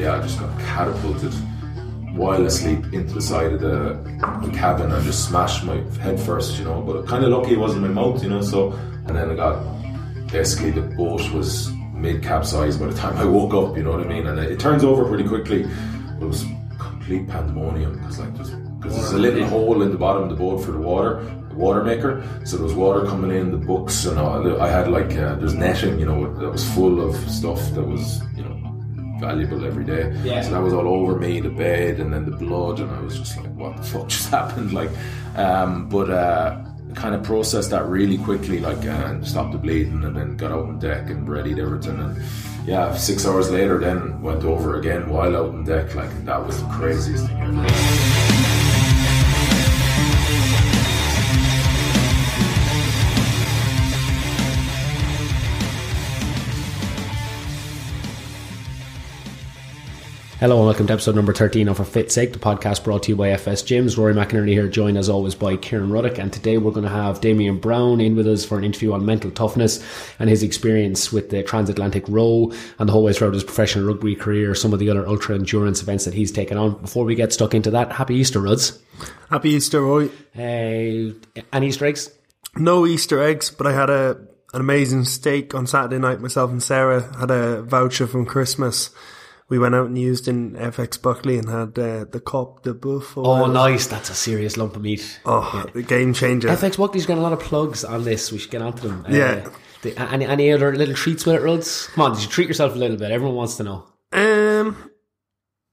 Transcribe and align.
yeah, 0.00 0.16
I 0.16 0.22
just 0.22 0.38
got 0.38 0.58
catapulted 0.60 1.32
while 2.14 2.44
asleep 2.44 2.92
into 2.92 3.14
the 3.14 3.22
side 3.22 3.52
of 3.52 3.60
the, 3.60 3.94
the 4.44 4.50
cabin 4.52 4.90
and 4.90 5.04
just 5.04 5.28
smashed 5.28 5.64
my 5.64 5.76
head 6.00 6.18
first, 6.20 6.58
you 6.58 6.64
know. 6.64 6.80
But 6.80 7.06
kind 7.06 7.24
of 7.24 7.30
lucky 7.30 7.52
it 7.52 7.58
wasn't 7.58 7.82
my 7.82 7.88
mouth, 7.88 8.22
you 8.22 8.28
know. 8.28 8.42
So 8.42 8.72
and 9.06 9.16
then 9.16 9.30
I 9.30 9.34
got 9.34 9.62
basically 10.30 10.70
the 10.70 10.82
boat 10.82 11.30
was 11.32 11.70
mid 11.94 12.22
capsize 12.22 12.76
by 12.76 12.86
the 12.86 12.94
time 12.94 13.16
I 13.16 13.24
woke 13.24 13.54
up, 13.54 13.76
you 13.76 13.82
know 13.82 13.92
what 13.92 14.00
I 14.00 14.08
mean. 14.08 14.26
And 14.26 14.38
it, 14.38 14.52
it 14.52 14.60
turns 14.60 14.84
over 14.84 15.04
pretty 15.04 15.24
quickly. 15.28 15.62
It 15.62 16.24
was 16.24 16.44
complete 16.78 17.28
pandemonium 17.28 17.98
because 17.98 18.18
like 18.18 18.34
there's 18.34 18.50
because 18.50 18.96
there's 18.96 19.12
a 19.12 19.18
little 19.18 19.46
hole 19.46 19.82
in 19.82 19.90
the 19.90 19.98
bottom 19.98 20.22
of 20.22 20.30
the 20.30 20.36
boat 20.36 20.64
for 20.64 20.72
the 20.72 20.78
water, 20.78 21.22
the 21.50 21.54
water 21.54 21.84
maker. 21.84 22.26
So 22.44 22.56
there 22.56 22.64
was 22.64 22.74
water 22.74 23.04
coming 23.06 23.30
in, 23.30 23.50
the 23.50 23.58
books 23.58 24.06
and 24.06 24.18
all. 24.18 24.60
I 24.60 24.68
had 24.68 24.88
like 24.88 25.12
uh, 25.16 25.34
there's 25.34 25.54
netting, 25.54 25.98
you 25.98 26.06
know, 26.06 26.32
that 26.34 26.50
was 26.50 26.68
full 26.74 27.00
of 27.06 27.14
stuff 27.30 27.60
that 27.74 27.82
was 27.82 28.22
valuable 29.20 29.64
every 29.64 29.84
day. 29.84 30.12
Yeah. 30.24 30.42
So 30.42 30.50
that 30.50 30.62
was 30.62 30.72
all 30.72 30.88
over 30.88 31.16
me, 31.16 31.40
the 31.40 31.50
bed, 31.50 32.00
and 32.00 32.12
then 32.12 32.24
the 32.24 32.36
blood, 32.36 32.80
and 32.80 32.90
I 32.90 33.00
was 33.00 33.18
just 33.18 33.36
like, 33.36 33.52
what 33.54 33.76
the 33.76 33.82
fuck 33.82 34.08
just 34.16 34.30
happened? 34.30 34.72
Like, 34.72 34.90
um, 35.36 35.88
but 35.88 36.10
uh, 36.10 36.62
kind 36.94 37.14
of 37.14 37.22
processed 37.22 37.70
that 37.70 37.86
really 37.86 38.18
quickly, 38.18 38.58
like, 38.60 38.84
and 38.84 39.26
stopped 39.26 39.52
the 39.52 39.58
bleeding, 39.58 40.02
and 40.04 40.16
then 40.16 40.36
got 40.36 40.50
out 40.50 40.64
on 40.64 40.78
deck 40.78 41.10
and 41.10 41.28
readied 41.28 41.58
everything, 41.58 41.98
and 42.00 42.22
yeah, 42.66 42.94
six 42.94 43.26
hours 43.26 43.50
later, 43.50 43.78
then 43.78 44.20
went 44.22 44.44
over 44.44 44.78
again 44.78 45.08
while 45.08 45.36
out 45.36 45.50
on 45.50 45.64
deck, 45.64 45.94
like 45.94 46.24
that 46.24 46.44
was 46.44 46.60
the 46.62 46.68
craziest 46.68 47.26
thing 47.26 47.40
ever. 47.40 48.09
Hello 60.40 60.56
and 60.56 60.64
welcome 60.64 60.86
to 60.86 60.94
episode 60.94 61.16
number 61.16 61.34
13 61.34 61.68
of 61.68 61.76
For 61.76 61.84
Fit 61.84 62.10
Sake, 62.10 62.32
the 62.32 62.38
podcast 62.38 62.82
brought 62.82 63.02
to 63.02 63.10
you 63.10 63.16
by 63.16 63.28
FS 63.28 63.62
Gyms. 63.62 63.98
Rory 63.98 64.14
McInerney 64.14 64.52
here, 64.52 64.68
joined 64.68 64.96
as 64.96 65.10
always 65.10 65.34
by 65.34 65.54
Kieran 65.58 65.90
Ruddock. 65.90 66.18
And 66.18 66.32
today 66.32 66.56
we're 66.56 66.70
going 66.70 66.84
to 66.84 66.88
have 66.88 67.20
Damian 67.20 67.58
Browne 67.58 68.00
in 68.00 68.16
with 68.16 68.26
us 68.26 68.42
for 68.42 68.56
an 68.56 68.64
interview 68.64 68.94
on 68.94 69.04
mental 69.04 69.30
toughness 69.30 69.84
and 70.18 70.30
his 70.30 70.42
experience 70.42 71.12
with 71.12 71.28
the 71.28 71.42
transatlantic 71.42 72.08
row 72.08 72.50
and 72.78 72.88
the 72.88 72.92
whole 72.94 73.04
way 73.04 73.12
throughout 73.12 73.34
his 73.34 73.44
professional 73.44 73.84
rugby 73.86 74.16
career, 74.16 74.54
some 74.54 74.72
of 74.72 74.78
the 74.78 74.88
other 74.88 75.06
ultra 75.06 75.34
endurance 75.34 75.82
events 75.82 76.06
that 76.06 76.14
he's 76.14 76.32
taken 76.32 76.56
on. 76.56 76.80
Before 76.80 77.04
we 77.04 77.14
get 77.14 77.34
stuck 77.34 77.52
into 77.52 77.70
that, 77.72 77.92
happy 77.92 78.14
Easter, 78.14 78.40
Ruds. 78.40 78.78
Happy 79.28 79.50
Easter, 79.50 79.82
Roy. 79.82 80.08
Hey, 80.32 81.12
any 81.52 81.68
Easter 81.68 81.84
eggs? 81.84 82.16
No 82.56 82.86
Easter 82.86 83.22
eggs, 83.22 83.50
but 83.50 83.66
I 83.66 83.72
had 83.72 83.90
a 83.90 84.16
an 84.54 84.62
amazing 84.62 85.04
steak 85.04 85.54
on 85.54 85.66
Saturday 85.66 85.98
night. 85.98 86.22
Myself 86.22 86.50
and 86.50 86.62
Sarah 86.62 87.14
had 87.18 87.30
a 87.30 87.60
voucher 87.60 88.06
from 88.06 88.24
Christmas. 88.24 88.88
We 89.50 89.58
went 89.58 89.74
out 89.74 89.86
and 89.86 89.98
used 89.98 90.28
in 90.28 90.52
FX 90.52 91.02
Buckley 91.02 91.36
and 91.36 91.48
had 91.48 91.78
uh, 91.78 92.04
the 92.10 92.20
cop 92.24 92.62
de 92.62 92.70
or 92.70 93.02
Oh, 93.16 93.46
nice. 93.46 93.86
That's 93.88 94.08
a 94.08 94.14
serious 94.14 94.56
lump 94.56 94.76
of 94.76 94.82
meat. 94.82 95.20
Oh, 95.26 95.66
the 95.74 95.82
game 95.82 96.14
changer. 96.14 96.48
FX 96.48 96.78
Buckley's 96.78 97.04
got 97.04 97.18
a 97.18 97.20
lot 97.20 97.32
of 97.32 97.40
plugs 97.40 97.84
on 97.84 98.04
this. 98.04 98.30
We 98.32 98.38
should 98.38 98.50
get 98.52 98.62
onto 98.62 98.88
them. 98.88 99.04
Uh, 99.06 99.12
Yeah. 99.12 99.48
the, 99.82 99.98
any, 100.10 100.24
any 100.24 100.52
other 100.52 100.74
little 100.74 100.94
treats 100.94 101.26
with 101.26 101.34
it, 101.34 101.42
Ruds? 101.42 101.88
Come 101.88 102.02
on, 102.04 102.12
did 102.14 102.22
you 102.22 102.28
treat 102.28 102.48
yourself 102.48 102.74
a 102.74 102.78
little 102.78 102.96
bit? 102.96 103.10
Everyone 103.10 103.34
wants 103.36 103.56
to 103.56 103.64
know. 103.64 103.86
Um, 104.12 104.76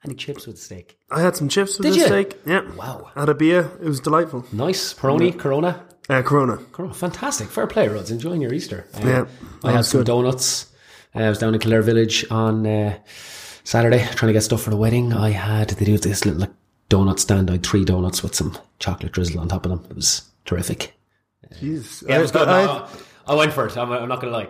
Any 0.04 0.16
chips 0.16 0.48
with 0.48 0.58
steak? 0.60 0.98
I 1.12 1.22
had 1.22 1.36
some 1.36 1.48
chips 1.50 1.78
with 1.78 1.86
Did 1.86 1.94
the 1.94 1.98
you? 2.00 2.06
steak. 2.06 2.40
Yeah. 2.46 2.62
Wow. 2.76 3.12
Had 3.16 3.30
a 3.30 3.36
beer. 3.36 3.72
It 3.82 3.88
was 3.88 4.00
delightful. 4.00 4.46
Nice. 4.52 4.94
Peroni, 4.96 5.38
Corona. 5.38 5.86
Uh, 6.10 6.22
Corona. 6.24 6.58
Corona. 6.72 6.94
Fantastic. 6.96 7.50
Fair 7.50 7.68
play, 7.68 7.88
Ruds. 7.90 8.10
Enjoying 8.10 8.42
your 8.42 8.54
Easter. 8.54 8.88
Uh, 8.96 9.02
Yeah, 9.08 9.26
I 9.64 9.72
had 9.74 9.86
some 9.86 10.00
good. 10.02 10.08
donuts. 10.08 10.68
Uh, 11.16 11.20
I 11.20 11.30
was 11.30 11.38
down 11.40 11.54
in 11.54 11.60
Kildare 11.60 11.82
Village 11.84 12.26
on 12.32 12.66
uh, 12.66 12.98
Saturday 13.68 14.00
trying 14.16 14.30
to 14.30 14.34
get 14.34 14.44
stuff 14.44 14.62
for 14.62 14.70
the 14.70 14.78
wedding. 14.78 15.12
I 15.12 15.32
had, 15.32 15.72
they 15.72 15.84
do 15.84 15.98
this 15.98 16.24
little 16.26 16.40
like, 16.40 16.52
donut 16.90 17.20
stand. 17.20 17.50
I 17.50 17.54
had 17.54 17.66
three 17.66 17.84
donuts 17.84 18.24
with 18.24 18.34
some 18.34 18.58
chocolate 18.80 19.12
drizzle 19.12 19.42
on 19.42 19.50
top 19.50 19.66
of 19.66 19.72
them. 19.72 19.86
It 19.90 19.96
was 19.98 20.22
terrific. 20.46 20.94
Jesus. 21.60 22.02
Yeah, 22.08 22.20
it 22.20 22.22
was 22.22 22.32
good. 22.32 22.48
I- 22.48 22.66
No, 22.66 22.88
I 23.28 23.36
went 23.36 23.52
for 23.52 23.66
it. 23.68 23.76
I'm, 23.76 23.92
I'm 23.92 24.08
not 24.08 24.22
going 24.22 24.32
to 24.32 24.40
lie. 24.40 24.48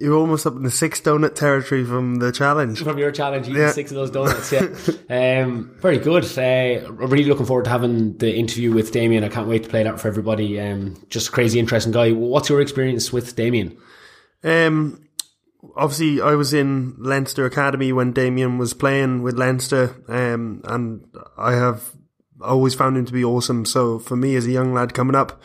You're 0.00 0.16
almost 0.16 0.48
up 0.48 0.56
in 0.56 0.64
the 0.64 0.70
six 0.72 1.00
donut 1.00 1.36
territory 1.36 1.84
from 1.84 2.16
the 2.16 2.32
challenge. 2.32 2.82
from 2.82 2.98
your 2.98 3.12
challenge, 3.12 3.46
eating 3.48 3.62
Yeah. 3.62 3.70
six 3.70 3.92
of 3.92 3.98
those 3.98 4.10
donuts. 4.10 4.50
Yeah, 4.50 4.62
um, 5.44 5.76
very 5.80 5.98
good. 5.98 6.24
Uh, 6.36 6.90
really 6.90 7.22
looking 7.26 7.46
forward 7.46 7.66
to 7.66 7.70
having 7.70 8.16
the 8.18 8.34
interview 8.34 8.72
with 8.72 8.90
Damian. 8.90 9.22
I 9.22 9.28
can't 9.28 9.46
wait 9.46 9.62
to 9.62 9.68
play 9.68 9.84
that 9.84 10.00
for 10.00 10.08
everybody. 10.08 10.58
Um, 10.60 10.96
just 11.08 11.30
crazy, 11.30 11.60
interesting 11.60 11.92
guy. 11.92 12.10
What's 12.10 12.48
your 12.48 12.60
experience 12.60 13.12
with 13.12 13.36
Damian? 13.36 13.76
Um, 14.42 15.05
obviously, 15.76 16.20
I 16.20 16.34
was 16.34 16.52
in 16.52 16.94
Leinster 16.98 17.44
Academy 17.44 17.92
when 17.92 18.12
Damian 18.12 18.58
was 18.58 18.74
playing 18.74 19.22
with 19.22 19.38
Leinster, 19.38 19.96
um, 20.08 20.62
and 20.64 21.04
I 21.36 21.52
have 21.52 21.92
always 22.40 22.74
found 22.74 22.96
him 22.96 23.06
to 23.06 23.12
be 23.12 23.24
awesome. 23.24 23.64
So 23.64 23.98
for 23.98 24.16
me, 24.16 24.36
as 24.36 24.46
a 24.46 24.50
young 24.50 24.72
lad 24.72 24.94
coming 24.94 25.16
up, 25.16 25.40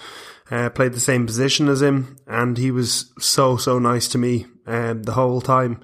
uh, 0.50 0.70
played 0.70 0.94
the 0.94 1.00
same 1.00 1.26
position 1.26 1.68
as 1.70 1.82
him, 1.82 2.18
and 2.28 2.58
he 2.58 2.72
was 2.72 3.14
so 3.20 3.58
so 3.58 3.80
nice 3.80 4.08
to 4.10 4.18
me 4.18 4.46
um, 4.68 5.04
the 5.04 5.14
whole 5.14 5.42
time, 5.42 5.80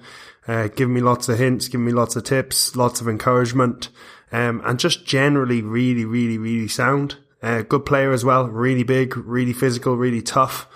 uh, 0.46 0.68
giving 0.68 0.94
me 0.94 1.00
lots 1.00 1.28
of 1.28 1.38
hints, 1.38 1.68
giving 1.68 1.86
me 1.86 1.92
lots 1.92 2.16
of 2.16 2.24
tips, 2.24 2.76
lots 2.76 3.00
of 3.00 3.08
encouragement, 3.08 3.88
um, 4.30 4.60
and 4.64 4.78
just 4.78 5.06
generally 5.06 5.62
really 5.62 6.04
really 6.04 6.38
really 6.38 6.68
sound. 6.68 7.16
Uh, 7.42 7.62
good 7.62 7.86
player 7.86 8.12
as 8.12 8.24
well, 8.24 8.48
really 8.48 8.82
big, 8.82 9.16
really 9.16 9.52
physical, 9.52 9.96
really 9.96 10.20
tough. 10.20 10.66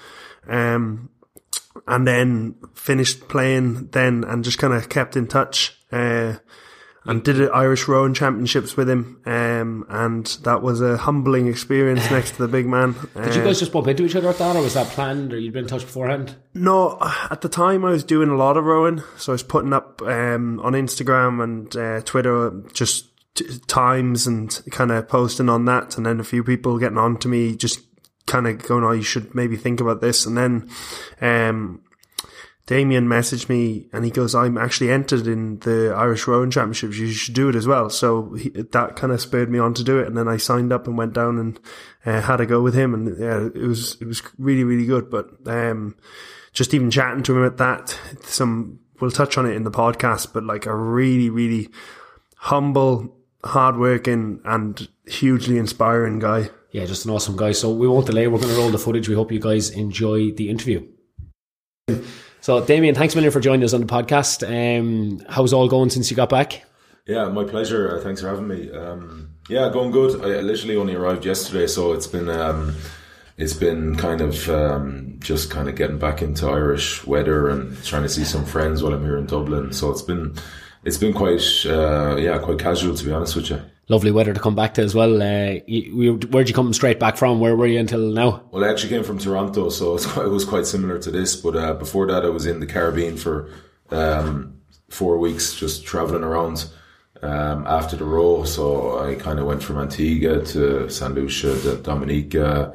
Um, 0.48 1.10
and 1.86 2.06
then 2.06 2.54
finished 2.74 3.28
playing 3.28 3.88
then 3.88 4.24
and 4.24 4.44
just 4.44 4.58
kind 4.58 4.72
of 4.72 4.88
kept 4.88 5.16
in 5.16 5.26
touch. 5.26 5.78
Uh, 5.90 6.34
and 7.04 7.24
did 7.24 7.40
it 7.40 7.50
Irish 7.52 7.88
rowing 7.88 8.14
championships 8.14 8.76
with 8.76 8.88
him. 8.88 9.20
Um, 9.26 9.84
and 9.88 10.26
that 10.44 10.62
was 10.62 10.80
a 10.80 10.96
humbling 10.96 11.48
experience 11.48 12.08
next 12.10 12.32
to 12.32 12.38
the 12.38 12.48
big 12.48 12.66
man. 12.66 12.94
Did 13.14 13.34
you 13.34 13.42
guys 13.42 13.58
just 13.58 13.72
bump 13.72 13.88
into 13.88 14.04
each 14.04 14.14
other 14.14 14.28
at 14.28 14.38
that, 14.38 14.56
or 14.56 14.62
was 14.62 14.74
that 14.74 14.86
planned, 14.88 15.32
or 15.32 15.38
you'd 15.38 15.52
been 15.52 15.64
in 15.64 15.68
touch 15.68 15.82
beforehand? 15.82 16.36
No, 16.54 16.98
at 17.30 17.40
the 17.40 17.48
time 17.48 17.84
I 17.84 17.90
was 17.90 18.04
doing 18.04 18.28
a 18.28 18.36
lot 18.36 18.56
of 18.56 18.64
rowing, 18.64 19.02
so 19.16 19.32
I 19.32 19.34
was 19.34 19.42
putting 19.42 19.72
up 19.72 20.00
um, 20.02 20.60
on 20.60 20.74
Instagram 20.74 21.42
and 21.42 21.76
uh, 21.76 22.00
Twitter 22.02 22.52
just 22.72 23.08
t- 23.34 23.58
times 23.66 24.26
and 24.26 24.62
kind 24.70 24.92
of 24.92 25.08
posting 25.08 25.48
on 25.48 25.64
that, 25.64 25.96
and 25.96 26.06
then 26.06 26.20
a 26.20 26.24
few 26.24 26.44
people 26.44 26.78
getting 26.78 26.98
on 26.98 27.16
to 27.18 27.28
me, 27.28 27.56
just 27.56 27.80
kind 28.26 28.46
of 28.46 28.62
going, 28.66 28.84
"Oh, 28.84 28.92
you 28.92 29.02
should 29.02 29.34
maybe 29.34 29.56
think 29.56 29.80
about 29.80 30.00
this." 30.00 30.26
And 30.26 30.36
then 30.36 30.70
um, 31.20 31.82
Damian 32.66 33.08
messaged 33.08 33.48
me, 33.48 33.88
and 33.92 34.04
he 34.04 34.10
goes, 34.10 34.34
"I'm 34.34 34.56
actually 34.56 34.90
entered 34.90 35.26
in 35.26 35.58
the 35.60 35.94
Irish 35.96 36.26
rowing 36.26 36.50
championships. 36.50 36.98
You 36.98 37.12
should 37.12 37.34
do 37.34 37.48
it 37.48 37.56
as 37.56 37.66
well." 37.66 37.90
So 37.90 38.34
he, 38.34 38.50
that 38.50 38.96
kind 38.96 39.12
of 39.12 39.20
spurred 39.20 39.50
me 39.50 39.58
on 39.58 39.74
to 39.74 39.84
do 39.84 39.98
it, 39.98 40.06
and 40.06 40.16
then 40.16 40.28
I 40.28 40.36
signed 40.36 40.72
up 40.72 40.86
and 40.86 40.96
went 40.96 41.12
down 41.12 41.38
and 41.38 41.60
uh, 42.06 42.20
had 42.20 42.40
a 42.40 42.46
go 42.46 42.62
with 42.62 42.74
him, 42.74 42.94
and 42.94 43.18
yeah, 43.18 43.48
it 43.54 43.66
was 43.66 43.96
it 44.00 44.06
was 44.06 44.22
really 44.38 44.64
really 44.64 44.86
good. 44.86 45.10
But 45.10 45.30
um, 45.46 45.96
just 46.52 46.74
even 46.74 46.90
chatting 46.90 47.22
to 47.24 47.36
him 47.36 47.44
at 47.44 47.56
that, 47.58 47.98
some 48.22 48.78
we'll 49.02 49.10
touch 49.10 49.36
on 49.36 49.44
it 49.46 49.56
in 49.56 49.64
the 49.64 49.70
podcast, 49.70 50.32
but 50.32 50.44
like 50.44 50.64
a 50.64 50.74
really, 50.74 51.28
really 51.28 51.68
humble, 52.36 53.14
hardworking, 53.44 54.40
and 54.44 54.88
hugely 55.06 55.58
inspiring 55.58 56.20
guy. 56.20 56.48
Yeah, 56.72 56.86
just 56.86 57.04
an 57.04 57.10
awesome 57.10 57.36
guy. 57.36 57.52
So 57.52 57.70
we 57.70 57.86
won't 57.86 58.06
delay. 58.06 58.26
We're 58.26 58.38
going 58.38 58.52
to 58.52 58.58
roll 58.58 58.70
the 58.70 58.78
footage. 58.78 59.08
We 59.08 59.14
hope 59.14 59.30
you 59.30 59.40
guys 59.40 59.70
enjoy 59.70 60.32
the 60.32 60.48
interview. 60.48 60.88
So, 62.40 62.64
Damian, 62.64 62.94
thanks 62.94 63.14
a 63.14 63.16
million 63.16 63.32
for 63.32 63.40
joining 63.40 63.62
us 63.62 63.72
on 63.72 63.82
the 63.82 63.86
podcast. 63.86 64.42
Um, 64.42 65.20
how's 65.28 65.52
all 65.52 65.68
going 65.68 65.90
since 65.90 66.10
you 66.10 66.16
got 66.16 66.28
back? 66.28 66.64
Yeah, 67.06 67.28
my 67.28 67.44
pleasure. 67.44 67.96
Uh, 67.96 68.00
thanks 68.00 68.20
for 68.20 68.28
having 68.28 68.48
me. 68.48 68.70
Um, 68.72 69.34
yeah, 69.48 69.68
going 69.70 69.90
good. 69.90 70.20
I 70.22 70.40
literally 70.40 70.76
only 70.76 70.94
arrived 70.94 71.24
yesterday, 71.24 71.66
so 71.66 71.92
it's 71.92 72.06
been 72.06 72.28
um, 72.28 72.74
it's 73.36 73.54
been 73.54 73.96
kind 73.96 74.20
of 74.20 74.48
um, 74.48 75.16
just 75.20 75.50
kind 75.50 75.68
of 75.68 75.76
getting 75.76 75.98
back 75.98 76.22
into 76.22 76.48
Irish 76.48 77.04
weather 77.06 77.48
and 77.48 77.82
trying 77.84 78.02
to 78.02 78.08
see 78.08 78.24
some 78.24 78.44
friends 78.44 78.82
while 78.82 78.92
I'm 78.92 79.02
here 79.02 79.18
in 79.18 79.26
Dublin. 79.26 79.72
So 79.72 79.90
it's 79.90 80.02
been 80.02 80.34
it's 80.84 80.98
been 80.98 81.12
quite 81.12 81.42
uh, 81.66 82.16
yeah 82.16 82.38
quite 82.38 82.58
casual 82.58 82.96
to 82.96 83.04
be 83.04 83.12
honest 83.12 83.36
with 83.36 83.50
you. 83.50 83.60
Lovely 83.88 84.12
weather 84.12 84.32
to 84.32 84.40
come 84.40 84.54
back 84.54 84.74
to 84.74 84.82
as 84.82 84.94
well. 84.94 85.20
Uh, 85.20 85.58
you, 85.66 86.14
where'd 86.30 86.48
you 86.48 86.54
come 86.54 86.72
straight 86.72 87.00
back 87.00 87.16
from? 87.16 87.40
Where 87.40 87.56
were 87.56 87.66
you 87.66 87.80
until 87.80 88.00
now? 88.12 88.42
Well, 88.52 88.64
I 88.64 88.68
actually 88.68 88.90
came 88.90 89.02
from 89.02 89.18
Toronto, 89.18 89.70
so 89.70 89.98
quite, 89.98 90.26
it 90.26 90.30
was 90.30 90.44
quite 90.44 90.66
similar 90.66 90.98
to 91.00 91.10
this. 91.10 91.34
But 91.34 91.56
uh, 91.56 91.74
before 91.74 92.06
that, 92.06 92.24
I 92.24 92.28
was 92.28 92.46
in 92.46 92.60
the 92.60 92.66
Caribbean 92.66 93.16
for 93.16 93.50
um, 93.90 94.60
four 94.88 95.18
weeks, 95.18 95.54
just 95.54 95.84
traveling 95.84 96.22
around 96.22 96.70
um, 97.22 97.66
after 97.66 97.96
the 97.96 98.04
row. 98.04 98.44
So 98.44 99.00
I 99.04 99.16
kind 99.16 99.40
of 99.40 99.46
went 99.46 99.64
from 99.64 99.78
Antigua 99.78 100.44
to 100.46 100.88
San 100.88 101.14
Lucia, 101.14 101.60
to 101.62 101.76
Dominica, 101.76 102.74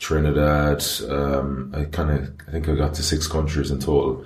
Trinidad. 0.00 0.84
Um, 1.08 1.72
I 1.74 1.84
kind 1.84 2.10
of, 2.10 2.34
I 2.48 2.50
think 2.50 2.68
I 2.68 2.74
got 2.74 2.94
to 2.94 3.02
six 3.02 3.28
countries 3.28 3.70
in 3.70 3.78
total. 3.78 4.24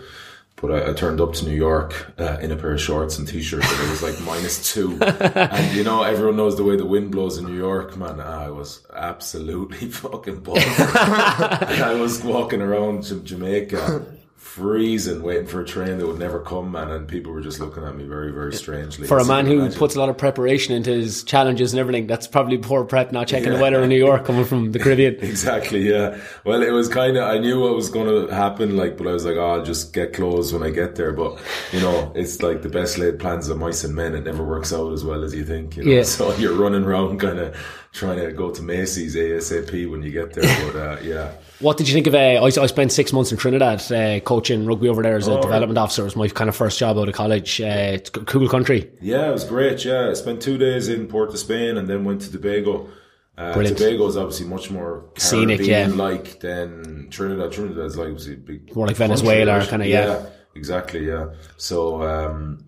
But 0.62 0.70
I, 0.70 0.90
I 0.90 0.92
turned 0.94 1.20
up 1.20 1.32
to 1.34 1.44
New 1.44 1.56
York 1.56 2.12
uh, 2.18 2.38
in 2.40 2.52
a 2.52 2.56
pair 2.56 2.72
of 2.72 2.80
shorts 2.80 3.18
and 3.18 3.26
t-shirts, 3.26 3.70
and 3.70 3.82
it 3.82 3.90
was 3.90 4.02
like 4.02 4.18
minus 4.20 4.72
two. 4.72 4.96
and 5.02 5.76
you 5.76 5.82
know, 5.82 6.04
everyone 6.04 6.36
knows 6.36 6.56
the 6.56 6.62
way 6.64 6.76
the 6.76 6.86
wind 6.86 7.10
blows 7.10 7.36
in 7.36 7.44
New 7.46 7.56
York, 7.56 7.96
man. 7.96 8.20
I 8.20 8.48
was 8.48 8.86
absolutely 8.94 9.88
fucking 9.90 10.40
buzzed. 10.40 10.64
I 10.78 11.94
was 12.00 12.22
walking 12.22 12.62
around 12.62 13.02
J- 13.02 13.20
Jamaica, 13.24 14.06
freezing, 14.42 15.22
waiting 15.22 15.46
for 15.46 15.62
a 15.62 15.64
train 15.64 15.96
that 15.96 16.06
would 16.06 16.18
never 16.18 16.40
come, 16.40 16.72
man, 16.72 16.90
and 16.90 17.08
people 17.08 17.32
were 17.32 17.40
just 17.40 17.60
looking 17.60 17.84
at 17.84 17.96
me 17.96 18.04
very, 18.04 18.32
very 18.32 18.52
strangely. 18.52 19.06
For 19.06 19.18
a 19.18 19.24
man 19.24 19.46
who 19.46 19.60
imagine. 19.60 19.78
puts 19.78 19.94
a 19.94 19.98
lot 20.00 20.08
of 20.08 20.18
preparation 20.18 20.74
into 20.74 20.90
his 20.90 21.22
challenges 21.22 21.72
and 21.72 21.80
everything, 21.80 22.06
that's 22.06 22.26
probably 22.26 22.58
poor 22.58 22.84
prep 22.84 23.12
not 23.12 23.28
checking 23.28 23.50
the 23.50 23.58
weather 23.58 23.82
in 23.82 23.88
New 23.88 23.96
York 23.96 24.26
coming 24.26 24.44
from 24.44 24.72
the 24.72 24.78
Caribbean. 24.78 25.16
Exactly, 25.22 25.88
yeah. 25.88 26.20
Well, 26.44 26.62
it 26.62 26.70
was 26.70 26.88
kind 26.88 27.16
of, 27.16 27.22
I 27.22 27.38
knew 27.38 27.60
what 27.60 27.74
was 27.74 27.88
going 27.88 28.08
to 28.26 28.34
happen, 28.34 28.76
like, 28.76 28.98
but 28.98 29.06
I 29.06 29.12
was 29.12 29.24
like, 29.24 29.36
oh, 29.36 29.52
I'll 29.52 29.64
just 29.64 29.94
get 29.94 30.12
clothes 30.12 30.52
when 30.52 30.62
I 30.62 30.70
get 30.70 30.96
there. 30.96 31.12
But, 31.12 31.40
you 31.72 31.80
know, 31.80 32.12
it's 32.14 32.42
like 32.42 32.60
the 32.62 32.68
best 32.68 32.98
laid 32.98 33.18
plans 33.20 33.48
of 33.48 33.56
mice 33.58 33.84
and 33.84 33.94
men. 33.94 34.14
It 34.14 34.24
never 34.24 34.44
works 34.44 34.72
out 34.72 34.92
as 34.92 35.04
well 35.04 35.24
as 35.24 35.34
you 35.34 35.44
think, 35.44 35.76
you 35.76 35.84
know. 35.84 35.90
Yeah. 35.90 36.02
So 36.12 36.34
you're 36.36 36.54
running 36.54 36.84
around 36.84 37.20
kind 37.20 37.38
of 37.38 37.56
trying 37.92 38.18
to 38.18 38.32
go 38.32 38.50
to 38.50 38.62
Macy's 38.62 39.14
ASAP 39.16 39.88
when 39.90 40.02
you 40.02 40.10
get 40.10 40.32
there. 40.32 40.72
But, 40.72 40.76
uh, 40.78 40.96
yeah. 41.02 41.32
What 41.60 41.76
did 41.76 41.88
you 41.88 41.94
think 41.94 42.06
of? 42.06 42.14
Uh, 42.14 42.18
I, 42.18 42.46
I 42.46 42.66
spent 42.66 42.90
six 42.90 43.12
months 43.12 43.30
in 43.30 43.38
Trinidad 43.38 43.80
uh, 43.92 44.20
coaching 44.20 44.64
rugby 44.66 44.88
over 44.88 45.02
there 45.02 45.16
as 45.16 45.28
a 45.28 45.32
Oh, 45.38 45.42
development 45.42 45.78
officer. 45.78 46.02
It 46.02 46.06
was 46.06 46.16
my 46.16 46.28
kind 46.28 46.48
of 46.48 46.56
first 46.56 46.78
job 46.78 46.98
out 46.98 47.08
of 47.08 47.14
college. 47.14 47.60
Uh, 47.60 47.92
it's 47.94 48.08
a 48.08 48.12
cool 48.24 48.48
country. 48.48 48.90
Yeah, 49.00 49.28
it 49.28 49.32
was 49.32 49.44
great. 49.44 49.84
Yeah, 49.84 50.08
I 50.10 50.14
spent 50.14 50.40
two 50.42 50.58
days 50.58 50.88
in 50.88 51.06
Port 51.06 51.30
of 51.30 51.38
Spain 51.38 51.76
and 51.76 51.88
then 51.88 52.04
went 52.04 52.22
to 52.22 52.32
Tobago. 52.32 52.88
Uh, 53.36 53.52
Brilliant. 53.54 53.78
Tobago 53.78 54.06
is 54.08 54.16
obviously 54.16 54.46
much 54.46 54.70
more 54.70 55.04
Scenic, 55.16 55.60
yeah. 55.60 55.86
like 55.86 56.40
than 56.40 57.08
Trinidad. 57.10 57.52
Trinidad 57.52 57.84
is 57.86 57.96
like 57.96 58.08
obviously 58.08 58.36
big, 58.36 58.74
More 58.74 58.86
like 58.86 58.96
Venezuela, 58.96 59.58
right? 59.58 59.68
kinda, 59.68 59.86
yeah. 59.86 60.26
exactly, 60.54 61.06
yeah. 61.06 61.28
So 61.56 62.02
um, 62.02 62.66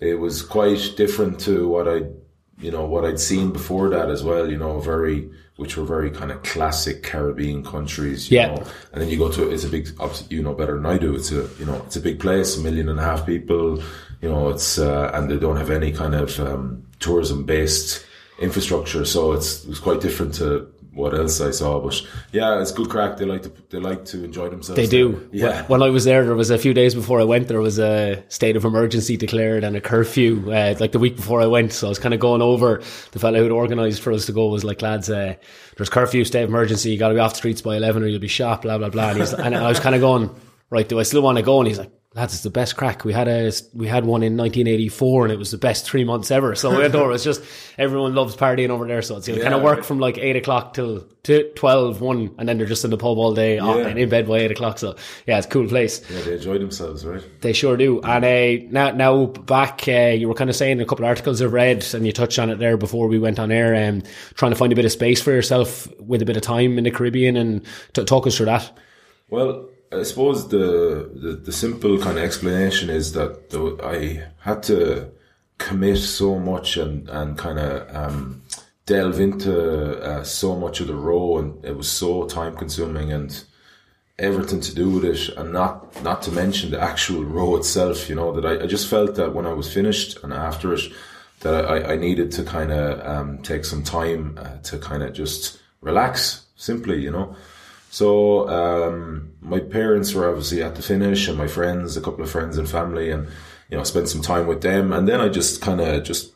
it 0.00 0.14
was 0.14 0.42
quite 0.42 0.94
different 0.96 1.40
to 1.40 1.66
what 1.68 1.88
I, 1.88 2.02
you 2.58 2.70
know, 2.70 2.84
what 2.86 3.04
I'd 3.04 3.20
seen 3.20 3.52
before 3.52 3.88
that 3.90 4.08
as 4.10 4.22
well. 4.24 4.50
You 4.50 4.56
know, 4.58 4.80
very 4.80 5.30
which 5.56 5.76
were 5.78 5.84
very 5.84 6.10
kind 6.10 6.30
of 6.30 6.42
classic 6.42 7.02
Caribbean 7.02 7.64
countries. 7.64 8.30
You 8.30 8.36
Yeah. 8.38 8.46
know? 8.48 8.62
and 8.92 9.00
then 9.00 9.08
you 9.08 9.16
go 9.16 9.30
to 9.32 9.50
it's 9.50 9.64
a 9.64 9.68
big, 9.68 9.88
you 10.28 10.42
know 10.42 10.52
better 10.54 10.74
than 10.74 10.84
I 10.86 10.98
do. 10.98 11.14
It's 11.14 11.32
a 11.32 11.48
you 11.58 11.64
know 11.66 11.82
it's 11.86 11.96
a 11.96 12.00
big 12.00 12.18
place, 12.20 12.56
a 12.56 12.60
million 12.60 12.88
and 12.88 12.98
a 12.98 13.02
half 13.02 13.24
people. 13.26 13.82
You 14.22 14.28
know, 14.30 14.48
it's 14.48 14.78
uh, 14.78 15.10
and 15.14 15.30
they 15.30 15.38
don't 15.38 15.56
have 15.56 15.70
any 15.70 15.92
kind 15.92 16.14
of 16.14 16.38
um, 16.40 16.82
tourism 17.00 17.44
based 17.44 18.04
infrastructure, 18.38 19.04
so 19.04 19.32
it's 19.32 19.64
it 19.64 19.68
was 19.68 19.78
quite 19.78 20.00
different 20.00 20.34
to 20.34 20.66
what 20.96 21.14
else 21.14 21.40
I 21.42 21.50
saw. 21.50 21.78
But 21.78 22.02
yeah, 22.32 22.60
it's 22.60 22.72
good 22.72 22.88
crack. 22.88 23.18
They 23.18 23.26
like 23.26 23.42
to 23.42 23.52
they 23.68 23.78
like 23.78 24.06
to 24.06 24.24
enjoy 24.24 24.48
themselves. 24.48 24.76
They 24.76 24.86
there. 24.86 25.08
do. 25.12 25.28
Yeah. 25.30 25.66
When 25.66 25.82
I 25.82 25.90
was 25.90 26.04
there, 26.04 26.24
there 26.24 26.34
was 26.34 26.50
a 26.50 26.56
few 26.58 26.72
days 26.72 26.94
before 26.94 27.20
I 27.20 27.24
went, 27.24 27.48
there 27.48 27.60
was 27.60 27.78
a 27.78 28.24
state 28.28 28.56
of 28.56 28.64
emergency 28.64 29.16
declared 29.16 29.62
and 29.62 29.76
a 29.76 29.80
curfew, 29.80 30.50
uh, 30.50 30.74
like 30.80 30.92
the 30.92 30.98
week 30.98 31.16
before 31.16 31.42
I 31.42 31.46
went. 31.46 31.74
So 31.74 31.86
I 31.86 31.90
was 31.90 31.98
kind 31.98 32.14
of 32.14 32.20
going 32.20 32.40
over. 32.40 32.82
The 33.12 33.18
fellow 33.18 33.38
who'd 33.38 33.52
organised 33.52 34.00
for 34.00 34.12
us 34.12 34.24
to 34.26 34.32
go 34.32 34.48
was 34.48 34.64
like, 34.64 34.80
lads, 34.80 35.10
uh, 35.10 35.34
there's 35.76 35.90
curfew, 35.90 36.24
state 36.24 36.44
of 36.44 36.48
emergency. 36.48 36.90
You 36.90 36.98
got 36.98 37.08
to 37.08 37.14
be 37.14 37.20
off 37.20 37.32
the 37.32 37.38
streets 37.38 37.60
by 37.60 37.76
11 37.76 38.02
or 38.02 38.06
you'll 38.06 38.18
be 38.18 38.28
shot, 38.28 38.62
blah, 38.62 38.78
blah, 38.78 38.88
blah. 38.88 39.10
And, 39.10 39.18
he's, 39.18 39.34
and 39.34 39.54
I 39.54 39.68
was 39.68 39.78
kind 39.78 39.94
of 39.94 40.00
going, 40.00 40.34
right, 40.70 40.88
do 40.88 40.98
I 40.98 41.02
still 41.02 41.22
want 41.22 41.36
to 41.36 41.42
go? 41.42 41.58
And 41.60 41.68
he's 41.68 41.78
like, 41.78 41.92
lads, 42.16 42.34
it's 42.34 42.42
the 42.42 42.50
best 42.50 42.76
crack. 42.76 43.04
We 43.04 43.12
had 43.12 43.28
a, 43.28 43.52
we 43.74 43.86
had 43.86 44.06
one 44.06 44.22
in 44.22 44.36
1984 44.36 45.24
and 45.26 45.32
it 45.32 45.38
was 45.38 45.50
the 45.50 45.58
best 45.58 45.84
three 45.84 46.04
months 46.04 46.30
ever. 46.30 46.54
So 46.54 46.72
over. 46.82 47.12
It's 47.12 47.24
just, 47.24 47.42
everyone 47.76 48.14
loves 48.14 48.34
partying 48.34 48.70
over 48.70 48.86
there. 48.86 49.02
So 49.02 49.16
it's, 49.16 49.28
you 49.28 49.36
know, 49.36 49.42
kind 49.42 49.54
of 49.54 49.62
work 49.62 49.78
right. 49.78 49.84
from 49.84 50.00
like 50.00 50.16
eight 50.16 50.36
o'clock 50.36 50.74
till 50.74 51.06
to 51.24 51.50
12, 51.54 52.00
1, 52.00 52.34
and 52.38 52.48
then 52.48 52.56
they're 52.56 52.66
just 52.66 52.84
in 52.84 52.90
the 52.90 52.96
pub 52.96 53.18
all 53.18 53.34
day 53.34 53.56
Yeah. 53.56 53.76
and 53.78 53.98
in 53.98 54.08
bed 54.08 54.28
by 54.28 54.38
eight 54.38 54.50
o'clock. 54.50 54.78
So 54.78 54.96
yeah, 55.26 55.38
it's 55.38 55.46
a 55.46 55.50
cool 55.50 55.66
place. 55.66 56.00
Yeah, 56.08 56.22
they 56.22 56.34
enjoy 56.34 56.58
themselves, 56.58 57.04
right? 57.04 57.22
They 57.40 57.52
sure 57.52 57.76
do. 57.76 58.00
And 58.00 58.24
uh, 58.24 58.66
now, 58.70 58.92
now 58.92 59.26
back, 59.26 59.86
uh, 59.88 60.14
you 60.16 60.28
were 60.28 60.34
kind 60.34 60.48
of 60.48 60.56
saying 60.56 60.80
a 60.80 60.86
couple 60.86 61.04
of 61.04 61.08
articles 61.08 61.42
I've 61.42 61.52
read, 61.52 61.84
and 61.94 62.06
you 62.06 62.12
touched 62.12 62.38
on 62.38 62.48
it 62.48 62.58
there 62.58 62.76
before 62.76 63.08
we 63.08 63.18
went 63.18 63.38
on 63.38 63.50
air, 63.52 63.88
um, 63.88 64.02
trying 64.34 64.52
to 64.52 64.56
find 64.56 64.72
a 64.72 64.76
bit 64.76 64.84
of 64.84 64.92
space 64.92 65.20
for 65.20 65.32
yourself 65.32 65.88
with 66.00 66.22
a 66.22 66.24
bit 66.24 66.36
of 66.36 66.42
time 66.42 66.78
in 66.78 66.84
the 66.84 66.90
Caribbean, 66.90 67.36
and 67.36 67.66
t- 67.92 68.04
talk 68.04 68.26
us 68.26 68.36
through 68.36 68.46
that. 68.46 68.70
Well, 69.28 69.68
I 69.92 70.02
suppose 70.02 70.48
the, 70.48 71.10
the, 71.14 71.32
the 71.44 71.52
simple 71.52 71.98
kind 71.98 72.18
of 72.18 72.24
explanation 72.24 72.90
is 72.90 73.12
that 73.12 73.50
the, 73.50 73.78
I 73.82 74.28
had 74.40 74.62
to 74.64 75.10
commit 75.58 75.98
so 75.98 76.38
much 76.38 76.76
and, 76.76 77.08
and 77.08 77.38
kind 77.38 77.58
of 77.58 77.94
um, 77.94 78.42
delve 78.84 79.20
into 79.20 80.00
uh, 80.02 80.24
so 80.24 80.56
much 80.56 80.80
of 80.80 80.86
the 80.86 80.94
role, 80.94 81.38
and 81.38 81.64
it 81.64 81.76
was 81.76 81.88
so 81.88 82.26
time 82.26 82.56
consuming 82.56 83.12
and 83.12 83.44
everything 84.18 84.60
to 84.60 84.74
do 84.74 84.90
with 84.90 85.04
it, 85.04 85.28
and 85.36 85.52
not 85.52 86.02
not 86.02 86.22
to 86.22 86.32
mention 86.32 86.70
the 86.70 86.80
actual 86.80 87.24
row 87.24 87.56
itself. 87.56 88.08
You 88.08 88.16
know 88.16 88.32
that 88.32 88.44
I, 88.44 88.64
I 88.64 88.66
just 88.66 88.88
felt 88.88 89.14
that 89.16 89.34
when 89.34 89.46
I 89.46 89.52
was 89.52 89.72
finished 89.72 90.22
and 90.22 90.32
after 90.32 90.72
it, 90.74 90.82
that 91.40 91.66
I, 91.66 91.92
I 91.92 91.96
needed 91.96 92.32
to 92.32 92.44
kind 92.44 92.72
of 92.72 93.06
um, 93.06 93.38
take 93.38 93.64
some 93.64 93.82
time 93.82 94.38
uh, 94.38 94.58
to 94.64 94.78
kind 94.78 95.02
of 95.02 95.12
just 95.12 95.60
relax, 95.80 96.46
simply. 96.56 97.00
You 97.00 97.10
know. 97.10 97.36
So 97.96 98.46
um, 98.50 99.32
my 99.40 99.58
parents 99.58 100.12
were 100.12 100.28
obviously 100.28 100.62
at 100.62 100.74
the 100.74 100.82
finish, 100.82 101.28
and 101.28 101.38
my 101.38 101.46
friends, 101.46 101.96
a 101.96 102.02
couple 102.02 102.22
of 102.22 102.30
friends 102.30 102.58
and 102.58 102.68
family, 102.68 103.10
and 103.10 103.26
you 103.70 103.76
know, 103.76 103.80
I 103.80 103.84
spent 103.84 104.10
some 104.10 104.20
time 104.20 104.46
with 104.46 104.60
them, 104.60 104.92
and 104.92 105.08
then 105.08 105.18
I 105.18 105.30
just 105.30 105.62
kind 105.62 105.80
of 105.80 106.04
just 106.04 106.34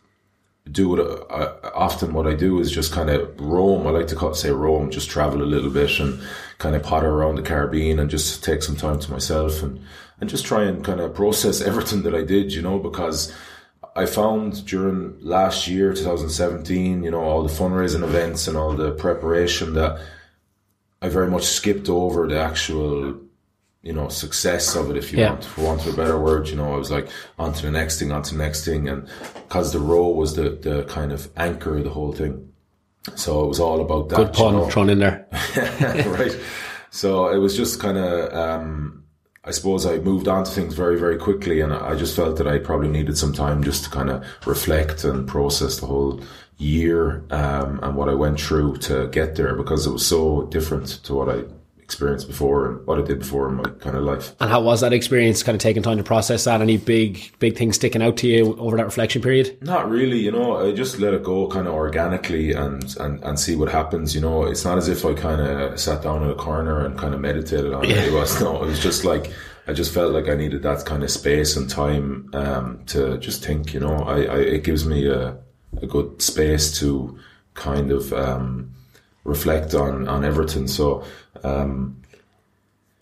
do 0.72 0.88
what 0.88 1.00
uh, 1.00 1.70
often 1.74 2.14
what 2.14 2.26
I 2.26 2.32
do 2.32 2.60
is 2.60 2.70
just 2.70 2.94
kind 2.94 3.10
of 3.10 3.38
roam. 3.38 3.86
I 3.86 3.90
like 3.90 4.06
to 4.06 4.16
call, 4.16 4.32
say 4.32 4.50
roam, 4.50 4.90
just 4.90 5.10
travel 5.10 5.42
a 5.42 5.52
little 5.54 5.68
bit 5.68 6.00
and 6.00 6.18
kind 6.56 6.74
of 6.74 6.82
potter 6.82 7.10
around 7.10 7.34
the 7.34 7.42
Caribbean 7.42 7.98
and 7.98 8.08
just 8.08 8.42
take 8.42 8.62
some 8.62 8.76
time 8.76 8.98
to 8.98 9.10
myself 9.10 9.62
and 9.62 9.80
and 10.18 10.30
just 10.30 10.46
try 10.46 10.64
and 10.64 10.82
kind 10.82 11.00
of 11.00 11.14
process 11.14 11.60
everything 11.70 12.04
that 12.04 12.14
I 12.14 12.22
did, 12.22 12.54
you 12.54 12.62
know, 12.62 12.78
because 12.78 13.34
I 13.94 14.06
found 14.06 14.64
during 14.64 15.20
last 15.20 15.68
year, 15.68 15.92
2017, 15.92 17.04
you 17.04 17.10
know, 17.10 17.20
all 17.20 17.42
the 17.42 17.52
fundraising 17.52 18.02
events 18.02 18.48
and 18.48 18.56
all 18.56 18.72
the 18.72 18.92
preparation 18.92 19.74
that 19.74 20.00
I 21.02 21.08
very 21.08 21.30
much 21.30 21.44
skipped 21.44 21.88
over 21.88 22.28
the 22.28 22.38
actual, 22.38 23.18
you 23.82 23.92
know, 23.92 24.08
success 24.08 24.76
of 24.76 24.90
it, 24.90 24.96
if 24.96 25.12
you 25.12 25.18
Yeah. 25.20 25.30
want, 25.30 25.44
for 25.44 25.62
want 25.62 25.86
of 25.86 25.94
a 25.94 25.96
better 25.96 26.18
word. 26.20 26.48
You 26.48 26.56
know, 26.56 26.74
I 26.74 26.76
was 26.76 26.90
like, 26.90 27.08
on 27.38 27.52
to 27.54 27.62
the 27.62 27.70
next 27.70 27.98
thing, 27.98 28.12
on 28.12 28.22
to 28.24 28.32
the 28.36 28.42
next 28.42 28.64
thing. 28.64 28.88
And 28.88 29.08
because 29.34 29.72
the 29.72 29.78
row 29.78 30.08
was 30.08 30.36
the, 30.36 30.50
the 30.50 30.84
kind 30.84 31.12
of 31.12 31.30
anchor 31.36 31.78
of 31.78 31.84
the 31.84 31.90
whole 31.90 32.12
thing. 32.12 32.52
So 33.16 33.44
it 33.44 33.48
was 33.48 33.60
all 33.60 33.80
about 33.80 34.10
that. 34.10 34.16
Good 34.16 34.32
pun 34.34 34.54
you 34.54 34.60
know? 34.60 34.70
thrown 34.70 34.90
in 34.90 34.98
there. 34.98 35.26
right. 36.18 36.36
So 36.90 37.28
it 37.28 37.38
was 37.38 37.56
just 37.56 37.80
kind 37.80 37.96
of, 37.96 38.34
um, 38.34 39.04
I 39.42 39.52
suppose 39.52 39.86
I 39.86 39.96
moved 39.98 40.28
on 40.28 40.44
to 40.44 40.50
things 40.50 40.74
very, 40.74 40.98
very 40.98 41.16
quickly, 41.16 41.62
and 41.62 41.72
I 41.72 41.94
just 41.96 42.14
felt 42.14 42.36
that 42.36 42.46
I 42.46 42.58
probably 42.58 42.88
needed 42.88 43.16
some 43.16 43.32
time 43.32 43.64
just 43.64 43.84
to 43.84 43.90
kind 43.90 44.10
of 44.10 44.22
reflect 44.46 45.02
and 45.04 45.26
process 45.26 45.80
the 45.80 45.86
whole 45.86 46.20
year 46.60 47.24
um, 47.30 47.80
and 47.82 47.96
what 47.96 48.08
I 48.08 48.14
went 48.14 48.40
through 48.40 48.76
to 48.78 49.08
get 49.08 49.34
there 49.36 49.54
because 49.54 49.86
it 49.86 49.92
was 49.92 50.06
so 50.06 50.42
different 50.46 50.88
to 51.04 51.14
what 51.14 51.28
I 51.28 51.44
experienced 51.90 52.28
before 52.28 52.66
and 52.66 52.86
what 52.86 53.00
I 53.00 53.02
did 53.02 53.18
before 53.18 53.48
in 53.48 53.56
my 53.56 53.64
kind 53.80 53.96
of 53.96 54.04
life. 54.04 54.36
And 54.38 54.48
how 54.48 54.60
was 54.60 54.80
that 54.82 54.92
experience? 54.92 55.42
Kind 55.42 55.56
of 55.56 55.60
taking 55.60 55.82
time 55.82 55.96
to 55.96 56.04
process 56.04 56.44
that. 56.44 56.60
Any 56.60 56.76
big, 56.76 57.32
big 57.40 57.56
things 57.56 57.74
sticking 57.76 58.00
out 58.00 58.16
to 58.18 58.28
you 58.28 58.56
over 58.58 58.76
that 58.76 58.84
reflection 58.84 59.22
period? 59.22 59.58
Not 59.60 59.90
really, 59.90 60.20
you 60.20 60.30
know. 60.30 60.56
I 60.56 60.70
just 60.70 61.00
let 61.00 61.14
it 61.14 61.24
go 61.24 61.48
kind 61.48 61.66
of 61.66 61.74
organically 61.74 62.52
and, 62.52 62.96
and, 63.00 63.24
and 63.24 63.40
see 63.40 63.56
what 63.56 63.70
happens. 63.72 64.14
You 64.14 64.20
know, 64.20 64.44
it's 64.44 64.64
not 64.64 64.78
as 64.78 64.86
if 64.86 65.04
I 65.04 65.14
kind 65.14 65.40
of 65.40 65.80
sat 65.80 66.02
down 66.02 66.22
in 66.22 66.30
a 66.30 66.36
corner 66.36 66.84
and 66.84 66.96
kind 66.96 67.12
of 67.12 67.20
meditated 67.20 67.72
on 67.72 67.84
it. 67.84 67.90
It 67.90 68.12
was 68.12 68.40
no, 68.40 68.62
it 68.62 68.66
was 68.66 68.80
just 68.80 69.04
like 69.04 69.32
I 69.66 69.72
just 69.72 69.92
felt 69.92 70.12
like 70.12 70.28
I 70.28 70.34
needed 70.34 70.62
that 70.62 70.84
kind 70.84 71.02
of 71.02 71.10
space 71.10 71.56
and 71.56 71.68
time 71.68 72.30
um, 72.34 72.84
to 72.86 73.18
just 73.18 73.44
think. 73.44 73.74
You 73.74 73.80
know, 73.80 73.96
I, 73.96 74.22
I 74.22 74.38
it 74.38 74.62
gives 74.62 74.86
me 74.86 75.08
a, 75.08 75.38
a 75.80 75.86
good 75.86 76.20
space 76.22 76.78
to 76.80 77.18
kind 77.54 77.90
of 77.90 78.12
um, 78.12 78.72
reflect 79.24 79.74
on 79.74 80.08
on 80.08 80.24
everything. 80.24 80.66
So 80.66 81.04
um, 81.44 82.02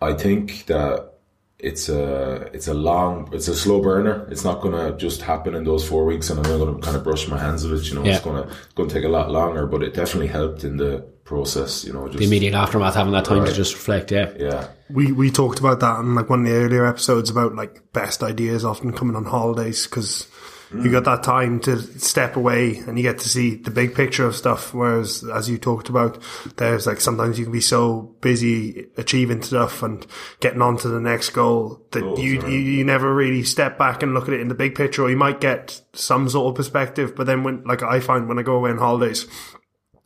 I 0.01 0.13
think 0.15 0.67
that 0.67 1.13
it's 1.59 1.89
a 1.89 2.49
it's 2.53 2.69
a 2.69 2.75
long 2.75 3.29
it's 3.33 3.49
a 3.49 3.57
slow 3.57 3.81
burner. 3.83 4.27
It's 4.31 4.45
not 4.45 4.61
gonna 4.61 4.97
just 4.97 5.23
happen 5.23 5.55
in 5.55 5.65
those 5.65 5.87
four 5.89 6.05
weeks, 6.05 6.31
and 6.31 6.39
I'm 6.39 6.51
not 6.51 6.65
gonna 6.65 6.79
kind 6.79 6.97
of 6.97 7.03
brush 7.05 7.27
my 7.29 7.39
hands 7.39 7.65
of 7.65 7.73
it. 7.73 7.89
You 7.89 7.97
know, 7.97 8.05
Yeah. 8.05 8.15
it's 8.17 8.25
gonna 8.25 8.49
gonna 8.77 8.91
take 8.91 9.05
a 9.05 9.09
lot 9.09 9.31
longer, 9.31 9.67
but 9.67 9.83
it 9.83 9.95
definitely 9.95 10.29
helped 10.29 10.63
in 10.63 10.77
the 10.77 11.05
process. 11.25 11.85
You 11.85 11.93
know, 11.93 12.07
just 12.07 12.19
The 12.19 12.25
immediate 12.27 12.55
aftermath, 12.55 12.95
having 12.95 13.13
that 13.13 13.25
time 13.25 13.45
to 13.45 13.53
just 13.53 13.75
reflect. 13.75 14.13
Yeah. 14.13 14.31
yeah, 14.39 14.69
We 14.89 15.11
we 15.13 15.31
talked 15.31 15.59
about 15.59 15.81
that 15.81 15.99
in 16.01 16.15
like 16.15 16.31
one 16.31 16.41
of 16.41 16.47
the 16.47 16.55
earlier 16.57 16.87
episodes 16.87 17.29
about 17.29 17.57
like 17.57 17.93
best 17.93 18.23
ideas 18.23 18.65
often 18.65 18.93
coming 18.93 19.17
on 19.17 19.25
holidays 19.25 19.87
because 19.87 20.29
you 20.75 20.91
got 20.91 21.05
that 21.05 21.23
time 21.23 21.61
to 21.61 21.81
step 21.99 22.37
away 22.37 22.79
and 22.79 22.99
you 22.99 23.03
get 23.03 23.19
to 23.21 23.29
see 23.29 23.57
the 23.57 23.71
big 23.71 23.95
picture 23.95 24.27
of 24.27 24.37
stuff. 24.37 24.75
Whereas 24.75 25.25
as 25.25 25.49
you 25.49 25.57
talked 25.57 25.89
about, 25.89 26.23
there's 26.57 26.87
like 26.87 27.01
sometimes 27.01 27.39
you 27.39 27.45
can 27.45 27.53
be 27.53 27.61
so 27.61 28.15
busy 28.21 28.87
achieving 28.97 29.43
stuff 29.43 29.83
and 29.83 30.07
getting 30.41 30.61
on 30.61 30.77
to 30.79 30.89
the 30.89 31.01
next 31.01 31.31
goal 31.31 31.87
that 31.93 32.19
you, 32.19 32.43
you 32.43 32.59
you 32.59 32.85
never 32.85 33.15
really 33.15 33.43
step 33.43 33.79
back 33.79 34.03
and 34.03 34.13
look 34.13 34.29
at 34.29 34.35
it 34.35 34.41
in 34.41 34.49
the 34.49 34.55
big 34.55 34.75
picture. 34.75 35.05
Or 35.05 35.11
you 35.11 35.17
might 35.17 35.41
get 35.41 35.81
some 35.95 36.29
sort 36.29 36.51
of 36.51 36.57
perspective, 36.57 37.17
but 37.17 37.27
then 37.27 37.45
when 37.45 37.65
like 37.65 37.83
I 37.83 38.01
find 38.01 38.29
when 38.29 38.39
I 38.39 38.43
go 38.43 38.57
away 38.57 38.71
on 38.71 38.79
holidays. 38.79 39.27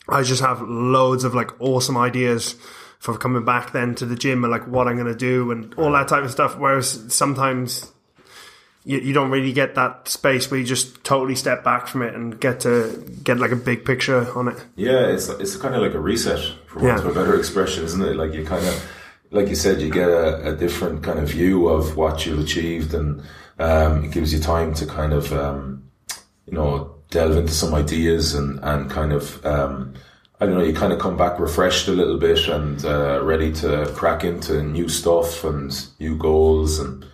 I 0.09 0.23
just 0.23 0.43
have 0.43 0.61
loads 0.63 1.23
of 1.23 1.33
like 1.33 1.61
awesome 1.61 1.97
ideas 1.97 2.57
for 2.99 3.17
coming 3.17 3.45
back 3.45 3.73
then 3.73 3.95
to 3.97 4.07
the 4.07 4.17
gym 4.17 4.45
and 4.45 4.51
like 4.51 4.67
what 4.67 4.89
I'm 4.89 4.97
going 4.97 5.07
to 5.07 5.15
do 5.15 5.51
and 5.53 5.73
all 5.75 5.93
that 5.93 6.09
type 6.09 6.25
of 6.25 6.31
stuff. 6.31 6.57
Whereas 6.57 7.13
sometimes 7.13 7.93
you, 8.85 8.99
you 8.99 9.13
don't 9.13 9.31
really 9.31 9.53
get 9.53 9.75
that 9.77 10.09
space 10.09 10.51
where 10.51 10.59
you 10.61 10.67
just 10.67 11.05
totally 11.05 11.35
step 11.37 11.63
back 11.63 11.87
from 11.87 12.03
it 12.03 12.15
and 12.15 12.41
get 12.41 12.61
to 12.61 13.05
get 13.23 13.39
like 13.39 13.53
a 13.53 13.57
big 13.57 13.85
picture 13.85 14.31
on 14.37 14.49
it. 14.49 14.65
yeah. 14.77 15.07
It's 15.07 15.29
it's 15.29 15.57
kind 15.57 15.75
of 15.75 15.83
like 15.83 15.95
a 15.95 16.01
reset, 16.01 16.41
for 16.67 16.81
want 16.81 16.99
Yeah. 16.99 17.09
of 17.09 17.17
a 17.17 17.21
better 17.21 17.37
expression, 17.39 17.85
isn't 17.85 18.03
it? 18.03 18.17
Like 18.17 18.33
you 18.35 18.45
kind 18.45 18.67
of 18.67 18.75
like 19.31 19.49
you 19.49 19.55
said, 19.55 19.81
you 19.81 19.91
get 19.91 20.09
a, 20.09 20.51
a 20.53 20.57
different 20.57 21.03
kind 21.03 21.19
of 21.19 21.29
view 21.31 21.69
of 21.69 21.97
what 21.97 22.27
you've 22.27 22.41
achieved, 22.41 22.93
and 22.93 23.23
um, 23.59 24.05
it 24.05 24.11
gives 24.11 24.33
you 24.33 24.41
time 24.41 24.75
to 24.75 24.85
kind 24.85 25.13
of, 25.15 25.33
um, 25.33 25.85
you 26.47 26.53
know, 26.53 26.97
delve 27.11 27.37
into 27.39 27.53
some 27.53 27.73
ideas 27.75 28.35
and 28.35 28.59
and 28.63 28.91
kind 28.91 29.13
of. 29.13 29.45
Um, 29.47 29.95
I 30.41 30.47
don't 30.47 30.57
know. 30.59 30.65
You 30.65 30.75
kind 30.75 30.93
of 30.93 30.99
come 30.99 31.17
back 31.17 31.39
refreshed 31.39 31.87
a 31.87 31.93
little 31.93 32.19
bit 32.19 32.49
and 32.49 32.85
uh, 32.85 33.21
ready 33.23 33.53
to 33.63 33.87
crack 33.95 34.25
into 34.25 34.61
new 34.63 34.89
stuff 34.89 35.45
and 35.45 35.73
new 36.01 36.17
goals 36.19 36.81
and 36.81 37.07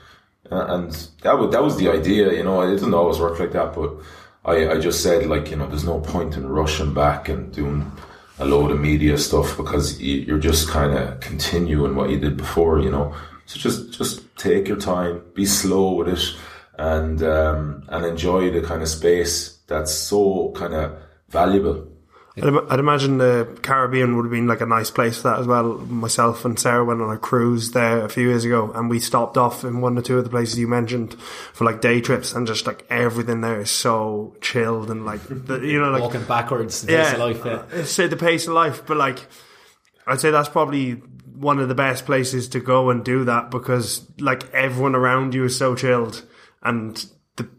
and 0.51 0.91
that 1.23 1.39
was 1.39 1.51
that 1.53 1.63
was 1.63 1.77
the 1.77 1.89
idea. 1.91 2.33
You 2.33 2.45
know, 2.45 2.63
it 2.63 2.73
doesn't 2.73 2.95
always 2.95 3.19
work 3.19 3.39
like 3.39 3.53
that, 3.53 3.75
but 3.75 3.95
I 4.45 4.71
I 4.73 4.79
just 4.79 5.03
said 5.03 5.27
like 5.27 5.51
you 5.51 5.57
know, 5.57 5.67
there's 5.69 5.85
no 5.85 6.01
point 6.01 6.37
in 6.37 6.49
rushing 6.49 6.95
back 6.95 7.29
and 7.29 7.53
doing 7.53 7.91
a 8.39 8.45
load 8.45 8.71
of 8.71 8.81
media 8.81 9.19
stuff 9.19 9.57
because 9.57 10.01
you're 10.01 10.39
just 10.39 10.69
kind 10.69 10.97
of 10.97 11.21
continuing 11.21 11.97
what 11.97 12.11
you 12.11 12.19
did 12.19 12.37
before, 12.37 12.79
you 12.79 12.91
know. 12.91 13.15
So 13.47 13.59
just 13.59 13.93
just 13.93 14.37
take 14.37 14.69
your 14.69 14.77
time, 14.77 15.23
be 15.35 15.45
slow 15.45 15.95
with 15.95 16.09
it, 16.09 16.25
and 16.79 17.23
um, 17.23 17.85
and 17.89 18.05
enjoy 18.05 18.51
the 18.51 18.61
kind 18.61 18.83
of 18.83 18.89
space 18.89 19.59
that's 19.67 19.93
so 19.93 20.53
kind 20.57 20.75
of 20.75 20.97
valuable 21.29 21.88
I'd, 22.43 22.73
I'd, 22.73 22.79
imagine 22.79 23.19
the 23.19 23.59
Caribbean 23.63 24.17
would 24.17 24.25
have 24.25 24.31
been 24.31 24.47
like 24.47 24.61
a 24.61 24.67
nice 24.67 24.91
place 24.91 25.17
for 25.17 25.31
that 25.31 25.41
as 25.41 25.47
well. 25.47 25.79
Myself 25.79 26.45
and 26.45 26.59
Sarah 26.59 26.85
went 26.85 27.01
on 27.01 27.11
a 27.11 27.19
cruise 27.19 27.73
there 27.73 28.05
a 28.05 28.09
few 28.09 28.29
years 28.29 28.45
ago, 28.45 28.73
and 28.73 28.89
we 28.89 29.01
stopped 29.01 29.37
off 29.37 29.65
in 29.65 29.81
one 29.81 29.99
or 29.99 30.03
two 30.03 30.19
of 30.19 30.25
the 30.25 30.31
places 30.31 30.59
you 30.59 30.69
mentioned 30.69 31.15
for 31.53 31.65
like 31.65 31.81
day 31.81 32.01
trips, 32.01 32.33
and 32.33 32.47
just 32.47 32.67
like 32.67 32.85
everything 32.91 33.41
there 33.41 33.61
is 33.61 33.71
so 33.71 34.37
chilled 34.41 34.91
and 34.91 35.05
like 35.05 35.21
the, 35.29 35.61
you 35.61 35.81
know 35.81 35.91
like 35.91 36.03
walking 36.03 36.25
backwards. 36.25 36.83
The 36.83 36.93
yeah, 36.93 37.05
pace 37.05 37.13
of 37.13 37.19
life. 37.19 37.43
Yeah. 37.45 37.81
Uh, 37.81 37.85
say 37.85 38.07
the 38.07 38.17
pace 38.17 38.47
of 38.47 38.55
life, 38.55 38.87
but 38.87 38.97
like 38.97 39.27
I'd 40.07 40.21
say 40.21 40.31
that's 40.31 40.49
probably 40.49 41.03
one 41.39 41.61
of 41.61 41.69
the 41.69 41.75
best 41.75 42.05
places 42.05 42.49
to 42.49 42.61
go 42.61 42.91
and 42.91 43.05
do 43.05 43.25
that 43.25 43.51
because 43.51 44.05
like 44.19 44.53
everyone 44.53 44.95
around 44.95 45.35
you 45.35 45.45
is 45.45 45.57
so 45.57 45.75
chilled 45.77 46.25
and 46.63 47.07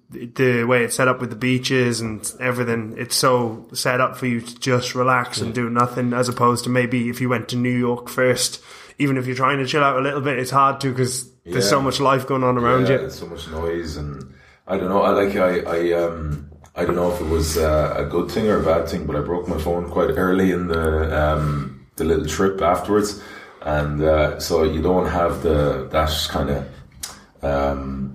the 0.09 0.63
way 0.63 0.83
it's 0.83 0.95
set 0.95 1.07
up 1.07 1.21
with 1.21 1.29
the 1.29 1.35
beaches 1.35 2.01
and 2.01 2.33
everything, 2.39 2.95
it's 2.97 3.15
so 3.15 3.67
set 3.73 4.01
up 4.01 4.17
for 4.17 4.25
you 4.25 4.41
to 4.41 4.59
just 4.59 4.95
relax 4.95 5.37
yeah. 5.37 5.45
and 5.45 5.55
do 5.55 5.69
nothing, 5.69 6.13
as 6.13 6.29
opposed 6.29 6.63
to 6.63 6.69
maybe 6.69 7.09
if 7.09 7.21
you 7.21 7.29
went 7.29 7.49
to 7.49 7.55
New 7.55 7.75
York 7.75 8.09
first. 8.09 8.61
Even 8.97 9.17
if 9.17 9.27
you're 9.27 9.35
trying 9.35 9.59
to 9.59 9.65
chill 9.65 9.83
out 9.83 9.97
a 9.97 10.01
little 10.01 10.19
bit, 10.19 10.39
it's 10.39 10.51
hard 10.51 10.81
to 10.81 10.89
because 10.89 11.29
yeah. 11.45 11.53
there's 11.53 11.69
so 11.69 11.81
much 11.81 11.99
life 11.99 12.27
going 12.27 12.43
on 12.43 12.57
around 12.57 12.83
yeah, 12.83 12.93
you. 12.93 12.97
There's 12.97 13.19
so 13.19 13.27
much 13.27 13.47
noise, 13.49 13.95
and 13.95 14.33
I 14.67 14.77
don't 14.77 14.89
know. 14.89 15.01
I 15.01 15.11
like 15.11 15.35
I 15.35 15.59
I 15.59 15.91
um 15.93 16.49
I 16.75 16.85
don't 16.85 16.95
know 16.95 17.11
if 17.13 17.21
it 17.21 17.27
was 17.27 17.57
uh, 17.57 17.93
a 17.97 18.05
good 18.05 18.29
thing 18.29 18.47
or 18.47 18.59
a 18.59 18.63
bad 18.63 18.89
thing, 18.89 19.05
but 19.05 19.15
I 19.15 19.21
broke 19.21 19.47
my 19.47 19.57
phone 19.57 19.89
quite 19.89 20.11
early 20.11 20.51
in 20.51 20.67
the 20.67 21.17
um 21.17 21.87
the 21.95 22.03
little 22.03 22.25
trip 22.25 22.61
afterwards, 22.61 23.21
and 23.61 24.01
uh, 24.01 24.39
so 24.39 24.63
you 24.63 24.81
don't 24.81 25.07
have 25.07 25.43
the 25.43 25.87
that 25.91 26.27
kind 26.29 26.49
of 26.49 27.43
um 27.43 28.08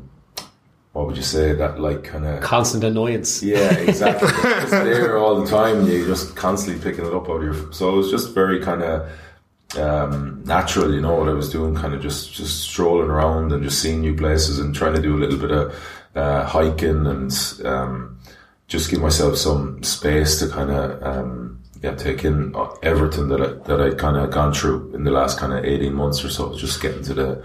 what 0.94 1.08
would 1.08 1.16
you 1.16 1.24
say 1.24 1.52
that 1.52 1.80
like 1.80 2.04
kind 2.04 2.24
of 2.24 2.40
constant 2.40 2.84
annoyance. 2.84 3.42
Yeah 3.42 3.76
exactly. 3.78 4.28
It's 4.62 4.70
there 4.70 5.18
all 5.18 5.40
the 5.40 5.46
time 5.46 5.86
you're 5.86 6.06
just 6.06 6.36
constantly 6.36 6.82
picking 6.82 7.04
it 7.04 7.12
up 7.12 7.28
out 7.28 7.36
of 7.36 7.42
your 7.42 7.72
so 7.72 7.92
it 7.92 7.96
was 7.96 8.10
just 8.10 8.32
very 8.32 8.60
kind 8.60 8.82
of 8.82 9.10
um, 9.76 10.40
natural 10.44 10.94
you 10.94 11.00
know 11.00 11.16
what 11.16 11.28
I 11.28 11.32
was 11.32 11.50
doing 11.50 11.74
kind 11.74 11.94
of 11.94 12.00
just 12.00 12.32
just 12.32 12.60
strolling 12.60 13.10
around 13.10 13.52
and 13.52 13.64
just 13.64 13.82
seeing 13.82 14.00
new 14.02 14.14
places 14.14 14.60
and 14.60 14.72
trying 14.72 14.94
to 14.94 15.02
do 15.02 15.16
a 15.16 15.18
little 15.18 15.38
bit 15.38 15.50
of 15.50 15.74
uh, 16.14 16.44
hiking 16.46 17.06
and 17.06 17.32
um, 17.64 18.16
just 18.68 18.88
give 18.88 19.00
myself 19.00 19.36
some 19.36 19.82
space 19.82 20.38
to 20.38 20.48
kind 20.48 20.70
of 20.70 21.02
um, 21.02 21.60
yeah 21.82 21.96
take 21.96 22.24
in 22.24 22.54
everything 22.84 23.26
that 23.28 23.40
I, 23.42 23.48
that 23.66 23.80
I 23.80 23.94
kind 23.96 24.16
of 24.16 24.30
gone 24.30 24.54
through 24.54 24.94
in 24.94 25.02
the 25.02 25.10
last 25.10 25.40
kind 25.40 25.52
of 25.52 25.64
18 25.64 25.92
months 25.92 26.24
or 26.24 26.30
so 26.30 26.56
just 26.56 26.80
getting 26.80 27.02
to 27.02 27.14
the 27.14 27.44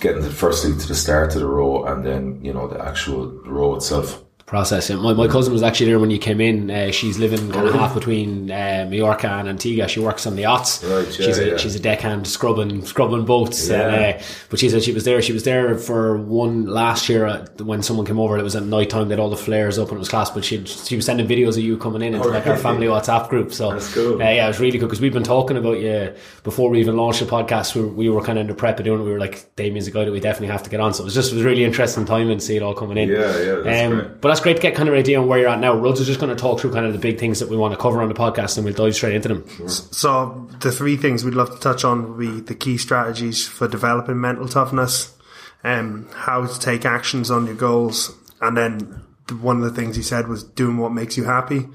getting 0.00 0.22
the 0.22 0.30
first 0.30 0.62
firstly 0.62 0.80
to 0.80 0.88
the 0.88 0.94
start 0.94 1.34
of 1.34 1.40
the 1.40 1.46
row 1.46 1.84
and 1.84 2.04
then 2.04 2.44
you 2.44 2.52
know 2.52 2.68
the 2.68 2.82
actual 2.84 3.28
row 3.44 3.74
itself 3.74 4.24
process. 4.46 4.90
My, 4.90 5.14
my 5.14 5.26
cousin 5.26 5.52
was 5.52 5.62
actually 5.62 5.86
there 5.86 5.98
when 5.98 6.10
you 6.10 6.18
came 6.18 6.40
in. 6.40 6.70
Uh, 6.70 6.90
she's 6.90 7.18
living 7.18 7.50
kind 7.50 7.66
of 7.66 7.74
half 7.74 7.94
between 7.94 8.50
uh, 8.50 8.86
Mallorca 8.88 9.28
and 9.28 9.48
Antigua. 9.48 9.88
She 9.88 10.00
works 10.00 10.26
on 10.26 10.36
the 10.36 10.42
yachts. 10.42 10.84
Right, 10.84 11.06
yeah, 11.06 11.26
she's 11.26 11.38
a 11.38 11.48
yeah. 11.50 11.56
she's 11.56 11.74
a 11.74 11.80
deckhand 11.80 12.26
scrubbing 12.26 12.84
scrubbing 12.84 13.24
boats. 13.24 13.68
Yeah. 13.68 13.88
And, 13.88 14.20
uh, 14.20 14.24
but 14.50 14.58
she 14.58 14.68
said 14.68 14.82
she 14.82 14.92
was 14.92 15.04
there. 15.04 15.22
She 15.22 15.32
was 15.32 15.44
there 15.44 15.78
for 15.78 16.18
one 16.18 16.66
last 16.66 17.08
year 17.08 17.46
when 17.58 17.82
someone 17.82 18.04
came 18.04 18.20
over. 18.20 18.38
It 18.38 18.42
was 18.42 18.56
at 18.56 18.64
night 18.64 18.90
time. 18.90 19.08
They 19.08 19.14
had 19.14 19.20
all 19.20 19.30
the 19.30 19.36
flares 19.36 19.78
up 19.78 19.88
and 19.88 19.96
it 19.96 20.00
was 20.00 20.08
class. 20.08 20.30
But 20.30 20.44
she 20.44 20.64
she 20.66 20.96
was 20.96 21.06
sending 21.06 21.26
videos 21.26 21.56
of 21.56 21.64
you 21.64 21.78
coming 21.78 22.02
in 22.02 22.14
into 22.14 22.28
oh, 22.28 22.32
like 22.32 22.46
our 22.46 22.58
family 22.58 22.86
WhatsApp 22.86 23.28
group. 23.30 23.52
So 23.52 23.72
That's 23.72 23.92
cool. 23.94 24.14
Uh, 24.14 24.24
yeah, 24.24 24.44
it 24.44 24.48
was 24.48 24.60
really 24.60 24.78
cool 24.78 24.88
because 24.88 25.00
we've 25.00 25.12
been 25.12 25.24
talking 25.24 25.56
about 25.56 25.80
you 25.80 26.14
before 26.42 26.68
we 26.68 26.80
even 26.80 26.96
launched 26.96 27.20
the 27.20 27.26
podcast. 27.26 27.74
We 27.74 27.80
were, 27.80 27.88
we 27.88 28.08
were 28.10 28.22
kind 28.22 28.38
of 28.38 28.42
in 28.42 28.48
the 28.48 28.54
prep 28.54 28.78
of 28.78 28.84
doing 28.84 29.00
it. 29.00 29.04
We 29.04 29.12
were 29.12 29.18
like, 29.18 29.56
Damian's 29.56 29.86
a 29.86 29.90
guy 29.90 30.04
that 30.04 30.12
we 30.12 30.20
definitely 30.20 30.48
have 30.48 30.62
to 30.64 30.70
get 30.70 30.80
on. 30.80 30.92
So 30.92 31.02
it 31.02 31.06
was 31.06 31.14
just 31.14 31.32
it 31.32 31.36
was 31.36 31.44
really 31.44 31.64
interesting 31.64 32.04
timing 32.04 32.38
to 32.38 32.44
see 32.44 32.56
it 32.56 32.62
all 32.62 32.74
coming 32.74 32.98
in. 32.98 33.08
Yeah, 33.08 33.38
yeah. 33.38 33.54
That's 33.64 33.86
um, 33.86 33.98
great. 33.98 34.20
But 34.20 34.33
that's 34.34 34.42
great 34.42 34.56
to 34.56 34.62
get 34.62 34.74
kind 34.74 34.88
of 34.88 34.96
idea 34.96 35.04
idea 35.04 35.20
on 35.20 35.28
where 35.28 35.38
you're 35.38 35.48
at 35.48 35.60
now. 35.60 35.76
Ruds 35.76 36.00
is 36.00 36.08
just 36.08 36.18
going 36.18 36.34
to 36.34 36.40
talk 36.40 36.58
through 36.58 36.72
kind 36.72 36.86
of 36.86 36.92
the 36.92 36.98
big 36.98 37.20
things 37.20 37.38
that 37.38 37.48
we 37.48 37.56
want 37.56 37.72
to 37.72 37.78
cover 37.78 38.02
on 38.02 38.08
the 38.08 38.14
podcast, 38.14 38.56
and 38.56 38.64
we'll 38.64 38.74
dive 38.74 38.96
straight 38.96 39.14
into 39.14 39.28
them. 39.28 39.48
Sure. 39.48 39.68
So 39.68 40.48
the 40.60 40.72
three 40.72 40.96
things 40.96 41.24
we'd 41.24 41.34
love 41.34 41.52
to 41.52 41.60
touch 41.60 41.84
on 41.84 42.08
would 42.08 42.18
be 42.18 42.40
the 42.40 42.54
key 42.56 42.76
strategies 42.76 43.46
for 43.46 43.68
developing 43.68 44.20
mental 44.20 44.48
toughness, 44.48 45.16
um, 45.62 46.08
how 46.12 46.46
to 46.46 46.60
take 46.60 46.84
actions 46.84 47.30
on 47.30 47.46
your 47.46 47.54
goals, 47.54 48.12
and 48.40 48.56
then 48.56 49.04
one 49.40 49.58
of 49.58 49.62
the 49.62 49.70
things 49.70 49.94
he 49.94 50.02
said 50.02 50.26
was 50.26 50.42
doing 50.42 50.78
what 50.78 50.92
makes 50.92 51.16
you 51.16 51.24
happy. 51.24 51.68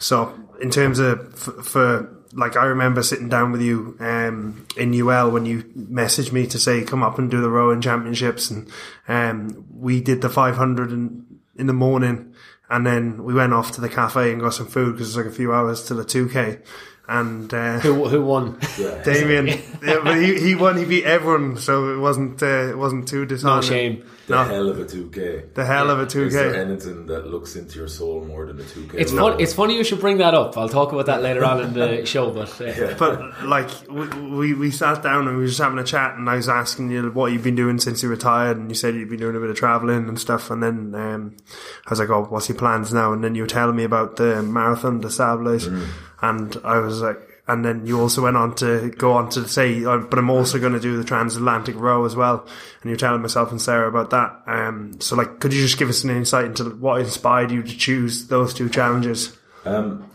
So 0.00 0.34
in 0.60 0.70
terms 0.70 0.98
of 0.98 1.38
for, 1.38 1.62
for 1.62 2.22
like 2.32 2.56
I 2.56 2.64
remember 2.64 3.04
sitting 3.04 3.28
down 3.28 3.52
with 3.52 3.60
you 3.60 3.96
um, 4.00 4.66
in 4.76 4.92
UL 4.92 5.30
when 5.30 5.46
you 5.46 5.62
messaged 5.76 6.32
me 6.32 6.48
to 6.48 6.58
say 6.58 6.82
come 6.82 7.02
up 7.02 7.18
and 7.18 7.30
do 7.30 7.40
the 7.40 7.50
rowing 7.50 7.80
championships, 7.80 8.50
and 8.50 8.68
um, 9.06 9.66
we 9.70 10.00
did 10.00 10.20
the 10.20 10.30
500 10.30 10.90
in, 10.90 11.31
in 11.62 11.68
the 11.68 11.72
morning, 11.72 12.34
and 12.68 12.84
then 12.84 13.22
we 13.22 13.32
went 13.32 13.54
off 13.54 13.70
to 13.72 13.80
the 13.80 13.88
cafe 13.88 14.32
and 14.32 14.40
got 14.40 14.52
some 14.52 14.66
food 14.66 14.92
because 14.92 15.08
it's 15.08 15.16
like 15.16 15.26
a 15.26 15.30
few 15.30 15.54
hours 15.54 15.84
to 15.84 15.94
the 15.94 16.04
2K. 16.04 16.60
And 17.08 17.52
uh, 17.52 17.78
who 17.80 18.08
who 18.08 18.24
won? 18.24 18.58
Yeah. 18.78 19.02
Damian, 19.02 19.46
yeah, 19.82 20.00
but 20.04 20.16
he, 20.18 20.38
he 20.40 20.54
won. 20.54 20.76
He 20.76 20.84
beat 20.84 21.04
everyone, 21.04 21.56
so 21.56 21.94
it 21.94 21.98
wasn't 21.98 22.42
uh, 22.42 22.70
it 22.70 22.78
wasn't 22.78 23.08
too 23.08 23.26
disheartening. 23.26 23.98
No 23.98 24.04
shame. 24.04 24.10
The 24.32 24.44
no. 24.44 24.50
hell 24.50 24.68
of 24.70 24.80
a 24.80 24.84
2K. 24.84 25.52
The 25.52 25.64
hell 25.66 25.90
of 25.90 26.00
a 26.00 26.06
2K. 26.06 26.26
Is 26.26 26.32
there 26.32 26.54
anything 26.54 27.06
that 27.06 27.26
looks 27.26 27.54
into 27.54 27.78
your 27.78 27.88
soul 27.88 28.24
more 28.24 28.46
than 28.46 28.58
a 28.58 28.62
2K? 28.62 28.94
It's 28.94 29.12
fun, 29.12 29.38
It's 29.38 29.52
funny 29.52 29.76
you 29.76 29.84
should 29.84 30.00
bring 30.00 30.16
that 30.18 30.32
up. 30.32 30.56
I'll 30.56 30.70
talk 30.70 30.92
about 30.92 31.04
that 31.06 31.20
later 31.20 31.44
on 31.44 31.60
in 31.60 31.74
the 31.74 32.06
show. 32.12 32.30
But 32.30 32.58
uh, 32.58 32.64
yeah. 32.64 32.96
but 32.98 33.44
like 33.44 33.68
we, 33.90 34.06
we, 34.22 34.54
we 34.54 34.70
sat 34.70 35.02
down 35.02 35.28
and 35.28 35.36
we 35.36 35.42
were 35.42 35.48
just 35.48 35.60
having 35.60 35.78
a 35.78 35.84
chat, 35.84 36.14
and 36.16 36.30
I 36.30 36.36
was 36.36 36.48
asking 36.48 36.90
you 36.90 37.10
what 37.10 37.32
you've 37.32 37.44
been 37.44 37.56
doing 37.56 37.78
since 37.78 38.02
you 38.02 38.08
retired, 38.08 38.56
and 38.56 38.70
you 38.70 38.74
said 38.74 38.94
you've 38.94 39.10
been 39.10 39.20
doing 39.20 39.36
a 39.36 39.40
bit 39.40 39.50
of 39.50 39.56
traveling 39.56 40.08
and 40.08 40.18
stuff. 40.18 40.50
And 40.50 40.62
then 40.62 40.94
um, 40.94 41.36
I 41.86 41.90
was 41.90 41.98
like, 41.98 42.08
"Oh, 42.08 42.24
what's 42.24 42.48
your 42.48 42.56
plans 42.56 42.94
now?" 42.94 43.12
And 43.12 43.22
then 43.22 43.34
you 43.34 43.42
were 43.42 43.48
telling 43.48 43.76
me 43.76 43.84
about 43.84 44.16
the 44.16 44.42
marathon, 44.42 45.02
the 45.02 45.10
Sables, 45.10 45.68
mm. 45.68 45.86
and 46.22 46.56
I 46.64 46.78
was 46.78 47.02
like 47.02 47.31
and 47.52 47.64
then 47.64 47.86
you 47.86 48.00
also 48.00 48.22
went 48.22 48.36
on 48.36 48.54
to 48.56 48.90
go 48.90 49.12
on 49.12 49.28
to 49.30 49.46
say, 49.46 49.84
uh, 49.84 49.98
but 49.98 50.18
I'm 50.18 50.30
also 50.30 50.58
going 50.58 50.72
to 50.72 50.80
do 50.80 50.96
the 50.96 51.04
transatlantic 51.04 51.76
row 51.76 52.04
as 52.04 52.16
well. 52.16 52.46
And 52.80 52.90
you're 52.90 52.96
telling 52.96 53.20
myself 53.20 53.50
and 53.50 53.60
Sarah 53.60 53.88
about 53.88 54.10
that. 54.10 54.42
Um, 54.46 55.00
so 55.00 55.16
like, 55.16 55.38
could 55.40 55.52
you 55.52 55.60
just 55.60 55.78
give 55.78 55.88
us 55.88 56.02
an 56.02 56.10
insight 56.10 56.46
into 56.46 56.64
what 56.64 57.00
inspired 57.00 57.50
you 57.50 57.62
to 57.62 57.78
choose 57.78 58.28
those 58.28 58.54
two 58.54 58.68
challenges? 58.68 59.36
Um, 59.64 60.10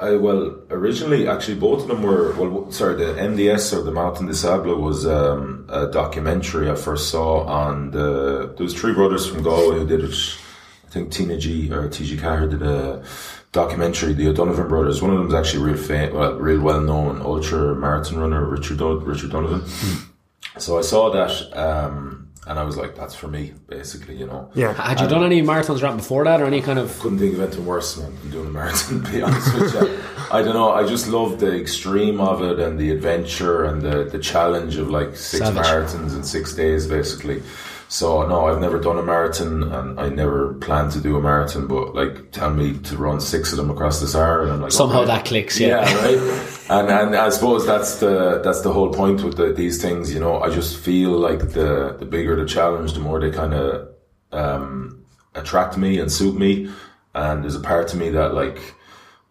I 0.00 0.16
well 0.16 0.58
originally 0.70 1.28
actually 1.28 1.58
both 1.58 1.82
of 1.82 1.88
them 1.88 2.02
were 2.02 2.32
well 2.32 2.72
sorry 2.72 2.96
the 2.96 3.12
MDS 3.12 3.76
or 3.76 3.82
the 3.82 3.92
Marathon 3.92 4.26
des 4.26 4.34
Sables 4.34 4.80
was 4.80 5.06
um, 5.06 5.66
a 5.68 5.86
documentary 5.86 6.70
I 6.70 6.74
first 6.74 7.10
saw 7.10 7.44
on 7.44 7.90
the 7.90 8.54
there 8.56 8.64
was 8.64 8.74
three 8.74 8.94
brothers 8.94 9.26
from 9.26 9.42
Galway 9.42 9.78
who 9.78 9.86
did 9.86 10.02
it 10.02 10.14
I 10.86 10.90
think 10.90 11.12
TnaG 11.12 11.70
or 11.70 11.88
TG 11.88 12.18
Ceathair 12.18 12.50
did 12.50 12.62
a 12.62 13.04
documentary, 13.56 14.12
the 14.12 14.28
O'Donovan 14.28 14.68
brothers. 14.68 15.02
One 15.02 15.10
of 15.12 15.18
them 15.18 15.28
is 15.28 15.34
actually 15.34 15.64
real 15.70 15.76
fam- 15.88 16.14
well, 16.14 16.34
real 16.38 16.60
well 16.60 16.80
known 16.80 17.20
ultra 17.22 17.74
marathon 17.74 18.18
runner, 18.18 18.44
Richard 18.44 18.78
Do- 18.78 19.00
Richard 19.00 19.30
Donovan. 19.32 19.60
Mm. 19.62 20.02
So 20.58 20.78
I 20.78 20.82
saw 20.82 21.10
that, 21.10 21.32
um, 21.66 22.28
and 22.46 22.58
I 22.58 22.64
was 22.64 22.76
like, 22.76 22.94
"That's 22.94 23.14
for 23.14 23.28
me," 23.28 23.54
basically, 23.66 24.14
you 24.16 24.26
know. 24.26 24.50
Yeah. 24.54 24.72
Had 24.74 24.98
you 25.00 25.06
and 25.06 25.10
done 25.14 25.24
any 25.24 25.42
marathons 25.42 25.82
right 25.82 25.96
before 25.96 26.24
that, 26.24 26.40
or 26.40 26.46
any 26.46 26.60
kind 26.60 26.78
of? 26.78 26.98
Couldn't 27.00 27.18
think 27.18 27.34
of 27.34 27.40
anything 27.40 27.66
worse 27.66 27.96
man, 27.98 28.12
than 28.20 28.30
doing 28.30 28.46
a 28.46 28.50
marathon. 28.50 29.02
To 29.04 29.10
be 29.10 29.22
honest 29.22 29.54
with 29.54 29.74
you, 29.74 29.98
I 30.30 30.42
don't 30.42 30.54
know. 30.54 30.70
I 30.80 30.86
just 30.86 31.08
love 31.08 31.40
the 31.40 31.52
extreme 31.64 32.20
of 32.20 32.42
it 32.42 32.58
and 32.64 32.78
the 32.78 32.90
adventure 32.90 33.64
and 33.64 33.80
the 33.82 34.04
the 34.04 34.18
challenge 34.32 34.76
of 34.76 34.90
like 34.98 35.16
six 35.16 35.44
Savage. 35.46 35.64
marathons 35.66 36.14
in 36.14 36.22
six 36.22 36.54
days, 36.54 36.86
basically. 36.86 37.42
So 37.88 38.26
no, 38.26 38.46
I've 38.46 38.60
never 38.60 38.80
done 38.80 38.98
a 38.98 39.02
marathon, 39.02 39.62
and 39.72 40.00
I 40.00 40.08
never 40.08 40.54
plan 40.54 40.90
to 40.90 41.00
do 41.00 41.16
a 41.16 41.20
marathon. 41.20 41.68
But 41.68 41.94
like, 41.94 42.32
tell 42.32 42.50
me 42.50 42.78
to 42.78 42.96
run 42.96 43.20
six 43.20 43.52
of 43.52 43.58
them 43.58 43.70
across 43.70 44.00
this 44.00 44.16
hour, 44.16 44.42
and 44.42 44.52
I'm 44.52 44.60
like, 44.60 44.72
somehow 44.72 45.02
okay. 45.02 45.06
that 45.06 45.24
clicks. 45.24 45.60
Yeah, 45.60 45.88
yeah 45.88 46.04
right. 46.04 46.60
and 46.70 46.90
and 46.90 47.16
I 47.16 47.28
suppose 47.30 47.64
that's 47.64 48.00
the 48.00 48.40
that's 48.42 48.62
the 48.62 48.72
whole 48.72 48.92
point 48.92 49.22
with 49.22 49.36
the, 49.36 49.52
these 49.52 49.80
things. 49.80 50.12
You 50.12 50.18
know, 50.18 50.40
I 50.40 50.50
just 50.50 50.78
feel 50.78 51.12
like 51.12 51.38
the 51.52 51.96
the 51.98 52.06
bigger 52.06 52.34
the 52.34 52.46
challenge, 52.46 52.94
the 52.94 53.00
more 53.00 53.20
they 53.20 53.30
kind 53.30 53.54
of 53.54 53.88
um, 54.32 55.04
attract 55.34 55.76
me 55.76 56.00
and 56.00 56.10
suit 56.10 56.36
me. 56.36 56.68
And 57.14 57.44
there's 57.44 57.54
a 57.54 57.60
part 57.60 57.92
of 57.92 57.98
me 57.98 58.10
that 58.10 58.34
like 58.34 58.58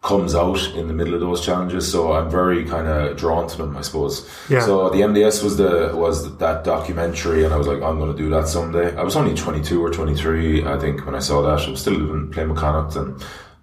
comes 0.06 0.34
out 0.36 0.60
in 0.76 0.86
the 0.86 0.94
middle 0.94 1.14
of 1.14 1.20
those 1.20 1.40
challenges. 1.44 1.90
So 1.90 2.12
I'm 2.12 2.30
very 2.30 2.64
kind 2.64 2.86
of 2.86 3.16
drawn 3.16 3.48
to 3.48 3.56
them, 3.56 3.76
I 3.76 3.82
suppose. 3.82 4.14
Yeah. 4.48 4.60
So 4.64 4.88
the 4.90 5.00
MDS 5.10 5.42
was 5.42 5.56
the 5.56 5.90
was 5.94 6.16
that 6.38 6.62
documentary, 6.64 7.44
and 7.44 7.52
I 7.52 7.56
was 7.56 7.66
like, 7.66 7.82
I'm 7.82 7.98
going 7.98 8.12
to 8.16 8.16
do 8.24 8.30
that 8.30 8.46
someday. 8.48 8.94
I 8.96 9.02
was 9.02 9.16
only 9.16 9.34
22 9.34 9.82
or 9.84 9.90
23, 9.90 10.64
I 10.64 10.78
think, 10.78 11.04
when 11.06 11.14
I 11.16 11.18
saw 11.18 11.42
that. 11.42 11.66
I 11.66 11.70
was 11.70 11.80
still 11.80 11.94
living 11.94 12.30
playing 12.30 12.54
Connacht 12.54 12.94
and 12.96 13.20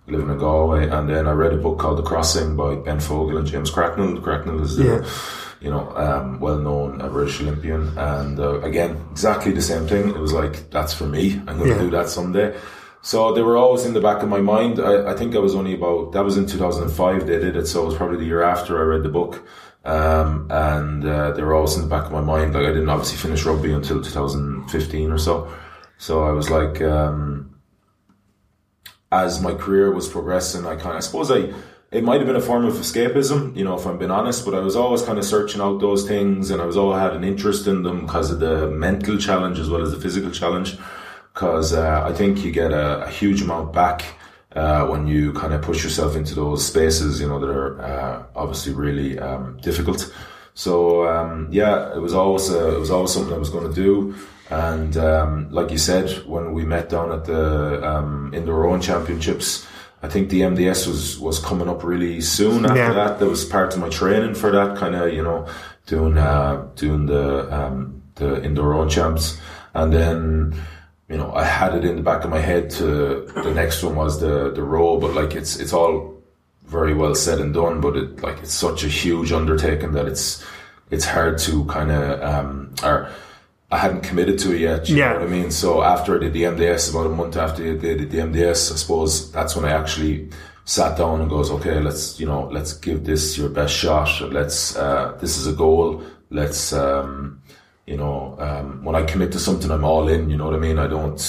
living 0.07 0.29
in 0.29 0.37
Galway, 0.37 0.89
and 0.89 1.07
then 1.09 1.27
I 1.27 1.31
read 1.31 1.53
a 1.53 1.57
book 1.57 1.79
called 1.79 1.97
The 1.97 2.03
Crossing 2.03 2.57
by 2.57 2.75
Ben 2.75 2.99
Fogle 2.99 3.37
and 3.37 3.47
James 3.47 3.71
Cracknell. 3.71 4.19
Cracknell 4.21 4.61
is 4.61 4.75
the 4.75 4.83
Yeah. 4.83 5.01
you 5.61 5.71
know, 5.71 5.85
um, 5.95 6.41
well-known 6.41 7.01
uh, 7.01 7.07
British 7.07 7.39
Olympian, 7.39 7.83
and 7.97 8.37
uh, 8.37 8.59
again, 8.61 8.91
exactly 9.11 9.53
the 9.53 9.61
same 9.61 9.87
thing. 9.87 10.09
It 10.09 10.17
was 10.19 10.33
like 10.33 10.69
that's 10.71 10.93
for 10.93 11.05
me. 11.07 11.23
I'm 11.47 11.55
going 11.57 11.69
to 11.69 11.75
Yeah. 11.75 11.85
do 11.87 11.89
that 11.91 12.09
someday. 12.09 12.53
So 13.03 13.33
they 13.33 13.41
were 13.41 13.57
always 13.57 13.85
in 13.85 13.93
the 13.93 13.99
back 13.99 14.23
of 14.23 14.29
my 14.29 14.39
mind. 14.39 14.79
I, 14.79 15.11
I 15.11 15.13
think 15.13 15.35
I 15.35 15.39
was 15.39 15.55
only 15.55 15.73
about 15.73 16.13
that 16.13 16.23
was 16.23 16.37
in 16.37 16.45
2005 16.47 17.27
they 17.27 17.37
did 17.37 17.57
it, 17.57 17.67
so 17.67 17.83
it 17.83 17.87
was 17.87 17.95
probably 17.95 18.15
the 18.17 18.23
year 18.23 18.41
after 18.41 18.79
I 18.79 18.83
read 18.83 19.03
the 19.03 19.09
book. 19.09 19.45
Um, 19.83 20.47
and 20.49 21.05
uh, 21.05 21.31
they 21.33 21.43
were 21.43 21.53
always 21.53 21.75
in 21.75 21.81
the 21.81 21.89
back 21.89 22.05
of 22.05 22.13
my 22.13 22.21
mind. 22.21 22.53
Like 22.53 22.63
I 22.63 22.67
didn't 22.67 22.87
obviously 22.87 23.17
finish 23.17 23.43
rugby 23.43 23.73
until 23.73 24.01
2015 24.01 25.11
or 25.11 25.17
so. 25.17 25.53
So 25.97 26.23
I 26.23 26.31
was 26.31 26.49
like, 26.49 26.81
um, 26.81 27.59
as 29.11 29.41
my 29.41 29.53
career 29.53 29.91
was 29.91 30.07
progressing, 30.07 30.65
I 30.65 30.77
kind 30.77 30.91
of, 30.91 30.95
I 30.95 30.99
suppose 31.01 31.29
I, 31.29 31.53
it 31.91 32.05
might 32.05 32.19
have 32.19 32.27
been 32.27 32.37
a 32.37 32.41
form 32.41 32.65
of 32.65 32.75
escapism, 32.75 33.53
you 33.57 33.65
know, 33.65 33.75
if 33.75 33.85
I'm 33.85 33.97
being 33.97 34.11
honest, 34.11 34.45
but 34.45 34.53
I 34.53 34.59
was 34.59 34.77
always 34.77 35.01
kind 35.01 35.19
of 35.19 35.25
searching 35.25 35.59
out 35.59 35.81
those 35.81 36.07
things 36.07 36.51
and 36.51 36.61
I 36.61 36.65
was 36.65 36.77
always 36.77 37.01
had 37.01 37.13
an 37.13 37.25
interest 37.25 37.67
in 37.67 37.83
them 37.83 38.05
because 38.05 38.31
of 38.31 38.39
the 38.39 38.69
mental 38.69 39.17
challenge 39.17 39.59
as 39.59 39.69
well 39.69 39.81
as 39.81 39.91
the 39.91 39.99
physical 39.99 40.31
challenge. 40.31 40.77
Cause, 41.33 41.73
uh, 41.73 42.03
I 42.07 42.13
think 42.13 42.43
you 42.45 42.51
get 42.51 42.71
a, 42.71 43.05
a 43.05 43.09
huge 43.09 43.41
amount 43.41 43.73
back, 43.73 44.03
uh, 44.55 44.85
when 44.85 45.07
you 45.07 45.33
kind 45.33 45.51
of 45.53 45.61
push 45.63 45.83
yourself 45.83 46.15
into 46.15 46.35
those 46.35 46.63
spaces, 46.65 47.19
you 47.19 47.27
know, 47.27 47.39
that 47.39 47.49
are, 47.49 47.81
uh, 47.81 48.23
obviously 48.35 48.73
really, 48.73 49.17
um, 49.17 49.57
difficult. 49.61 50.13
So, 50.53 51.07
um, 51.07 51.47
yeah, 51.51 51.91
it 51.95 51.99
was 51.99 52.13
always, 52.13 52.51
uh, 52.51 52.75
it 52.75 52.79
was 52.79 52.91
always 52.91 53.11
something 53.11 53.33
I 53.33 53.39
was 53.39 53.49
going 53.49 53.67
to 53.67 53.73
do. 53.73 54.13
And 54.51 54.95
um, 54.97 55.49
like 55.51 55.71
you 55.71 55.79
said, 55.79 56.11
when 56.27 56.53
we 56.53 56.63
met 56.63 56.89
down 56.89 57.11
at 57.11 57.25
the 57.25 57.81
um, 57.83 58.31
in 58.35 58.45
the 58.45 58.53
Rowan 58.53 58.81
Championships, 58.81 59.65
I 60.03 60.09
think 60.09 60.29
the 60.29 60.41
MDS 60.41 60.85
was 60.85 61.17
was 61.17 61.39
coming 61.39 61.67
up 61.67 61.83
really 61.83 62.21
soon 62.21 62.65
after 62.65 62.77
Yeah. 62.77 62.93
that. 62.93 63.19
That 63.19 63.27
was 63.27 63.45
part 63.45 63.73
of 63.73 63.79
my 63.79 63.89
training 63.89 64.35
for 64.35 64.51
that 64.51 64.77
kind 64.77 64.93
of 64.95 65.11
you 65.11 65.23
know 65.23 65.47
doing 65.87 66.17
uh, 66.19 66.67
doing 66.75 67.07
the 67.07 67.51
um, 67.51 68.03
the 68.15 68.43
indoor 68.43 68.69
Rowan 68.71 68.89
champs, 68.89 69.39
and 69.73 69.91
then 69.91 70.53
you 71.09 71.17
know 71.17 71.33
I 71.33 71.43
had 71.43 71.75
it 71.75 71.83
in 71.85 71.95
the 71.97 72.01
back 72.01 72.23
of 72.23 72.29
my 72.29 72.39
head 72.39 72.69
to 72.71 73.25
the 73.35 73.53
next 73.53 73.83
one 73.83 73.95
was 73.95 74.19
the 74.19 74.51
the 74.51 74.63
row, 74.63 74.99
but 74.99 75.13
like 75.13 75.35
it's 75.35 75.59
it's 75.59 75.73
all 75.73 76.13
very 76.65 76.93
well 76.93 77.13
said 77.15 77.39
and 77.39 77.53
done, 77.53 77.81
but 77.81 77.95
it 77.95 78.21
like 78.23 78.39
it's 78.39 78.53
such 78.53 78.83
a 78.83 78.87
huge 78.87 79.31
undertaking 79.31 79.91
that 79.93 80.05
it's 80.07 80.43
it's 80.91 81.05
hard 81.05 81.37
to 81.39 81.65
kind 81.65 81.91
of 81.91 82.21
um 82.21 82.73
or 82.83 83.09
I 83.71 83.77
hadn't 83.77 84.01
committed 84.01 84.37
to 84.39 84.53
it 84.55 84.61
yet. 84.61 84.87
You 84.89 84.97
Yeah. 84.97 85.13
know 85.13 85.19
what 85.19 85.27
I 85.27 85.31
mean? 85.31 85.51
So 85.51 85.81
after 85.81 86.15
I 86.15 86.19
did 86.19 86.33
the 86.33 86.43
MDS, 86.43 86.91
about 86.91 87.07
a 87.07 87.09
month 87.09 87.35
after 87.37 87.63
I 87.63 87.75
did 87.75 88.11
the 88.11 88.19
MDS, 88.19 88.71
I 88.71 88.75
suppose 88.75 89.31
that's 89.31 89.55
when 89.55 89.65
I 89.65 89.71
actually 89.71 90.29
sat 90.65 90.95
down 90.97 91.21
and 91.21 91.29
goes, 91.29 91.49
okay, 91.51 91.79
let's 91.79 92.19
you 92.19 92.25
know, 92.27 92.47
let's 92.51 92.73
give 92.73 93.03
this 93.03 93.37
your 93.37 93.49
best 93.49 93.73
shot. 93.75 94.09
Let's 94.31 94.75
uh, 94.77 95.17
this 95.19 95.37
is 95.37 95.47
a 95.47 95.53
goal. 95.53 96.03
Let's 96.29 96.71
um, 96.73 97.41
you 97.85 97.97
know, 97.97 98.35
um, 98.39 98.83
when 98.83 98.95
I 98.95 99.03
commit 99.03 99.31
to 99.33 99.39
something, 99.39 99.69
I'm 99.71 99.83
all 99.83 100.07
in. 100.07 100.29
You 100.29 100.37
know 100.37 100.45
what 100.45 100.55
I 100.55 100.59
mean? 100.59 100.79
I 100.79 100.87
don't. 100.87 101.19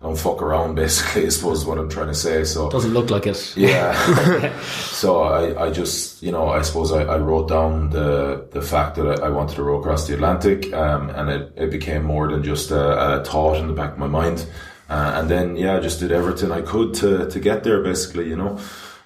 I 0.00 0.06
don't 0.06 0.18
fuck 0.18 0.42
around, 0.42 0.74
basically. 0.84 1.26
I 1.26 1.28
suppose 1.28 1.60
is 1.60 1.64
what 1.64 1.78
I'm 1.78 1.88
trying 1.88 2.08
to 2.08 2.14
say. 2.14 2.42
So 2.44 2.68
Doesn't 2.70 2.92
look 2.92 3.10
like 3.10 3.26
it. 3.28 3.56
yeah. 3.56 4.58
so 4.62 5.22
I, 5.22 5.66
I 5.66 5.70
just, 5.70 6.22
you 6.24 6.32
know, 6.32 6.48
I 6.48 6.62
suppose 6.62 6.90
I, 6.90 7.04
I 7.04 7.18
wrote 7.18 7.48
down 7.48 7.90
the 7.90 8.48
the 8.50 8.62
fact 8.62 8.96
that 8.96 9.06
I, 9.06 9.26
I 9.26 9.28
wanted 9.28 9.54
to 9.56 9.62
row 9.62 9.78
across 9.78 10.08
the 10.08 10.14
Atlantic, 10.14 10.72
um, 10.72 11.10
and 11.10 11.30
it, 11.30 11.52
it 11.56 11.70
became 11.70 12.02
more 12.02 12.28
than 12.28 12.42
just 12.42 12.72
a, 12.72 13.20
a 13.20 13.24
thought 13.24 13.58
in 13.58 13.68
the 13.68 13.74
back 13.74 13.92
of 13.92 13.98
my 13.98 14.08
mind. 14.08 14.44
Uh, 14.90 15.12
and 15.16 15.30
then, 15.30 15.56
yeah, 15.56 15.76
I 15.76 15.80
just 15.80 16.00
did 16.00 16.12
everything 16.12 16.50
I 16.50 16.60
could 16.60 16.92
to, 16.94 17.30
to 17.30 17.40
get 17.40 17.64
there, 17.64 17.80
basically, 17.82 18.28
you 18.28 18.36
know. 18.36 18.58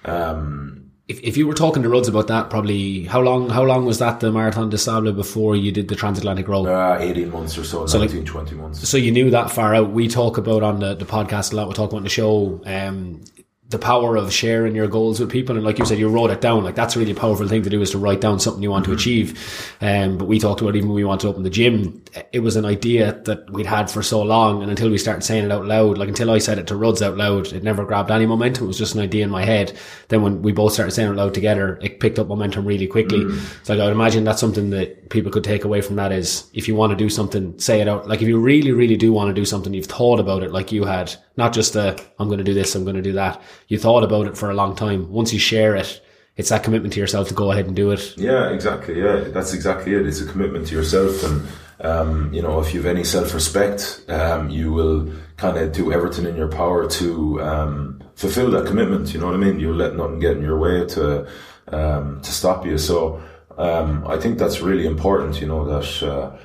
Um, 0.03 0.66
If, 1.07 1.21
if 1.23 1.37
you 1.37 1.47
were 1.47 1.53
talking 1.53 1.83
to 1.83 1.89
Ruds 1.89 2.09
about 2.09 2.27
that, 2.27 2.49
probably 2.49 3.03
how 3.05 3.21
long 3.21 3.49
how 3.49 3.63
long 3.63 3.85
was 3.85 3.99
that 3.99 4.19
the 4.19 4.29
Marathon 4.29 4.69
de 4.69 4.77
Sable 4.77 5.13
before 5.13 5.55
you 5.55 5.71
did 5.71 5.87
the 5.87 5.95
transatlantic 5.95 6.47
row? 6.49 6.65
uh, 6.65 6.97
18 6.99 7.31
months 7.31 7.57
or 7.57 7.63
so, 7.63 7.83
like- 7.83 8.09
19, 8.11 8.25
20 8.25 8.55
months. 8.55 8.87
so 8.89 8.97
you 8.97 9.11
knew 9.11 9.29
that 9.29 9.49
far 9.49 9.73
out. 9.73 9.91
We 9.91 10.09
talk 10.09 10.37
about 10.37 10.63
on 10.63 10.79
the, 10.81 10.95
the 10.95 11.05
podcast 11.05 11.53
a 11.53 11.55
lot. 11.55 11.69
We 11.69 11.73
talk 11.75 11.91
about 11.91 11.97
on 11.99 12.03
the 12.03 12.09
show 12.09 12.61
um, 12.65 13.21
the 13.69 13.77
power 13.77 14.15
of 14.15 14.31
sharing 14.31 14.75
your 14.75 14.87
goals 14.87 15.19
with 15.19 15.29
people. 15.29 15.55
And 15.57 15.65
like 15.65 15.77
you 15.77 15.85
said, 15.85 15.97
you 15.97 16.07
wrote 16.07 16.29
it 16.29 16.39
down. 16.39 16.63
Like 16.63 16.75
that's 16.75 16.95
a 16.95 16.99
really 16.99 17.13
powerful 17.13 17.47
thing 17.47 17.63
to 17.63 17.69
do 17.69 17.81
is 17.81 17.91
to 17.91 17.97
write 17.97 18.21
down 18.21 18.39
something 18.39 18.63
you 18.63 18.71
want 18.71 18.85
to 18.85 18.93
achieve. 18.93 19.37
Um, 19.81 20.17
but 20.17 20.25
we 20.25 20.39
talked 20.39 20.61
about 20.61 20.77
even 20.77 20.87
when 20.87 20.95
we 20.95 21.03
wanted 21.03 21.21
to 21.21 21.27
open 21.27 21.43
the 21.43 21.49
gym, 21.49 22.01
it 22.31 22.39
was 22.39 22.55
an 22.55 22.63
idea 22.63 23.21
that 23.25 23.49
we'd 23.49 23.65
had 23.65 23.91
for 23.91 24.01
so 24.01 24.21
long. 24.21 24.61
And 24.61 24.71
until 24.71 24.89
we 24.89 24.97
started 24.97 25.23
saying 25.23 25.43
it 25.43 25.51
out 25.51 25.65
loud, 25.65 25.97
like 25.97 26.07
until 26.07 26.31
I 26.31 26.37
said 26.37 26.59
it 26.59 26.67
to 26.67 26.77
Ruds 26.77 27.01
out 27.01 27.17
loud, 27.17 27.51
it 27.51 27.63
never 27.63 27.83
grabbed 27.83 28.09
any 28.09 28.25
momentum. 28.25 28.63
It 28.63 28.67
was 28.67 28.77
just 28.77 28.95
an 28.95 29.01
idea 29.01 29.25
in 29.25 29.29
my 29.29 29.43
head. 29.43 29.77
Then 30.07 30.21
when 30.21 30.41
we 30.41 30.53
both 30.53 30.71
started 30.71 30.91
saying 30.91 31.09
it 31.09 31.11
out 31.11 31.17
loud 31.17 31.33
together, 31.33 31.77
it 31.81 31.99
picked 31.99 32.19
up 32.19 32.27
momentum 32.27 32.65
really 32.65 32.87
quickly. 32.87 33.29
So 33.63 33.73
like, 33.73 33.81
I 33.81 33.85
would 33.85 33.93
imagine 33.93 34.23
that's 34.23 34.39
something 34.39 34.69
that 34.69 35.09
people 35.09 35.31
could 35.31 35.43
take 35.43 35.65
away 35.65 35.81
from 35.81 35.97
that 35.97 36.13
is 36.13 36.49
if 36.53 36.69
you 36.69 36.75
want 36.75 36.91
to 36.91 36.95
do 36.95 37.09
something, 37.09 37.57
say 37.59 37.81
it 37.81 37.89
out. 37.89 38.07
Like 38.07 38.21
if 38.21 38.29
you 38.29 38.39
really, 38.39 38.71
really 38.71 38.95
do 38.95 39.11
want 39.11 39.27
to 39.27 39.33
do 39.33 39.43
something, 39.43 39.73
you've 39.73 39.87
thought 39.87 40.21
about 40.21 40.43
it 40.43 40.51
like 40.51 40.71
you 40.71 40.85
had, 40.85 41.13
not 41.35 41.53
just 41.53 41.75
a, 41.75 41.97
I'm 42.17 42.27
going 42.27 42.37
to 42.37 42.43
do 42.45 42.53
this, 42.53 42.73
I'm 42.75 42.85
going 42.85 42.95
to 42.95 43.01
do 43.01 43.13
that. 43.13 43.41
You 43.67 43.77
thought 43.77 44.03
about 44.03 44.27
it 44.27 44.37
for 44.37 44.49
a 44.49 44.53
long 44.53 44.75
time. 44.75 45.11
Once 45.11 45.33
you 45.33 45.39
share 45.39 45.75
it, 45.75 46.01
it's 46.37 46.49
that 46.49 46.63
commitment 46.63 46.93
to 46.93 46.99
yourself 46.99 47.27
to 47.29 47.33
go 47.33 47.51
ahead 47.51 47.65
and 47.65 47.75
do 47.75 47.91
it. 47.91 48.15
Yeah, 48.15 48.49
exactly. 48.49 48.99
Yeah, 48.99 49.25
that's 49.29 49.53
exactly 49.53 49.93
it. 49.93 50.05
It's 50.05 50.21
a 50.21 50.25
commitment 50.25 50.67
to 50.67 50.75
yourself, 50.75 51.23
and 51.23 51.47
um, 51.81 52.33
you 52.33 52.41
know, 52.41 52.59
if 52.59 52.73
you've 52.73 52.85
any 52.85 53.03
self-respect, 53.03 54.05
um, 54.07 54.49
you 54.49 54.71
will 54.71 55.11
kind 55.35 55.57
of 55.57 55.71
do 55.71 55.91
everything 55.91 56.25
in 56.25 56.35
your 56.35 56.47
power 56.47 56.87
to 56.89 57.41
um, 57.41 58.03
fulfill 58.15 58.51
that 58.51 58.67
commitment. 58.67 59.13
You 59.13 59.19
know 59.19 59.25
what 59.25 59.35
I 59.35 59.39
mean? 59.39 59.59
You'll 59.59 59.75
let 59.75 59.95
nothing 59.95 60.19
get 60.19 60.37
in 60.37 60.43
your 60.43 60.59
way 60.59 60.85
to 60.89 61.27
um, 61.69 62.21
to 62.21 62.31
stop 62.31 62.65
you. 62.65 62.77
So 62.77 63.21
um, 63.57 64.05
I 64.07 64.17
think 64.17 64.37
that's 64.37 64.61
really 64.61 64.85
important. 64.85 65.41
You 65.41 65.47
know 65.47 65.65
that 65.65 66.03
uh, 66.03 66.37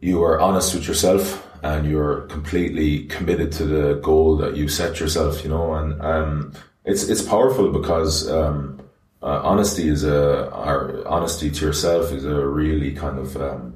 you 0.00 0.22
are 0.22 0.40
honest 0.40 0.74
with 0.74 0.86
yourself 0.86 1.49
and 1.62 1.86
you're 1.86 2.22
completely 2.22 3.04
committed 3.04 3.52
to 3.52 3.64
the 3.64 3.94
goal 3.94 4.36
that 4.38 4.56
you 4.56 4.68
set 4.68 5.00
yourself. 5.00 5.42
You 5.42 5.50
know, 5.50 5.74
and 5.74 6.00
um, 6.02 6.52
it's 6.84 7.08
it's 7.08 7.22
powerful 7.22 7.70
because. 7.72 8.28
Um, 8.30 8.76
uh, 9.22 9.40
honesty 9.44 9.86
is 9.88 10.02
a 10.02 10.46
or 10.48 11.06
honesty 11.06 11.50
to 11.50 11.66
yourself 11.66 12.10
is 12.10 12.24
a 12.24 12.46
really 12.46 12.92
kind 12.94 13.18
of 13.18 13.36
um, 13.36 13.74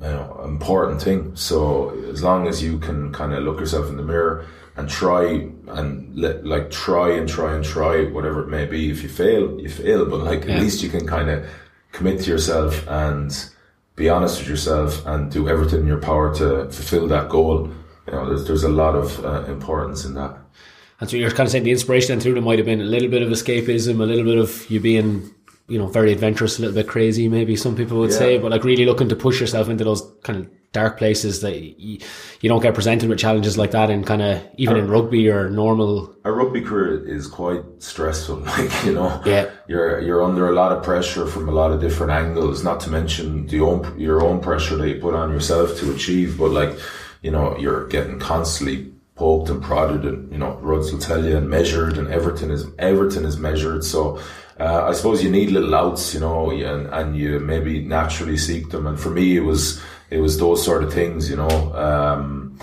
you 0.00 0.06
know 0.06 0.40
important 0.44 1.02
thing. 1.02 1.34
So 1.34 1.90
as 2.12 2.22
long 2.22 2.46
as 2.46 2.62
you 2.62 2.78
can 2.78 3.12
kind 3.12 3.32
of 3.32 3.42
look 3.42 3.58
yourself 3.58 3.88
in 3.88 3.96
the 3.96 4.04
mirror 4.04 4.46
and 4.76 4.88
try 4.88 5.50
and 5.66 6.16
let, 6.16 6.46
like 6.46 6.70
try 6.70 7.10
and 7.10 7.28
try 7.28 7.54
and 7.56 7.64
try 7.64 8.04
whatever 8.04 8.42
it 8.42 8.48
may 8.48 8.64
be. 8.64 8.90
If 8.90 9.02
you 9.02 9.08
fail, 9.08 9.60
you 9.60 9.68
fail, 9.68 10.06
but 10.06 10.20
like 10.20 10.44
Yeah. 10.44 10.54
at 10.54 10.60
least 10.62 10.82
you 10.82 10.88
can 10.88 11.06
kind 11.06 11.28
of 11.28 11.44
commit 11.90 12.20
to 12.20 12.30
yourself 12.30 12.86
and 12.88 13.36
be 13.96 14.08
honest 14.08 14.38
with 14.40 14.48
yourself 14.48 15.04
and 15.06 15.30
do 15.30 15.48
everything 15.48 15.80
in 15.80 15.86
your 15.86 15.98
power 16.00 16.34
to 16.36 16.64
fulfill 16.70 17.06
that 17.08 17.28
goal. 17.28 17.70
You 18.06 18.12
know, 18.12 18.26
there's 18.28 18.46
there's 18.46 18.64
a 18.64 18.68
lot 18.68 18.94
of 18.94 19.24
uh, 19.24 19.44
importance 19.50 20.04
in 20.04 20.14
that. 20.14 20.36
And 21.00 21.10
so 21.10 21.16
you're 21.16 21.30
kind 21.30 21.46
of 21.46 21.50
saying 21.50 21.64
the 21.64 21.70
inspiration 21.72 22.20
through 22.20 22.34
them 22.34 22.44
might 22.44 22.58
have 22.58 22.66
been 22.66 22.80
a 22.80 22.84
little 22.84 23.08
bit 23.08 23.22
of 23.22 23.28
escapism, 23.28 24.00
a 24.00 24.04
little 24.04 24.24
bit 24.24 24.38
of 24.38 24.70
you 24.70 24.78
being, 24.80 25.30
you 25.68 25.78
know, 25.78 25.88
very 25.88 26.12
adventurous, 26.12 26.58
a 26.58 26.62
little 26.62 26.74
bit 26.74 26.86
crazy, 26.86 27.28
maybe 27.28 27.56
some 27.56 27.74
people 27.74 27.98
would 27.98 28.10
Yeah. 28.10 28.18
say, 28.18 28.38
but 28.38 28.50
like 28.52 28.62
really 28.64 28.84
looking 28.86 29.08
to 29.08 29.16
push 29.16 29.40
yourself 29.40 29.68
into 29.68 29.82
those 29.84 30.02
kind 30.22 30.38
of 30.40 30.50
dark 30.72 30.96
places 30.98 31.40
that 31.42 31.60
you, 31.78 31.98
you 32.40 32.48
don't 32.48 32.62
get 32.62 32.74
presented 32.74 33.08
with 33.08 33.18
challenges 33.18 33.58
like 33.58 33.70
that 33.72 33.90
in 33.90 34.02
kind 34.04 34.22
of 34.22 34.42
even 34.56 34.76
in 34.76 34.88
rugby 34.88 35.28
or 35.28 35.50
normal. 35.50 36.14
a 36.24 36.32
rugby 36.32 36.60
career 36.62 37.06
is 37.06 37.26
quite 37.28 37.62
stressful. 37.78 38.36
Like 38.46 38.84
you 38.84 38.94
know, 38.94 39.20
Yeah. 39.24 39.50
you're 39.68 40.00
you're 40.00 40.22
under 40.22 40.48
a 40.48 40.54
lot 40.54 40.72
of 40.72 40.82
pressure 40.82 41.26
from 41.26 41.48
a 41.48 41.52
lot 41.52 41.72
of 41.72 41.80
different 41.80 42.12
angles. 42.12 42.64
Not 42.64 42.80
to 42.80 42.90
mention 42.90 43.46
the 43.46 43.60
own 43.60 43.98
your 43.98 44.22
own 44.22 44.40
pressure 44.40 44.76
that 44.76 44.88
you 44.88 45.00
put 45.00 45.14
on 45.14 45.30
yourself 45.30 45.76
to 45.78 45.92
achieve. 45.94 46.38
But 46.38 46.50
like, 46.50 46.78
you 47.22 47.30
know, 47.30 47.56
you're 47.58 47.86
getting 47.88 48.18
constantly 48.18 48.90
poked 49.14 49.50
and 49.50 49.62
prodded, 49.62 50.04
and 50.06 50.32
you 50.32 50.38
know, 50.38 50.54
Ruds 50.62 50.90
will 50.90 50.98
tell 50.98 51.22
you 51.24 51.36
and 51.36 51.48
measured, 51.50 51.98
and 51.98 52.08
everything 52.08 52.50
is 52.50 52.64
everything 52.78 53.24
is 53.24 53.36
measured. 53.36 53.84
So. 53.84 54.18
Uh, 54.60 54.84
I 54.90 54.92
suppose 54.92 55.24
you 55.24 55.30
need 55.30 55.50
little 55.50 55.74
outs, 55.74 56.12
you 56.14 56.20
know, 56.20 56.50
and, 56.50 56.86
and 56.92 57.16
you 57.16 57.40
maybe 57.40 57.80
naturally 57.80 58.36
seek 58.36 58.68
them. 58.68 58.86
And 58.86 59.00
for 59.00 59.08
me, 59.10 59.34
it 59.36 59.40
was 59.40 59.80
it 60.12 60.20
was 60.20 60.38
those 60.38 60.64
sort 60.64 60.82
of 60.84 60.92
things, 60.92 61.30
you 61.30 61.36
know. 61.36 61.48
Um, 61.74 62.58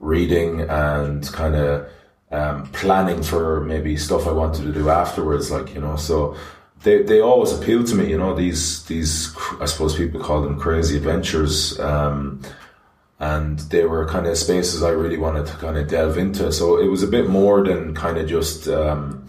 reading 0.00 0.60
and 0.60 1.26
kind 1.32 1.56
of 1.56 1.90
um, 2.30 2.66
planning 2.68 3.22
for 3.22 3.60
maybe 3.62 3.96
stuff 3.96 4.26
I 4.26 4.32
wanted 4.32 4.62
to 4.64 4.72
do 4.72 4.90
afterwards, 4.90 5.50
like 5.50 5.74
you 5.74 5.80
know. 5.80 5.96
So 5.96 6.36
they 6.82 7.02
they 7.02 7.20
always 7.20 7.52
appealed 7.52 7.86
to 7.88 7.94
me, 7.94 8.10
you 8.10 8.18
know. 8.18 8.34
These 8.34 8.84
these 8.86 9.34
I 9.60 9.66
suppose 9.66 9.96
people 9.96 10.20
call 10.20 10.42
them 10.42 10.58
crazy 10.58 10.96
adventures, 10.96 11.78
um, 11.80 12.42
and 13.18 13.58
they 13.70 13.84
were 13.84 14.06
kind 14.06 14.26
of 14.26 14.36
spaces 14.36 14.82
I 14.82 14.90
really 14.90 15.18
wanted 15.18 15.46
to 15.46 15.54
kind 15.54 15.76
of 15.76 15.88
delve 15.88 16.18
into. 16.18 16.52
So 16.52 16.78
it 16.78 16.88
was 16.88 17.02
a 17.02 17.08
bit 17.08 17.28
more 17.28 17.64
than 17.64 17.94
kind 17.94 18.18
of 18.18 18.28
just. 18.28 18.68
Um, 18.68 19.26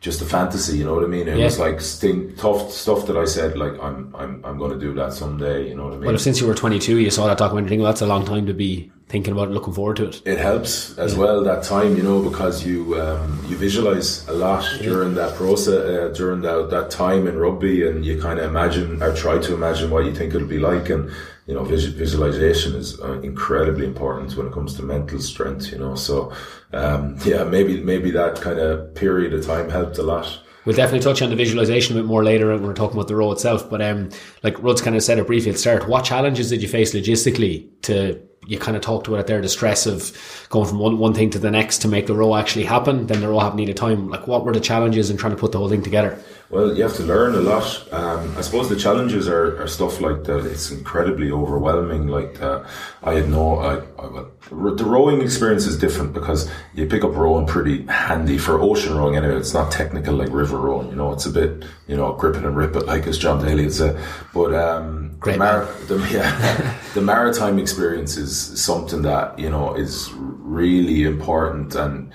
just 0.00 0.22
a 0.22 0.24
fantasy. 0.24 0.78
You 0.78 0.84
know 0.84 0.94
what 0.94 1.04
I 1.04 1.08
mean? 1.08 1.28
It 1.28 1.36
Yeah. 1.38 1.44
was 1.44 1.58
like 1.58 1.80
sting, 1.80 2.34
tough 2.36 2.70
stuff 2.72 3.06
that 3.06 3.16
I 3.16 3.24
said. 3.26 3.56
Like 3.56 3.74
I'm 3.82 4.14
I'm 4.18 4.40
I'm 4.44 4.58
going 4.58 4.72
to 4.72 4.78
do 4.78 4.94
that 4.94 5.12
someday. 5.12 5.68
You 5.68 5.74
know 5.76 5.84
what 5.84 5.92
I 5.94 5.96
mean? 5.96 6.06
Well, 6.06 6.18
since 6.18 6.40
you 6.40 6.46
were 6.46 6.54
22, 6.54 6.98
you 6.98 7.10
saw 7.10 7.26
that 7.26 7.38
documentary, 7.38 7.76
well, 7.78 7.86
that's 7.86 8.00
a 8.00 8.06
long 8.06 8.24
time 8.24 8.46
to 8.46 8.54
be 8.54 8.90
thinking 9.08 9.32
about 9.32 9.48
it, 9.48 9.50
looking 9.50 9.72
forward 9.74 9.96
to 9.96 10.04
it. 10.06 10.22
it 10.24 10.38
helps 10.38 10.96
as 10.96 11.16
well 11.16 11.42
that 11.42 11.64
time, 11.64 11.96
you 11.96 12.02
know, 12.02 12.22
because 12.22 12.64
you 12.64 12.98
um, 13.00 13.44
you 13.48 13.56
visualize 13.56 14.26
a 14.28 14.32
lot 14.32 14.64
during 14.80 15.14
that 15.16 15.34
process, 15.34 15.74
uh, 15.84 16.12
during 16.16 16.40
that 16.42 16.70
that 16.70 16.90
time 16.90 17.26
in 17.26 17.36
rugby, 17.36 17.86
and 17.86 18.04
you 18.04 18.20
kind 18.20 18.38
of 18.38 18.44
imagine 18.46 19.02
or 19.02 19.12
try 19.14 19.36
to 19.38 19.52
imagine 19.54 19.90
what 19.90 20.04
you 20.04 20.14
think 20.14 20.32
it'll 20.34 20.46
be 20.46 20.60
like, 20.60 20.88
and 20.90 21.10
you 21.50 21.56
know, 21.56 21.64
vis- 21.64 21.86
visualization 21.86 22.76
is 22.76 23.00
uh, 23.00 23.20
incredibly 23.22 23.84
important 23.84 24.36
when 24.36 24.46
it 24.46 24.52
comes 24.52 24.72
to 24.76 24.84
mental 24.84 25.18
strength, 25.18 25.72
you 25.72 25.78
know. 25.78 25.96
So, 25.96 26.32
um, 26.72 27.18
yeah, 27.24 27.42
maybe 27.42 27.82
maybe 27.82 28.12
that 28.12 28.40
kind 28.40 28.60
of 28.60 28.94
period 28.94 29.34
of 29.34 29.44
time 29.44 29.68
helped 29.68 29.98
a 29.98 30.04
lot. 30.04 30.38
We'll 30.64 30.76
definitely 30.76 31.00
touch 31.00 31.22
on 31.22 31.30
the 31.30 31.36
visualization 31.36 31.96
a 31.96 32.00
bit 32.00 32.06
more 32.06 32.22
later 32.22 32.52
when 32.52 32.62
we're 32.62 32.74
talking 32.74 32.96
about 32.96 33.08
the 33.08 33.16
row 33.16 33.32
itself. 33.32 33.68
But 33.68 33.82
um, 33.82 34.10
like 34.44 34.62
Ruds 34.62 34.80
kind 34.80 34.94
of 34.94 35.02
said 35.02 35.18
it 35.18 35.26
briefly 35.26 35.50
at 35.50 35.58
start, 35.58 35.88
what 35.88 36.04
challenges 36.04 36.50
did 36.50 36.62
you 36.62 36.68
face 36.68 36.94
logistically 36.94 37.66
to 37.82 38.20
you 38.46 38.58
kind 38.58 38.76
of 38.76 38.82
talked 38.82 39.06
about 39.06 39.20
it 39.20 39.26
there, 39.26 39.40
the 39.40 39.48
stress 39.48 39.86
of 39.86 40.46
going 40.50 40.68
from 40.68 40.78
one, 40.78 40.98
one 40.98 41.14
thing 41.14 41.30
to 41.30 41.38
the 41.38 41.50
next 41.50 41.78
to 41.78 41.88
make 41.88 42.06
the 42.06 42.14
row 42.14 42.36
actually 42.36 42.64
happen, 42.64 43.06
then 43.06 43.20
the 43.20 43.28
row 43.28 43.38
happening 43.38 43.68
at 43.68 43.70
a 43.70 43.74
time. 43.74 44.08
Like 44.08 44.26
what 44.26 44.44
were 44.44 44.52
the 44.52 44.60
challenges 44.60 45.10
in 45.10 45.16
trying 45.16 45.32
to 45.32 45.38
put 45.38 45.52
the 45.52 45.58
whole 45.58 45.68
thing 45.68 45.82
together? 45.82 46.18
Well, 46.50 46.76
you 46.76 46.82
have 46.82 46.96
to 46.96 47.04
learn 47.04 47.36
a 47.36 47.40
lot. 47.40 47.92
Um, 47.92 48.36
I 48.36 48.40
suppose 48.40 48.68
the 48.68 48.74
challenges 48.74 49.28
are, 49.28 49.62
are 49.62 49.68
stuff 49.68 50.00
like 50.00 50.24
that. 50.24 50.44
It's 50.46 50.72
incredibly 50.72 51.30
overwhelming. 51.30 52.08
Like 52.08 52.42
uh, 52.42 52.64
I 53.04 53.14
had 53.14 53.28
no, 53.28 53.58
I, 53.58 53.76
I, 53.76 54.06
well, 54.50 54.74
the 54.74 54.84
rowing 54.84 55.22
experience 55.22 55.66
is 55.66 55.78
different 55.78 56.12
because 56.12 56.50
you 56.74 56.86
pick 56.86 57.04
up 57.04 57.14
rowing 57.14 57.46
pretty 57.46 57.86
handy 57.86 58.36
for 58.36 58.60
ocean 58.60 58.96
rowing. 58.96 59.14
Anyway, 59.14 59.36
it's 59.36 59.54
not 59.54 59.70
technical 59.70 60.16
like 60.16 60.30
river 60.30 60.58
rowing. 60.58 60.88
You 60.88 60.96
know, 60.96 61.12
it's 61.12 61.24
a 61.24 61.30
bit, 61.30 61.64
you 61.86 61.96
know, 61.96 62.14
grip 62.14 62.34
it 62.34 62.44
and 62.44 62.56
rip 62.56 62.74
it, 62.74 62.84
like 62.84 63.06
as 63.06 63.16
John 63.16 63.44
Daly 63.44 63.66
would 63.66 63.72
say. 63.72 63.96
But 64.34 64.52
um, 64.52 65.14
Great 65.20 65.34
the, 65.34 65.38
mar- 65.38 65.68
the, 65.86 65.98
yeah, 66.10 66.76
the 66.94 67.00
maritime 67.00 67.60
experience 67.60 68.16
is 68.16 68.60
something 68.60 69.02
that 69.02 69.38
you 69.38 69.50
know 69.50 69.74
is 69.74 70.10
really 70.16 71.04
important 71.04 71.76
and. 71.76 72.12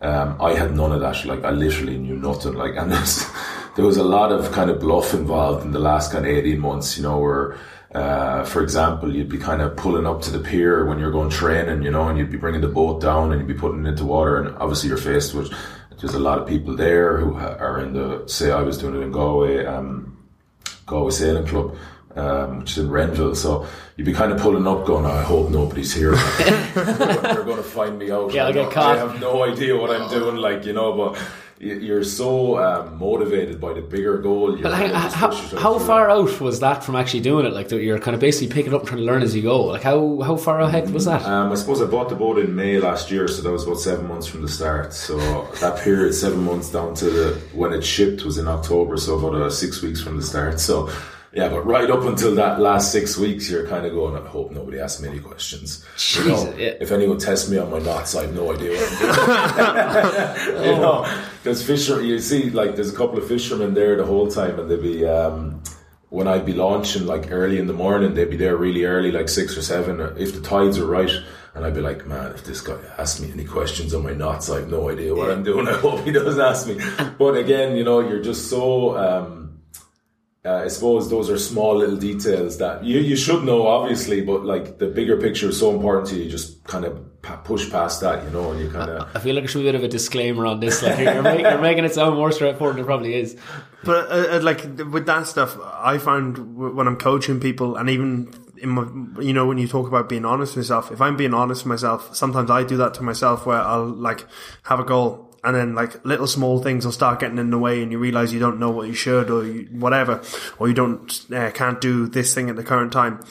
Um, 0.00 0.40
I 0.40 0.54
had 0.54 0.76
none 0.76 0.92
of 0.92 1.00
that. 1.00 1.24
Like 1.24 1.42
I 1.42 1.50
literally 1.50 1.98
knew 1.98 2.14
nothing. 2.14 2.52
Like, 2.52 2.76
and 2.76 2.92
there's, 2.92 3.24
there 3.78 3.86
was 3.86 3.96
a 3.96 4.02
lot 4.02 4.32
of 4.32 4.50
kind 4.50 4.70
of 4.70 4.80
bluff 4.80 5.14
involved 5.14 5.64
in 5.64 5.70
the 5.70 5.78
last 5.78 6.10
kind 6.10 6.26
of 6.26 6.32
18 6.32 6.58
months, 6.58 6.96
you 6.96 7.04
know, 7.04 7.20
where, 7.20 7.56
uh, 7.94 8.42
for 8.42 8.60
example, 8.60 9.14
you'd 9.14 9.28
be 9.28 9.38
kind 9.38 9.62
of 9.62 9.76
pulling 9.76 10.04
up 10.04 10.20
to 10.22 10.32
the 10.32 10.40
pier 10.40 10.84
when 10.84 10.98
you're 10.98 11.12
going 11.12 11.30
training, 11.30 11.84
you 11.84 11.90
know, 11.92 12.08
and 12.08 12.18
you'd 12.18 12.28
be 12.28 12.36
bringing 12.36 12.60
the 12.60 12.66
boat 12.66 13.00
down 13.00 13.30
and 13.30 13.40
you'd 13.40 13.46
be 13.46 13.54
putting 13.54 13.86
it 13.86 13.90
into 13.90 14.04
water. 14.04 14.36
And 14.42 14.56
obviously 14.56 14.88
you're 14.88 14.98
faced 14.98 15.32
with, 15.32 15.54
there's 16.00 16.14
a 16.14 16.18
lot 16.18 16.40
of 16.40 16.48
people 16.48 16.74
there 16.74 17.18
who 17.18 17.36
are 17.36 17.78
in 17.78 17.92
the, 17.92 18.26
say 18.26 18.50
I 18.50 18.62
was 18.62 18.78
doing 18.78 18.96
it 18.96 19.04
in 19.04 19.12
Galway, 19.12 19.64
um, 19.64 20.26
Galway 20.84 21.12
Sailing 21.12 21.46
Club. 21.46 21.76
Um, 22.16 22.60
which 22.60 22.72
is 22.72 22.78
in 22.78 22.90
Renville, 22.90 23.36
so 23.36 23.64
you'd 23.96 24.06
be 24.06 24.12
kind 24.12 24.32
of 24.32 24.40
pulling 24.40 24.66
up, 24.66 24.84
going, 24.84 25.06
"I 25.06 25.22
hope 25.22 25.50
nobody's 25.50 25.94
here. 25.94 26.12
They're 26.74 27.44
going 27.44 27.58
to 27.58 27.62
find 27.62 27.96
me 27.96 28.10
out. 28.10 28.32
Yeah, 28.32 28.46
I'll 28.46 28.52
get 28.52 28.72
caught. 28.72 28.96
I 28.96 28.98
have 28.98 29.20
no 29.20 29.44
idea 29.44 29.76
what 29.76 29.90
I'm 29.90 30.10
doing, 30.10 30.34
like 30.34 30.64
you 30.64 30.72
know, 30.72 30.96
but 30.96 31.22
you're 31.60 32.04
so 32.04 32.58
um, 32.58 32.98
motivated 32.98 33.60
by 33.60 33.72
the 33.72 33.80
bigger 33.80 34.18
goal. 34.18 34.56
You 34.56 34.62
But 34.62 34.72
like, 34.72 34.92
kind 34.92 34.94
of 34.94 35.02
just 35.02 35.54
how, 35.54 35.58
how 35.58 35.78
far 35.78 36.08
out 36.08 36.40
was 36.40 36.60
that 36.60 36.84
from 36.84 36.94
actually 36.94 37.20
doing 37.20 37.46
it? 37.46 37.52
Like 37.52 37.68
that 37.68 37.82
you're 37.82 37.98
kind 37.98 38.14
of 38.14 38.20
basically 38.20 38.54
picking 38.54 38.72
up 38.72 38.80
and 38.80 38.88
trying 38.88 39.00
to 39.00 39.04
learn 39.04 39.22
as 39.22 39.34
you 39.34 39.42
go. 39.42 39.64
Like 39.64 39.82
how, 39.82 40.20
how 40.20 40.36
far 40.36 40.60
ahead 40.60 40.90
was 40.90 41.06
that? 41.06 41.22
Um, 41.22 41.50
I 41.50 41.56
suppose 41.56 41.82
I 41.82 41.86
bought 41.86 42.08
the 42.08 42.14
boat 42.14 42.38
in 42.38 42.54
May 42.54 42.78
last 42.78 43.10
year, 43.10 43.26
so 43.26 43.42
that 43.42 43.50
was 43.50 43.64
about 43.64 43.80
seven 43.80 44.06
months 44.06 44.26
from 44.26 44.42
the 44.42 44.48
start. 44.48 44.92
So 44.92 45.18
that 45.60 45.80
period, 45.82 46.12
seven 46.14 46.44
months 46.44 46.70
down 46.70 46.94
to 46.94 47.10
the 47.10 47.40
when 47.52 47.72
it 47.72 47.82
shipped, 47.82 48.24
was 48.24 48.38
in 48.38 48.46
October, 48.46 48.96
so 48.96 49.18
about 49.18 49.34
uh, 49.34 49.50
six 49.50 49.82
weeks 49.82 50.00
from 50.00 50.16
the 50.16 50.22
start. 50.22 50.60
So 50.60 50.90
yeah, 51.38 51.48
but 51.48 51.64
right 51.64 51.88
up 51.88 52.02
until 52.02 52.34
that 52.34 52.58
last 52.58 52.90
six 52.90 53.16
weeks, 53.16 53.48
you're 53.48 53.66
kind 53.66 53.86
of 53.86 53.92
going. 53.92 54.16
I 54.16 54.26
hope 54.26 54.50
nobody 54.50 54.80
asks 54.80 55.00
me 55.00 55.08
any 55.08 55.20
questions. 55.20 55.86
You 56.16 56.28
know, 56.28 56.54
yeah. 56.56 56.74
If 56.80 56.90
anyone 56.90 57.18
tests 57.18 57.48
me 57.48 57.58
on 57.58 57.70
my 57.70 57.78
knots, 57.78 58.16
I 58.16 58.22
have 58.22 58.34
no 58.34 58.52
idea 58.52 58.72
what 58.72 58.92
I'm 58.92 60.54
doing. 60.54 60.66
you 60.66 60.76
know, 60.80 61.22
there's 61.44 61.64
fisher. 61.64 62.02
You 62.02 62.18
see, 62.18 62.50
like 62.50 62.74
there's 62.74 62.92
a 62.92 62.96
couple 62.96 63.18
of 63.18 63.28
fishermen 63.28 63.74
there 63.74 63.96
the 63.96 64.04
whole 64.04 64.28
time, 64.28 64.58
and 64.58 64.70
they'd 64.70 64.82
be. 64.82 65.06
Um, 65.06 65.62
when 66.10 66.26
I'd 66.26 66.46
be 66.46 66.54
launching 66.54 67.04
like 67.04 67.30
early 67.30 67.58
in 67.58 67.66
the 67.66 67.74
morning, 67.74 68.14
they'd 68.14 68.30
be 68.30 68.38
there 68.38 68.56
really 68.56 68.84
early, 68.84 69.12
like 69.12 69.28
six 69.28 69.58
or 69.58 69.62
seven, 69.62 70.00
if 70.16 70.34
the 70.34 70.40
tides 70.40 70.78
are 70.78 70.86
right. 70.86 71.10
And 71.54 71.66
I'd 71.66 71.74
be 71.74 71.82
like, 71.82 72.06
man, 72.06 72.32
if 72.32 72.44
this 72.44 72.62
guy 72.62 72.78
asks 72.96 73.20
me 73.20 73.30
any 73.30 73.44
questions 73.44 73.92
on 73.92 74.04
my 74.04 74.14
knots, 74.14 74.48
I 74.48 74.60
have 74.60 74.70
no 74.70 74.88
idea 74.88 75.14
what 75.14 75.30
I'm 75.30 75.42
doing. 75.42 75.68
I 75.68 75.74
hope 75.74 76.00
he 76.04 76.12
doesn't 76.12 76.40
ask 76.40 76.66
me. 76.66 76.80
But 77.18 77.36
again, 77.36 77.76
you 77.76 77.84
know, 77.84 78.00
you're 78.00 78.22
just 78.22 78.48
so, 78.48 78.96
um, 78.96 79.47
uh, 80.44 80.62
I 80.64 80.68
suppose 80.68 81.10
those 81.10 81.28
are 81.30 81.38
small 81.38 81.76
little 81.76 81.96
details 81.96 82.58
that 82.58 82.84
you, 82.84 83.00
you 83.00 83.16
should 83.16 83.44
know, 83.44 83.66
obviously, 83.66 84.20
but 84.20 84.44
like 84.44 84.78
the 84.78 84.86
bigger 84.86 85.20
picture 85.20 85.48
is 85.48 85.58
so 85.58 85.74
important 85.74 86.08
to 86.08 86.16
you. 86.16 86.24
You 86.24 86.30
just 86.30 86.62
kind 86.64 86.84
of 86.84 87.22
pa- 87.22 87.36
push 87.36 87.70
past 87.70 88.00
that, 88.02 88.24
you 88.24 88.30
know, 88.30 88.52
and 88.52 88.60
you 88.60 88.70
kind 88.70 88.90
of. 88.90 89.08
I 89.14 89.18
feel 89.18 89.34
like 89.34 89.42
there 89.42 89.48
should 89.48 89.62
be 89.62 89.68
a 89.68 89.72
bit 89.72 89.74
of 89.74 89.84
a 89.84 89.88
disclaimer 89.88 90.46
on 90.46 90.60
this. 90.60 90.82
Like 90.82 90.98
you're, 90.98 91.22
making, 91.22 91.44
you're 91.44 91.60
making 91.60 91.84
it 91.84 91.94
sound 91.94 92.14
more 92.14 92.30
straightforward 92.30 92.76
than 92.76 92.84
it 92.84 92.86
probably 92.86 93.14
is. 93.14 93.36
But 93.82 94.10
uh, 94.10 94.36
uh, 94.36 94.40
like 94.42 94.64
with 94.64 95.06
that 95.06 95.26
stuff, 95.26 95.58
I 95.60 95.98
found 95.98 96.56
when 96.56 96.86
I'm 96.86 96.96
coaching 96.96 97.40
people, 97.40 97.76
and 97.76 97.90
even 97.90 98.32
in 98.58 98.70
my, 98.70 99.22
you 99.22 99.32
know, 99.32 99.46
when 99.46 99.58
you 99.58 99.68
talk 99.68 99.88
about 99.88 100.08
being 100.08 100.24
honest 100.24 100.56
with 100.56 100.64
yourself, 100.64 100.92
if 100.92 101.00
I'm 101.00 101.16
being 101.16 101.34
honest 101.34 101.62
with 101.62 101.68
myself, 101.68 102.14
sometimes 102.14 102.50
I 102.50 102.64
do 102.64 102.76
that 102.78 102.94
to 102.94 103.02
myself 103.02 103.44
where 103.44 103.60
I'll 103.60 103.86
like 103.86 104.26
have 104.64 104.80
a 104.80 104.84
goal, 104.84 105.27
and 105.44 105.54
then 105.54 105.74
like 105.74 106.04
little 106.04 106.26
small 106.26 106.62
things 106.62 106.84
will 106.84 106.92
start 106.92 107.20
getting 107.20 107.38
in 107.38 107.50
the 107.50 107.58
way, 107.58 107.82
and 107.82 107.92
you 107.92 107.98
realize 107.98 108.32
you 108.32 108.40
don't 108.40 108.58
know 108.58 108.70
what 108.70 108.86
you 108.88 108.94
should 108.94 109.30
or 109.30 109.44
you, 109.44 109.68
whatever, 109.72 110.22
or 110.58 110.68
you 110.68 110.74
don't 110.74 111.24
uh, 111.32 111.50
can't 111.50 111.80
do 111.80 112.06
this 112.06 112.34
thing 112.34 112.50
at 112.50 112.56
the 112.56 112.64
current 112.64 112.92
time. 112.92 113.24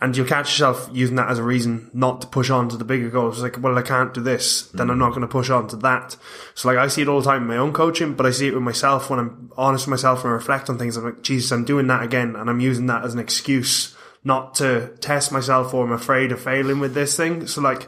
And 0.00 0.16
you'll 0.16 0.26
catch 0.26 0.58
yourself 0.58 0.90
using 0.92 1.14
that 1.14 1.30
as 1.30 1.38
a 1.38 1.44
reason 1.44 1.88
not 1.94 2.22
to 2.22 2.26
push 2.26 2.50
on 2.50 2.68
to 2.70 2.76
the 2.76 2.84
bigger 2.84 3.08
goals. 3.08 3.36
It's 3.36 3.42
like, 3.44 3.62
well, 3.62 3.78
I 3.78 3.82
can't 3.82 4.12
do 4.12 4.20
this, 4.20 4.62
then 4.72 4.90
I'm 4.90 4.98
not 4.98 5.10
going 5.10 5.20
to 5.20 5.28
push 5.28 5.48
on 5.48 5.68
to 5.68 5.76
that. 5.76 6.16
So 6.56 6.68
like, 6.68 6.76
I 6.76 6.88
see 6.88 7.02
it 7.02 7.08
all 7.08 7.20
the 7.20 7.30
time 7.30 7.42
in 7.42 7.48
my 7.48 7.56
own 7.56 7.72
coaching, 7.72 8.14
but 8.14 8.26
I 8.26 8.32
see 8.32 8.48
it 8.48 8.54
with 8.54 8.64
myself 8.64 9.10
when 9.10 9.20
I'm 9.20 9.52
honest 9.56 9.86
with 9.86 9.92
myself 9.92 10.24
and 10.24 10.32
I 10.32 10.34
reflect 10.34 10.68
on 10.68 10.76
things. 10.76 10.96
I'm 10.96 11.04
like, 11.04 11.22
Jesus, 11.22 11.52
I'm 11.52 11.64
doing 11.64 11.86
that 11.86 12.02
again. 12.02 12.34
And 12.34 12.50
I'm 12.50 12.58
using 12.58 12.86
that 12.86 13.04
as 13.04 13.14
an 13.14 13.20
excuse 13.20 13.96
not 14.24 14.56
to 14.56 14.88
test 15.00 15.30
myself 15.30 15.72
or 15.72 15.84
I'm 15.84 15.92
afraid 15.92 16.32
of 16.32 16.40
failing 16.40 16.80
with 16.80 16.94
this 16.94 17.16
thing. 17.16 17.46
So 17.46 17.60
like, 17.60 17.86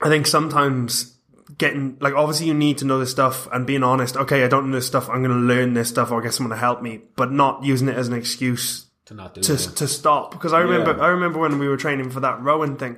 I 0.00 0.08
think 0.08 0.28
sometimes 0.28 1.15
getting 1.58 1.96
like 2.00 2.14
obviously 2.14 2.46
you 2.46 2.54
need 2.54 2.78
to 2.78 2.84
know 2.84 2.98
this 2.98 3.10
stuff 3.10 3.48
and 3.52 3.66
being 3.66 3.82
honest. 3.82 4.16
Okay, 4.16 4.44
I 4.44 4.48
don't 4.48 4.70
know 4.70 4.76
this 4.76 4.86
stuff. 4.86 5.08
I'm 5.08 5.22
going 5.22 5.34
to 5.38 5.46
learn 5.54 5.74
this 5.74 5.88
stuff 5.88 6.10
or 6.10 6.20
get 6.20 6.34
someone 6.34 6.50
to 6.50 6.56
help 6.60 6.82
me, 6.82 7.00
but 7.16 7.30
not 7.32 7.64
using 7.64 7.88
it 7.88 7.96
as 7.96 8.08
an 8.08 8.14
excuse 8.14 8.86
To 9.06 9.14
not 9.14 9.34
do 9.34 9.40
to 9.42 9.56
to 9.74 9.86
stop. 9.88 10.32
Because 10.32 10.52
I 10.52 10.60
remember 10.60 10.96
Yeah. 10.96 11.04
I 11.04 11.08
remember 11.08 11.38
when 11.38 11.58
we 11.58 11.68
were 11.68 11.76
training 11.76 12.10
for 12.10 12.20
that 12.20 12.42
rowing 12.42 12.76
thing. 12.76 12.96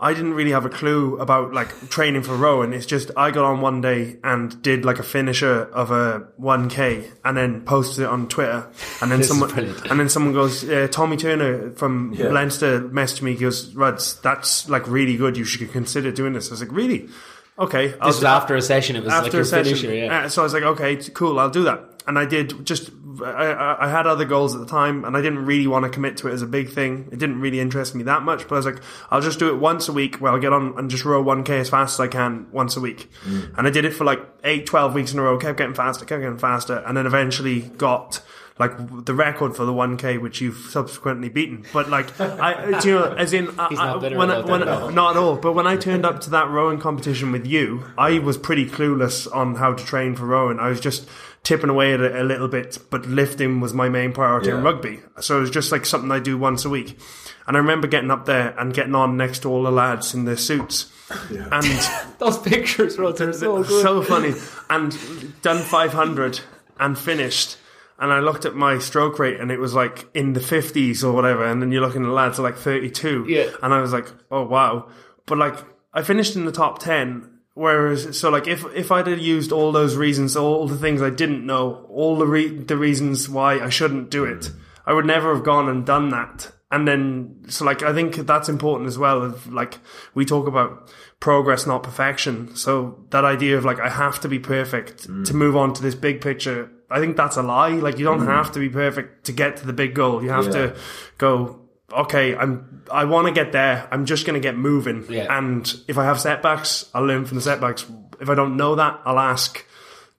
I 0.00 0.14
didn't 0.14 0.34
really 0.34 0.52
have 0.52 0.64
a 0.64 0.68
clue 0.68 1.18
about 1.18 1.52
like 1.52 1.90
training 1.90 2.22
for 2.22 2.36
rowing. 2.36 2.72
It's 2.72 2.86
just 2.86 3.10
I 3.16 3.32
got 3.32 3.44
on 3.44 3.60
one 3.60 3.80
day 3.80 4.18
and 4.22 4.62
did 4.62 4.84
like 4.84 5.00
a 5.00 5.02
finisher 5.02 5.62
of 5.74 5.90
a 5.90 6.28
1k 6.40 7.04
and 7.24 7.36
then 7.36 7.62
posted 7.62 8.04
it 8.04 8.08
on 8.08 8.28
Twitter. 8.28 8.70
And 9.02 9.10
then 9.10 9.24
someone 9.24 9.50
and 9.58 9.98
then 9.98 10.08
someone 10.08 10.34
goes, 10.34 10.62
uh, 10.68 10.86
Tommy 10.88 11.16
Turner 11.16 11.72
from 11.72 12.12
Yeah. 12.14 12.28
Leinster 12.28 12.80
messaged 12.80 13.22
me. 13.22 13.32
He 13.32 13.40
goes, 13.40 13.74
Ruds, 13.74 14.20
that's 14.20 14.68
like 14.68 14.86
really 14.86 15.16
good. 15.16 15.36
You 15.36 15.42
should 15.44 15.68
consider 15.72 16.12
doing 16.12 16.32
this. 16.32 16.48
I 16.48 16.52
was 16.52 16.60
like, 16.60 16.70
really? 16.70 17.08
Okay. 17.58 17.94
I'll 18.00 18.08
This 18.08 18.16
was 18.16 18.24
after 18.24 18.54
a 18.54 18.62
session. 18.62 18.96
It 18.96 19.04
was 19.04 19.12
like 19.12 19.24
after 19.24 19.36
your 19.38 19.42
a 19.42 19.44
session. 19.44 19.76
finisher. 19.76 19.94
Yeah. 19.94 20.24
Uh, 20.24 20.28
so 20.28 20.42
I 20.42 20.44
was 20.44 20.52
like, 20.54 20.62
okay, 20.62 20.96
cool, 21.14 21.40
I'll 21.40 21.50
do 21.50 21.64
that. 21.64 22.02
And 22.06 22.18
I 22.18 22.24
did 22.24 22.64
just, 22.64 22.90
I, 23.22 23.76
I 23.80 23.88
had 23.88 24.06
other 24.06 24.24
goals 24.24 24.54
at 24.54 24.60
the 24.60 24.66
time 24.66 25.04
and 25.04 25.14
I 25.16 25.20
didn't 25.20 25.44
really 25.44 25.66
want 25.66 25.84
to 25.84 25.90
commit 25.90 26.16
to 26.18 26.28
it 26.28 26.32
as 26.32 26.40
a 26.40 26.46
big 26.46 26.70
thing. 26.70 27.08
It 27.12 27.18
didn't 27.18 27.40
really 27.40 27.60
interest 27.60 27.94
me 27.94 28.04
that 28.04 28.22
much, 28.22 28.48
but 28.48 28.54
I 28.54 28.58
was 28.58 28.64
like, 28.64 28.80
I'll 29.10 29.20
just 29.20 29.38
do 29.38 29.48
it 29.48 29.58
once 29.58 29.88
a 29.88 29.92
week 29.92 30.16
where 30.16 30.32
I'll 30.32 30.38
get 30.40 30.52
on 30.52 30.78
and 30.78 30.88
just 30.88 31.04
row 31.04 31.22
1k 31.22 31.50
as 31.50 31.68
fast 31.68 31.96
as 31.96 32.00
I 32.00 32.08
can 32.08 32.46
once 32.50 32.76
a 32.76 32.80
week. 32.80 33.10
And 33.26 33.66
I 33.66 33.70
did 33.70 33.84
it 33.84 33.90
for 33.92 34.04
like 34.04 34.20
8, 34.44 34.64
12 34.64 34.94
weeks 34.94 35.12
in 35.12 35.18
a 35.18 35.22
row, 35.22 35.36
kept 35.36 35.58
getting 35.58 35.74
faster, 35.74 36.06
kept 36.06 36.22
getting 36.22 36.38
faster, 36.38 36.82
and 36.86 36.96
then 36.96 37.04
eventually 37.06 37.60
got 37.60 38.22
like 38.58 39.04
the 39.04 39.14
record 39.14 39.54
for 39.56 39.64
the 39.64 39.72
1k, 39.72 40.20
which 40.20 40.40
you've 40.40 40.56
subsequently 40.70 41.28
beaten. 41.28 41.64
But 41.72 41.88
like, 41.90 42.18
I, 42.20 42.80
do 42.80 42.88
you 42.88 42.94
know, 42.96 43.12
as 43.12 43.32
in, 43.32 43.48
I, 43.58 43.68
He's 43.68 43.78
not 43.78 44.02
I- 44.04 44.16
when, 44.16 44.30
I, 44.30 44.38
about 44.38 44.46
that 44.46 44.50
when, 44.50 44.62
at 44.62 44.68
all. 44.68 44.90
not 44.90 45.10
at 45.16 45.16
all. 45.16 45.36
But 45.36 45.52
when 45.52 45.66
I 45.66 45.76
turned 45.76 46.04
up 46.04 46.20
to 46.22 46.30
that 46.30 46.48
rowing 46.50 46.78
competition 46.78 47.30
with 47.32 47.46
you, 47.46 47.84
I 47.96 48.18
was 48.18 48.36
pretty 48.36 48.66
clueless 48.66 49.32
on 49.34 49.54
how 49.54 49.74
to 49.74 49.84
train 49.84 50.16
for 50.16 50.26
rowing. 50.26 50.58
I 50.58 50.68
was 50.68 50.80
just 50.80 51.08
tipping 51.44 51.70
away 51.70 51.94
at 51.94 52.00
it 52.00 52.16
a 52.16 52.24
little 52.24 52.48
bit, 52.48 52.78
but 52.90 53.06
lifting 53.06 53.60
was 53.60 53.72
my 53.72 53.88
main 53.88 54.12
priority 54.12 54.50
in 54.50 54.62
rugby. 54.62 55.00
So 55.20 55.38
it 55.38 55.40
was 55.42 55.50
just 55.50 55.70
like 55.72 55.86
something 55.86 56.10
I 56.10 56.18
do 56.18 56.36
once 56.36 56.64
a 56.64 56.68
week. 56.68 56.98
And 57.46 57.56
I 57.56 57.60
remember 57.60 57.86
getting 57.86 58.10
up 58.10 58.26
there 58.26 58.54
and 58.58 58.74
getting 58.74 58.94
on 58.94 59.16
next 59.16 59.40
to 59.40 59.48
all 59.48 59.62
the 59.62 59.70
lads 59.70 60.12
in 60.14 60.24
their 60.26 60.36
suits. 60.36 60.92
And 61.30 61.64
Those 62.18 62.38
pictures, 62.38 62.98
were 62.98 63.16
so 63.32 63.62
so 63.62 64.02
funny. 64.02 64.34
And 64.68 64.92
done 65.40 65.62
500 65.62 66.40
and 66.78 66.98
finished. 66.98 67.56
And 67.98 68.12
I 68.12 68.20
looked 68.20 68.44
at 68.44 68.54
my 68.54 68.78
stroke 68.78 69.18
rate 69.18 69.40
and 69.40 69.50
it 69.50 69.58
was 69.58 69.74
like 69.74 70.08
in 70.14 70.32
the 70.32 70.40
50s 70.40 71.02
or 71.02 71.12
whatever. 71.12 71.44
And 71.44 71.60
then 71.60 71.72
you're 71.72 71.82
looking 71.82 72.04
at 72.04 72.10
lads 72.10 72.38
like 72.38 72.56
32. 72.56 73.26
Yeah. 73.28 73.50
And 73.62 73.74
I 73.74 73.80
was 73.80 73.92
like, 73.92 74.06
oh 74.30 74.44
wow. 74.44 74.88
But 75.26 75.38
like, 75.38 75.56
I 75.92 76.02
finished 76.02 76.36
in 76.36 76.44
the 76.44 76.52
top 76.52 76.78
10 76.78 77.38
Whereas, 77.58 78.16
so 78.16 78.30
like 78.30 78.46
if 78.46 78.64
if 78.72 78.92
I'd 78.92 79.08
have 79.08 79.18
used 79.18 79.50
all 79.50 79.72
those 79.72 79.96
reasons, 79.96 80.36
all 80.36 80.68
the 80.68 80.78
things 80.78 81.02
I 81.02 81.10
didn't 81.10 81.44
know, 81.44 81.88
all 81.90 82.16
the 82.16 82.24
re- 82.24 82.56
the 82.56 82.76
reasons 82.76 83.28
why 83.28 83.58
I 83.58 83.68
shouldn't 83.68 84.10
do 84.10 84.24
it, 84.24 84.52
I 84.86 84.92
would 84.92 85.06
never 85.06 85.34
have 85.34 85.42
gone 85.42 85.68
and 85.68 85.84
done 85.84 86.10
that. 86.10 86.52
And 86.70 86.86
then, 86.86 87.46
so 87.48 87.64
like 87.64 87.82
I 87.82 87.92
think 87.92 88.14
that's 88.14 88.48
important 88.48 88.86
as 88.86 88.96
well. 88.96 89.24
Of 89.24 89.52
like 89.52 89.80
we 90.14 90.24
talk 90.24 90.46
about 90.46 90.88
progress, 91.18 91.66
not 91.66 91.82
perfection. 91.82 92.54
So 92.54 93.04
that 93.10 93.24
idea 93.24 93.58
of 93.58 93.64
like 93.64 93.80
I 93.80 93.88
have 93.88 94.20
to 94.20 94.28
be 94.28 94.38
perfect 94.38 95.08
mm. 95.08 95.26
to 95.26 95.34
move 95.34 95.56
on 95.56 95.74
to 95.74 95.82
this 95.82 95.96
big 95.96 96.20
picture. 96.20 96.70
I 96.90 97.00
think 97.00 97.16
that's 97.16 97.36
a 97.36 97.42
lie. 97.42 97.70
Like 97.70 97.98
you 97.98 98.04
don't 98.04 98.26
have 98.26 98.52
to 98.52 98.58
be 98.58 98.68
perfect 98.68 99.26
to 99.26 99.32
get 99.32 99.58
to 99.58 99.66
the 99.66 99.72
big 99.72 99.94
goal. 99.94 100.22
You 100.22 100.30
have 100.30 100.46
Yeah. 100.46 100.52
to 100.52 100.76
go. 101.18 101.60
Okay, 101.92 102.34
I'm. 102.36 102.82
I 102.92 103.04
want 103.04 103.26
to 103.28 103.32
get 103.32 103.52
there. 103.52 103.86
I'm 103.90 104.04
just 104.06 104.26
going 104.26 104.34
to 104.34 104.40
get 104.46 104.56
moving. 104.56 105.04
Yeah. 105.08 105.26
And 105.36 105.70
if 105.88 105.96
I 105.98 106.04
have 106.04 106.20
setbacks, 106.20 106.84
I'll 106.94 107.04
learn 107.04 107.24
from 107.26 107.36
the 107.36 107.42
setbacks. 107.42 107.84
If 108.20 108.28
I 108.28 108.34
don't 108.34 108.56
know 108.56 108.74
that, 108.76 109.00
I'll 109.04 109.18
ask 109.18 109.64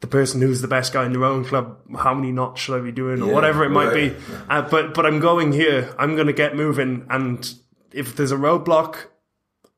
the 0.01 0.07
person 0.07 0.41
who's 0.41 0.61
the 0.61 0.67
best 0.67 0.93
guy 0.93 1.05
in 1.05 1.11
their 1.13 1.25
own 1.25 1.43
club 1.43 1.77
how 1.97 2.13
many 2.13 2.31
knots 2.31 2.61
should 2.61 2.79
I 2.79 2.83
be 2.83 2.91
doing 2.91 3.21
or 3.21 3.27
Yeah, 3.27 3.33
whatever 3.33 3.65
it 3.65 3.69
might 3.69 3.87
right. 3.93 4.15
be. 4.17 4.23
Uh, 4.49 4.61
but 4.63 4.93
but 4.93 5.05
I'm 5.05 5.19
going 5.19 5.51
here. 5.51 5.93
I'm 5.99 6.15
going 6.15 6.27
to 6.27 6.33
get 6.33 6.55
moving. 6.55 7.05
And 7.09 7.51
if 7.91 8.15
there's 8.15 8.31
a 8.31 8.37
roadblock, 8.37 8.95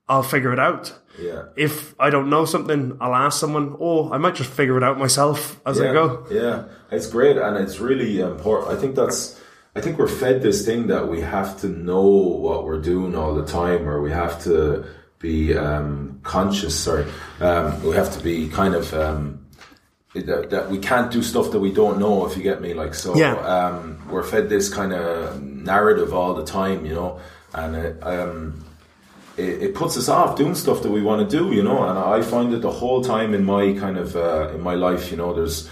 I'll 0.07 0.23
figure 0.23 0.53
it 0.53 0.59
out. 0.59 0.97
Yeah. 1.19 1.43
If 1.55 1.93
I 1.99 2.09
don't 2.09 2.29
know 2.29 2.45
something, 2.45 2.97
I'll 3.01 3.15
ask 3.15 3.39
someone, 3.39 3.75
or 3.79 4.13
I 4.13 4.17
might 4.17 4.35
just 4.35 4.49
figure 4.49 4.77
it 4.77 4.83
out 4.83 4.97
myself 4.97 5.59
as 5.65 5.79
yeah, 5.79 5.89
I 5.89 5.93
go. 5.93 6.25
Yeah, 6.31 6.65
it's 6.91 7.07
great, 7.07 7.37
and 7.37 7.57
it's 7.57 7.79
really 7.79 8.21
important. 8.21 8.71
I 8.77 8.79
think 8.79 8.95
that's. 8.95 9.39
I 9.73 9.79
think 9.79 9.97
we're 9.97 10.07
fed 10.07 10.41
this 10.41 10.65
thing 10.65 10.87
that 10.87 11.07
we 11.07 11.21
have 11.21 11.59
to 11.61 11.67
know 11.69 12.01
what 12.01 12.65
we're 12.65 12.81
doing 12.81 13.15
all 13.15 13.33
the 13.35 13.45
time, 13.45 13.87
or 13.87 14.01
we 14.01 14.11
have 14.11 14.43
to 14.43 14.85
be 15.19 15.55
um, 15.55 16.19
conscious. 16.23 16.77
Sorry, 16.77 17.05
um, 17.39 17.81
we 17.83 17.95
have 17.95 18.11
to 18.17 18.23
be 18.23 18.49
kind 18.49 18.75
of. 18.75 18.93
Um, 18.93 19.37
that, 20.13 20.49
that 20.49 20.69
we 20.69 20.77
can't 20.77 21.09
do 21.09 21.23
stuff 21.23 21.51
that 21.51 21.59
we 21.59 21.71
don't 21.71 21.97
know 21.97 22.25
if 22.25 22.35
you 22.35 22.43
get 22.43 22.61
me 22.61 22.73
like 22.73 22.93
so 22.93 23.15
Yeah. 23.15 23.33
um, 23.37 24.05
we're 24.09 24.23
fed 24.23 24.49
this 24.49 24.67
kind 24.67 24.91
of 24.91 25.41
narrative 25.41 26.13
all 26.13 26.33
the 26.33 26.43
time 26.43 26.85
you 26.85 26.93
know 26.93 27.21
and 27.53 27.75
it, 27.77 28.03
um, 28.05 28.61
it, 29.37 29.63
it 29.63 29.75
puts 29.75 29.97
us 29.97 30.09
off 30.09 30.35
doing 30.37 30.55
stuff 30.55 30.81
that 30.83 30.91
we 30.91 31.01
want 31.01 31.27
to 31.29 31.37
do, 31.37 31.53
you 31.53 31.63
know. 31.63 31.83
And 31.87 31.97
I 31.97 32.21
find 32.21 32.53
it 32.53 32.61
the 32.61 32.71
whole 32.71 33.03
time 33.03 33.33
in 33.33 33.43
my 33.45 33.73
kind 33.73 33.97
of 33.97 34.15
uh, 34.15 34.49
in 34.53 34.61
my 34.61 34.75
life, 34.75 35.11
you 35.11 35.17
know, 35.17 35.33
there's 35.33 35.69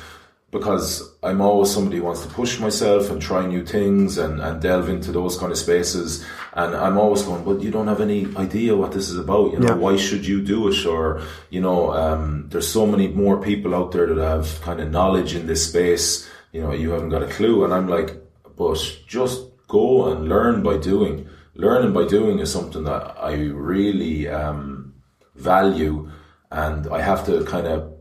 because 0.51 1.07
I'm 1.21 1.41
always 1.41 1.71
somebody 1.71 1.97
who 1.97 2.03
wants 2.05 2.23
to 2.23 2.27
push 2.29 2.59
myself 2.59 3.11
and 3.11 3.21
try 3.21 3.45
new 3.45 3.63
things 3.63 4.17
and, 4.17 4.41
and 4.41 4.59
delve 4.59 4.89
into 4.89 5.11
those 5.11 5.37
kind 5.37 5.51
of 5.51 5.59
spaces. 5.59 6.25
And 6.53 6.75
I'm 6.75 6.97
always 6.97 7.21
going, 7.21 7.43
but 7.43 7.61
you 7.61 7.69
don't 7.69 7.85
have 7.87 8.01
any 8.01 8.25
idea 8.35 8.75
what 8.75 8.91
this 8.91 9.09
is 9.11 9.17
about, 9.19 9.51
you 9.53 9.59
know, 9.59 9.67
Yeah. 9.67 9.75
why 9.75 9.95
should 9.95 10.25
you 10.25 10.41
do 10.41 10.67
it? 10.69 10.83
Or, 10.87 11.21
you 11.51 11.61
know, 11.61 11.93
um, 11.93 12.47
there's 12.49 12.67
so 12.67 12.87
many 12.87 13.09
more 13.09 13.39
people 13.39 13.75
out 13.75 13.91
there 13.91 14.07
that 14.07 14.25
have 14.27 14.59
kind 14.61 14.79
of 14.81 14.89
knowledge 14.89 15.35
in 15.35 15.45
this 15.45 15.67
space, 15.67 16.27
you 16.51 16.61
know, 16.63 16.73
you 16.73 16.89
haven't 16.91 17.09
got 17.09 17.21
a 17.21 17.27
clue. 17.27 17.63
And 17.63 17.71
I'm 17.71 17.87
like, 17.87 18.15
but 18.57 18.79
just 19.05 19.41
go 19.67 20.11
and 20.11 20.27
learn 20.27 20.63
by 20.63 20.77
doing. 20.77 21.28
Learning 21.59 21.91
by 21.91 22.05
doing 22.05 22.39
is 22.39 22.49
something 22.49 22.85
that 22.85 23.17
I 23.19 23.33
really 23.33 24.29
um, 24.29 24.93
value, 25.35 26.09
and 26.49 26.87
I 26.87 27.01
have 27.01 27.25
to 27.25 27.43
kind 27.43 27.67
of 27.67 27.93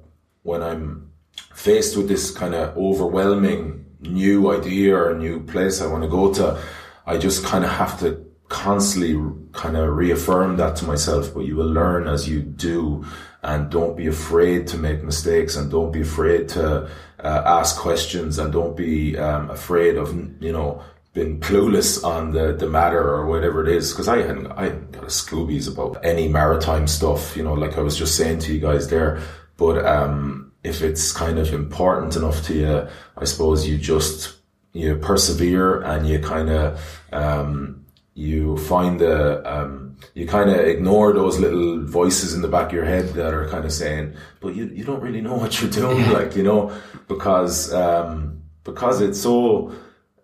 when 0.45 0.63
I'm 0.63 1.11
faced 1.55 1.97
with 1.97 2.07
this 2.07 2.31
kind 2.31 2.55
of 2.55 2.77
overwhelming 2.77 3.85
new 3.99 4.53
idea 4.53 4.97
or 4.97 5.13
new 5.17 5.41
place 5.41 5.83
I 5.83 5.89
want 5.89 6.05
to 6.05 6.09
go 6.09 6.33
to, 6.35 6.63
I 7.05 7.19
just 7.19 7.45
kind 7.45 7.65
of 7.65 7.71
have 7.73 7.99
to 7.99 8.25
constantly 8.49 9.19
kind 9.51 9.77
of 9.77 9.93
reaffirm 9.93 10.57
that 10.59 10.77
to 10.77 10.85
myself. 10.85 11.35
But 11.35 11.41
you 11.41 11.57
will 11.57 11.73
learn 11.73 12.07
as 12.07 12.29
you 12.29 12.43
do, 12.43 13.05
and 13.43 13.69
don't 13.71 13.97
be 13.97 14.07
afraid 14.07 14.69
to 14.69 14.79
make 14.79 15.03
mistakes, 15.03 15.57
and 15.57 15.69
don't 15.69 15.91
be 15.91 16.03
afraid 16.03 16.49
to 16.51 16.89
uh, 17.19 17.43
ask 17.45 17.77
questions, 17.77 18.39
and 18.39 18.53
don't 18.53 18.77
be 18.77 19.19
um, 19.19 19.51
afraid 19.51 19.97
of 19.97 20.15
you 20.41 20.53
know 20.53 20.81
been 21.13 21.41
clueless 21.41 22.05
on 22.05 22.33
the, 22.33 22.53
the 22.53 22.69
matter 22.69 23.03
or 23.03 23.27
whatever 23.27 23.67
it 23.67 23.69
is 23.69 23.93
because 23.93 24.09
I 24.09 24.19
hadn't 24.19 24.47
I 24.53 24.65
hadn't 24.65 24.93
got 24.93 25.05
a 25.05 25.07
Scoobies 25.07 25.71
about 25.73 26.05
any 26.05 26.29
maritime 26.29 26.87
stuff 26.87 27.37
you 27.37 27.43
know 27.43 27.55
like 27.55 27.77
I 27.79 27.81
was 27.81 27.97
just 27.97 28.17
saying 28.17 28.41
to 28.41 28.53
you 28.53 28.61
guys 28.61 28.89
there. 28.89 29.21
But 29.57 29.85
um 29.85 30.53
if 30.65 30.83
it's 30.83 31.13
kind 31.13 31.39
of 31.39 31.53
important 31.53 32.17
enough 32.17 32.45
to 32.47 32.55
you 32.55 32.89
I 33.17 33.25
suppose 33.25 33.67
you 33.67 33.79
just 33.79 34.37
you 34.73 34.97
persevere 34.97 35.81
and 35.83 36.07
you 36.07 36.21
kind 36.21 36.51
of 36.51 37.01
um 37.13 37.85
you 38.15 38.57
find 38.59 39.01
the 39.01 39.43
um 39.51 39.97
you 40.15 40.27
kind 40.27 40.51
of 40.51 40.57
ignore 40.59 41.13
those 41.13 41.39
little 41.39 41.85
voices 41.85 42.35
in 42.35 42.43
the 42.43 42.49
back 42.49 42.67
of 42.67 42.73
your 42.73 42.85
head 42.85 43.09
that 43.15 43.33
are 43.33 43.49
kind 43.49 43.65
of 43.65 43.73
saying 43.73 44.15
but 44.41 44.55
you 44.55 44.67
you 44.67 44.85
don't 44.85 45.01
really 45.01 45.21
know 45.21 45.35
what 45.35 45.61
you're 45.61 45.71
doing 45.71 46.11
like 46.13 46.37
you 46.37 46.43
know 46.43 46.73
because 47.09 47.73
um 47.73 48.43
because 48.65 49.01
it's 49.01 49.21
so 49.21 49.73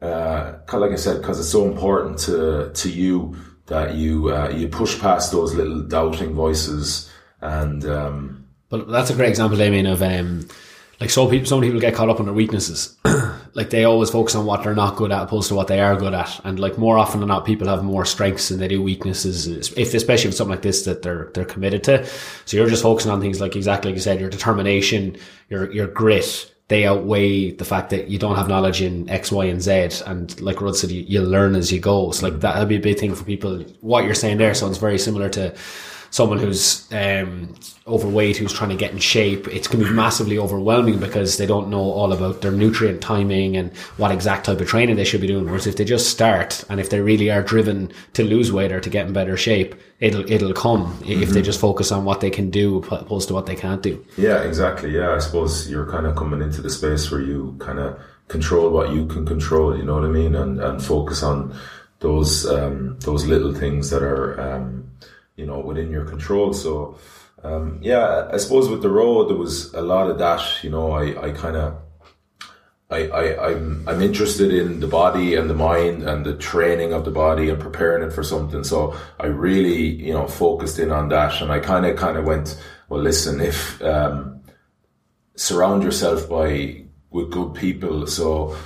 uh, 0.05 0.59
like 0.73 0.93
I 0.93 0.97
said, 0.97 1.21
because 1.21 1.41
it's 1.41 1.49
so 1.49 1.71
important 1.71 2.19
to 2.21 2.71
to 2.73 2.91
you 2.91 3.37
that 3.67 3.95
you 3.95 4.29
uh, 4.31 4.51
you 4.51 4.69
push 4.69 5.01
past 5.01 5.33
those 5.33 5.55
little 5.55 5.83
doubting 5.83 6.35
voices 6.35 7.11
and 7.41 7.85
um, 7.85 8.47
But 8.71 8.89
that's 8.89 9.11
a 9.11 9.15
great 9.15 9.29
example, 9.29 9.59
Damian, 9.59 9.87
of 9.87 10.03
um, 10.03 10.49
like 11.01 11.11
so 11.11 11.29
people. 11.29 11.47
Some 11.47 11.61
people 11.61 11.79
get 11.81 11.95
caught 11.95 12.09
up 12.09 12.19
on 12.21 12.27
their 12.27 12.35
weaknesses. 12.35 12.97
like 13.55 13.71
they 13.71 13.85
always 13.85 14.11
focus 14.11 14.35
on 14.35 14.47
what 14.47 14.65
they're 14.65 14.75
not 14.75 14.97
good 14.97 15.13
at, 15.13 15.23
opposed 15.23 15.49
to 15.49 15.55
what 15.55 15.69
they 15.69 15.81
are 15.81 15.97
good 15.97 16.15
at. 16.15 16.41
And 16.45 16.59
like 16.59 16.79
more 16.79 16.97
often 16.99 17.21
than 17.21 17.29
not, 17.29 17.45
people 17.45 17.69
have 17.69 17.85
more 17.85 18.07
strengths 18.07 18.49
than 18.49 18.59
they 18.59 18.69
do 18.69 18.83
weaknesses. 18.83 19.47
If 19.47 19.93
especially 19.93 20.29
with 20.29 20.37
something 20.37 20.53
like 20.53 20.63
this 20.63 20.85
that 20.85 21.03
they're 21.03 21.31
they're 21.35 21.45
committed 21.45 21.85
to. 21.85 22.07
So 22.47 22.57
you're 22.57 22.69
just 22.69 22.83
focusing 22.83 23.13
on 23.13 23.21
things 23.21 23.41
like 23.41 23.57
exactly 23.57 23.91
like 23.91 23.97
you 23.97 24.03
said, 24.03 24.21
your 24.21 24.31
determination, 24.31 25.19
your 25.51 25.71
your 25.71 25.87
grit. 25.87 26.51
They 26.69 26.87
outweigh 26.87 27.51
the 27.51 27.65
fact 27.65 27.91
that 27.91 28.09
you 28.09 28.19
don't 28.19 28.37
have 28.37 28.49
knowledge 28.49 28.81
in 28.81 29.09
X, 29.11 29.31
Y, 29.31 29.45
and 29.45 29.61
Z. 29.61 30.03
And 30.07 30.41
like 30.41 30.63
Rod 30.63 30.77
said, 30.77 30.91
you, 30.91 31.03
you 31.03 31.21
learn 31.21 31.55
as 31.55 31.71
you 31.71 31.79
go. 31.79 32.11
So 32.13 32.29
like 32.29 32.41
that'll 32.41 32.65
be 32.65 32.77
a 32.77 32.81
big 32.81 32.99
thing 32.99 33.15
for 33.15 33.25
people. 33.25 33.59
What 33.81 34.05
you're 34.05 34.15
saying 34.15 34.39
there 34.39 34.55
sounds 34.55 34.79
very 34.79 34.99
similar 34.99 35.29
to 35.31 35.55
someone 36.15 36.39
who's 36.39 36.87
um, 36.93 37.53
overweight 37.89 38.37
who's 38.37 38.53
trying 38.53 38.71
to 38.71 38.77
get 38.77 38.93
in 38.93 38.99
shape, 38.99 39.49
it's 39.49 39.67
going 39.67 39.83
to 39.83 39.91
be 39.91 39.97
massively 39.97 40.39
overwhelming 40.39 41.01
because 41.01 41.39
they 41.39 41.45
don't 41.45 41.69
know 41.69 41.81
all 41.81 42.13
about 42.13 42.41
their 42.41 42.53
nutrient 42.53 43.01
timing 43.01 43.57
and 43.57 43.77
what 43.97 44.13
exact 44.13 44.47
type 44.47 44.61
of 44.61 44.69
training 44.69 44.95
they 44.95 45.03
should 45.03 45.21
be 45.21 45.27
doing. 45.27 45.45
Whereas 45.45 45.67
if 45.67 45.77
they 45.77 45.85
just 45.85 46.09
start 46.09 46.65
and 46.69 46.79
if 46.79 46.89
they 46.89 47.01
really 47.01 47.33
are 47.33 47.43
driven 47.43 47.91
to 48.13 48.23
lose 48.23 48.53
weight 48.53 48.71
or 48.71 48.79
to 48.79 48.89
get 48.89 49.09
in 49.09 49.13
better 49.13 49.37
shape, 49.37 49.75
it'll 49.99 50.25
it'll 50.31 50.53
come 50.53 50.97
if 51.05 51.31
they 51.31 51.43
just 51.43 51.59
focus 51.59 51.91
on 51.91 52.05
what 52.05 52.21
they 52.21 52.31
can 52.31 52.49
do 52.49 52.77
opposed 52.93 53.27
to 53.27 53.35
what 53.35 53.47
they 53.47 53.57
can't 53.57 53.83
do. 53.83 54.01
yeah, 54.17 54.41
exactly. 54.43 54.95
Yeah, 54.95 55.17
I 55.17 55.19
suppose 55.19 55.69
you're 55.69 55.91
kind 55.91 56.07
of 56.07 56.15
coming 56.15 56.43
into 56.43 56.63
the 56.63 56.71
space 56.71 57.11
where 57.11 57.23
you 57.23 57.57
kind 57.59 57.81
of 57.81 57.99
control 58.29 58.71
what 58.71 58.93
you 58.93 59.07
can 59.07 59.27
control. 59.27 59.77
You 59.77 59.83
know 59.83 59.95
what 59.95 60.05
I 60.05 60.13
mean, 60.13 60.37
and 60.37 60.61
and 60.61 60.81
focus 60.81 61.25
on 61.25 61.59
those 61.99 62.47
um, 62.47 63.01
those 63.01 63.27
little 63.27 63.53
things 63.53 63.91
that 63.91 64.05
are 64.05 64.41
um, 64.41 64.85
you 65.37 65.47
know 65.47 65.61
within 65.61 65.91
your 65.91 66.05
control. 66.05 66.53
So. 66.53 66.99
Um, 67.43 67.79
yeah, 67.83 68.31
I 68.33 68.39
suppose 68.39 68.71
with 68.71 68.81
the 68.81 68.89
road 68.89 69.29
there 69.29 69.37
was 69.37 69.75
a 69.75 69.83
lot 69.83 70.09
of 70.09 70.17
that. 70.17 70.65
You 70.65 70.71
know, 70.71 70.93
I, 70.93 71.27
I 71.27 71.31
kind 71.33 71.57
of 71.57 71.77
I, 72.91 73.09
I, 73.09 73.51
I'm 73.51 73.89
I'm 73.89 74.01
interested 74.03 74.53
in 74.53 74.81
the 74.81 74.87
body 74.87 75.35
and 75.35 75.51
the 75.51 75.55
mind 75.55 76.03
and 76.03 76.25
the 76.25 76.37
training 76.37 76.93
of 76.93 77.05
the 77.05 77.11
body 77.11 77.49
and 77.51 77.61
preparing 77.61 78.07
it 78.07 78.13
for 78.13 78.23
something. 78.23 78.63
So 78.63 78.97
I 79.19 79.27
really, 79.27 79.83
you 79.83 80.13
know, 80.13 80.27
focused 80.27 80.79
in 80.79 80.93
on 80.93 81.09
that 81.09 81.41
and 81.43 81.51
I 81.51 81.61
kind 81.61 81.87
of 81.87 81.97
kind 81.97 82.17
of 82.17 82.25
went, 82.25 82.63
well, 82.89 83.01
listen, 83.01 83.41
if 83.41 83.83
um, 83.83 84.43
surround 85.35 85.83
yourself 85.83 86.29
by 86.29 86.85
with 87.11 87.31
good 87.31 87.55
people. 87.55 88.07
So 88.07 88.57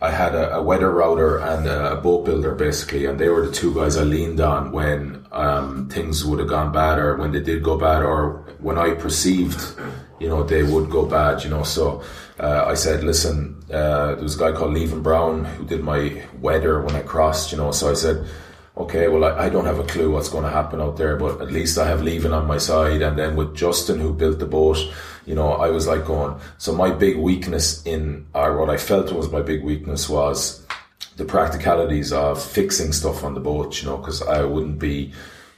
I 0.00 0.10
had 0.10 0.34
a, 0.34 0.56
a 0.56 0.62
weather 0.62 0.90
router 0.90 1.38
and 1.38 1.66
a 1.66 1.96
boat 1.96 2.24
builder 2.24 2.54
basically, 2.54 3.06
and 3.06 3.18
they 3.18 3.28
were 3.28 3.46
the 3.46 3.52
two 3.52 3.74
guys 3.74 3.96
I 3.96 4.02
leaned 4.02 4.40
on 4.40 4.72
when 4.72 5.17
um, 5.32 5.88
things 5.88 6.24
would 6.24 6.38
have 6.38 6.48
gone 6.48 6.72
bad, 6.72 6.98
or 6.98 7.16
when 7.16 7.32
they 7.32 7.40
did 7.40 7.62
go 7.62 7.76
bad, 7.76 8.02
or 8.02 8.44
when 8.60 8.78
I 8.78 8.94
perceived, 8.94 9.60
you 10.18 10.28
know, 10.28 10.42
they 10.42 10.62
would 10.62 10.90
go 10.90 11.06
bad. 11.06 11.44
You 11.44 11.50
know, 11.50 11.62
so 11.62 12.02
uh, 12.40 12.64
I 12.66 12.74
said, 12.74 13.04
listen, 13.04 13.62
uh, 13.70 14.14
there 14.14 14.22
was 14.22 14.36
a 14.36 14.38
guy 14.38 14.52
called 14.52 14.74
Levin 14.74 15.02
Brown 15.02 15.44
who 15.44 15.64
did 15.64 15.82
my 15.82 16.22
weather 16.40 16.80
when 16.80 16.94
I 16.96 17.02
crossed. 17.02 17.52
You 17.52 17.58
know, 17.58 17.72
so 17.72 17.90
I 17.90 17.94
said. 17.94 18.26
Okay, 18.76 19.08
well, 19.08 19.24
I, 19.24 19.46
I 19.46 19.48
don't 19.48 19.64
have 19.64 19.80
a 19.80 19.84
clue 19.84 20.12
what's 20.12 20.28
going 20.28 20.44
to 20.44 20.50
happen 20.50 20.80
out 20.80 20.96
there, 20.96 21.16
but 21.16 21.40
at 21.40 21.50
least 21.50 21.78
I 21.78 21.88
have 21.88 22.04
Levin 22.04 22.32
on 22.32 22.46
my 22.46 22.58
side. 22.58 23.02
And 23.02 23.18
then 23.18 23.34
with 23.34 23.56
Justin, 23.56 23.98
who 23.98 24.14
built 24.14 24.38
the 24.38 24.46
boat, 24.46 24.78
you 25.26 25.34
know, 25.34 25.54
I 25.54 25.70
was 25.70 25.88
like 25.88 26.04
going, 26.06 26.38
so 26.58 26.72
my 26.72 26.92
big 26.92 27.16
weakness 27.16 27.82
in, 27.84 28.26
or 28.34 28.56
what 28.56 28.70
I 28.70 28.76
felt 28.76 29.10
was 29.10 29.32
my 29.32 29.42
big 29.42 29.64
weakness 29.64 30.08
was 30.08 30.64
the 31.16 31.24
practicalities 31.24 32.12
of 32.12 32.42
fixing 32.42 32.92
stuff 32.92 33.24
on 33.24 33.34
the 33.34 33.40
boat, 33.40 33.82
you 33.82 33.88
know, 33.88 33.96
because 33.96 34.22
I 34.22 34.42
wouldn't 34.44 34.78
be 34.78 35.12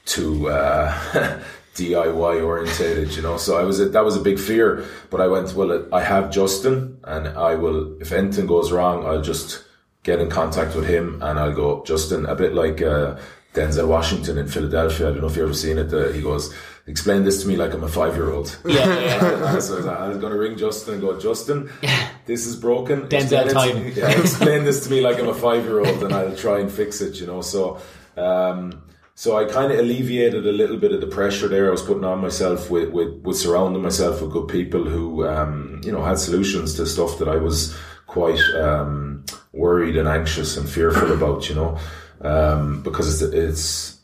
too 0.06 0.48
uh, 0.48 0.92
DIY 1.74 2.44
orientated, 2.44 3.14
you 3.14 3.22
know. 3.22 3.36
So 3.36 3.58
I 3.58 3.62
was 3.62 3.78
a, 3.80 3.88
that 3.90 4.04
was 4.04 4.16
a 4.16 4.20
big 4.20 4.38
fear, 4.38 4.84
but 5.10 5.20
I 5.20 5.28
went, 5.28 5.54
well, 5.54 5.86
I 5.92 6.02
have 6.02 6.30
Justin, 6.30 6.98
and 7.04 7.28
I 7.28 7.54
will, 7.54 8.00
if 8.00 8.12
anything 8.12 8.46
goes 8.46 8.72
wrong, 8.72 9.06
I'll 9.06 9.22
just 9.22 9.64
get 10.02 10.20
in 10.20 10.30
contact 10.30 10.74
with 10.74 10.86
him 10.86 11.22
and 11.22 11.38
I'll 11.38 11.52
go, 11.54 11.84
Justin, 11.84 12.26
a 12.26 12.34
bit 12.34 12.54
like 12.54 12.80
uh, 12.80 13.18
Denzel 13.54 13.88
Washington 13.88 14.38
in 14.38 14.48
Philadelphia. 14.48 15.08
I 15.08 15.12
don't 15.12 15.20
know 15.20 15.26
if 15.26 15.36
you've 15.36 15.44
ever 15.44 15.54
seen 15.54 15.78
it. 15.78 15.92
Uh, 15.92 16.08
he 16.08 16.22
goes, 16.22 16.54
"Explain 16.86 17.24
this 17.24 17.42
to 17.42 17.48
me 17.48 17.56
like 17.56 17.72
I'm 17.72 17.84
a 17.84 17.88
five 17.88 18.14
year 18.16 18.30
old." 18.30 18.58
Yeah, 18.64 19.00
yeah. 19.00 19.20
so 19.60 19.74
I 19.74 19.76
was, 19.76 19.86
I 19.86 20.08
was 20.08 20.18
going 20.18 20.32
to 20.32 20.38
ring 20.38 20.56
Justin 20.56 20.94
and 20.94 21.02
go, 21.02 21.18
Justin, 21.18 21.70
this 22.26 22.46
is 22.46 22.56
broken. 22.56 23.08
Denzel 23.08 23.44
explain, 23.44 23.76
it 23.76 23.96
yeah, 23.96 24.10
explain 24.10 24.64
this 24.64 24.84
to 24.84 24.90
me 24.90 25.00
like 25.00 25.18
I'm 25.18 25.28
a 25.28 25.34
five 25.34 25.64
year 25.64 25.80
old, 25.80 26.02
and 26.02 26.12
I'll 26.12 26.36
try 26.36 26.60
and 26.60 26.70
fix 26.70 27.00
it. 27.00 27.20
You 27.20 27.26
know, 27.26 27.40
so. 27.40 27.80
Um, 28.16 28.82
so 29.20 29.36
I 29.36 29.44
kind 29.44 29.70
of 29.70 29.78
alleviated 29.78 30.46
a 30.46 30.52
little 30.52 30.78
bit 30.78 30.92
of 30.92 31.02
the 31.02 31.06
pressure 31.06 31.46
there 31.46 31.68
I 31.68 31.70
was 31.70 31.82
putting 31.82 32.06
on 32.06 32.22
myself 32.22 32.70
with, 32.70 32.88
with, 32.88 33.20
with 33.22 33.36
surrounding 33.36 33.82
myself 33.82 34.22
with 34.22 34.32
good 34.32 34.48
people 34.48 34.82
who, 34.82 35.26
um, 35.26 35.82
you 35.84 35.92
know, 35.92 36.02
had 36.02 36.18
solutions 36.18 36.72
to 36.76 36.86
stuff 36.86 37.18
that 37.18 37.28
I 37.28 37.36
was 37.36 37.76
quite, 38.06 38.40
um, 38.54 39.22
worried 39.52 39.98
and 39.98 40.08
anxious 40.08 40.56
and 40.56 40.66
fearful 40.66 41.12
about, 41.12 41.50
you 41.50 41.54
know, 41.54 41.78
um, 42.22 42.82
because 42.82 43.22
it's, 43.22 43.34
it's, 43.34 43.99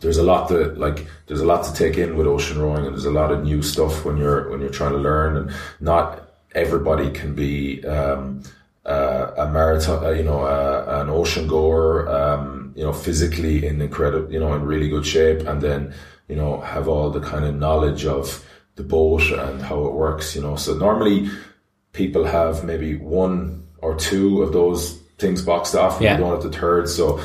there's 0.00 0.18
a 0.18 0.22
lot 0.22 0.48
that 0.48 0.78
like 0.78 1.06
there's 1.26 1.40
a 1.40 1.46
lot 1.46 1.64
to 1.64 1.72
take 1.74 1.98
in 1.98 2.16
with 2.16 2.26
ocean 2.26 2.58
rowing 2.60 2.84
and 2.86 2.94
there's 2.94 3.04
a 3.04 3.10
lot 3.10 3.30
of 3.32 3.42
new 3.44 3.62
stuff 3.62 4.04
when 4.04 4.16
you're 4.16 4.50
when 4.50 4.60
you're 4.60 4.70
trying 4.70 4.92
to 4.92 4.98
learn 4.98 5.36
and 5.36 5.50
not 5.80 6.28
everybody 6.54 7.10
can 7.10 7.34
be 7.34 7.84
um, 7.86 8.42
uh, 8.86 9.32
a 9.36 9.48
marathon 9.50 10.04
uh, 10.04 10.10
you 10.10 10.22
know 10.22 10.40
uh, 10.42 11.02
an 11.02 11.10
ocean 11.10 11.46
goer 11.48 12.08
um, 12.08 12.72
you 12.76 12.84
know 12.84 12.92
physically 12.92 13.66
in 13.66 13.80
incredible 13.80 14.32
you 14.32 14.38
know 14.40 14.54
in 14.54 14.62
really 14.62 14.88
good 14.88 15.04
shape 15.06 15.40
and 15.46 15.60
then 15.62 15.92
you 16.28 16.36
know 16.36 16.60
have 16.60 16.88
all 16.88 17.10
the 17.10 17.20
kind 17.20 17.44
of 17.44 17.54
knowledge 17.54 18.04
of 18.06 18.44
the 18.76 18.82
boat 18.84 19.22
and 19.32 19.60
how 19.62 19.84
it 19.84 19.92
works 19.92 20.34
you 20.36 20.40
know 20.42 20.54
so 20.56 20.74
normally 20.74 21.28
people 21.92 22.24
have 22.24 22.62
maybe 22.64 22.94
one 22.94 23.66
or 23.78 23.96
two 23.96 24.42
of 24.42 24.52
those 24.52 24.98
things 25.18 25.42
boxed 25.42 25.74
off 25.74 25.94
and 25.96 26.04
Yeah. 26.04 26.12
you 26.16 26.20
don't 26.22 26.30
have 26.40 26.50
the 26.52 26.56
third 26.56 26.88
so 26.88 27.20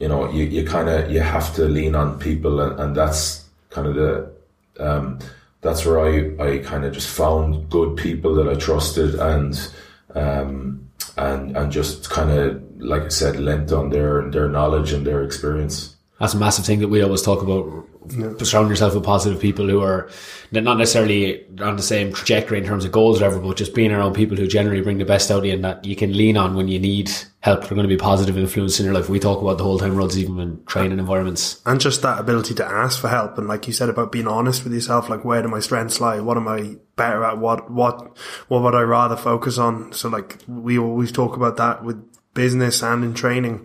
you 0.00 0.08
know 0.08 0.30
you, 0.30 0.44
you 0.44 0.64
kind 0.64 0.88
of 0.88 1.10
you 1.12 1.20
have 1.20 1.54
to 1.54 1.64
lean 1.66 1.94
on 1.94 2.18
people 2.18 2.60
and, 2.60 2.80
and 2.80 2.96
that's 2.96 3.44
kind 3.68 3.86
of 3.86 3.94
the 3.94 4.32
um, 4.80 5.18
that's 5.60 5.84
where 5.84 6.00
I, 6.00 6.52
I 6.52 6.58
kind 6.58 6.84
of 6.84 6.92
just 6.92 7.08
found 7.08 7.68
good 7.68 7.96
people 7.96 8.34
that 8.36 8.48
I 8.48 8.54
trusted 8.54 9.14
and 9.14 9.72
um, 10.14 10.88
and 11.16 11.56
and 11.56 11.70
just 11.70 12.10
kind 12.10 12.30
of 12.30 12.62
like 12.78 13.02
I 13.02 13.08
said 13.08 13.38
lent 13.38 13.70
on 13.72 13.90
their 13.90 14.28
their 14.30 14.48
knowledge 14.48 14.92
and 14.92 15.06
their 15.06 15.22
experience 15.22 15.96
That's 16.18 16.34
a 16.34 16.38
massive 16.38 16.64
thing 16.64 16.80
that 16.80 16.88
we 16.88 17.02
always 17.02 17.22
talk 17.22 17.42
about. 17.42 17.86
Surround 18.08 18.70
yourself 18.70 18.94
with 18.94 19.04
positive 19.04 19.40
people 19.40 19.68
who 19.68 19.82
are 19.82 20.08
not 20.52 20.78
necessarily 20.78 21.46
on 21.60 21.76
the 21.76 21.82
same 21.82 22.12
trajectory 22.12 22.58
in 22.58 22.64
terms 22.64 22.84
of 22.84 22.92
goals 22.92 23.20
or 23.20 23.24
whatever, 23.26 23.46
but 23.46 23.56
just 23.56 23.74
being 23.74 23.92
around 23.92 24.14
people 24.14 24.36
who 24.36 24.46
generally 24.46 24.80
bring 24.80 24.98
the 24.98 25.04
best 25.04 25.30
out 25.30 25.40
of 25.40 25.44
you 25.44 25.52
and 25.52 25.64
that 25.64 25.84
you 25.84 25.94
can 25.94 26.16
lean 26.16 26.36
on 26.36 26.54
when 26.54 26.66
you 26.68 26.78
need 26.78 27.10
help. 27.40 27.60
They're 27.60 27.70
going 27.70 27.82
to 27.82 27.88
be 27.88 27.96
positive 27.96 28.36
influence 28.38 28.80
in 28.80 28.86
your 28.86 28.94
life. 28.94 29.08
We 29.08 29.20
talk 29.20 29.42
about 29.42 29.58
the 29.58 29.64
whole 29.64 29.78
time, 29.78 29.94
Ruds, 29.94 30.18
even 30.18 30.38
in 30.40 30.64
training 30.64 30.98
environments. 30.98 31.60
and 31.66 31.80
just 31.80 32.02
that 32.02 32.18
ability 32.18 32.54
to 32.54 32.64
ask 32.66 33.00
for 33.00 33.08
help 33.08 33.36
and 33.38 33.46
like 33.46 33.66
you 33.66 33.72
said 33.72 33.88
about 33.88 34.12
being 34.12 34.26
honest 34.26 34.64
with 34.64 34.72
yourself 34.72 35.08
like 35.08 35.24
where 35.24 35.42
do 35.42 35.48
my 35.48 35.60
strengths 35.60 36.00
lie 36.00 36.20
what 36.20 36.36
am 36.36 36.48
i 36.48 36.76
better 36.96 37.24
at 37.24 37.38
what 37.38 37.70
what 37.70 38.16
what 38.48 38.62
would 38.62 38.74
i 38.74 38.80
rather 38.80 39.16
focus 39.16 39.58
on 39.58 39.92
so 39.92 40.08
like 40.08 40.38
we 40.48 40.78
always 40.78 41.12
talk 41.12 41.36
about 41.36 41.56
that 41.56 41.84
with 41.84 42.02
business 42.34 42.82
and 42.82 43.04
in 43.04 43.14
training 43.14 43.64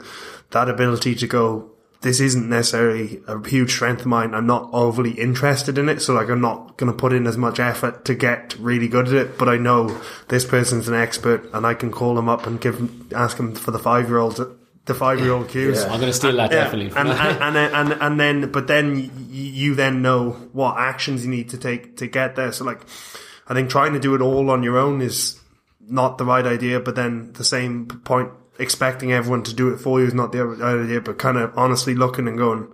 that 0.51 0.69
ability 0.69 1.15
to 1.15 1.27
go 1.27 1.71
this 2.01 2.19
isn't 2.19 2.47
necessarily 2.49 3.21
a 3.27 3.47
huge 3.47 3.71
strength 3.73 4.01
of 4.01 4.07
mine. 4.07 4.33
I'm 4.35 4.45
not 4.45 4.69
overly 4.73 5.11
interested 5.11 5.77
in 5.77 5.89
it 5.89 6.01
so 6.01 6.13
like 6.13 6.29
i'm 6.29 6.41
not 6.41 6.77
going 6.77 6.91
to 6.91 6.97
put 6.97 7.13
in 7.13 7.25
as 7.27 7.37
much 7.37 7.59
effort 7.59 8.05
to 8.05 8.13
get 8.15 8.55
really 8.59 8.87
good 8.87 9.07
at 9.07 9.13
it 9.13 9.37
but 9.37 9.49
i 9.49 9.57
know 9.57 9.99
this 10.27 10.45
person's 10.45 10.87
an 10.87 10.93
expert 10.93 11.49
and 11.53 11.65
i 11.65 11.73
can 11.73 11.91
call 11.91 12.13
them 12.15 12.29
up 12.29 12.45
and 12.45 12.61
give 12.61 12.77
them 12.77 13.09
ask 13.15 13.37
them 13.37 13.55
for 13.55 13.71
the 13.71 13.79
five 13.79 14.07
year 14.07 14.17
old 14.19 14.35
the 14.85 14.93
five 14.93 15.19
year 15.19 15.31
old 15.31 15.47
cues 15.49 15.81
I'm 15.83 15.99
going 15.99 16.01
to 16.01 16.13
steal 16.13 16.35
that 16.37 16.51
yeah, 16.51 16.63
definitely. 16.65 16.95
and, 16.95 17.09
and, 17.09 17.41
and, 17.41 17.55
then- 17.55 17.73
and, 17.73 17.91
and 18.01 18.19
then, 18.19 18.51
but 18.51 18.67
then 18.67 18.93
y- 18.93 19.09
y- 19.15 19.23
you 19.29 19.73
then 19.73 20.03
know 20.03 20.31
what 20.53 20.77
actions 20.77 21.25
you 21.25 21.31
need 21.31 21.49
to 21.49 21.57
take 21.57 21.97
to 21.97 22.05
get 22.07 22.35
there. 22.35 22.51
So 22.51 22.65
like, 22.65 22.81
I 23.47 23.55
think 23.55 23.71
trying 23.71 23.93
to 23.93 23.99
do 23.99 24.13
it 24.13 24.21
all 24.21 24.51
on 24.51 24.61
your 24.61 24.77
own 24.77 25.01
is 25.01 25.39
not 25.87 26.19
the 26.19 26.25
right 26.25 26.45
idea, 26.45 26.79
but 26.79 26.93
then 26.95 27.33
the 27.33 27.43
same 27.43 27.87
point, 27.87 28.29
expecting 28.59 29.11
everyone 29.11 29.43
to 29.43 29.53
do 29.53 29.73
it 29.73 29.77
for 29.77 29.99
you 29.99 30.07
is 30.07 30.13
not 30.13 30.31
the 30.31 30.41
idea, 30.63 31.01
but 31.01 31.17
kind 31.17 31.37
of 31.37 31.57
honestly 31.57 31.95
looking 31.95 32.27
and 32.27 32.37
going, 32.37 32.67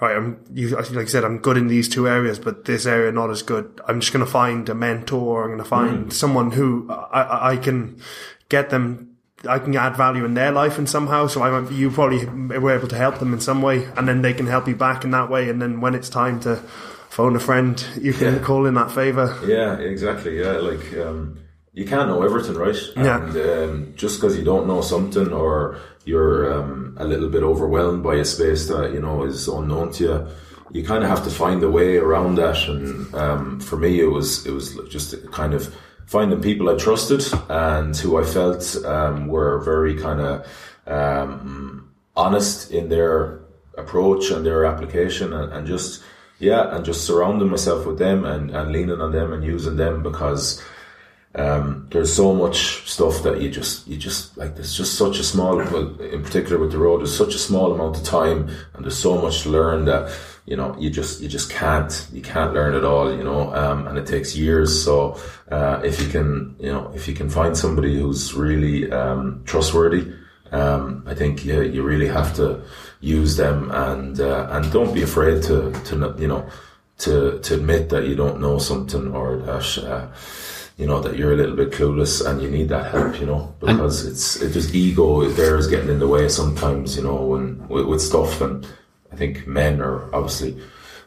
right, 0.00 0.16
I'm, 0.16 0.44
you, 0.52 0.68
like 0.70 0.90
I 0.96 1.04
said, 1.04 1.24
I'm 1.24 1.38
good 1.38 1.56
in 1.56 1.68
these 1.68 1.88
two 1.88 2.06
areas, 2.08 2.38
but 2.38 2.64
this 2.64 2.86
area 2.86 3.10
not 3.12 3.30
as 3.30 3.42
good. 3.42 3.80
I'm 3.88 4.00
just 4.00 4.12
going 4.12 4.24
to 4.24 4.30
find 4.30 4.68
a 4.68 4.74
mentor. 4.74 5.42
I'm 5.44 5.50
going 5.50 5.58
to 5.58 5.64
find 5.64 6.12
someone 6.12 6.50
who 6.52 6.90
I, 6.90 7.52
I, 7.52 7.56
can 7.56 8.00
get 8.48 8.70
them 8.70 9.10
I 9.48 9.58
can 9.58 9.76
add 9.76 9.96
value 9.96 10.24
in 10.24 10.34
their 10.34 10.52
life 10.52 10.78
in 10.78 10.86
somehow. 10.86 11.26
So 11.26 11.42
I, 11.42 11.68
you 11.70 11.90
probably 11.90 12.24
were 12.58 12.72
able 12.74 12.88
to 12.88 12.96
help 12.96 13.18
them 13.18 13.32
in 13.32 13.40
some 13.40 13.62
way, 13.62 13.84
and 13.96 14.08
then 14.08 14.22
they 14.22 14.32
can 14.34 14.46
help 14.46 14.68
you 14.68 14.76
back 14.76 15.04
in 15.04 15.10
that 15.12 15.30
way. 15.30 15.48
And 15.48 15.60
then 15.60 15.80
when 15.80 15.94
it's 15.94 16.08
time 16.08 16.40
to 16.40 16.56
phone 17.10 17.36
a 17.36 17.40
friend, 17.40 17.84
you 18.00 18.12
can 18.12 18.34
Yeah. 18.34 18.38
call 18.40 18.66
in 18.66 18.74
that 18.74 18.90
favor. 18.90 19.38
Yeah, 19.46 19.76
exactly. 19.76 20.40
Yeah, 20.40 20.52
like 20.52 20.96
um, 20.98 21.38
you 21.74 21.84
can't 21.84 22.08
know 22.08 22.22
everything, 22.22 22.54
right? 22.54 22.76
Yeah. 22.96 23.22
And 23.22 23.36
um, 23.36 23.94
just 23.96 24.20
because 24.20 24.38
you 24.38 24.44
don't 24.44 24.66
know 24.66 24.80
something 24.80 25.32
or 25.32 25.78
you're 26.04 26.52
um, 26.52 26.96
a 26.98 27.04
little 27.04 27.28
bit 27.28 27.42
overwhelmed 27.42 28.02
by 28.02 28.14
a 28.16 28.24
space 28.24 28.68
that 28.68 28.92
you 28.92 29.00
know 29.00 29.24
is 29.24 29.48
unknown 29.48 29.92
to 29.94 30.04
you, 30.04 30.26
you 30.70 30.84
kind 30.84 31.02
of 31.02 31.10
have 31.10 31.24
to 31.24 31.30
find 31.30 31.62
a 31.62 31.70
way 31.70 31.96
around 31.96 32.36
that. 32.36 32.62
And 32.68 33.14
um, 33.14 33.60
for 33.60 33.76
me, 33.76 34.00
it 34.00 34.06
was 34.06 34.46
it 34.46 34.52
was 34.52 34.78
just 34.88 35.30
kind 35.32 35.52
of 35.52 35.74
finding 36.06 36.40
people 36.40 36.68
I 36.68 36.76
trusted 36.76 37.24
and 37.48 37.96
who 37.96 38.18
I 38.18 38.24
felt 38.24 38.76
um, 38.84 39.26
were 39.26 39.58
very 39.60 39.96
kind 39.96 40.20
of 40.20 40.46
um, 40.86 41.90
honest 42.16 42.70
in 42.70 42.88
their 42.88 43.40
approach 43.76 44.30
and 44.30 44.46
their 44.46 44.64
application 44.64 45.32
and, 45.32 45.52
and 45.52 45.66
just 45.66 46.02
yeah 46.38 46.76
and 46.76 46.84
just 46.84 47.04
surrounding 47.04 47.48
myself 47.48 47.86
with 47.86 47.98
them 47.98 48.24
and, 48.24 48.50
and 48.50 48.70
leaning 48.70 49.00
on 49.00 49.10
them 49.10 49.32
and 49.32 49.42
using 49.42 49.76
them 49.76 50.02
because 50.02 50.62
um, 51.36 51.88
there's 51.90 52.12
so 52.12 52.34
much 52.34 52.88
stuff 52.88 53.22
that 53.22 53.40
you 53.40 53.50
just 53.50 53.86
you 53.88 53.96
just 53.96 54.36
like 54.36 54.54
there's 54.54 54.76
just 54.76 54.94
such 54.94 55.18
a 55.18 55.24
small 55.24 55.58
in 55.60 56.22
particular 56.22 56.58
with 56.58 56.70
the 56.70 56.78
road 56.78 57.00
there's 57.00 57.16
such 57.16 57.34
a 57.34 57.38
small 57.38 57.72
amount 57.72 57.96
of 57.96 58.04
time 58.04 58.48
and 58.74 58.84
there's 58.84 58.98
so 58.98 59.20
much 59.20 59.42
to 59.42 59.50
learn 59.50 59.84
that 59.84 60.16
you 60.46 60.56
know 60.56 60.76
you 60.78 60.90
just 60.90 61.20
you 61.20 61.28
just 61.28 61.50
can't 61.50 62.06
you 62.12 62.22
can't 62.22 62.54
learn 62.54 62.74
it 62.74 62.84
all 62.84 63.14
you 63.14 63.24
know 63.24 63.54
um, 63.54 63.86
and 63.86 63.98
it 63.98 64.06
takes 64.06 64.36
years. 64.36 64.84
So 64.84 65.20
uh, 65.50 65.80
if 65.84 66.00
you 66.00 66.08
can 66.08 66.54
you 66.60 66.70
know 66.72 66.92
if 66.94 67.08
you 67.08 67.14
can 67.14 67.28
find 67.28 67.56
somebody 67.56 67.98
who's 67.98 68.34
really 68.34 68.90
um, 68.92 69.42
trustworthy 69.44 70.12
um, 70.52 71.02
I 71.06 71.14
think 71.14 71.44
you, 71.44 71.62
you 71.62 71.82
really 71.82 72.06
have 72.06 72.34
to 72.36 72.62
use 73.00 73.36
them 73.36 73.70
and 73.72 74.20
uh, 74.20 74.48
and 74.50 74.70
don't 74.72 74.94
be 74.94 75.02
afraid 75.02 75.42
to 75.44 75.72
to 75.86 76.14
you 76.18 76.28
know 76.28 76.48
to 76.98 77.40
to 77.40 77.54
admit 77.54 77.88
that 77.88 78.06
you 78.06 78.14
don't 78.14 78.40
know 78.40 78.58
something 78.58 79.12
or 79.12 79.38
that 79.38 79.78
uh, 79.78 80.06
you 80.76 80.86
know 80.86 81.00
that 81.00 81.16
you're 81.16 81.32
a 81.32 81.36
little 81.36 81.56
bit 81.56 81.70
clueless 81.70 82.24
and 82.26 82.42
you 82.42 82.50
need 82.50 82.68
that 82.68 82.90
help 82.90 83.20
you 83.20 83.26
know 83.26 83.54
because 83.60 84.04
it's 84.04 84.42
it 84.42 84.52
just 84.52 84.74
ego 84.74 85.22
is 85.22 85.36
there 85.36 85.56
is 85.56 85.68
getting 85.68 85.88
in 85.88 86.00
the 86.00 86.08
way 86.08 86.28
sometimes 86.28 86.96
you 86.96 87.02
know 87.02 87.24
when 87.24 87.66
with, 87.68 87.86
with 87.86 88.02
stuff 88.02 88.40
and 88.40 88.66
I 89.14 89.16
think 89.16 89.46
men 89.46 89.80
are 89.80 90.12
obviously 90.12 90.60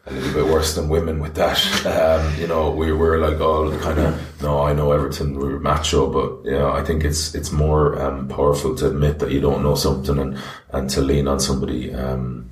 a 0.06 0.13
little 0.13 0.34
bit 0.34 0.53
worse 0.53 0.75
than 0.75 0.88
women 0.88 1.19
with 1.19 1.36
that. 1.36 1.58
Um, 1.97 2.39
you 2.39 2.47
know, 2.47 2.71
we 2.71 2.91
were 2.91 3.17
like 3.17 3.39
all 3.41 3.71
kind 3.80 3.99
of, 3.99 4.41
no, 4.41 4.62
I 4.62 4.73
know 4.73 4.91
everything. 4.91 5.38
We 5.38 5.47
were 5.51 5.60
macho, 5.60 6.10
but 6.10 6.49
yeah, 6.49 6.71
I 6.71 6.84
think 6.84 7.03
it's 7.03 7.36
it's 7.36 7.51
more 7.51 7.99
um, 8.01 8.27
powerful 8.27 8.75
to 8.75 8.88
admit 8.88 9.19
that 9.19 9.32
you 9.32 9.41
don't 9.41 9.63
know 9.63 9.75
something 9.75 10.17
and 10.19 10.38
and 10.71 10.89
to 10.91 11.01
lean 11.01 11.27
on 11.27 11.39
somebody 11.39 11.93
um, 11.93 12.49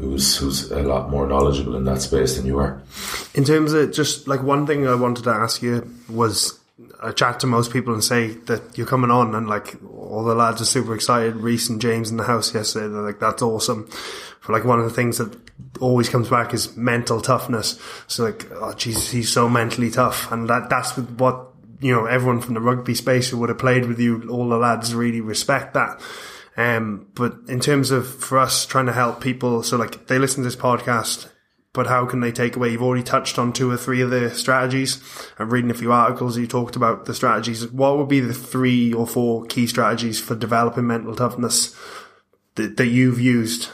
who's 0.00 0.36
who's 0.36 0.70
a 0.70 0.82
lot 0.82 1.10
more 1.10 1.26
knowledgeable 1.26 1.76
in 1.76 1.84
that 1.84 2.00
space 2.00 2.36
than 2.36 2.46
you 2.46 2.58
are. 2.58 2.82
In 3.34 3.44
terms 3.44 3.72
of 3.72 3.92
just 3.92 4.26
like 4.26 4.42
one 4.42 4.66
thing 4.66 4.86
I 4.86 4.94
wanted 4.94 5.24
to 5.24 5.30
ask 5.30 5.62
you 5.62 5.88
was 6.08 6.58
I 7.02 7.12
chat 7.12 7.40
to 7.40 7.46
most 7.46 7.72
people 7.72 7.94
and 7.94 8.02
say 8.04 8.28
that 8.28 8.76
you're 8.76 8.86
coming 8.86 9.10
on 9.10 9.34
and 9.34 9.48
like 9.48 9.76
all 9.94 10.24
the 10.24 10.34
lads 10.34 10.60
are 10.60 10.66
super 10.66 10.94
excited. 10.94 11.36
Reese 11.36 11.68
and 11.68 11.80
James 11.80 12.10
in 12.10 12.16
the 12.16 12.24
house 12.24 12.54
yesterday, 12.54 12.88
they're 12.88 13.02
like, 13.02 13.20
that's 13.20 13.42
awesome. 13.42 13.86
For 14.40 14.52
like 14.52 14.64
one 14.64 14.78
of 14.78 14.84
the 14.84 14.94
things 14.94 15.18
that 15.18 15.34
always 15.80 16.08
comes 16.08 16.28
back 16.28 16.52
is 16.52 16.76
mental 16.76 17.20
toughness. 17.20 17.80
So 18.06 18.24
like, 18.24 18.46
oh 18.52 18.72
Jesus, 18.74 19.10
he's 19.10 19.30
so 19.30 19.48
mentally 19.48 19.90
tough. 19.90 20.30
And 20.30 20.48
that, 20.48 20.68
that's 20.68 20.96
what, 20.96 21.48
you 21.80 21.94
know, 21.94 22.06
everyone 22.06 22.40
from 22.40 22.54
the 22.54 22.60
rugby 22.60 22.94
space 22.94 23.30
who 23.30 23.38
would 23.38 23.48
have 23.48 23.58
played 23.58 23.86
with 23.86 23.98
you, 23.98 24.28
all 24.30 24.48
the 24.48 24.58
lads 24.58 24.94
really 24.94 25.20
respect 25.20 25.74
that. 25.74 26.00
Um, 26.60 27.06
but 27.14 27.38
in 27.48 27.58
terms 27.58 27.90
of 27.90 28.06
for 28.06 28.38
us 28.38 28.66
trying 28.66 28.84
to 28.84 28.92
help 28.92 29.22
people, 29.22 29.62
so 29.62 29.78
like 29.78 30.08
they 30.08 30.18
listen 30.18 30.42
to 30.42 30.46
this 30.46 30.60
podcast, 30.60 31.30
but 31.72 31.86
how 31.86 32.04
can 32.04 32.20
they 32.20 32.32
take 32.32 32.54
away? 32.54 32.68
You've 32.68 32.82
already 32.82 33.02
touched 33.02 33.38
on 33.38 33.54
two 33.54 33.70
or 33.70 33.78
three 33.78 34.02
of 34.02 34.10
the 34.10 34.30
strategies. 34.30 35.02
I'm 35.38 35.48
reading 35.48 35.70
a 35.70 35.74
few 35.74 35.90
articles. 35.90 36.36
You 36.36 36.46
talked 36.46 36.76
about 36.76 37.06
the 37.06 37.14
strategies. 37.14 37.66
What 37.68 37.96
would 37.96 38.08
be 38.08 38.20
the 38.20 38.34
three 38.34 38.92
or 38.92 39.06
four 39.06 39.46
key 39.46 39.66
strategies 39.66 40.20
for 40.20 40.34
developing 40.34 40.86
mental 40.86 41.16
toughness 41.16 41.74
that, 42.56 42.76
that 42.76 42.88
you've 42.88 43.20
used? 43.20 43.70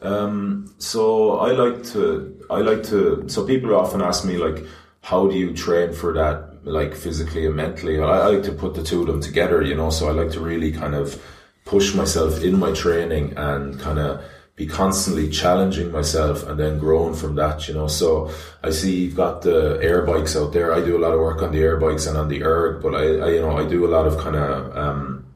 Um, 0.00 0.74
so 0.78 1.38
I 1.38 1.52
like 1.52 1.84
to, 1.88 2.46
I 2.48 2.60
like 2.60 2.82
to, 2.84 3.28
so 3.28 3.46
people 3.46 3.74
often 3.74 4.00
ask 4.00 4.24
me 4.24 4.38
like, 4.38 4.64
how 5.02 5.26
do 5.28 5.36
you 5.36 5.52
train 5.52 5.92
for 5.92 6.14
that, 6.14 6.64
like 6.64 6.94
physically 6.94 7.44
and 7.44 7.56
mentally? 7.56 8.00
I, 8.00 8.20
I 8.20 8.26
like 8.28 8.44
to 8.44 8.52
put 8.52 8.74
the 8.74 8.82
two 8.82 9.02
of 9.02 9.06
them 9.08 9.20
together, 9.20 9.60
you 9.60 9.74
know, 9.74 9.90
so 9.90 10.08
I 10.08 10.12
like 10.12 10.30
to 10.30 10.40
really 10.40 10.72
kind 10.72 10.94
of 10.94 11.20
push 11.64 11.94
myself 11.94 12.42
in 12.42 12.58
my 12.58 12.72
training 12.72 13.34
and 13.36 13.78
kind 13.78 13.98
of 13.98 14.24
be 14.54 14.66
constantly 14.66 15.30
challenging 15.30 15.90
myself 15.90 16.46
and 16.46 16.60
then 16.60 16.78
growing 16.78 17.14
from 17.14 17.34
that, 17.36 17.66
you 17.68 17.74
know. 17.74 17.86
So 17.86 18.30
I 18.62 18.70
see 18.70 19.04
you've 19.04 19.16
got 19.16 19.42
the 19.42 19.78
air 19.82 20.02
bikes 20.02 20.36
out 20.36 20.52
there. 20.52 20.74
I 20.74 20.80
do 20.80 20.96
a 20.96 21.00
lot 21.00 21.14
of 21.14 21.20
work 21.20 21.42
on 21.42 21.52
the 21.52 21.60
air 21.60 21.78
bikes 21.78 22.06
and 22.06 22.18
on 22.18 22.28
the 22.28 22.42
erg, 22.44 22.82
but 22.82 22.94
I, 22.94 23.04
I 23.04 23.30
you 23.30 23.40
know, 23.40 23.56
I 23.56 23.66
do 23.66 23.86
a 23.86 23.90
lot 23.90 24.06
of 24.06 24.18
kind 24.18 24.36
of 24.36 24.76
um, 24.76 25.26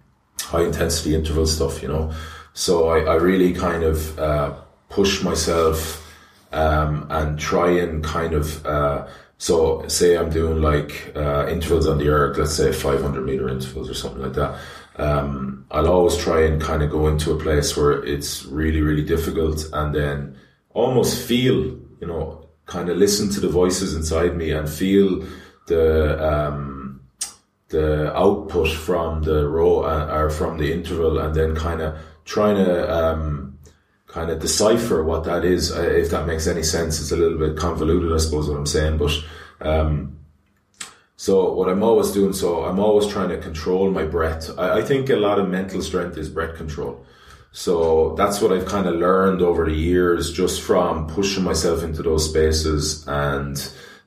high 0.40 0.64
intensity 0.64 1.14
interval 1.14 1.46
stuff, 1.46 1.82
you 1.82 1.88
know. 1.88 2.12
So 2.52 2.88
I, 2.88 3.00
I 3.00 3.14
really 3.14 3.52
kind 3.54 3.84
of 3.84 4.18
uh, 4.18 4.54
push 4.90 5.22
myself 5.22 6.02
um, 6.52 7.06
and 7.10 7.38
try 7.38 7.70
and 7.70 8.04
kind 8.04 8.34
of 8.34 8.64
uh, 8.66 9.06
so 9.38 9.86
say 9.88 10.16
I'm 10.16 10.30
doing 10.30 10.62
like 10.62 11.12
uh, 11.14 11.46
intervals 11.48 11.86
on 11.86 11.98
the 11.98 12.08
erg, 12.08 12.38
let's 12.38 12.54
say 12.54 12.72
500 12.72 13.24
meter 13.24 13.48
intervals 13.48 13.90
or 13.90 13.94
something 13.94 14.22
like 14.22 14.32
that. 14.34 14.58
Um, 14.98 15.66
I'll 15.70 15.88
always 15.88 16.16
try 16.16 16.44
and 16.44 16.60
kind 16.60 16.82
of 16.82 16.90
go 16.90 17.08
into 17.08 17.32
a 17.32 17.38
place 17.38 17.76
where 17.76 18.04
it's 18.04 18.44
really, 18.46 18.80
really 18.80 19.04
difficult 19.04 19.68
and 19.72 19.94
then 19.94 20.38
almost 20.70 21.26
feel, 21.26 21.56
you 22.00 22.06
know, 22.06 22.48
kind 22.66 22.88
of 22.88 22.96
listen 22.96 23.30
to 23.30 23.40
the 23.40 23.48
voices 23.48 23.94
inside 23.94 24.36
me 24.36 24.50
and 24.52 24.68
feel 24.68 25.24
the, 25.66 26.24
um, 26.24 27.00
the 27.68 28.14
output 28.16 28.68
from 28.70 29.22
the 29.22 29.48
row 29.48 29.82
uh, 29.82 30.08
or 30.12 30.30
from 30.30 30.58
the 30.58 30.72
interval 30.72 31.18
and 31.18 31.34
then 31.34 31.54
kind 31.54 31.80
of 31.80 31.98
trying 32.24 32.56
to, 32.56 32.94
um, 32.94 33.58
kind 34.06 34.30
of 34.30 34.40
decipher 34.40 35.04
what 35.04 35.24
that 35.24 35.44
is. 35.44 35.72
Uh, 35.72 35.82
if 35.82 36.10
that 36.10 36.26
makes 36.26 36.46
any 36.46 36.62
sense, 36.62 37.00
it's 37.00 37.12
a 37.12 37.16
little 37.16 37.38
bit 37.38 37.56
convoluted, 37.56 38.12
I 38.12 38.18
suppose, 38.18 38.48
what 38.48 38.56
I'm 38.56 38.66
saying, 38.66 38.98
but, 38.98 39.12
um, 39.60 40.16
so 41.16 41.52
what 41.52 41.68
I'm 41.68 41.82
always 41.82 42.12
doing, 42.12 42.34
so 42.34 42.64
I'm 42.64 42.78
always 42.78 43.06
trying 43.06 43.30
to 43.30 43.38
control 43.38 43.90
my 43.90 44.04
breath. 44.04 44.50
I, 44.58 44.78
I 44.78 44.82
think 44.82 45.08
a 45.08 45.16
lot 45.16 45.38
of 45.38 45.48
mental 45.48 45.80
strength 45.82 46.18
is 46.18 46.28
breath 46.28 46.56
control. 46.56 47.04
So 47.52 48.14
that's 48.16 48.42
what 48.42 48.52
I've 48.52 48.66
kind 48.66 48.86
of 48.86 48.96
learned 48.96 49.40
over 49.40 49.64
the 49.64 49.74
years, 49.74 50.30
just 50.30 50.60
from 50.60 51.06
pushing 51.06 51.42
myself 51.42 51.82
into 51.82 52.02
those 52.02 52.28
spaces 52.28 53.06
and 53.08 53.56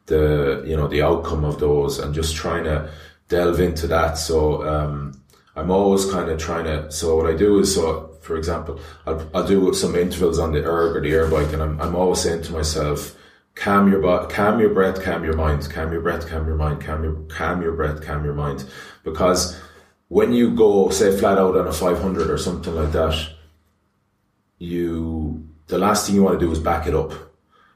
the 0.05 0.63
you 0.67 0.77
know 0.77 0.87
the 0.87 1.01
outcome 1.01 1.43
of 1.43 1.59
those, 1.59 1.97
and 1.97 2.13
just 2.13 2.35
trying 2.35 2.65
to 2.65 2.91
delve 3.27 3.59
into 3.59 3.87
that. 3.87 4.19
So 4.19 4.67
um, 4.67 5.19
I'm 5.55 5.71
always 5.71 6.05
kind 6.05 6.29
of 6.29 6.37
trying 6.39 6.65
to. 6.65 6.91
So 6.91 7.15
what 7.15 7.25
I 7.25 7.35
do 7.35 7.57
is, 7.59 7.73
so 7.73 8.17
for 8.21 8.37
example, 8.37 8.79
I'll, 9.07 9.27
I'll 9.33 9.47
do 9.47 9.73
some 9.73 9.95
intervals 9.95 10.37
on 10.37 10.51
the 10.51 10.63
erg 10.63 10.95
or 10.95 11.01
the 11.01 11.11
air 11.11 11.27
bike, 11.27 11.51
and 11.51 11.63
I'm 11.63 11.81
I'm 11.81 11.95
always 11.95 12.21
saying 12.21 12.43
to 12.43 12.53
myself 12.53 13.15
calm 13.55 13.91
your 13.91 14.01
butt, 14.01 14.29
calm 14.29 14.59
your 14.59 14.73
breath, 14.73 15.03
calm 15.03 15.23
your 15.23 15.35
mind, 15.35 15.69
calm 15.69 15.91
your 15.91 16.01
breath, 16.01 16.27
calm 16.27 16.47
your 16.47 16.55
mind, 16.55 16.81
calm 16.81 17.03
your 17.03 17.15
calm 17.27 17.61
your 17.61 17.73
breath, 17.73 18.01
calm 18.01 18.23
your 18.23 18.33
mind. 18.33 18.65
Because 19.03 19.59
when 20.07 20.33
you 20.33 20.55
go, 20.55 20.89
say, 20.89 21.15
flat 21.17 21.37
out 21.37 21.55
on 21.57 21.67
a 21.67 21.73
500 21.73 22.29
or 22.29 22.37
something 22.37 22.73
like 22.73 22.91
that, 22.93 23.29
you 24.57 25.47
the 25.67 25.77
last 25.77 26.05
thing 26.07 26.15
you 26.15 26.23
want 26.23 26.39
to 26.39 26.45
do 26.45 26.51
is 26.51 26.59
back 26.59 26.87
it 26.87 26.95
up. 26.95 27.13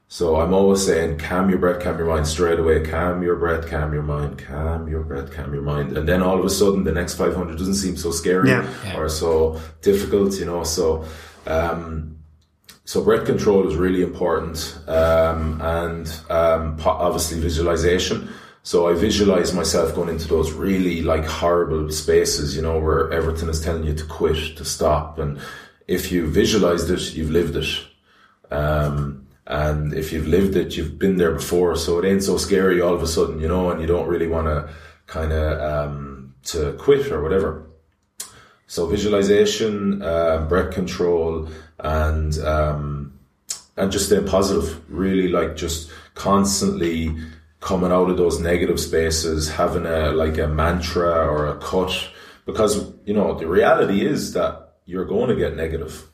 So 0.08 0.36
I'm 0.40 0.52
always 0.52 0.84
saying, 0.84 1.18
calm 1.18 1.48
your 1.48 1.58
breath, 1.58 1.82
calm 1.82 1.96
your 1.98 2.06
mind 2.06 2.26
straight 2.26 2.58
away. 2.58 2.84
Calm 2.84 3.22
your 3.22 3.36
breath, 3.36 3.68
calm 3.68 3.92
your 3.92 4.02
mind, 4.02 4.38
calm 4.38 4.86
your 4.86 5.02
breath, 5.02 5.32
calm 5.32 5.52
your 5.52 5.62
mind. 5.62 5.96
And 5.96 6.06
then 6.08 6.22
all 6.22 6.38
of 6.38 6.44
a 6.44 6.50
sudden, 6.50 6.84
the 6.84 6.92
next 6.92 7.14
500 7.14 7.56
doesn't 7.58 7.74
seem 7.74 7.96
so 7.96 8.10
scary 8.10 8.50
Yeah. 8.50 8.68
Yeah. 8.84 8.98
or 8.98 9.08
so 9.08 9.60
difficult, 9.80 10.34
you 10.34 10.44
know. 10.44 10.62
So, 10.62 11.04
um, 11.46 12.18
so 12.84 13.02
breath 13.02 13.24
control 13.26 13.66
is 13.66 13.76
really 13.76 14.02
important, 14.02 14.78
um, 14.86 15.60
and 15.60 16.20
um, 16.30 16.78
obviously 16.84 17.40
visualization. 17.40 18.28
So 18.62 18.88
I 18.88 18.94
visualize 18.94 19.52
myself 19.52 19.94
going 19.94 20.08
into 20.08 20.26
those 20.26 20.52
really 20.52 21.02
like 21.02 21.24
horrible 21.24 21.90
spaces, 21.90 22.56
you 22.56 22.62
know, 22.62 22.78
where 22.78 23.12
everything 23.12 23.48
is 23.48 23.60
telling 23.60 23.84
you 23.84 23.94
to 23.94 24.04
quit, 24.04 24.56
to 24.56 24.64
stop, 24.64 25.18
and 25.18 25.38
if 25.86 26.10
you 26.10 26.26
visualized 26.26 26.90
it, 26.90 27.14
you've 27.14 27.30
lived 27.30 27.56
it. 27.56 27.68
Um, 28.50 29.26
and 29.46 29.92
if 29.92 30.12
you've 30.12 30.26
lived 30.26 30.56
it, 30.56 30.76
you've 30.76 30.98
been 30.98 31.18
there 31.18 31.32
before, 31.32 31.76
so 31.76 31.98
it 31.98 32.08
ain't 32.08 32.22
so 32.22 32.38
scary 32.38 32.80
all 32.80 32.94
of 32.94 33.02
a 33.02 33.06
sudden, 33.06 33.40
you 33.40 33.48
know, 33.48 33.70
and 33.70 33.80
you 33.80 33.86
don't 33.86 34.08
really 34.08 34.26
want 34.26 34.46
to 34.46 34.72
kind 35.06 35.32
of 35.32 35.60
um, 35.60 36.34
to 36.44 36.72
quit 36.74 37.10
or 37.12 37.22
whatever. 37.22 37.66
So 38.66 38.86
visualization, 38.86 40.02
uh, 40.02 40.46
breath 40.48 40.72
control, 40.72 41.48
and 41.84 42.38
um, 42.38 43.18
and 43.76 43.92
just 43.92 44.06
staying 44.06 44.26
positive. 44.26 44.82
Really, 44.90 45.28
like 45.28 45.54
just 45.54 45.90
constantly 46.14 47.14
coming 47.60 47.92
out 47.92 48.10
of 48.10 48.16
those 48.16 48.40
negative 48.40 48.80
spaces, 48.80 49.50
having 49.50 49.86
a 49.86 50.10
like 50.10 50.38
a 50.38 50.48
mantra 50.48 51.26
or 51.26 51.46
a 51.46 51.56
cut, 51.58 52.08
because 52.46 52.92
you 53.04 53.14
know 53.14 53.38
the 53.38 53.46
reality 53.46 54.04
is 54.04 54.32
that 54.32 54.76
you're 54.86 55.04
going 55.04 55.28
to 55.28 55.36
get 55.36 55.56
negative. 55.56 56.08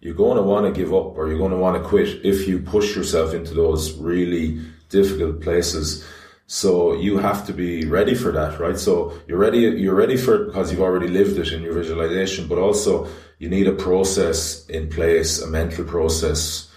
You're 0.00 0.14
going 0.14 0.36
to 0.36 0.42
want 0.42 0.66
to 0.66 0.78
give 0.78 0.92
up 0.92 1.16
or 1.16 1.28
you're 1.28 1.38
going 1.38 1.52
to 1.52 1.56
want 1.56 1.82
to 1.82 1.88
quit 1.88 2.24
if 2.24 2.46
you 2.46 2.58
push 2.60 2.94
yourself 2.94 3.32
into 3.32 3.54
those 3.54 3.96
really 3.98 4.60
difficult 4.90 5.40
places. 5.40 6.04
So 6.46 6.92
you 6.92 7.18
have 7.18 7.44
to 7.46 7.52
be 7.52 7.86
ready 7.86 8.14
for 8.14 8.30
that, 8.30 8.60
right? 8.60 8.78
So 8.78 9.18
you're 9.26 9.38
ready, 9.38 9.60
you're 9.60 9.96
ready 9.96 10.16
for 10.16 10.34
it 10.34 10.46
because 10.46 10.70
you've 10.70 10.82
already 10.82 11.08
lived 11.08 11.38
it 11.38 11.52
in 11.52 11.62
your 11.62 11.72
visualization, 11.72 12.46
but 12.46 12.58
also 12.58 13.08
you 13.38 13.48
need 13.48 13.66
a 13.66 13.72
process 13.72 14.66
in 14.66 14.88
place, 14.88 15.40
a 15.40 15.46
mental 15.46 15.84
process 15.84 16.70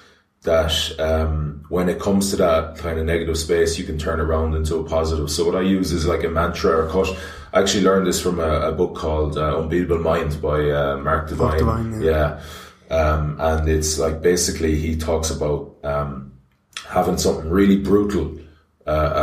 that 0.44 1.00
um, 1.00 1.66
when 1.70 1.90
it 1.90 2.00
comes 2.00 2.30
to 2.30 2.38
that 2.38 2.78
kind 2.78 2.98
of 2.98 3.06
negative 3.06 3.38
space, 3.38 3.78
you 3.78 3.84
can 3.84 3.98
turn 3.98 4.20
around 4.20 4.56
into 4.56 4.76
a 4.78 4.84
positive. 4.84 5.30
So 5.30 5.46
what 5.46 5.56
I 5.56 5.62
use 5.62 5.92
is 5.92 6.06
like 6.06 6.24
a 6.24 6.30
mantra 6.30 6.86
or 6.86 6.90
cut. 6.90 7.18
I 7.54 7.62
actually 7.62 7.84
learned 7.84 8.08
this 8.08 8.22
from 8.22 8.40
a, 8.40 8.70
a 8.70 8.72
book 8.72 8.96
called 8.96 9.38
uh, 9.38 9.58
Unbeatable 9.58 10.00
Mind 10.00 10.42
by 10.42 10.70
uh, 10.70 10.98
Mark 10.98 11.28
Divine. 11.28 11.58
Divine, 11.58 12.02
yeah. 12.02 12.42
yeah. 12.90 12.96
Um, 12.96 13.38
and 13.40 13.70
it's 13.70 14.00
like 14.00 14.22
basically 14.22 14.76
he 14.76 14.96
talks 14.96 15.30
about 15.30 15.76
um, 15.84 16.34
having 16.88 17.18
something 17.18 17.50
really 17.50 17.78
brutal 17.78 18.38
uh, 18.88 18.90
uh, 18.90 19.19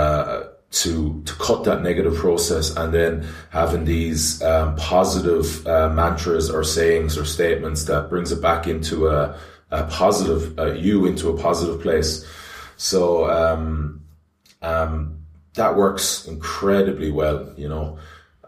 to 0.86 1.22
to 1.24 1.32
cut 1.34 1.64
that 1.64 1.82
negative 1.82 2.14
process, 2.14 2.74
and 2.76 2.92
then 2.92 3.26
having 3.50 3.84
these 3.84 4.42
um, 4.42 4.76
positive 4.76 5.66
uh, 5.66 5.88
mantras 5.90 6.48
or 6.50 6.64
sayings 6.64 7.18
or 7.18 7.24
statements 7.24 7.84
that 7.84 8.08
brings 8.08 8.32
it 8.32 8.40
back 8.40 8.66
into 8.66 9.08
a, 9.08 9.38
a 9.70 9.84
positive 9.84 10.58
uh, 10.58 10.72
you 10.72 11.06
into 11.06 11.28
a 11.28 11.36
positive 11.36 11.80
place. 11.80 12.24
So 12.76 13.28
um, 13.30 14.02
um, 14.62 15.18
that 15.54 15.76
works 15.76 16.26
incredibly 16.26 17.10
well. 17.10 17.52
You 17.56 17.68
know, 17.68 17.98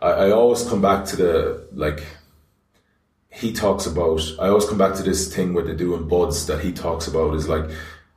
I, 0.00 0.10
I 0.10 0.30
always 0.30 0.62
come 0.68 0.80
back 0.80 1.04
to 1.06 1.16
the 1.16 1.68
like 1.72 2.04
he 3.30 3.52
talks 3.52 3.86
about 3.86 4.20
I 4.40 4.48
always 4.48 4.66
come 4.66 4.78
back 4.78 4.94
to 4.96 5.02
this 5.02 5.34
thing 5.34 5.54
where 5.54 5.64
they 5.64 5.74
do 5.74 5.94
in 5.94 6.08
BUD/S 6.08 6.46
that 6.46 6.60
he 6.60 6.72
talks 6.72 7.06
about 7.06 7.34
is 7.34 7.48
like 7.48 7.68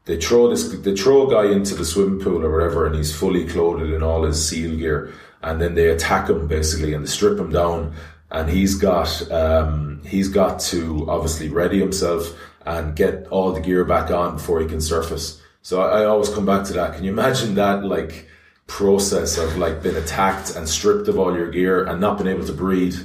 they 0.05 0.19
throw 0.19 0.49
this 0.49 0.67
they 0.69 0.95
throw 0.95 1.27
a 1.27 1.31
guy 1.31 1.51
into 1.51 1.75
the 1.75 1.85
swimming 1.85 2.19
pool 2.19 2.43
or 2.43 2.51
whatever 2.51 2.85
and 2.85 2.95
he's 2.95 3.15
fully 3.15 3.47
clothed 3.47 3.83
in 3.83 4.03
all 4.03 4.23
his 4.23 4.47
seal 4.47 4.75
gear 4.77 5.13
and 5.43 5.61
then 5.61 5.75
they 5.75 5.89
attack 5.89 6.29
him 6.29 6.47
basically 6.47 6.93
and 6.93 7.03
they 7.03 7.09
strip 7.09 7.37
him 7.39 7.51
down 7.51 7.93
and 8.31 8.49
he's 8.49 8.75
got 8.75 9.31
um, 9.31 10.01
he's 10.05 10.29
got 10.29 10.59
to 10.59 11.05
obviously 11.09 11.49
ready 11.49 11.79
himself 11.79 12.33
and 12.65 12.95
get 12.95 13.27
all 13.27 13.51
the 13.51 13.61
gear 13.61 13.83
back 13.83 14.11
on 14.11 14.35
before 14.35 14.59
he 14.59 14.67
can 14.67 14.81
surface. 14.81 15.41
So 15.61 15.81
I, 15.81 16.01
I 16.01 16.05
always 16.05 16.29
come 16.29 16.45
back 16.45 16.65
to 16.65 16.73
that. 16.73 16.95
Can 16.95 17.03
you 17.03 17.11
imagine 17.11 17.55
that 17.55 17.83
like 17.83 18.27
process 18.67 19.37
of 19.37 19.57
like 19.57 19.83
being 19.83 19.97
attacked 19.97 20.55
and 20.55 20.67
stripped 20.67 21.07
of 21.09 21.19
all 21.19 21.35
your 21.35 21.51
gear 21.51 21.83
and 21.85 21.99
not 21.99 22.17
being 22.17 22.33
able 22.33 22.45
to 22.45 22.53
breathe 22.53 22.95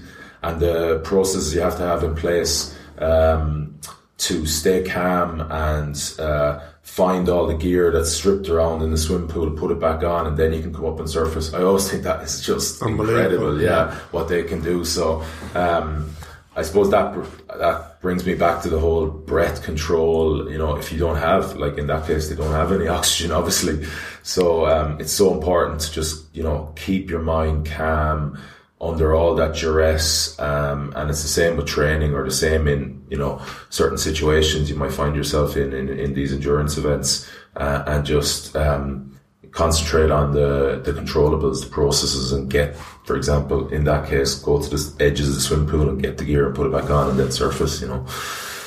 and 0.42 0.60
the 0.60 1.00
processes 1.00 1.54
you 1.54 1.60
have 1.60 1.76
to 1.76 1.82
have 1.82 2.04
in 2.04 2.14
place 2.14 2.78
um, 2.98 3.76
to 4.18 4.46
stay 4.46 4.84
calm 4.84 5.40
and 5.40 6.14
uh, 6.20 6.60
find 6.86 7.28
all 7.28 7.46
the 7.46 7.54
gear 7.54 7.90
that's 7.90 8.10
stripped 8.10 8.48
around 8.48 8.80
in 8.80 8.90
the 8.90 8.96
swim 8.96 9.26
pool, 9.28 9.50
put 9.50 9.70
it 9.70 9.80
back 9.80 10.02
on, 10.04 10.26
and 10.26 10.36
then 10.36 10.52
you 10.52 10.62
can 10.62 10.72
come 10.72 10.86
up 10.86 10.98
and 11.00 11.10
surface. 11.10 11.52
I 11.52 11.62
always 11.62 11.90
think 11.90 12.04
that 12.04 12.22
is 12.22 12.40
just 12.40 12.80
incredible. 12.80 13.60
Yeah, 13.60 13.94
what 14.12 14.28
they 14.28 14.42
can 14.44 14.62
do. 14.62 14.84
So. 14.84 15.22
Um, 15.54 16.10
I 16.58 16.62
suppose 16.62 16.90
that 16.90 17.14
that 17.58 18.00
brings 18.00 18.24
me 18.24 18.34
back 18.34 18.62
to 18.62 18.70
the 18.70 18.78
whole 18.78 19.08
breath 19.08 19.62
control. 19.62 20.50
You 20.50 20.56
know, 20.56 20.74
if 20.76 20.90
you 20.90 20.98
don't 20.98 21.16
have, 21.16 21.54
like 21.56 21.76
in 21.76 21.86
that 21.88 22.06
case, 22.06 22.30
they 22.30 22.34
don't 22.34 22.50
have 22.50 22.72
any 22.72 22.88
oxygen, 22.98 23.30
obviously. 23.30 23.86
So 24.22 24.66
um, 24.66 24.98
it's 24.98 25.12
so 25.12 25.34
important 25.34 25.82
to 25.82 25.92
just 25.92 26.34
you 26.34 26.42
know 26.42 26.72
keep 26.74 27.10
your 27.10 27.20
mind 27.20 27.66
calm 27.66 28.40
under 28.80 29.14
all 29.14 29.34
that 29.34 29.54
duress. 29.54 30.38
Um, 30.38 30.94
and 30.96 31.10
it's 31.10 31.20
the 31.20 31.28
same 31.28 31.58
with 31.58 31.66
training, 31.66 32.14
or 32.14 32.24
the 32.24 32.30
same 32.30 32.66
in 32.66 32.95
you 33.08 33.16
know 33.16 33.40
certain 33.70 33.98
situations 33.98 34.68
you 34.70 34.76
might 34.76 34.92
find 34.92 35.14
yourself 35.16 35.56
in 35.56 35.72
in, 35.72 35.88
in 35.88 36.14
these 36.14 36.32
endurance 36.32 36.76
events, 36.76 37.28
uh, 37.56 37.82
and 37.86 38.04
just 38.04 38.56
um, 38.56 39.18
concentrate 39.52 40.10
on 40.10 40.32
the 40.32 40.80
the 40.84 40.92
controllables, 40.92 41.64
the 41.64 41.70
processes, 41.70 42.32
and 42.32 42.50
get, 42.50 42.76
for 43.04 43.16
example, 43.16 43.68
in 43.68 43.84
that 43.84 44.08
case, 44.08 44.34
go 44.34 44.60
to 44.60 44.68
the 44.68 45.04
edges 45.04 45.28
of 45.28 45.34
the 45.34 45.40
swim 45.40 45.66
pool 45.66 45.88
and 45.88 46.02
get 46.02 46.18
the 46.18 46.24
gear 46.24 46.46
and 46.46 46.54
put 46.54 46.66
it 46.66 46.72
back 46.72 46.90
on 46.90 47.10
and 47.10 47.18
then 47.18 47.32
surface, 47.32 47.80
you 47.80 47.88
know. 47.88 48.06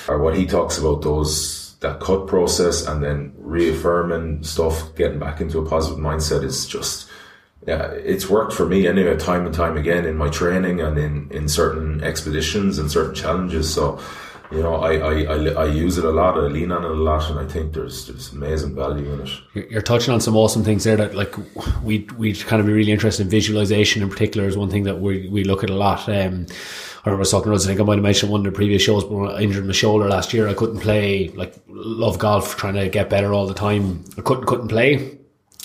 Or 0.07 0.19
what 0.19 0.35
he 0.35 0.45
talks 0.45 0.77
about 0.77 1.01
those 1.03 1.75
that 1.81 1.99
cut 1.99 2.27
process 2.27 2.85
and 2.85 3.01
then 3.03 3.33
reaffirming 3.37 4.43
stuff, 4.43 4.95
getting 4.95 5.19
back 5.19 5.39
into 5.39 5.59
a 5.59 5.69
positive 5.69 5.99
mindset 5.99 6.43
is 6.43 6.65
just 6.65 7.09
yeah, 7.67 7.91
it's 7.91 8.29
worked 8.29 8.53
for 8.53 8.65
me 8.65 8.87
anyway, 8.87 9.17
time 9.17 9.45
and 9.45 9.53
time 9.53 9.77
again 9.77 10.05
in 10.05 10.15
my 10.15 10.29
training 10.29 10.79
and 10.79 10.97
in, 10.97 11.29
in 11.29 11.49
certain 11.49 12.03
expeditions 12.03 12.79
and 12.79 12.89
certain 12.89 13.13
challenges. 13.13 13.71
So 13.73 13.99
you 14.51 14.63
know, 14.63 14.75
I, 14.75 14.93
I, 14.97 15.23
I, 15.23 15.47
I 15.49 15.65
use 15.65 15.99
it 15.99 16.05
a 16.05 16.09
lot. 16.09 16.35
I 16.35 16.47
lean 16.47 16.71
on 16.71 16.83
it 16.83 16.89
a 16.89 16.93
lot, 16.93 17.29
and 17.29 17.39
I 17.39 17.45
think 17.45 17.73
there's 17.73 18.07
there's 18.07 18.31
amazing 18.31 18.73
value 18.73 19.11
in 19.13 19.21
it. 19.21 19.71
You're, 19.71 19.81
touching 19.83 20.11
on 20.11 20.21
some 20.21 20.35
awesome 20.35 20.63
things 20.63 20.83
there. 20.83 20.97
That 20.97 21.13
like 21.13 21.35
we 21.83 22.07
we 22.17 22.33
kind 22.33 22.59
of 22.59 22.65
be 22.65 22.73
really 22.73 22.91
interested 22.91 23.23
in 23.23 23.29
visualization 23.29 24.01
in 24.01 24.09
particular 24.09 24.47
is 24.47 24.57
one 24.57 24.71
thing 24.71 24.83
that 24.83 24.99
we 24.99 25.29
we 25.29 25.43
look 25.43 25.63
at 25.63 25.69
a 25.69 25.75
lot. 25.75 26.09
Um, 26.09 26.47
I 27.05 27.09
remember 27.09 27.25
talking 27.25 27.51
about. 27.51 27.61
I 27.61 27.67
think 27.67 27.79
I 27.79 27.83
might 27.83 27.95
have 27.95 28.03
mentioned 28.03 28.31
one 28.31 28.41
of 28.41 28.45
the 28.45 28.51
previous 28.51 28.81
shows, 28.81 29.03
but 29.03 29.13
when 29.13 29.31
I 29.31 29.41
injured 29.41 29.65
my 29.65 29.71
shoulder 29.71 30.09
last 30.09 30.33
year, 30.33 30.47
I 30.47 30.55
couldn't 30.55 30.79
play. 30.79 31.27
Like 31.29 31.53
love 31.67 32.17
golf, 32.17 32.57
trying 32.57 32.73
to 32.73 32.89
get 32.89 33.09
better 33.09 33.33
all 33.33 33.45
the 33.45 33.53
time. 33.53 34.03
I 34.17 34.21
couldn't 34.21 34.45
couldn't 34.45 34.69
play 34.69 35.18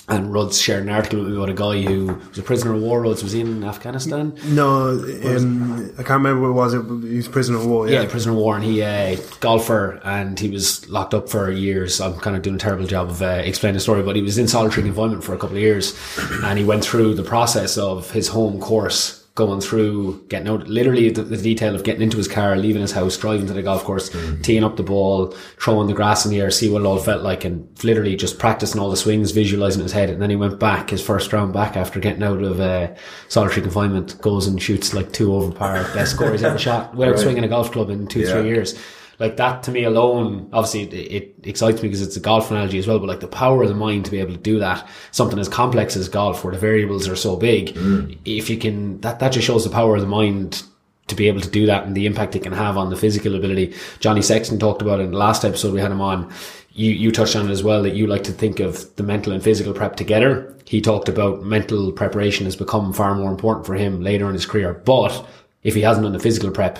and 0.07 0.31
Ruds 0.31 0.61
shared 0.61 0.83
an 0.83 0.89
article 0.89 1.19
with 1.19 1.29
me 1.29 1.35
about 1.35 1.49
a 1.49 1.53
guy 1.53 1.81
who 1.81 2.05
was 2.29 2.37
a 2.37 2.43
prisoner 2.43 2.73
of 2.73 2.81
war. 2.81 3.01
Rhodes 3.01 3.23
was 3.23 3.33
in 3.33 3.63
Afghanistan. 3.63 4.37
No, 4.45 4.89
um, 4.89 5.93
I 5.97 6.03
can't 6.03 6.23
remember 6.23 6.51
what 6.51 6.73
it 6.73 6.83
was. 6.83 7.03
He 7.03 7.17
was 7.17 7.27
prisoner 7.27 7.57
of 7.57 7.65
war. 7.65 7.89
Yeah, 7.89 8.01
yeah 8.01 8.09
prisoner 8.09 8.33
of 8.33 8.37
war, 8.37 8.55
and 8.55 8.63
he 8.63 8.83
uh, 8.83 9.17
golfer, 9.39 9.99
and 10.03 10.39
he 10.39 10.49
was 10.49 10.87
locked 10.89 11.13
up 11.13 11.27
for 11.29 11.49
years. 11.49 11.99
I'm 11.99 12.19
kind 12.19 12.35
of 12.35 12.43
doing 12.43 12.55
a 12.55 12.59
terrible 12.59 12.85
job 12.85 13.09
of 13.09 13.21
uh, 13.21 13.41
explaining 13.43 13.75
the 13.75 13.79
story, 13.79 14.03
but 14.03 14.15
he 14.15 14.21
was 14.21 14.37
in 14.37 14.47
solitary 14.47 14.83
confinement 14.83 15.23
for 15.23 15.33
a 15.33 15.37
couple 15.37 15.57
of 15.57 15.61
years, 15.63 15.97
and 16.43 16.59
he 16.59 16.65
went 16.65 16.83
through 16.83 17.15
the 17.15 17.23
process 17.23 17.77
of 17.77 18.11
his 18.11 18.27
home 18.27 18.59
course 18.59 19.24
going 19.35 19.59
through, 19.59 20.25
getting 20.29 20.47
out, 20.47 20.65
literally 20.69 21.09
the, 21.09 21.21
the, 21.21 21.35
detail 21.35 21.75
of 21.75 21.83
getting 21.83 22.01
into 22.01 22.15
his 22.15 22.27
car, 22.27 22.55
leaving 22.55 22.81
his 22.81 22.93
house, 22.93 23.17
driving 23.17 23.45
to 23.45 23.51
the 23.51 23.61
golf 23.61 23.83
course, 23.83 24.09
mm. 24.09 24.41
teeing 24.41 24.63
up 24.63 24.77
the 24.77 24.83
ball, 24.83 25.35
throwing 25.59 25.87
the 25.87 25.93
grass 25.93 26.23
in 26.23 26.31
the 26.31 26.39
air, 26.39 26.49
see 26.49 26.69
what 26.69 26.81
it 26.81 26.85
all 26.85 26.97
felt 26.97 27.21
like, 27.21 27.43
and 27.43 27.67
literally 27.83 28.15
just 28.15 28.39
practicing 28.39 28.79
all 28.79 28.89
the 28.89 28.95
swings, 28.95 29.31
visualizing 29.31 29.83
his 29.83 29.91
head. 29.91 30.09
And 30.09 30.21
then 30.21 30.29
he 30.29 30.37
went 30.37 30.57
back, 30.57 30.89
his 30.89 31.05
first 31.05 31.33
round 31.33 31.51
back 31.51 31.75
after 31.75 31.99
getting 31.99 32.23
out 32.23 32.41
of 32.41 32.61
uh, 32.61 32.95
solitary 33.27 33.61
confinement, 33.61 34.19
goes 34.21 34.47
and 34.47 34.61
shoots 34.61 34.93
like 34.93 35.11
two 35.11 35.35
over 35.35 35.51
par, 35.51 35.83
best 35.93 36.11
score 36.15 36.31
he's 36.31 36.41
ever 36.41 36.57
shot 36.57 36.95
without 36.95 37.15
right. 37.15 37.19
swinging 37.19 37.43
a 37.43 37.49
golf 37.49 37.73
club 37.73 37.89
in 37.89 38.07
two, 38.07 38.21
yeah. 38.21 38.31
three 38.31 38.47
years 38.47 38.79
like 39.19 39.37
that 39.37 39.63
to 39.63 39.71
me 39.71 39.83
alone, 39.83 40.49
obviously 40.51 40.83
it, 40.83 41.11
it, 41.11 41.35
excites 41.47 41.81
me 41.81 41.87
because 41.87 42.01
it's 42.01 42.17
a 42.17 42.19
golf 42.21 42.51
analogy 42.51 42.77
as 42.77 42.87
well, 42.87 42.99
but 42.99 43.07
like 43.07 43.19
the 43.19 43.27
power 43.27 43.63
of 43.63 43.69
the 43.69 43.75
mind 43.75 44.05
to 44.05 44.11
be 44.11 44.19
able 44.19 44.33
to 44.33 44.39
do 44.39 44.59
that, 44.59 44.87
something 45.11 45.39
as 45.39 45.47
complex 45.47 45.95
as 45.95 46.09
golf 46.09 46.43
where 46.43 46.53
the 46.53 46.59
variables 46.59 47.07
are 47.07 47.15
so 47.15 47.35
big, 47.35 47.69
mm. 47.75 48.17
if 48.25 48.49
you 48.49 48.57
can, 48.57 48.99
that, 49.01 49.19
that 49.19 49.31
just 49.31 49.47
shows 49.47 49.63
the 49.63 49.69
power 49.69 49.95
of 49.95 50.01
the 50.01 50.07
mind 50.07 50.63
to 51.07 51.15
be 51.15 51.27
able 51.27 51.41
to 51.41 51.49
do 51.49 51.65
that 51.67 51.85
and 51.85 51.95
the 51.95 52.05
impact 52.05 52.35
it 52.35 52.43
can 52.43 52.53
have 52.53 52.77
on 52.77 52.89
the 52.89 52.97
physical 52.97 53.35
ability. 53.35 53.73
Johnny 53.99 54.21
Sexton 54.21 54.59
talked 54.59 54.81
about 54.81 54.99
it 54.99 55.03
in 55.03 55.11
the 55.11 55.17
last 55.17 55.45
episode 55.45 55.73
we 55.73 55.81
had 55.81 55.91
him 55.91 56.01
on. 56.01 56.31
You, 56.73 56.91
you 56.91 57.11
touched 57.11 57.35
on 57.35 57.47
it 57.47 57.51
as 57.51 57.63
well 57.63 57.83
that 57.83 57.95
you 57.95 58.07
like 58.07 58.23
to 58.23 58.31
think 58.31 58.59
of 58.59 58.93
the 58.95 59.03
mental 59.03 59.31
and 59.31 59.43
physical 59.43 59.71
prep 59.71 59.95
together. 59.95 60.57
He 60.65 60.81
talked 60.81 61.07
about 61.07 61.43
mental 61.43 61.91
preparation 61.91 62.45
has 62.45 62.55
become 62.55 62.91
far 62.91 63.15
more 63.15 63.31
important 63.31 63.65
for 63.65 63.75
him 63.75 64.01
later 64.01 64.27
in 64.27 64.33
his 64.33 64.45
career. 64.45 64.73
But 64.73 65.25
if 65.63 65.75
he 65.75 65.81
hasn't 65.81 66.03
done 66.03 66.13
the 66.13 66.19
physical 66.19 66.51
prep, 66.51 66.79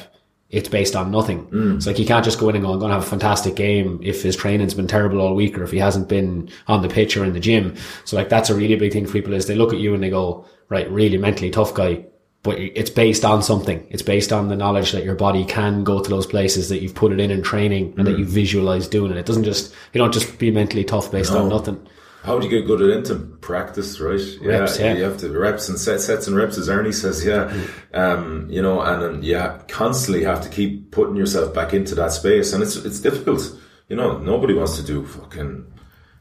it's 0.55 0.69
based 0.69 0.95
on 0.95 1.11
nothing. 1.11 1.45
Mm. 1.47 1.75
It's 1.75 1.85
like 1.85 1.99
you 1.99 2.05
can't 2.05 2.23
just 2.23 2.39
go 2.39 2.47
in 2.47 2.55
and 2.55 2.63
go, 2.63 2.71
I'm 2.71 2.79
going 2.79 2.89
to 2.89 2.95
have 2.95 3.03
a 3.03 3.09
fantastic 3.09 3.55
game 3.55 3.99
if 4.01 4.23
his 4.23 4.37
training's 4.37 4.73
been 4.73 4.87
terrible 4.87 5.19
all 5.19 5.35
week 5.35 5.57
or 5.57 5.63
if 5.63 5.71
he 5.71 5.79
hasn't 5.79 6.07
been 6.07 6.49
on 6.67 6.81
the 6.81 6.87
pitch 6.87 7.17
or 7.17 7.25
in 7.25 7.33
the 7.33 7.41
gym. 7.41 7.75
So 8.05 8.15
like 8.15 8.29
that's 8.29 8.49
a 8.49 8.55
really 8.55 8.77
big 8.77 8.93
thing 8.93 9.05
for 9.05 9.11
people 9.11 9.33
is 9.33 9.47
they 9.47 9.55
look 9.55 9.73
at 9.73 9.79
you 9.79 9.93
and 9.93 10.01
they 10.01 10.09
go, 10.09 10.45
right, 10.69 10.89
really 10.89 11.17
mentally 11.17 11.51
tough 11.51 11.73
guy. 11.73 12.05
But 12.43 12.57
it's 12.57 12.89
based 12.89 13.25
on 13.25 13.43
something. 13.43 13.85
It's 13.89 14.03
based 14.03 14.31
on 14.31 14.47
the 14.47 14.55
knowledge 14.55 14.93
that 14.93 15.03
your 15.03 15.15
body 15.15 15.43
can 15.43 15.83
go 15.83 16.01
to 16.01 16.09
those 16.09 16.25
places 16.25 16.69
that 16.69 16.81
you've 16.81 16.95
put 16.95 17.11
it 17.11 17.19
in 17.19 17.31
in 17.31 17.43
training 17.43 17.95
and 17.97 17.99
mm. 17.99 18.05
that 18.05 18.17
you 18.17 18.23
visualize 18.23 18.87
doing 18.87 19.11
it. 19.11 19.17
It 19.17 19.25
doesn't 19.25 19.43
just, 19.43 19.73
you 19.91 19.99
don't 19.99 20.13
just 20.13 20.39
be 20.39 20.51
mentally 20.51 20.85
tough 20.85 21.11
based 21.11 21.33
no. 21.33 21.43
on 21.43 21.49
nothing. 21.49 21.85
How 22.25 22.39
do 22.39 22.47
you 22.47 22.51
get 22.51 22.65
good 22.65 22.81
at 22.81 23.11
it? 23.11 23.41
Practice, 23.41 23.99
right? 23.99 24.19
Reps, 24.41 24.79
yeah, 24.79 24.85
yeah. 24.87 24.97
You 24.97 25.03
have 25.03 25.17
to 25.17 25.29
reps 25.29 25.69
and 25.69 25.77
sets, 25.77 26.05
sets 26.05 26.27
and 26.27 26.35
reps, 26.35 26.57
as 26.57 26.67
Ernie 26.67 26.91
says. 26.91 27.23
Yeah, 27.23 27.49
mm. 27.49 27.97
um, 27.97 28.47
you 28.49 28.61
know, 28.61 28.81
and 28.81 29.01
then 29.01 29.23
you 29.23 29.39
constantly 29.67 30.23
have 30.23 30.41
to 30.41 30.49
keep 30.49 30.91
putting 30.91 31.15
yourself 31.15 31.53
back 31.53 31.73
into 31.73 31.93
that 31.95 32.11
space, 32.11 32.51
and 32.53 32.63
it's 32.63 32.75
it's 32.77 32.99
difficult. 32.99 33.43
You 33.89 33.95
know, 33.95 34.17
nobody 34.17 34.55
wants 34.55 34.77
to 34.77 34.83
do 34.83 35.05
fucking, 35.05 35.71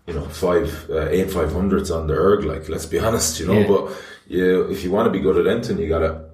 you 0.07 0.15
know, 0.15 0.25
five, 0.27 0.87
uh, 0.91 1.09
eight 1.09 1.31
five 1.31 1.53
hundreds 1.53 1.91
on 1.91 2.07
the 2.07 2.15
erg. 2.15 2.45
Like, 2.45 2.69
let's 2.69 2.87
be 2.87 2.99
honest, 2.99 3.41
you 3.41 3.47
know. 3.47 3.61
Yeah. 3.61 3.69
But 3.69 3.97
you, 4.27 4.71
if 4.71 4.85
you 4.85 4.91
want 4.91 5.07
to 5.07 5.11
be 5.11 5.21
good 5.21 5.39
at 5.39 5.47
anything, 5.47 5.79
you 5.79 5.89
gotta 5.89 6.34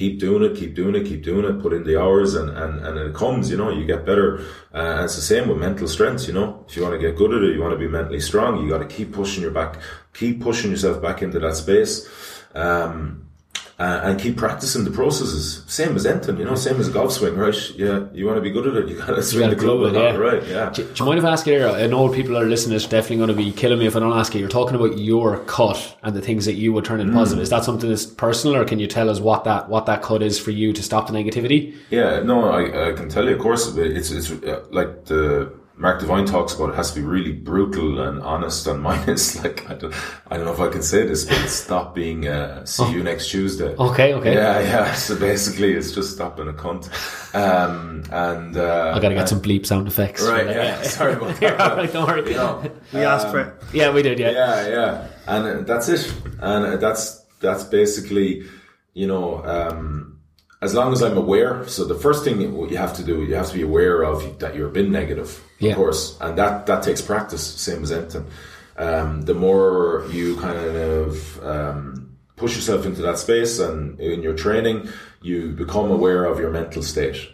keep 0.00 0.18
doing 0.18 0.42
it, 0.42 0.56
keep 0.56 0.74
doing 0.74 0.94
it, 0.94 1.04
keep 1.04 1.22
doing 1.22 1.44
it, 1.44 1.60
put 1.60 1.74
in 1.74 1.84
the 1.84 2.00
hours 2.00 2.34
and, 2.34 2.48
and, 2.48 2.72
and 2.86 2.98
it 2.98 3.14
comes, 3.14 3.50
you 3.50 3.56
know, 3.58 3.68
you 3.68 3.84
get 3.84 4.06
better. 4.06 4.38
Uh, 4.72 4.96
and 4.96 5.04
it's 5.04 5.16
the 5.16 5.20
same 5.20 5.46
with 5.46 5.58
mental 5.58 5.86
strength, 5.86 6.26
you 6.26 6.32
know, 6.32 6.64
if 6.66 6.74
you 6.74 6.82
want 6.82 6.94
to 6.94 6.98
get 6.98 7.18
good 7.18 7.34
at 7.34 7.42
it, 7.42 7.54
you 7.54 7.60
want 7.60 7.74
to 7.74 7.78
be 7.78 7.86
mentally 7.86 8.18
strong, 8.18 8.62
you 8.62 8.66
got 8.66 8.78
to 8.78 8.86
keep 8.86 9.12
pushing 9.12 9.42
your 9.42 9.50
back, 9.50 9.78
keep 10.14 10.40
pushing 10.40 10.70
yourself 10.70 11.02
back 11.02 11.20
into 11.20 11.38
that 11.38 11.54
space. 11.54 12.08
Um, 12.54 13.29
uh, 13.80 14.00
and 14.04 14.20
keep 14.20 14.36
practicing 14.36 14.84
the 14.84 14.90
processes. 14.90 15.64
Same 15.66 15.96
as 15.96 16.04
anything, 16.04 16.36
you 16.36 16.44
know, 16.44 16.54
same 16.54 16.78
as 16.78 16.88
a 16.88 16.90
golf 16.90 17.12
swing, 17.12 17.34
right? 17.34 17.56
Yeah, 17.76 18.04
you 18.12 18.26
want 18.26 18.36
to 18.36 18.42
be 18.42 18.50
good 18.50 18.66
at 18.66 18.76
it, 18.76 18.88
you 18.90 18.98
got 18.98 19.06
to 19.06 19.22
swing 19.22 19.48
the 19.48 19.56
club 19.56 19.80
it, 19.80 19.94
yeah. 19.94 20.16
right? 20.16 20.46
Yeah. 20.46 20.68
Do, 20.68 20.84
do, 20.84 20.92
you 20.94 21.06
mind 21.06 21.18
if 21.18 21.24
I 21.24 21.32
ask 21.32 21.46
you? 21.46 21.66
I 21.66 21.86
know 21.86 22.10
people 22.10 22.36
are 22.36 22.44
listening. 22.44 22.76
It's 22.76 22.86
definitely 22.86 23.16
going 23.16 23.30
to 23.30 23.34
be 23.34 23.52
killing 23.52 23.78
me 23.78 23.86
if 23.86 23.96
I 23.96 24.00
don't 24.00 24.12
ask 24.12 24.34
you. 24.34 24.40
You're 24.40 24.50
talking 24.50 24.74
about 24.74 24.98
your 24.98 25.38
cut 25.44 25.96
and 26.02 26.14
the 26.14 26.20
things 26.20 26.44
that 26.44 26.54
you 26.54 26.74
would 26.74 26.84
turn 26.84 27.00
into 27.00 27.14
mm. 27.14 27.16
positive. 27.16 27.42
Is 27.42 27.48
that 27.48 27.64
something 27.64 27.88
that's 27.88 28.04
personal, 28.04 28.56
or 28.56 28.66
can 28.66 28.78
you 28.78 28.86
tell 28.86 29.08
us 29.08 29.18
what 29.18 29.44
that 29.44 29.70
what 29.70 29.86
that 29.86 30.02
cut 30.02 30.22
is 30.22 30.38
for 30.38 30.50
you 30.50 30.74
to 30.74 30.82
stop 30.82 31.06
the 31.06 31.14
negativity? 31.14 31.74
Yeah, 31.88 32.20
no, 32.22 32.50
I, 32.50 32.90
I 32.90 32.92
can 32.92 33.08
tell 33.08 33.24
you. 33.24 33.34
Of 33.34 33.40
course, 33.40 33.74
it's 33.76 34.10
it's 34.10 34.30
uh, 34.30 34.62
like 34.70 35.06
the 35.06 35.58
Mark 35.80 35.98
Divine 35.98 36.26
talks 36.26 36.52
about 36.54 36.68
it 36.68 36.74
has 36.74 36.92
to 36.92 37.00
be 37.00 37.06
really 37.06 37.32
brutal 37.32 38.02
and 38.02 38.20
honest. 38.20 38.66
And 38.66 38.82
mine 38.88 39.08
is 39.08 39.42
like, 39.42 39.68
I 39.70 39.74
don't, 39.74 39.94
I 40.30 40.36
don't 40.36 40.44
know 40.44 40.52
if 40.52 40.60
I 40.60 40.68
can 40.68 40.82
say 40.82 41.06
this, 41.06 41.24
but 41.24 41.48
stop 41.48 41.94
being, 41.94 42.28
uh, 42.28 42.66
see 42.66 42.82
oh. 42.84 42.90
you 42.90 43.02
next 43.02 43.30
Tuesday. 43.30 43.74
Okay, 43.76 44.12
okay. 44.14 44.34
Yeah, 44.34 44.60
yeah. 44.60 44.94
So 45.00 45.18
basically 45.18 45.72
it's 45.72 45.92
just 45.92 46.12
stopping 46.12 46.48
a 46.48 46.52
cunt. 46.52 46.90
Um, 47.34 48.04
and, 48.10 48.56
uh, 48.56 48.92
I 48.94 49.00
gotta 49.00 49.14
get 49.14 49.28
some 49.28 49.40
bleep 49.40 49.64
sound 49.64 49.88
effects. 49.88 50.22
Right, 50.22 50.46
yeah. 50.46 50.52
yeah. 50.52 50.82
Sorry 50.98 51.14
about 51.14 51.36
that. 51.36 51.42
yeah, 51.42 51.74
right, 51.74 51.90
don't 51.90 52.06
worry. 52.06 52.28
You 52.30 52.36
know, 52.36 52.70
we 52.92 53.00
um, 53.00 53.06
asked 53.06 53.28
for 53.28 53.40
it. 53.40 53.54
Yeah, 53.72 53.90
we 53.90 54.02
did, 54.02 54.18
yeah. 54.18 54.32
Yeah, 54.32 54.68
yeah. 54.68 55.08
And 55.26 55.46
uh, 55.46 55.62
that's 55.62 55.88
it. 55.88 56.12
And 56.40 56.66
uh, 56.66 56.76
that's, 56.76 57.24
that's 57.40 57.64
basically, 57.64 58.44
you 58.92 59.06
know, 59.06 59.42
um, 59.46 60.19
as 60.62 60.74
long 60.74 60.92
as 60.92 61.02
I'm 61.02 61.16
aware. 61.16 61.66
So 61.68 61.84
the 61.84 61.94
first 61.94 62.24
thing 62.24 62.40
you 62.40 62.76
have 62.76 62.94
to 62.96 63.02
do, 63.02 63.22
you 63.24 63.34
have 63.34 63.48
to 63.48 63.54
be 63.54 63.62
aware 63.62 64.02
of 64.02 64.38
that 64.40 64.54
you're 64.54 64.68
being 64.68 64.92
negative, 64.92 65.42
yeah. 65.58 65.70
of 65.70 65.76
course, 65.76 66.18
and 66.20 66.36
that 66.38 66.66
that 66.66 66.82
takes 66.82 67.00
practice. 67.00 67.44
Same 67.44 67.82
as 67.82 67.92
anything. 67.92 68.26
Um, 68.76 69.22
the 69.22 69.34
more 69.34 70.06
you 70.10 70.36
kind 70.36 70.56
of 70.58 71.44
um, 71.44 72.16
push 72.36 72.56
yourself 72.56 72.86
into 72.86 73.02
that 73.02 73.18
space 73.18 73.58
and 73.58 74.00
in 74.00 74.22
your 74.22 74.34
training, 74.34 74.88
you 75.20 75.52
become 75.52 75.90
aware 75.90 76.24
of 76.24 76.38
your 76.38 76.50
mental 76.50 76.82
state. 76.82 77.28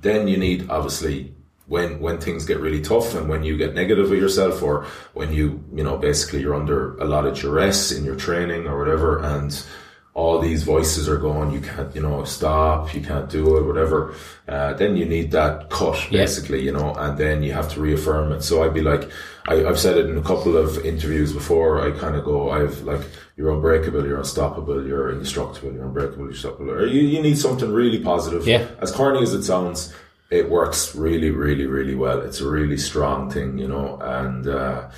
Then 0.00 0.28
you 0.28 0.36
need 0.36 0.70
obviously 0.70 1.34
when 1.66 2.00
when 2.00 2.18
things 2.18 2.44
get 2.44 2.58
really 2.58 2.80
tough 2.80 3.14
and 3.14 3.28
when 3.28 3.44
you 3.44 3.56
get 3.56 3.74
negative 3.74 4.10
with 4.10 4.18
yourself 4.18 4.62
or 4.62 4.84
when 5.14 5.32
you 5.32 5.62
you 5.72 5.84
know 5.84 5.96
basically 5.96 6.40
you're 6.40 6.54
under 6.54 6.96
a 6.98 7.04
lot 7.04 7.26
of 7.26 7.38
duress 7.38 7.92
in 7.92 8.04
your 8.04 8.16
training 8.16 8.66
or 8.66 8.76
whatever 8.76 9.20
and 9.20 9.64
all 10.12 10.40
these 10.40 10.64
voices 10.64 11.08
are 11.08 11.16
going, 11.16 11.52
you 11.52 11.60
can't, 11.60 11.94
you 11.94 12.02
know, 12.02 12.24
stop, 12.24 12.92
you 12.94 13.00
can't 13.00 13.30
do 13.30 13.56
it, 13.56 13.62
whatever. 13.62 14.14
Uh, 14.48 14.74
then 14.74 14.96
you 14.96 15.04
need 15.04 15.30
that 15.30 15.70
cut, 15.70 16.04
basically, 16.10 16.58
yeah. 16.58 16.64
you 16.64 16.72
know, 16.72 16.92
and 16.94 17.16
then 17.16 17.42
you 17.44 17.52
have 17.52 17.72
to 17.72 17.80
reaffirm 17.80 18.32
it. 18.32 18.42
So 18.42 18.64
I'd 18.64 18.74
be 18.74 18.80
like, 18.80 19.08
I, 19.46 19.56
have 19.56 19.78
said 19.78 19.96
it 19.96 20.10
in 20.10 20.18
a 20.18 20.22
couple 20.22 20.56
of 20.56 20.84
interviews 20.84 21.32
before. 21.32 21.80
I 21.80 21.96
kind 21.96 22.16
of 22.16 22.24
go, 22.24 22.50
I've 22.50 22.82
like, 22.82 23.02
you're 23.36 23.52
unbreakable, 23.52 24.04
you're 24.04 24.18
unstoppable, 24.18 24.84
you're 24.84 25.12
indestructible, 25.12 25.72
you're 25.72 25.86
unbreakable, 25.86 26.24
you're 26.24 26.30
unstoppable. 26.30 26.70
Or 26.72 26.86
you, 26.86 27.02
you 27.02 27.22
need 27.22 27.38
something 27.38 27.72
really 27.72 28.02
positive. 28.02 28.46
Yeah. 28.46 28.66
As 28.80 28.90
corny 28.90 29.22
as 29.22 29.32
it 29.32 29.44
sounds, 29.44 29.94
it 30.30 30.50
works 30.50 30.94
really, 30.96 31.30
really, 31.30 31.66
really 31.66 31.94
well. 31.94 32.20
It's 32.20 32.40
a 32.40 32.48
really 32.48 32.78
strong 32.78 33.30
thing, 33.30 33.58
you 33.58 33.68
know, 33.68 33.98
and, 34.00 34.48
uh, 34.48 34.90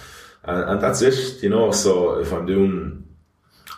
and, 0.44 0.70
and 0.70 0.80
that's 0.80 1.02
it, 1.02 1.42
you 1.42 1.50
know. 1.50 1.70
So 1.70 2.18
if 2.18 2.32
I'm 2.32 2.46
doing, 2.46 3.04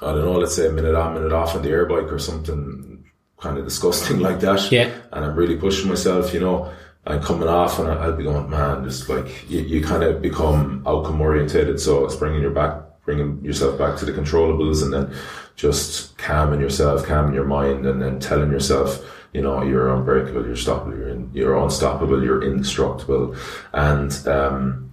I 0.04 0.12
don't 0.12 0.24
know, 0.24 0.38
let's 0.38 0.54
say 0.54 0.68
a 0.68 0.72
minute 0.72 0.94
on, 0.94 1.14
minute 1.14 1.32
off 1.32 1.54
on 1.54 1.62
the 1.62 1.70
air 1.70 1.86
bike 1.86 2.12
or 2.12 2.18
something 2.18 3.04
kind 3.38 3.58
of 3.58 3.64
disgusting 3.64 4.20
like 4.28 4.40
that. 4.40 4.70
Yeah. 4.70 4.90
And 5.12 5.24
I'm 5.24 5.34
really 5.34 5.56
pushing 5.56 5.88
myself, 5.88 6.34
you 6.34 6.40
know, 6.40 6.72
I'm 7.06 7.22
coming 7.22 7.48
off 7.48 7.78
and 7.78 7.88
I'll 7.88 8.16
be 8.16 8.24
going, 8.24 8.48
man, 8.48 8.84
just 8.84 9.08
like 9.08 9.50
you, 9.50 9.60
you 9.60 9.82
kind 9.82 10.02
of 10.02 10.22
become 10.22 10.82
outcome 10.86 11.20
orientated. 11.20 11.80
So 11.80 12.04
it's 12.04 12.16
bringing 12.16 12.40
your 12.40 12.50
back, 12.50 12.82
bringing 13.04 13.44
yourself 13.44 13.78
back 13.78 13.98
to 13.98 14.04
the 14.04 14.12
controllables 14.12 14.82
and 14.82 14.92
then 14.92 15.14
just 15.56 16.16
calming 16.16 16.60
yourself, 16.60 17.04
calming 17.04 17.34
your 17.34 17.44
mind 17.44 17.86
and 17.86 18.00
then 18.00 18.20
telling 18.20 18.50
yourself, 18.50 19.04
you 19.34 19.42
know, 19.42 19.62
you're 19.62 19.94
unbreakable, 19.94 20.46
you're 20.46 20.56
stoppable, 20.56 20.96
you're, 20.96 21.08
in, 21.08 21.30
you're 21.34 21.56
unstoppable, 21.56 22.22
you're 22.24 22.42
indestructible. 22.42 23.36
And, 23.72 24.26
um, 24.26 24.83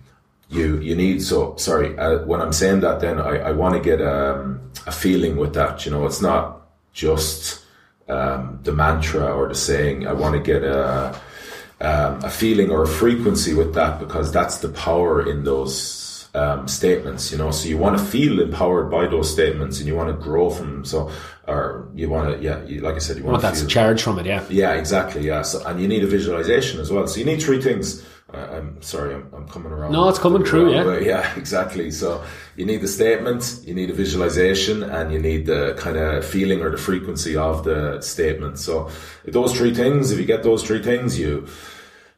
you 0.51 0.77
you 0.79 0.95
need 0.95 1.21
so 1.21 1.55
sorry 1.57 1.97
uh, 1.97 2.19
when 2.25 2.41
i'm 2.41 2.53
saying 2.53 2.81
that 2.81 2.99
then 2.99 3.19
i, 3.19 3.37
I 3.37 3.51
want 3.51 3.73
to 3.75 3.81
get 3.81 4.01
um, 4.01 4.59
a 4.85 4.91
feeling 4.91 5.37
with 5.37 5.53
that 5.53 5.85
you 5.85 5.91
know 5.91 6.05
it's 6.05 6.21
not 6.21 6.61
just 6.93 7.63
um, 8.09 8.59
the 8.63 8.73
mantra 8.73 9.33
or 9.33 9.47
the 9.47 9.55
saying 9.55 10.05
i 10.07 10.13
want 10.13 10.35
to 10.35 10.41
get 10.41 10.63
a 10.63 11.17
um, 11.81 12.23
a 12.23 12.29
feeling 12.29 12.69
or 12.69 12.83
a 12.83 12.87
frequency 12.87 13.53
with 13.53 13.73
that 13.73 13.99
because 13.99 14.31
that's 14.31 14.59
the 14.59 14.69
power 14.69 15.27
in 15.27 15.43
those 15.43 16.29
um, 16.33 16.67
statements, 16.67 17.31
you 17.31 17.37
know. 17.37 17.51
So 17.51 17.67
you 17.67 17.77
want 17.77 17.97
to 17.97 18.03
feel 18.03 18.39
empowered 18.39 18.89
by 18.89 19.07
those 19.07 19.31
statements, 19.31 19.79
and 19.79 19.87
you 19.87 19.95
want 19.95 20.09
to 20.09 20.23
grow 20.23 20.49
from 20.49 20.71
them. 20.71 20.85
So, 20.85 21.11
or 21.47 21.89
you 21.95 22.09
want 22.09 22.37
to, 22.37 22.43
yeah, 22.43 22.63
you, 22.65 22.81
like 22.81 22.95
I 22.95 22.99
said, 22.99 23.17
you 23.17 23.23
want 23.23 23.33
Well, 23.33 23.41
to 23.41 23.47
that's 23.47 23.59
feel, 23.59 23.67
a 23.67 23.71
charge 23.71 24.01
from 24.03 24.19
it, 24.19 24.25
yeah. 24.25 24.43
yeah, 24.49 24.73
exactly. 24.73 25.25
Yeah, 25.25 25.41
so, 25.41 25.65
and 25.65 25.81
you 25.81 25.87
need 25.87 26.03
a 26.03 26.07
visualization 26.07 26.79
as 26.79 26.91
well. 26.91 27.07
So 27.07 27.19
you 27.19 27.25
need 27.25 27.41
three 27.41 27.61
things. 27.61 28.05
I, 28.33 28.57
I'm 28.57 28.81
sorry, 28.81 29.13
I'm, 29.13 29.29
I'm 29.33 29.47
coming 29.47 29.71
around. 29.71 29.91
No, 29.91 30.07
it's 30.09 30.19
coming 30.19 30.43
true, 30.43 30.73
yeah. 30.73 30.83
But 30.83 31.03
yeah, 31.03 31.33
exactly. 31.37 31.91
So 31.91 32.23
you 32.55 32.65
need 32.65 32.81
the 32.81 32.87
statement, 32.87 33.59
you 33.63 33.73
need 33.73 33.89
a 33.89 33.93
visualization, 33.93 34.83
and 34.83 35.11
you 35.11 35.19
need 35.19 35.45
the 35.45 35.75
kind 35.77 35.97
of 35.97 36.25
feeling 36.25 36.61
or 36.61 36.69
the 36.69 36.77
frequency 36.77 37.35
of 37.35 37.63
the 37.63 38.01
statement. 38.01 38.59
So 38.59 38.89
those 39.25 39.53
three 39.53 39.73
things, 39.73 40.11
if 40.11 40.19
you 40.19 40.25
get 40.25 40.43
those 40.43 40.63
three 40.63 40.81
things, 40.81 41.19
you 41.19 41.47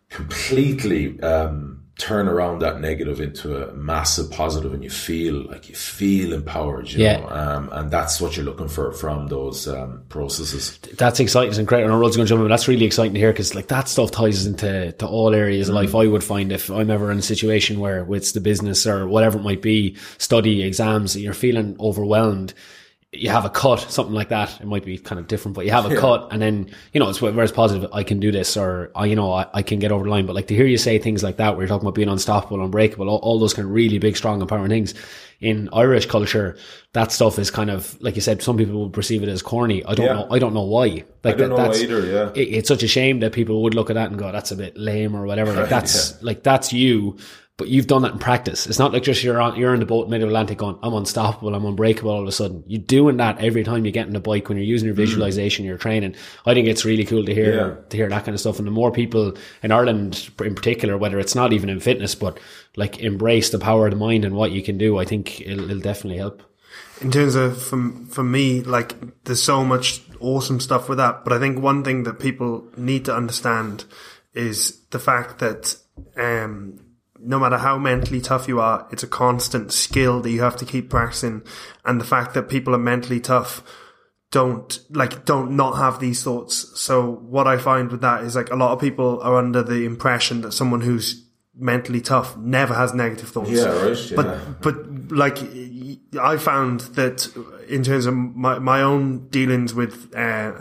completely 0.10 1.20
um, 1.22 1.83
turn 2.00 2.28
around 2.28 2.60
that 2.60 2.82
negative 2.82 3.22
into 3.22 3.56
a 3.56 3.72
massive 3.74 4.32
positive, 4.32 4.74
and 4.74 4.84
you 4.84 4.90
feel 4.90 5.46
like 5.48 5.70
you 5.70 5.76
feel 5.76 6.34
empowered. 6.34 6.90
You 6.92 7.04
Yeah. 7.04 7.20
know? 7.20 7.30
um, 7.30 7.70
and 7.72 7.92
that's 7.92 8.20
what 8.20 8.36
you're 8.36 8.46
looking 8.46 8.68
for 8.68 8.92
from 8.92 9.28
those 9.28 9.68
um, 9.68 10.02
processes. 10.10 10.80
That's 10.98 11.20
exciting 11.20 11.58
and 11.58 11.68
great. 11.68 11.84
And 11.84 12.00
Ruds 12.00 12.16
going 12.18 12.26
to 12.26 12.30
jump 12.30 12.42
in, 12.42 12.50
that's 12.50 12.68
really 12.68 12.86
exciting 12.86 13.14
to 13.14 13.20
hear 13.20 13.32
because 13.32 13.54
like 13.54 13.68
that 13.68 13.88
stuff 13.88 14.10
ties 14.10 14.48
into 14.48 14.92
to 14.94 15.08
all 15.08 15.36
areas 15.36 15.70
of 15.70 15.76
life. 15.76 15.94
I 15.94 16.08
would 16.08 16.24
find 16.24 16.52
if 16.52 16.72
I'm 16.72 16.90
ever 16.90 17.12
in 17.12 17.20
a 17.20 17.22
situation 17.22 17.80
where 17.80 18.12
it's 18.12 18.32
the 18.32 18.42
business 18.42 18.88
or 18.88 19.08
whatever 19.08 19.38
it 19.38 19.44
might 19.44 19.62
be, 19.62 19.96
study, 20.18 20.64
exams, 20.64 21.16
you're 21.16 21.34
feeling 21.34 21.76
overwhelmed. 21.80 22.56
You 23.16 23.30
have 23.30 23.46
a 23.46 23.50
cut, 23.50 23.80
something 23.92 24.14
like 24.16 24.30
that. 24.30 24.60
It 24.60 24.66
might 24.66 24.84
be 24.84 24.98
kind 24.98 25.20
of 25.20 25.28
different, 25.28 25.56
but 25.56 25.66
you 25.66 25.72
have 25.72 25.90
a 25.90 25.96
cut, 25.96 26.30
and 26.32 26.42
then 26.42 26.70
you 26.94 27.00
know 27.00 27.10
it's 27.10 27.22
whereas 27.22 27.52
positive. 27.52 27.90
I 27.94 28.04
can 28.04 28.20
do 28.20 28.32
this, 28.32 28.58
or 28.58 28.92
I, 28.96 29.06
you 29.06 29.16
know, 29.16 29.32
I, 29.32 29.46
I 29.54 29.62
can 29.62 29.80
get 29.80 29.92
over 29.92 30.04
the 30.04 30.10
line. 30.10 30.26
But 30.26 30.36
like 30.36 30.48
to 30.48 30.56
hear 30.56 30.66
you 30.66 30.78
say 30.78 30.98
things 30.98 31.22
like 31.24 31.38
that, 31.38 31.52
where 31.56 31.62
you're 31.64 31.68
talking 31.70 31.86
about 31.88 31.96
being 31.96 32.10
unstoppable, 32.10 32.64
unbreakable, 32.64 33.08
all, 33.10 33.20
all 33.20 33.40
those 33.40 33.54
kind 33.54 33.68
of 33.68 33.74
really 33.74 34.00
big, 34.00 34.18
strong, 34.18 34.42
empowering 34.42 34.70
things. 34.70 34.94
In 35.42 35.68
Irish 35.74 36.06
culture, 36.06 36.56
that 36.94 37.12
stuff 37.12 37.38
is 37.38 37.52
kind 37.52 37.70
of 37.70 38.02
like 38.02 38.16
you 38.16 38.22
said. 38.22 38.42
Some 38.42 38.56
people 38.56 38.76
will 38.80 38.90
perceive 38.90 39.24
it 39.24 39.30
as 39.30 39.42
corny. 39.42 39.84
I 39.84 39.94
don't 39.94 40.06
Yeah. 40.06 40.14
know. 40.14 40.28
I 40.32 40.40
don't 40.40 40.54
know 40.54 40.64
why. 40.64 41.04
Like 41.24 41.36
I 41.36 41.38
don't 41.38 41.50
know 41.50 41.58
that's, 41.58 41.82
either, 41.82 42.06
yeah. 42.06 42.30
it, 42.34 42.48
it's 42.48 42.68
such 42.70 42.82
a 42.82 42.88
shame 42.88 43.20
that 43.20 43.34
people 43.34 43.62
would 43.64 43.74
look 43.76 43.90
at 43.90 43.96
that 43.96 44.10
and 44.10 44.18
go, 44.18 44.32
"That's 44.32 44.52
a 44.52 44.56
bit 44.56 44.78
lame" 44.78 45.14
or 45.16 45.26
whatever. 45.26 45.52
Like 45.54 45.68
that's 45.78 46.22
like 46.24 46.44
that's 46.44 46.72
you, 46.72 47.18
but 47.58 47.68
you've 47.68 47.86
done 47.88 48.02
that 48.02 48.14
in 48.14 48.20
practice. 48.20 48.66
It's 48.66 48.80
not 48.80 48.94
like 48.94 49.04
just 49.04 49.24
you're 49.24 49.40
on 49.40 49.56
you're 49.58 49.74
in 49.74 49.80
the 49.80 49.86
boat 49.86 50.10
mid 50.10 50.24
Atlantic 50.24 50.58
going, 50.58 50.78
"I'm 50.82 50.94
unstoppable, 50.94 51.54
I'm 51.54 51.66
unbreakable." 51.66 52.10
All 52.12 52.22
of 52.24 52.28
a 52.28 52.32
sudden, 52.32 52.64
you're 52.68 52.82
doing 52.82 53.18
that 53.18 53.40
every 53.40 53.64
time 53.64 53.86
you 53.86 53.92
get 53.92 54.08
in 54.08 54.14
the 54.14 54.20
bike 54.20 54.50
when 54.50 54.58
you're 54.58 54.66
using 54.66 54.88
your 54.88 54.96
visualization, 54.96 55.66
your 55.66 55.78
training. 55.78 56.16
I 56.46 56.54
think 56.56 56.68
it's 56.68 56.84
really 56.86 57.06
cool 57.06 57.24
to 57.26 57.34
hear 57.34 57.54
Mm. 57.54 57.56
Yeah. 57.76 57.76
to 57.90 57.98
hear 57.98 58.10
that 58.10 58.26
kind 58.26 58.34
of 58.34 58.40
stuff. 58.40 58.58
And 58.58 58.68
the 58.68 58.72
more 58.72 58.92
people 58.92 59.36
in 59.62 59.72
Ireland, 59.72 60.30
in 60.44 60.56
particular, 60.56 60.98
whether 60.98 61.20
it's 61.20 61.36
not 61.36 61.54
even 61.54 61.70
in 61.70 61.80
fitness, 61.80 62.16
but 62.16 62.40
like 62.76 63.00
embrace 63.00 63.52
the 63.52 63.60
power 63.60 63.86
of 63.86 63.92
the 63.92 63.98
mind 64.00 64.26
and 64.26 64.36
what 64.36 64.52
you 64.52 64.64
can 64.64 64.78
do, 64.80 64.98
I 64.98 65.06
think 65.06 65.42
it'll, 65.42 65.66
it'll 65.70 65.80
definitely 65.80 66.18
help. 66.18 66.42
in 67.02 67.12
terms 67.12 67.36
of 67.36 67.62
for, 67.62 67.92
for 68.10 68.24
me 68.24 68.62
like 68.62 68.96
there's 69.26 69.44
so 69.44 69.64
much 69.64 70.02
awesome 70.20 70.60
stuff 70.60 70.88
with 70.90 70.98
that 70.98 71.24
but 71.24 71.34
i 71.34 71.38
think 71.40 71.60
one 71.60 71.84
thing 71.84 72.04
that 72.04 72.18
people 72.20 72.66
need 72.78 73.06
to 73.06 73.14
understand 73.16 73.84
is 74.34 74.80
the 74.90 75.00
fact 75.00 75.38
that 75.40 75.76
um 76.18 76.80
no 77.26 77.40
matter 77.40 77.58
how 77.58 77.78
mentally 77.78 78.22
tough 78.22 78.48
you 78.48 78.60
are 78.60 78.88
it's 78.92 79.04
a 79.04 79.08
constant 79.08 79.72
skill 79.72 80.22
that 80.22 80.30
you 80.32 80.42
have 80.42 80.56
to 80.56 80.66
keep 80.66 80.90
practicing 80.90 81.42
and 81.86 82.00
the 82.00 82.06
fact 82.06 82.34
that 82.34 82.50
people 82.50 82.74
are 82.76 82.80
mentally 82.80 83.20
tough 83.20 83.64
don't 84.32 84.80
like 84.90 85.26
don't 85.26 85.52
not 85.52 85.74
have 85.78 86.00
these 86.00 86.24
thoughts 86.24 86.80
so 86.80 87.12
what 87.12 87.48
i 87.48 87.58
find 87.58 87.92
with 87.92 88.02
that 88.02 88.24
is 88.24 88.36
like 88.36 88.50
a 88.52 88.56
lot 88.56 88.72
of 88.72 88.80
people 88.80 89.22
are 89.22 89.38
under 89.38 89.62
the 89.64 89.86
impression 89.86 90.42
that 90.42 90.52
someone 90.52 90.82
who's 90.82 91.24
mentally 91.56 92.02
tough 92.02 92.36
never 92.38 92.74
has 92.74 92.94
negative 92.96 93.30
thoughts 93.30 93.52
Yeah, 93.52 93.66
right. 93.66 94.12
Yeah. 94.12 94.16
but 94.16 94.62
but 94.62 95.12
like 95.12 95.38
I 96.20 96.38
found 96.38 96.82
that 96.96 97.28
in 97.68 97.84
terms 97.84 98.08
of 98.08 98.16
my 98.16 98.58
my 98.58 98.82
own 98.82 99.28
dealings 99.30 99.74
with 99.76 100.12
uh, 100.16 100.54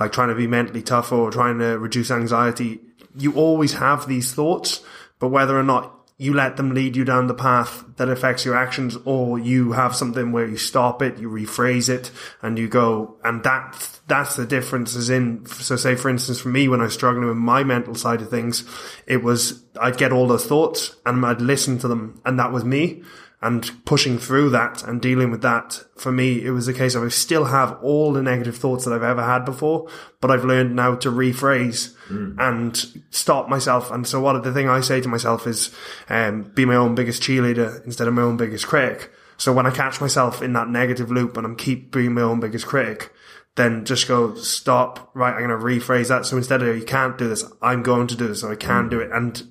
like 0.00 0.12
trying 0.12 0.28
to 0.28 0.34
be 0.34 0.46
mentally 0.46 0.80
tough 0.82 1.12
or 1.12 1.30
trying 1.30 1.58
to 1.58 1.78
reduce 1.78 2.10
anxiety, 2.10 2.80
you 3.16 3.34
always 3.34 3.74
have 3.74 4.06
these 4.08 4.32
thoughts, 4.32 4.82
but 5.18 5.28
whether 5.28 5.58
or 5.58 5.62
not 5.62 5.97
you 6.20 6.34
let 6.34 6.56
them 6.56 6.74
lead 6.74 6.96
you 6.96 7.04
down 7.04 7.28
the 7.28 7.34
path 7.34 7.84
that 7.96 8.08
affects 8.08 8.44
your 8.44 8.56
actions 8.56 8.96
or 9.04 9.38
you 9.38 9.72
have 9.72 9.94
something 9.94 10.32
where 10.32 10.46
you 10.46 10.56
stop 10.56 11.00
it, 11.00 11.16
you 11.18 11.30
rephrase 11.30 11.88
it 11.88 12.10
and 12.42 12.58
you 12.58 12.68
go, 12.68 13.16
and 13.22 13.44
that, 13.44 14.00
that's 14.08 14.34
the 14.34 14.44
difference 14.44 14.96
is 14.96 15.10
in, 15.10 15.46
so 15.46 15.76
say 15.76 15.94
for 15.94 16.08
instance 16.08 16.40
for 16.40 16.48
me 16.48 16.66
when 16.66 16.80
I 16.80 16.84
was 16.84 16.94
struggling 16.94 17.28
with 17.28 17.36
my 17.36 17.62
mental 17.62 17.94
side 17.94 18.20
of 18.20 18.30
things, 18.30 18.64
it 19.06 19.22
was, 19.22 19.62
I'd 19.80 19.96
get 19.96 20.10
all 20.10 20.26
those 20.26 20.44
thoughts 20.44 20.96
and 21.06 21.24
I'd 21.24 21.40
listen 21.40 21.78
to 21.78 21.88
them 21.88 22.20
and 22.24 22.36
that 22.40 22.50
was 22.50 22.64
me 22.64 23.04
and 23.40 23.84
pushing 23.84 24.18
through 24.18 24.50
that 24.50 24.82
and 24.82 25.00
dealing 25.00 25.30
with 25.30 25.42
that 25.42 25.84
for 25.96 26.10
me 26.10 26.44
it 26.44 26.50
was 26.50 26.66
a 26.66 26.74
case 26.74 26.96
of 26.96 27.04
I 27.04 27.08
still 27.08 27.44
have 27.44 27.78
all 27.82 28.12
the 28.12 28.22
negative 28.22 28.56
thoughts 28.56 28.84
that 28.84 28.92
I've 28.92 29.02
ever 29.04 29.22
had 29.22 29.44
before 29.44 29.88
but 30.20 30.30
I've 30.30 30.44
learned 30.44 30.74
now 30.74 30.96
to 30.96 31.10
rephrase 31.10 31.94
and 32.38 33.02
stop 33.10 33.48
myself. 33.48 33.90
And 33.90 34.06
so 34.06 34.20
what 34.20 34.42
the 34.42 34.52
thing 34.52 34.68
I 34.68 34.80
say 34.80 35.00
to 35.00 35.08
myself 35.08 35.46
is 35.46 35.74
um, 36.08 36.42
be 36.54 36.64
my 36.64 36.76
own 36.76 36.94
biggest 36.94 37.22
cheerleader 37.22 37.84
instead 37.84 38.08
of 38.08 38.14
my 38.14 38.22
own 38.22 38.36
biggest 38.36 38.66
critic. 38.66 39.12
So 39.36 39.52
when 39.52 39.66
I 39.66 39.70
catch 39.70 40.00
myself 40.00 40.42
in 40.42 40.52
that 40.54 40.68
negative 40.68 41.10
loop 41.10 41.36
and 41.36 41.46
I'm 41.46 41.56
keep 41.56 41.92
being 41.92 42.14
my 42.14 42.22
own 42.22 42.40
biggest 42.40 42.66
critic 42.66 43.12
then 43.56 43.84
just 43.84 44.06
go 44.06 44.34
stop. 44.36 45.10
Right 45.14 45.34
I'm 45.34 45.46
going 45.46 45.50
to 45.50 45.64
rephrase 45.64 46.08
that. 46.08 46.26
So 46.26 46.36
instead 46.36 46.62
of 46.62 46.76
you 46.76 46.84
can't 46.84 47.18
do 47.18 47.28
this 47.28 47.44
I'm 47.60 47.82
going 47.82 48.06
to 48.08 48.16
do 48.16 48.28
this. 48.28 48.42
Or 48.42 48.52
I 48.52 48.56
can 48.56 48.88
do 48.88 49.00
it. 49.00 49.10
And 49.12 49.42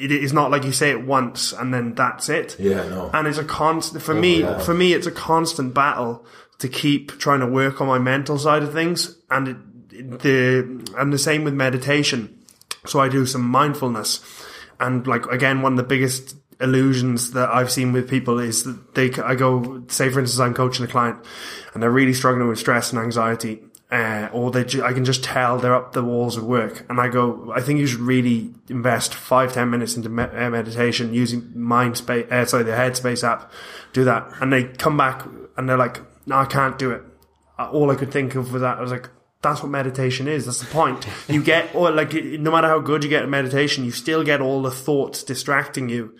it 0.00 0.10
is 0.10 0.32
not 0.32 0.50
like 0.50 0.64
you 0.64 0.72
say 0.72 0.90
it 0.90 1.04
once 1.04 1.52
and 1.52 1.72
then 1.74 1.94
that's 1.94 2.28
it. 2.28 2.56
Yeah, 2.58 2.88
no. 2.88 3.10
And 3.12 3.26
it's 3.28 3.38
a 3.38 3.44
constant 3.44 4.02
for 4.02 4.14
oh 4.14 4.20
me. 4.20 4.40
yeah. 4.40 4.58
For 4.58 4.74
me, 4.74 4.92
it's 4.92 5.06
a 5.06 5.12
constant 5.12 5.74
battle 5.74 6.24
to 6.58 6.68
keep 6.68 7.18
trying 7.18 7.40
to 7.40 7.46
work 7.46 7.80
on 7.80 7.86
my 7.86 7.98
mental 7.98 8.38
side 8.38 8.62
of 8.62 8.72
things, 8.72 9.16
and 9.30 9.48
it, 9.48 9.56
it- 9.92 10.20
the 10.20 10.94
and 10.98 11.12
the 11.12 11.18
same 11.18 11.44
with 11.44 11.54
meditation. 11.54 12.38
So 12.86 13.00
I 13.00 13.08
do 13.08 13.26
some 13.26 13.42
mindfulness, 13.42 14.20
and 14.78 15.06
like 15.06 15.26
again, 15.26 15.60
one 15.62 15.72
of 15.74 15.76
the 15.76 15.82
biggest 15.84 16.36
illusions 16.60 17.30
that 17.32 17.48
I've 17.48 17.70
seen 17.70 17.92
with 17.92 18.08
people 18.08 18.38
is 18.38 18.64
that 18.64 18.94
they 18.94 19.10
I 19.22 19.34
go 19.34 19.82
say 19.88 20.08
for 20.10 20.20
instance 20.20 20.40
I'm 20.40 20.54
coaching 20.54 20.84
a 20.84 20.88
client, 20.88 21.18
and 21.74 21.82
they're 21.82 21.90
really 21.90 22.14
struggling 22.14 22.48
with 22.48 22.58
stress 22.58 22.92
and 22.92 23.00
anxiety, 23.00 23.62
uh, 23.90 24.28
or 24.32 24.50
they 24.50 24.64
ju- 24.64 24.84
I 24.84 24.92
can 24.92 25.04
just 25.04 25.24
tell 25.24 25.58
they're 25.58 25.74
up 25.74 25.92
the 25.92 26.02
walls 26.04 26.36
of 26.36 26.44
work, 26.44 26.84
and 26.88 27.00
I 27.00 27.08
go, 27.08 27.52
I 27.54 27.60
think 27.60 27.80
you 27.80 27.86
should 27.86 28.00
really 28.00 28.54
invest 28.68 29.14
five 29.14 29.52
ten 29.52 29.70
minutes 29.70 29.96
into 29.96 30.08
me- 30.08 30.22
uh, 30.24 30.50
meditation 30.50 31.12
using 31.14 31.50
mind 31.54 31.96
space, 31.96 32.26
uh, 32.30 32.44
sorry, 32.44 32.64
the 32.64 32.72
Headspace 32.72 33.22
app, 33.24 33.50
do 33.92 34.04
that, 34.04 34.30
and 34.40 34.52
they 34.52 34.64
come 34.64 34.96
back 34.96 35.26
and 35.56 35.68
they're 35.68 35.76
like, 35.76 36.00
no, 36.26 36.36
I 36.36 36.44
can't 36.46 36.78
do 36.78 36.90
it. 36.92 37.02
Uh, 37.58 37.68
All 37.70 37.90
I 37.90 37.94
could 37.96 38.12
think 38.12 38.34
of 38.36 38.52
was 38.52 38.62
that 38.62 38.78
I 38.78 38.80
was 38.80 38.92
like. 38.92 39.08
That's 39.42 39.62
what 39.62 39.70
meditation 39.70 40.28
is. 40.28 40.44
That's 40.44 40.60
the 40.60 40.66
point. 40.66 41.06
You 41.26 41.42
get, 41.42 41.74
or 41.74 41.90
like, 41.90 42.12
no 42.12 42.50
matter 42.50 42.68
how 42.68 42.78
good 42.78 43.02
you 43.02 43.08
get 43.08 43.22
at 43.22 43.28
meditation, 43.30 43.86
you 43.86 43.90
still 43.90 44.22
get 44.22 44.42
all 44.42 44.60
the 44.60 44.70
thoughts 44.70 45.22
distracting 45.22 45.88
you 45.88 46.14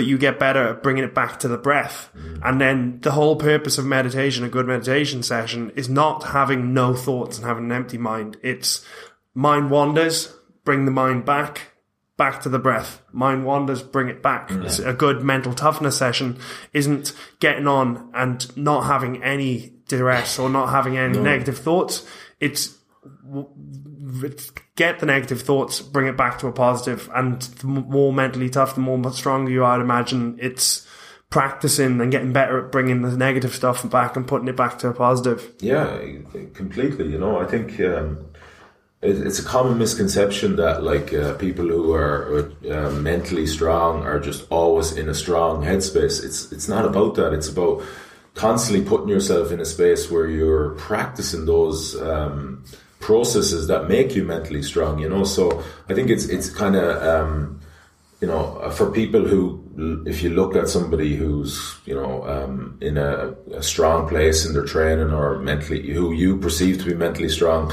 but 0.00 0.06
you 0.06 0.16
get 0.16 0.38
better 0.38 0.68
at 0.68 0.82
bringing 0.82 1.04
it 1.04 1.14
back 1.14 1.38
to 1.38 1.46
the 1.46 1.58
breath. 1.58 2.08
Mm. 2.16 2.40
And 2.42 2.58
then 2.58 3.00
the 3.02 3.10
whole 3.10 3.36
purpose 3.36 3.76
of 3.76 3.84
meditation, 3.84 4.44
a 4.44 4.48
good 4.48 4.66
meditation 4.66 5.22
session, 5.22 5.72
is 5.76 5.90
not 5.90 6.24
having 6.28 6.72
no 6.72 6.94
thoughts 6.94 7.36
and 7.36 7.46
having 7.46 7.66
an 7.66 7.72
empty 7.72 7.98
mind. 7.98 8.38
It's 8.42 8.82
mind 9.34 9.70
wanders, 9.70 10.34
bring 10.64 10.86
the 10.86 10.90
mind 10.90 11.26
back, 11.26 11.74
back 12.16 12.40
to 12.44 12.48
the 12.48 12.58
breath. 12.58 13.02
Mind 13.12 13.44
wanders, 13.44 13.82
bring 13.82 14.08
it 14.08 14.22
back. 14.22 14.48
Mm. 14.48 14.64
It's 14.64 14.78
A 14.78 14.94
good 14.94 15.22
mental 15.22 15.52
toughness 15.52 15.98
session 15.98 16.38
isn't 16.72 17.12
getting 17.38 17.66
on 17.66 18.10
and 18.14 18.56
not 18.56 18.86
having 18.86 19.22
any 19.22 19.74
duress 19.86 20.38
or 20.38 20.48
not 20.48 20.70
having 20.70 20.96
any 20.96 21.18
negative 21.18 21.58
thoughts. 21.58 22.06
It's 22.40 22.74
get 24.80 24.98
the 24.98 25.04
negative 25.04 25.42
thoughts, 25.42 25.82
bring 25.82 26.06
it 26.06 26.16
back 26.16 26.38
to 26.38 26.46
a 26.46 26.52
positive, 26.52 27.10
and 27.14 27.42
the 27.42 27.66
more 27.66 28.14
mentally 28.14 28.48
tough, 28.48 28.74
the 28.74 28.80
more 28.80 29.12
stronger 29.12 29.50
you 29.50 29.62
are. 29.62 29.74
I'd 29.74 29.82
imagine 29.82 30.38
it's 30.40 30.86
practicing 31.28 32.00
and 32.00 32.10
getting 32.10 32.32
better 32.32 32.64
at 32.64 32.72
bringing 32.72 33.02
the 33.02 33.14
negative 33.14 33.54
stuff 33.54 33.88
back 33.90 34.16
and 34.16 34.26
putting 34.26 34.48
it 34.48 34.56
back 34.56 34.78
to 34.78 34.88
a 34.88 34.94
positive. 34.94 35.52
Yeah, 35.60 36.00
completely. 36.54 37.12
You 37.12 37.18
know, 37.18 37.38
I 37.38 37.44
think 37.44 37.78
um, 37.80 38.24
it, 39.02 39.18
it's 39.26 39.38
a 39.38 39.44
common 39.44 39.76
misconception 39.76 40.56
that 40.56 40.82
like 40.82 41.12
uh, 41.12 41.34
people 41.34 41.66
who 41.66 41.92
are 41.92 42.50
uh, 42.70 42.90
mentally 42.92 43.46
strong 43.46 44.04
are 44.04 44.18
just 44.18 44.46
always 44.50 44.92
in 44.96 45.10
a 45.10 45.14
strong 45.14 45.62
headspace. 45.62 46.24
It's 46.24 46.50
it's 46.52 46.68
not 46.68 46.86
about 46.86 47.16
that. 47.16 47.34
It's 47.34 47.50
about 47.50 47.82
constantly 48.34 48.82
putting 48.82 49.08
yourself 49.08 49.52
in 49.52 49.60
a 49.60 49.66
space 49.66 50.10
where 50.10 50.26
you're 50.26 50.70
practicing 50.76 51.44
those. 51.44 52.00
Um, 52.00 52.64
processes 53.00 53.66
that 53.66 53.88
make 53.88 54.14
you 54.14 54.22
mentally 54.24 54.62
strong 54.62 54.98
you 54.98 55.08
know 55.08 55.24
so 55.24 55.62
i 55.88 55.94
think 55.94 56.10
it's 56.10 56.26
it's 56.26 56.48
kind 56.50 56.76
of 56.76 57.02
um 57.02 57.56
you 58.22 58.28
know, 58.28 58.70
for 58.72 58.90
people 58.92 59.26
who, 59.26 60.02
if 60.06 60.22
you 60.22 60.28
look 60.28 60.54
at 60.54 60.68
somebody 60.68 61.16
who's, 61.16 61.76
you 61.86 61.94
know, 61.94 62.22
um, 62.28 62.76
in 62.82 62.98
a, 62.98 63.34
a 63.54 63.62
strong 63.62 64.06
place 64.06 64.44
in 64.44 64.52
their 64.52 64.66
training 64.66 65.10
or 65.10 65.38
mentally, 65.38 65.90
who 65.94 66.12
you 66.12 66.36
perceive 66.36 66.76
to 66.80 66.84
be 66.84 66.92
mentally 66.94 67.30
strong, 67.30 67.72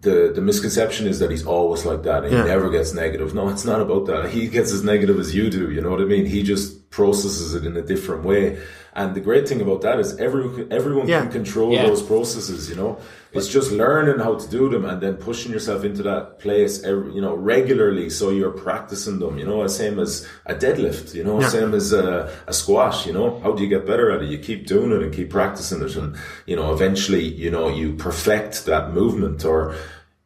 the 0.00 0.30
the 0.32 0.40
misconception 0.40 1.08
is 1.08 1.18
that 1.18 1.32
he's 1.32 1.44
always 1.44 1.84
like 1.84 2.04
that 2.04 2.22
and 2.22 2.32
Yeah. 2.32 2.42
he 2.42 2.48
never 2.48 2.70
gets 2.70 2.94
negative. 2.94 3.34
No, 3.34 3.48
it's 3.48 3.64
not 3.64 3.80
about 3.80 4.06
that. 4.06 4.30
He 4.30 4.46
gets 4.46 4.70
as 4.70 4.84
negative 4.84 5.18
as 5.18 5.34
you 5.34 5.50
do. 5.50 5.72
You 5.72 5.80
know 5.80 5.90
what 5.90 6.00
I 6.00 6.04
mean? 6.04 6.24
He 6.26 6.44
just 6.44 6.87
processes 6.90 7.54
it 7.54 7.64
in 7.66 7.76
a 7.76 7.82
different 7.82 8.24
way. 8.24 8.58
And 8.94 9.14
the 9.14 9.20
great 9.20 9.46
thing 9.48 9.60
about 9.60 9.82
that 9.82 10.00
is 10.00 10.16
every, 10.18 10.66
everyone 10.70 11.06
Yeah. 11.06 11.20
can 11.22 11.30
control 11.30 11.72
Yeah. 11.72 11.86
those 11.86 12.02
processes. 12.02 12.68
You 12.68 12.74
know, 12.76 12.98
it's 13.32 13.46
just 13.46 13.70
learning 13.70 14.18
how 14.18 14.34
to 14.34 14.48
do 14.48 14.68
them 14.68 14.84
and 14.84 15.00
then 15.00 15.14
pushing 15.16 15.52
yourself 15.52 15.84
into 15.84 16.02
that 16.04 16.40
place. 16.40 16.82
Every, 16.82 17.12
you 17.12 17.20
know, 17.20 17.34
regularly, 17.36 18.10
so 18.10 18.30
you're 18.30 18.50
practicing 18.50 19.18
them. 19.20 19.38
You 19.38 19.46
know, 19.46 19.64
same 19.68 19.98
as 20.00 20.26
a 20.46 20.54
deadlift. 20.54 21.14
You 21.14 21.22
know, 21.22 21.40
Yeah. 21.40 21.48
same 21.48 21.74
as 21.74 21.92
a, 21.92 22.30
a 22.48 22.52
squash. 22.52 23.06
You 23.06 23.12
know, 23.12 23.38
how 23.42 23.52
do 23.52 23.62
you 23.62 23.68
get 23.68 23.86
better 23.86 24.10
at 24.10 24.22
it? 24.22 24.28
You 24.30 24.38
keep 24.38 24.66
doing 24.66 24.90
it 24.90 25.02
and 25.02 25.12
keep 25.14 25.30
practicing 25.30 25.82
it, 25.82 25.94
and 25.94 26.16
you 26.46 26.56
know, 26.56 26.72
eventually, 26.72 27.22
you 27.24 27.50
know, 27.50 27.68
you 27.68 27.92
perfect 27.92 28.64
that 28.66 28.92
movement 28.94 29.44
or 29.44 29.74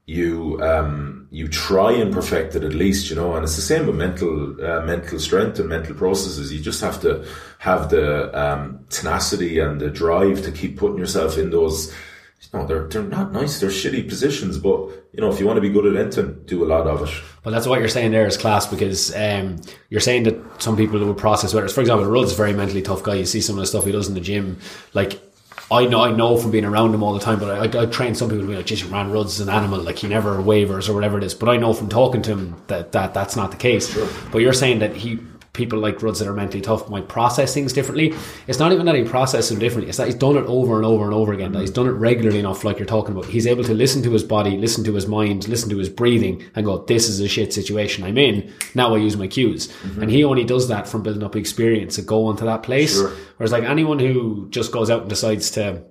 you 0.06 0.58
um, 0.62 1.21
you 1.32 1.48
try 1.48 1.90
and 1.92 2.12
perfect 2.12 2.54
it 2.54 2.62
at 2.62 2.74
least, 2.74 3.08
you 3.08 3.16
know, 3.16 3.34
and 3.34 3.42
it's 3.42 3.56
the 3.56 3.62
same 3.62 3.86
with 3.86 3.96
mental 3.96 4.54
uh, 4.62 4.82
mental 4.82 5.18
strength 5.18 5.58
and 5.58 5.66
mental 5.66 5.94
processes. 5.94 6.52
You 6.52 6.60
just 6.60 6.82
have 6.82 7.00
to 7.00 7.26
have 7.58 7.88
the 7.88 8.38
um, 8.38 8.84
tenacity 8.90 9.58
and 9.58 9.80
the 9.80 9.88
drive 9.88 10.42
to 10.42 10.52
keep 10.52 10.76
putting 10.76 10.98
yourself 10.98 11.38
in 11.38 11.48
those. 11.48 11.90
You 12.42 12.58
know, 12.58 12.66
they're 12.66 12.86
they're 12.86 13.02
not 13.02 13.32
nice. 13.32 13.60
They're 13.60 13.70
shitty 13.70 14.10
positions, 14.10 14.58
but 14.58 14.90
you 15.14 15.22
know, 15.22 15.32
if 15.32 15.40
you 15.40 15.46
want 15.46 15.56
to 15.56 15.62
be 15.62 15.70
good 15.70 15.86
at 15.86 15.96
anything, 15.98 16.42
do 16.44 16.64
a 16.64 16.66
lot 16.66 16.86
of 16.86 17.08
it. 17.08 17.22
Well, 17.44 17.54
that's 17.54 17.66
what 17.66 17.78
you're 17.78 17.88
saying 17.88 18.10
there 18.10 18.26
is 18.26 18.36
class 18.36 18.66
because 18.66 19.16
um, 19.16 19.58
you're 19.88 20.00
saying 20.00 20.24
that 20.24 20.62
some 20.62 20.76
people 20.76 20.98
who 20.98 21.06
will 21.06 21.14
process 21.14 21.54
better. 21.54 21.68
For 21.68 21.80
example, 21.80 22.06
Ruds 22.06 22.32
a 22.32 22.36
very 22.36 22.52
mentally 22.52 22.82
tough 22.82 23.02
guy. 23.02 23.14
You 23.14 23.24
see 23.24 23.40
some 23.40 23.56
of 23.56 23.60
the 23.60 23.66
stuff 23.66 23.86
he 23.86 23.92
does 23.92 24.06
in 24.06 24.14
the 24.14 24.20
gym. 24.20 24.58
Like, 24.92 25.18
I 25.72 25.86
know, 25.86 26.02
I 26.02 26.12
know 26.12 26.36
from 26.36 26.50
being 26.50 26.64
around 26.64 26.94
him 26.94 27.02
all 27.02 27.14
the 27.14 27.20
time, 27.20 27.38
but 27.38 27.50
I, 27.50 27.78
I, 27.78 27.82
I 27.82 27.86
train 27.86 28.14
some 28.14 28.28
people 28.28 28.44
to 28.44 28.48
be 28.48 28.56
like, 28.56 28.66
geez, 28.66 28.88
man, 28.88 29.10
Ruds 29.10 29.40
an 29.40 29.48
animal. 29.48 29.80
Like, 29.80 29.98
he 29.98 30.08
never 30.08 30.40
wavers 30.40 30.88
or 30.88 30.94
whatever 30.94 31.18
it 31.18 31.24
is. 31.24 31.34
But 31.34 31.48
I 31.48 31.56
know 31.56 31.72
from 31.72 31.88
talking 31.88 32.22
to 32.22 32.30
him 32.30 32.56
that, 32.66 32.92
that 32.92 33.14
that's 33.14 33.36
not 33.36 33.50
the 33.50 33.56
case. 33.56 33.96
But 34.30 34.38
you're 34.38 34.52
saying 34.52 34.80
that 34.80 34.94
he, 34.94 35.18
people 35.52 35.78
like 35.78 36.02
Ruds 36.02 36.18
that 36.18 36.28
are 36.28 36.32
mentally 36.32 36.62
tough 36.62 36.88
might 36.88 37.08
process 37.08 37.52
things 37.52 37.74
differently. 37.74 38.14
It's 38.46 38.58
not 38.58 38.72
even 38.72 38.86
that 38.86 38.94
he 38.94 39.04
processes 39.04 39.50
them 39.50 39.58
differently. 39.58 39.88
It's 39.90 39.98
that 39.98 40.06
he's 40.06 40.14
done 40.14 40.36
it 40.36 40.46
over 40.46 40.76
and 40.76 40.86
over 40.86 41.04
and 41.04 41.12
over 41.12 41.32
again. 41.32 41.52
That 41.52 41.60
he's 41.60 41.70
done 41.70 41.86
it 41.86 41.92
regularly 41.92 42.38
enough, 42.38 42.64
like 42.64 42.78
you're 42.78 42.86
talking 42.86 43.12
about. 43.12 43.26
He's 43.26 43.46
able 43.46 43.62
to 43.64 43.74
listen 43.74 44.02
to 44.04 44.10
his 44.12 44.24
body, 44.24 44.56
listen 44.56 44.82
to 44.84 44.94
his 44.94 45.06
mind, 45.06 45.46
listen 45.48 45.68
to 45.68 45.76
his 45.76 45.90
breathing, 45.90 46.42
and 46.54 46.64
go, 46.64 46.84
"This 46.84 47.08
is 47.08 47.20
a 47.20 47.28
shit 47.28 47.52
situation 47.52 48.02
I'm 48.02 48.16
in. 48.16 48.50
Now 48.74 48.94
I 48.94 48.98
use 48.98 49.16
my 49.16 49.26
cues." 49.26 49.68
And 50.00 50.10
he 50.10 50.24
only 50.24 50.44
does 50.44 50.68
that 50.68 50.88
from 50.88 51.02
building 51.02 51.22
up 51.22 51.36
experience 51.36 51.96
to 51.96 52.02
go 52.02 52.30
into 52.30 52.44
that 52.44 52.62
place. 52.62 52.94
Sure. 52.94 53.12
Whereas, 53.36 53.52
like 53.52 53.64
anyone 53.64 53.98
who 53.98 54.48
just 54.48 54.72
goes 54.72 54.88
out 54.88 55.02
and 55.02 55.10
decides 55.10 55.50
to 55.52 55.82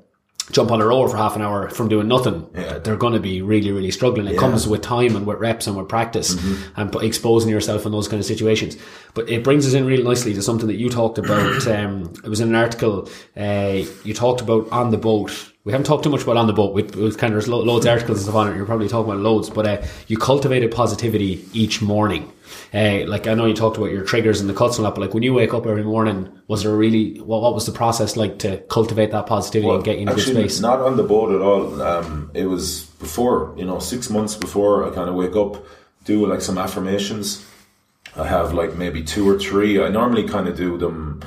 jump 0.51 0.71
on 0.71 0.81
a 0.81 0.85
rower 0.85 1.07
for 1.07 1.17
half 1.17 1.35
an 1.35 1.41
hour 1.41 1.69
from 1.69 1.87
doing 1.87 2.07
nothing, 2.07 2.47
Yeah. 2.55 2.77
they're 2.79 2.95
going 2.95 3.13
to 3.13 3.19
be 3.19 3.41
really, 3.41 3.71
really 3.71 3.91
struggling. 3.91 4.27
It 4.27 4.37
comes 4.37 4.67
with 4.67 4.81
time 4.81 5.15
and 5.15 5.25
with 5.25 5.39
reps 5.39 5.67
and 5.67 5.77
with 5.77 5.87
practice 5.89 6.35
and 6.75 6.93
exposing 6.95 7.49
yourself 7.49 7.85
in 7.85 7.91
those 7.91 8.07
kind 8.07 8.19
of 8.19 8.25
situations. 8.25 8.77
But 9.13 9.29
it 9.29 9.43
brings 9.43 9.65
us 9.67 9.73
in 9.73 9.85
really 9.85 10.03
nicely 10.03 10.33
to 10.33 10.41
something 10.41 10.67
that 10.67 10.75
you 10.77 10.89
talked 10.89 11.17
about. 11.17 11.65
Um, 11.71 12.11
it 12.23 12.27
was 12.29 12.41
in 12.41 12.49
an 12.49 12.55
article 12.55 13.07
uh, 13.37 13.83
you 14.03 14.13
talked 14.13 14.41
about 14.41 14.69
on 14.71 14.91
the 14.91 14.97
boat. 14.97 15.50
We 15.63 15.71
haven't 15.71 15.85
talked 15.85 16.03
too 16.03 16.09
much 16.09 16.23
about 16.23 16.37
on 16.37 16.47
the 16.47 16.53
boat. 16.53 16.73
We, 16.73 16.81
we 16.83 17.11
kind 17.13 17.33
of 17.33 17.33
there's 17.33 17.47
lo- 17.47 17.61
loads 17.61 17.85
of 17.85 17.91
articles 17.91 18.17
and 18.17 18.23
stuff 18.23 18.35
on 18.35 18.51
it. 18.51 18.55
You're 18.55 18.65
probably 18.65 18.87
talking 18.87 19.11
about 19.11 19.21
loads, 19.21 19.49
but 19.49 19.67
uh, 19.67 19.81
you 20.07 20.17
cultivated 20.17 20.71
positivity 20.71 21.45
each 21.53 21.83
morning. 21.83 22.31
Uh, 22.73 23.05
like 23.05 23.27
I 23.27 23.35
know 23.35 23.45
you 23.45 23.53
talked 23.53 23.77
about 23.77 23.91
your 23.91 24.03
triggers 24.03 24.41
and 24.41 24.49
the 24.49 24.55
cuts 24.55 24.77
and 24.77 24.85
that, 24.85 24.95
but 24.95 25.01
like 25.01 25.13
when 25.13 25.21
you 25.21 25.35
wake 25.35 25.53
up 25.53 25.67
every 25.67 25.83
morning, 25.83 26.29
was 26.47 26.63
there 26.63 26.75
really 26.75 27.19
what, 27.19 27.43
what 27.43 27.53
was 27.53 27.67
the 27.67 27.71
process 27.71 28.17
like 28.17 28.39
to 28.39 28.57
cultivate 28.69 29.11
that 29.11 29.27
positivity 29.27 29.69
and 29.69 29.83
get 29.83 29.97
you 29.97 30.01
in 30.03 30.07
a 30.09 30.13
Actually, 30.13 30.49
space? 30.49 30.59
not 30.61 30.79
on 30.79 30.97
the 30.97 31.03
boat 31.03 31.31
at 31.33 31.41
all. 31.41 31.79
Um, 31.81 32.31
it 32.33 32.45
was 32.47 32.85
before, 32.99 33.53
you 33.55 33.63
know, 33.65 33.77
six 33.77 34.09
months 34.09 34.35
before 34.35 34.89
I 34.89 34.93
kind 34.95 35.09
of 35.09 35.15
wake 35.15 35.35
up, 35.35 35.63
do 36.05 36.25
like 36.25 36.41
some 36.41 36.57
affirmations. 36.57 37.45
I 38.17 38.25
have 38.25 38.53
like 38.53 38.75
maybe 38.75 39.03
two 39.03 39.29
or 39.29 39.37
three. 39.37 39.81
I 39.81 39.89
normally 39.89 40.27
kind 40.27 40.47
of 40.47 40.57
do 40.57 40.77
them. 40.77 41.21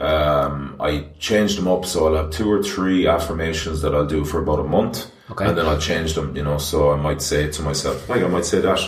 Um, 0.00 0.76
I 0.80 1.06
change 1.18 1.56
them 1.56 1.68
up, 1.68 1.84
so 1.84 2.06
I'll 2.06 2.22
have 2.22 2.30
two 2.30 2.50
or 2.50 2.62
three 2.62 3.06
affirmations 3.06 3.82
that 3.82 3.94
I'll 3.94 4.06
do 4.06 4.24
for 4.24 4.40
about 4.42 4.60
a 4.60 4.64
month, 4.64 5.10
Okay. 5.30 5.44
and 5.46 5.56
then 5.58 5.66
I'll 5.66 5.78
change 5.78 6.14
them. 6.14 6.34
You 6.34 6.42
know, 6.42 6.58
so 6.58 6.90
I 6.92 6.96
might 6.96 7.20
say 7.20 7.50
to 7.50 7.62
myself, 7.62 8.08
like 8.08 8.22
I 8.22 8.28
might 8.28 8.46
say 8.46 8.60
that 8.60 8.80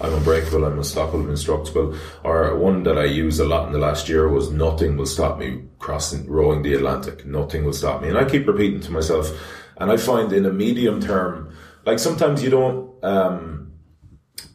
I'm 0.00 0.14
unbreakable, 0.14 0.64
I'm 0.64 0.78
unstoppable, 0.78 1.20
I'm 1.20 1.26
indestructible. 1.26 1.94
Or 2.24 2.56
one 2.56 2.84
that 2.84 2.96
I 2.98 3.04
use 3.04 3.40
a 3.40 3.44
lot 3.44 3.66
in 3.66 3.72
the 3.72 3.78
last 3.78 4.08
year 4.08 4.28
was 4.28 4.50
nothing 4.50 4.96
will 4.96 5.06
stop 5.06 5.38
me 5.38 5.62
crossing, 5.78 6.26
rowing 6.30 6.62
the 6.62 6.74
Atlantic. 6.74 7.26
Nothing 7.26 7.64
will 7.64 7.72
stop 7.74 8.00
me, 8.02 8.08
and 8.08 8.16
I 8.16 8.24
keep 8.24 8.46
repeating 8.46 8.80
to 8.80 8.92
myself. 8.92 9.30
And 9.76 9.90
I 9.90 9.96
find 9.96 10.32
in 10.32 10.46
a 10.46 10.52
medium 10.52 11.00
term, 11.00 11.52
like 11.84 11.98
sometimes 11.98 12.42
you 12.44 12.50
don't. 12.50 12.90
Um, 13.02 13.59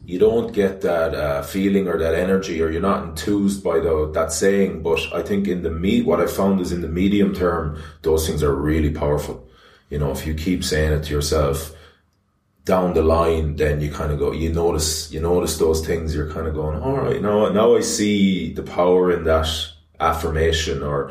you 0.06 0.20
don't 0.20 0.52
get 0.52 0.82
that 0.82 1.14
uh, 1.16 1.42
feeling 1.42 1.88
or 1.88 1.98
that 1.98 2.14
energy, 2.14 2.62
or 2.62 2.70
you're 2.70 2.80
not 2.80 3.02
enthused 3.02 3.64
by 3.64 3.80
the, 3.80 4.08
that 4.14 4.30
saying. 4.30 4.82
But 4.82 5.00
I 5.12 5.20
think 5.20 5.48
in 5.48 5.64
the 5.64 5.70
me, 5.70 6.00
what 6.00 6.20
I 6.20 6.26
found 6.28 6.60
is 6.60 6.70
in 6.70 6.80
the 6.80 6.88
medium 6.88 7.34
term, 7.34 7.82
those 8.02 8.24
things 8.24 8.40
are 8.44 8.54
really 8.54 8.92
powerful. 8.92 9.44
You 9.90 9.98
know, 9.98 10.12
if 10.12 10.24
you 10.24 10.34
keep 10.34 10.62
saying 10.62 10.92
it 10.92 11.02
to 11.04 11.10
yourself, 11.12 11.72
down 12.64 12.94
the 12.94 13.02
line, 13.02 13.56
then 13.56 13.80
you 13.80 13.90
kind 13.90 14.12
of 14.12 14.20
go, 14.20 14.30
you 14.30 14.52
notice, 14.52 15.10
you 15.10 15.20
notice 15.20 15.58
those 15.58 15.84
things. 15.84 16.14
You're 16.14 16.30
kind 16.30 16.46
of 16.46 16.54
going, 16.54 16.80
all 16.80 16.98
right, 16.98 17.20
now, 17.20 17.48
now 17.48 17.76
I 17.76 17.80
see 17.80 18.52
the 18.52 18.62
power 18.62 19.10
in 19.10 19.24
that 19.24 19.48
affirmation 19.98 20.84
or 20.84 21.10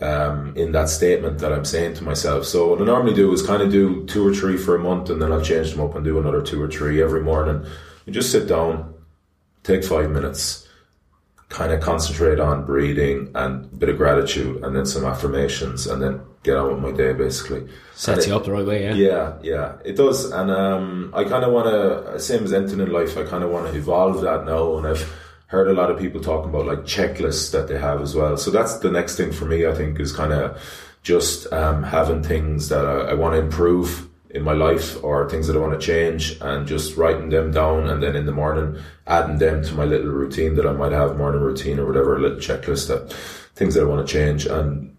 um, 0.00 0.56
in 0.56 0.70
that 0.72 0.88
statement 0.88 1.38
that 1.40 1.52
I'm 1.52 1.64
saying 1.64 1.94
to 1.94 2.04
myself. 2.04 2.44
So 2.44 2.68
what 2.68 2.80
I 2.80 2.84
normally 2.84 3.14
do 3.14 3.32
is 3.32 3.42
kind 3.42 3.62
of 3.62 3.72
do 3.72 4.04
two 4.06 4.26
or 4.26 4.32
three 4.32 4.56
for 4.56 4.76
a 4.76 4.78
month, 4.78 5.10
and 5.10 5.20
then 5.20 5.32
I'll 5.32 5.42
change 5.42 5.72
them 5.72 5.80
up 5.80 5.96
and 5.96 6.04
do 6.04 6.20
another 6.20 6.42
two 6.42 6.62
or 6.62 6.68
three 6.68 7.02
every 7.02 7.22
morning. 7.22 7.66
You 8.06 8.12
just 8.12 8.32
sit 8.32 8.48
down, 8.48 8.94
take 9.64 9.84
five 9.84 10.10
minutes, 10.10 10.66
kind 11.48 11.72
of 11.72 11.80
concentrate 11.80 12.40
on 12.40 12.64
breathing 12.64 13.30
and 13.34 13.64
a 13.64 13.76
bit 13.76 13.88
of 13.88 13.98
gratitude, 13.98 14.62
and 14.64 14.74
then 14.74 14.86
some 14.86 15.04
affirmations, 15.04 15.86
and 15.86 16.00
then 16.00 16.20
get 16.42 16.56
on 16.56 16.72
with 16.72 16.82
my 16.82 16.96
day 16.96 17.12
basically. 17.12 17.68
Sets 17.94 18.24
And 18.24 18.26
you 18.28 18.36
up 18.36 18.44
the 18.44 18.52
right 18.52 18.64
way, 18.64 18.84
yeah. 18.84 18.94
yeah, 18.94 19.32
yeah, 19.42 19.76
it 19.84 19.96
does, 19.96 20.30
and 20.30 20.50
um, 20.50 21.12
I 21.14 21.24
kind 21.24 21.44
of 21.44 21.52
want 21.52 21.66
to, 21.66 22.18
same 22.20 22.44
as 22.44 22.52
anything 22.52 22.80
in 22.80 22.90
life, 22.90 23.18
I 23.18 23.24
kind 23.24 23.44
of 23.44 23.50
want 23.50 23.70
to 23.70 23.76
evolve 23.76 24.22
that 24.22 24.44
now, 24.44 24.78
and 24.78 24.86
I've 24.86 25.12
heard 25.48 25.68
a 25.68 25.72
lot 25.72 25.90
of 25.90 25.98
people 25.98 26.20
talking 26.20 26.50
about 26.50 26.66
like 26.66 26.80
checklists 26.80 27.52
that 27.52 27.68
they 27.68 27.78
have 27.78 28.00
as 28.00 28.14
well. 28.14 28.36
So 28.36 28.50
that's 28.50 28.78
the 28.78 28.90
next 28.90 29.16
thing 29.16 29.32
for 29.32 29.44
me. 29.44 29.66
I 29.66 29.74
think 29.74 30.00
is 30.00 30.12
kind 30.12 30.32
of 30.32 30.60
just 31.02 31.52
um, 31.52 31.84
having 31.84 32.22
things 32.22 32.68
that 32.68 32.84
I, 32.84 33.10
I 33.10 33.14
want 33.14 33.34
to 33.34 33.40
improve 33.40 34.08
in 34.36 34.42
my 34.44 34.52
life 34.52 35.02
or 35.02 35.28
things 35.28 35.46
that 35.46 35.56
I 35.56 35.60
want 35.60 35.80
to 35.80 35.86
change, 35.86 36.38
and 36.40 36.68
just 36.68 36.96
writing 36.96 37.30
them 37.30 37.50
down, 37.50 37.88
and 37.88 38.02
then 38.02 38.14
in 38.14 38.26
the 38.26 38.32
morning 38.32 38.78
adding 39.06 39.38
them 39.38 39.64
to 39.64 39.74
my 39.74 39.84
little 39.84 40.12
routine 40.12 40.54
that 40.56 40.66
I 40.66 40.72
might 40.72 40.92
have, 40.92 41.16
morning 41.16 41.40
routine 41.40 41.78
or 41.78 41.86
whatever, 41.86 42.16
a 42.16 42.20
little 42.20 42.38
checklist 42.38 42.88
that 42.88 43.12
things 43.54 43.74
that 43.74 43.82
I 43.82 43.86
want 43.86 44.06
to 44.06 44.12
change, 44.12 44.46
and 44.46 44.94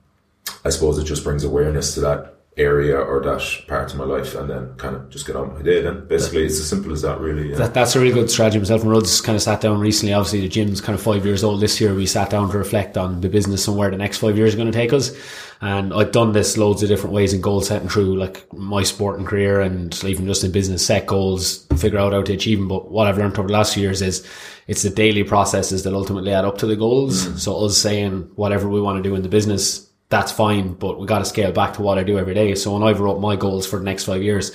I 0.66 0.70
suppose 0.70 0.98
it 0.98 1.06
just 1.06 1.24
brings 1.24 1.44
awareness 1.44 1.94
to 1.94 2.00
that 2.02 2.37
area 2.58 2.98
or 2.98 3.22
that 3.22 3.64
part 3.68 3.92
of 3.92 4.00
my 4.00 4.06
life 4.06 4.34
and 4.36 4.50
then 4.50 4.74
kind 4.78 4.96
of 4.96 5.10
just 5.10 5.28
get 5.28 5.36
on 5.36 5.50
with 5.50 5.58
my 5.58 5.64
day 5.64 5.82
then. 5.82 6.08
Basically, 6.08 6.46
it's 6.46 6.60
as 6.60 6.68
simple 6.68 6.92
as 6.92 7.04
that, 7.04 7.20
really. 7.20 7.52
Yeah. 7.52 7.58
That, 7.58 7.74
that's 7.74 7.96
a 7.96 8.00
really 8.00 8.14
good 8.14 8.32
strategy. 8.32 8.60
Myself 8.60 8.82
and 8.82 8.92
Ruds 8.92 9.22
kind 9.22 9.36
of 9.36 9.42
sat 9.42 9.62
down 9.62 9.80
recently. 9.80 10.14
Obviously, 10.14 10.42
the 10.42 10.50
gym's 10.50 10.82
kind 10.82 10.98
of 10.98 11.02
five 11.02 11.26
years 11.26 11.44
old 11.44 11.62
this 11.62 11.80
year. 11.80 11.94
We 11.94 12.06
sat 12.06 12.30
down 12.30 12.50
to 12.52 12.58
reflect 12.58 12.98
on 12.98 13.22
the 13.22 13.30
business 13.30 13.68
and 13.68 13.78
where 13.78 13.92
the 13.92 13.98
next 13.98 14.18
five 14.18 14.38
years 14.38 14.54
are 14.54 14.58
going 14.58 14.72
to 14.72 14.78
take 14.78 14.94
us. 14.94 15.12
And 15.60 15.94
I've 15.94 16.12
done 16.12 16.34
this 16.34 16.58
loads 16.58 16.84
of 16.84 16.90
different 16.90 17.16
ways 17.16 17.34
in 17.34 17.42
goal 17.42 17.62
setting 17.62 17.90
through 17.90 18.18
like 18.18 18.52
my 18.54 18.84
sporting 18.84 19.26
career 19.26 19.60
and 19.62 20.04
even 20.04 20.28
just 20.28 20.44
in 20.44 20.52
business, 20.52 20.86
set 20.86 21.08
goals, 21.08 21.66
figure 21.78 21.98
out 21.98 22.14
how 22.14 22.22
to 22.22 22.34
achieve 22.34 22.60
them. 22.60 22.68
But 22.68 22.92
what 22.92 23.08
I've 23.08 23.18
learned 23.18 23.38
over 23.40 23.48
the 23.48 23.54
last 23.54 23.74
few 23.74 23.82
years 23.82 24.02
is 24.02 24.28
it's 24.68 24.84
the 24.84 24.90
daily 24.92 25.24
processes 25.24 25.84
that 25.84 25.94
ultimately 25.94 26.32
add 26.32 26.46
up 26.46 26.60
to 26.60 26.68
the 26.68 26.76
goals. 26.76 27.26
Mm. 27.26 27.40
So 27.40 27.66
us 27.66 27.78
saying 27.78 28.30
whatever 28.36 28.70
we 28.70 28.82
want 28.82 29.02
to 29.02 29.10
do 29.10 29.16
in 29.16 29.24
the 29.24 29.30
business, 29.30 29.87
that's 30.10 30.32
fine, 30.32 30.74
but 30.74 31.00
we 31.00 31.06
got 31.06 31.20
to 31.20 31.26
scale 31.26 31.52
back 31.52 31.74
to 31.74 31.82
what 31.82 31.98
I 31.98 32.04
do 32.04 32.18
every 32.18 32.34
day. 32.34 32.56
So 32.56 32.74
when 32.74 32.84
I 32.84 32.98
wrote 32.98 33.20
my 33.20 33.36
goals 33.36 33.68
for 33.68 33.78
the 33.78 33.84
next 33.84 34.06
five 34.06 34.24
years, 34.24 34.52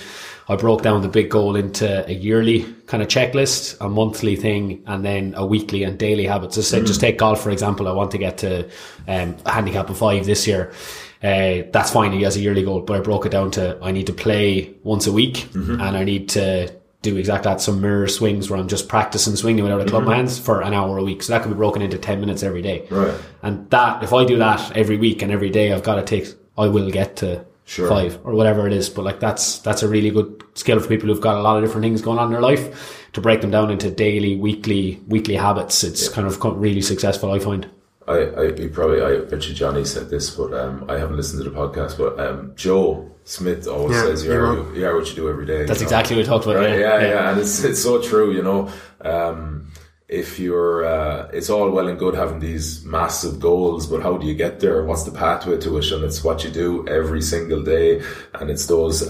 I 0.47 0.55
broke 0.55 0.81
down 0.81 1.01
the 1.01 1.07
big 1.07 1.29
goal 1.29 1.55
into 1.55 2.05
a 2.07 2.11
yearly 2.11 2.63
kind 2.87 3.03
of 3.03 3.07
checklist, 3.07 3.77
a 3.79 3.87
monthly 3.87 4.35
thing, 4.35 4.83
and 4.87 5.05
then 5.05 5.35
a 5.37 5.45
weekly 5.45 5.83
and 5.83 5.97
daily 5.97 6.25
habits. 6.25 6.55
Just, 6.55 6.71
say, 6.71 6.81
just 6.83 6.99
take 6.99 7.17
golf, 7.17 7.41
for 7.41 7.51
example. 7.51 7.87
I 7.87 7.91
want 7.91 8.11
to 8.11 8.17
get 8.17 8.39
to 8.39 8.69
um, 9.07 9.37
a 9.45 9.51
handicap 9.51 9.89
of 9.89 9.97
five 9.97 10.25
this 10.25 10.47
year. 10.47 10.73
Uh, 11.21 11.63
that's 11.71 11.91
fine 11.91 12.21
as 12.23 12.35
a 12.35 12.41
yearly 12.41 12.63
goal, 12.63 12.81
but 12.81 12.97
I 12.97 12.99
broke 12.99 13.25
it 13.25 13.29
down 13.29 13.51
to 13.51 13.77
I 13.81 13.91
need 13.91 14.07
to 14.07 14.13
play 14.13 14.75
once 14.83 15.07
a 15.07 15.11
week 15.11 15.47
and 15.53 15.95
I 15.95 16.03
need 16.03 16.27
to 16.29 16.75
do 17.03 17.17
exactly 17.17 17.51
that. 17.51 17.61
Some 17.61 17.81
mirror 17.81 18.07
swings 18.07 18.49
where 18.49 18.59
I'm 18.59 18.67
just 18.67 18.87
practicing 18.87 19.35
swinging 19.35 19.63
without 19.63 19.81
a 19.81 19.85
club 19.85 20.03
mm-hmm. 20.03 20.13
hands 20.13 20.39
for 20.39 20.61
an 20.61 20.73
hour 20.73 20.97
a 20.97 21.03
week. 21.03 21.21
So 21.21 21.33
that 21.33 21.43
could 21.43 21.49
be 21.49 21.57
broken 21.57 21.83
into 21.83 21.99
10 21.99 22.19
minutes 22.19 22.41
every 22.41 22.63
day. 22.63 22.87
Right. 22.89 23.13
And 23.43 23.69
that, 23.69 24.01
if 24.01 24.13
I 24.13 24.25
do 24.25 24.37
that 24.37 24.75
every 24.75 24.97
week 24.97 25.21
and 25.21 25.31
every 25.31 25.51
day, 25.51 25.71
I've 25.71 25.83
got 25.83 25.95
to 25.95 26.03
take, 26.03 26.33
I 26.57 26.67
will 26.67 26.89
get 26.89 27.17
to 27.17 27.45
Sure. 27.65 27.87
five 27.87 28.19
or 28.25 28.33
whatever 28.33 28.67
it 28.67 28.73
is. 28.73 28.89
But 28.89 29.05
like 29.05 29.21
that's, 29.21 29.59
that's 29.59 29.83
a 29.83 29.87
really 29.87 30.09
good 30.09 30.43
skill 30.53 30.81
for 30.81 30.87
people 30.89 31.07
who've 31.07 31.21
got 31.21 31.37
a 31.37 31.41
lot 31.41 31.55
of 31.55 31.63
different 31.63 31.83
things 31.83 32.01
going 32.01 32.17
on 32.19 32.25
in 32.25 32.33
their 32.33 32.41
life 32.41 33.07
to 33.13 33.21
break 33.21 33.39
them 33.39 33.51
down 33.51 33.71
into 33.71 33.89
daily, 33.89 34.35
weekly, 34.35 35.01
weekly 35.07 35.35
habits. 35.35 35.83
It's 35.83 36.09
kind 36.09 36.27
of 36.27 36.43
really 36.59 36.81
successful, 36.81 37.31
I 37.31 37.39
find. 37.39 37.69
I, 38.07 38.13
I 38.13 38.43
you 38.55 38.69
probably 38.69 39.01
I 39.01 39.21
bet 39.21 39.47
you 39.47 39.53
Johnny 39.53 39.85
said 39.85 40.09
this, 40.09 40.29
but 40.31 40.53
um, 40.53 40.85
I 40.89 40.97
haven't 40.97 41.17
listened 41.17 41.43
to 41.43 41.49
the 41.49 41.55
podcast. 41.55 41.97
But 41.97 42.19
um, 42.19 42.53
Joe 42.55 43.09
Schmidt 43.25 43.67
always 43.67 43.95
Yeah, 43.95 44.03
says, 44.03 44.23
"You 44.25 44.31
you're 44.31 44.45
are, 44.45 44.75
you 44.75 44.85
are 44.87 44.95
what 44.95 45.09
you 45.09 45.15
do 45.15 45.29
every 45.29 45.45
day." 45.45 45.65
That's 45.65 45.79
you 45.79 45.85
know? 45.85 45.87
exactly 45.87 46.15
what 46.15 46.21
we 46.23 46.25
talked 46.25 46.45
about. 46.45 46.57
Right, 46.57 46.79
yeah, 46.79 46.99
yeah, 46.99 47.07
yeah, 47.07 47.31
and 47.31 47.39
it's 47.39 47.63
it's 47.63 47.81
so 47.81 48.01
true, 48.01 48.31
you 48.33 48.41
know. 48.43 48.69
Um, 49.01 49.71
if 50.09 50.37
you're, 50.37 50.85
uh, 50.85 51.29
it's 51.33 51.49
all 51.49 51.71
well 51.71 51.87
and 51.87 51.97
good 51.97 52.13
having 52.13 52.39
these 52.39 52.85
massive 52.85 53.39
goals, 53.39 53.87
but 53.87 54.03
how 54.03 54.15
do 54.17 54.27
you 54.27 54.35
get 54.35 54.59
there? 54.59 54.83
What's 54.83 55.03
the 55.03 55.11
pathway 55.11 55.57
to 55.59 55.77
it? 55.77 55.91
And 55.91 56.03
it's 56.03 56.23
what 56.23 56.43
you 56.43 56.51
do 56.51 56.87
every 56.87 57.21
single 57.21 57.63
day, 57.63 58.03
and 58.35 58.51
it's 58.51 58.67
those. 58.67 59.09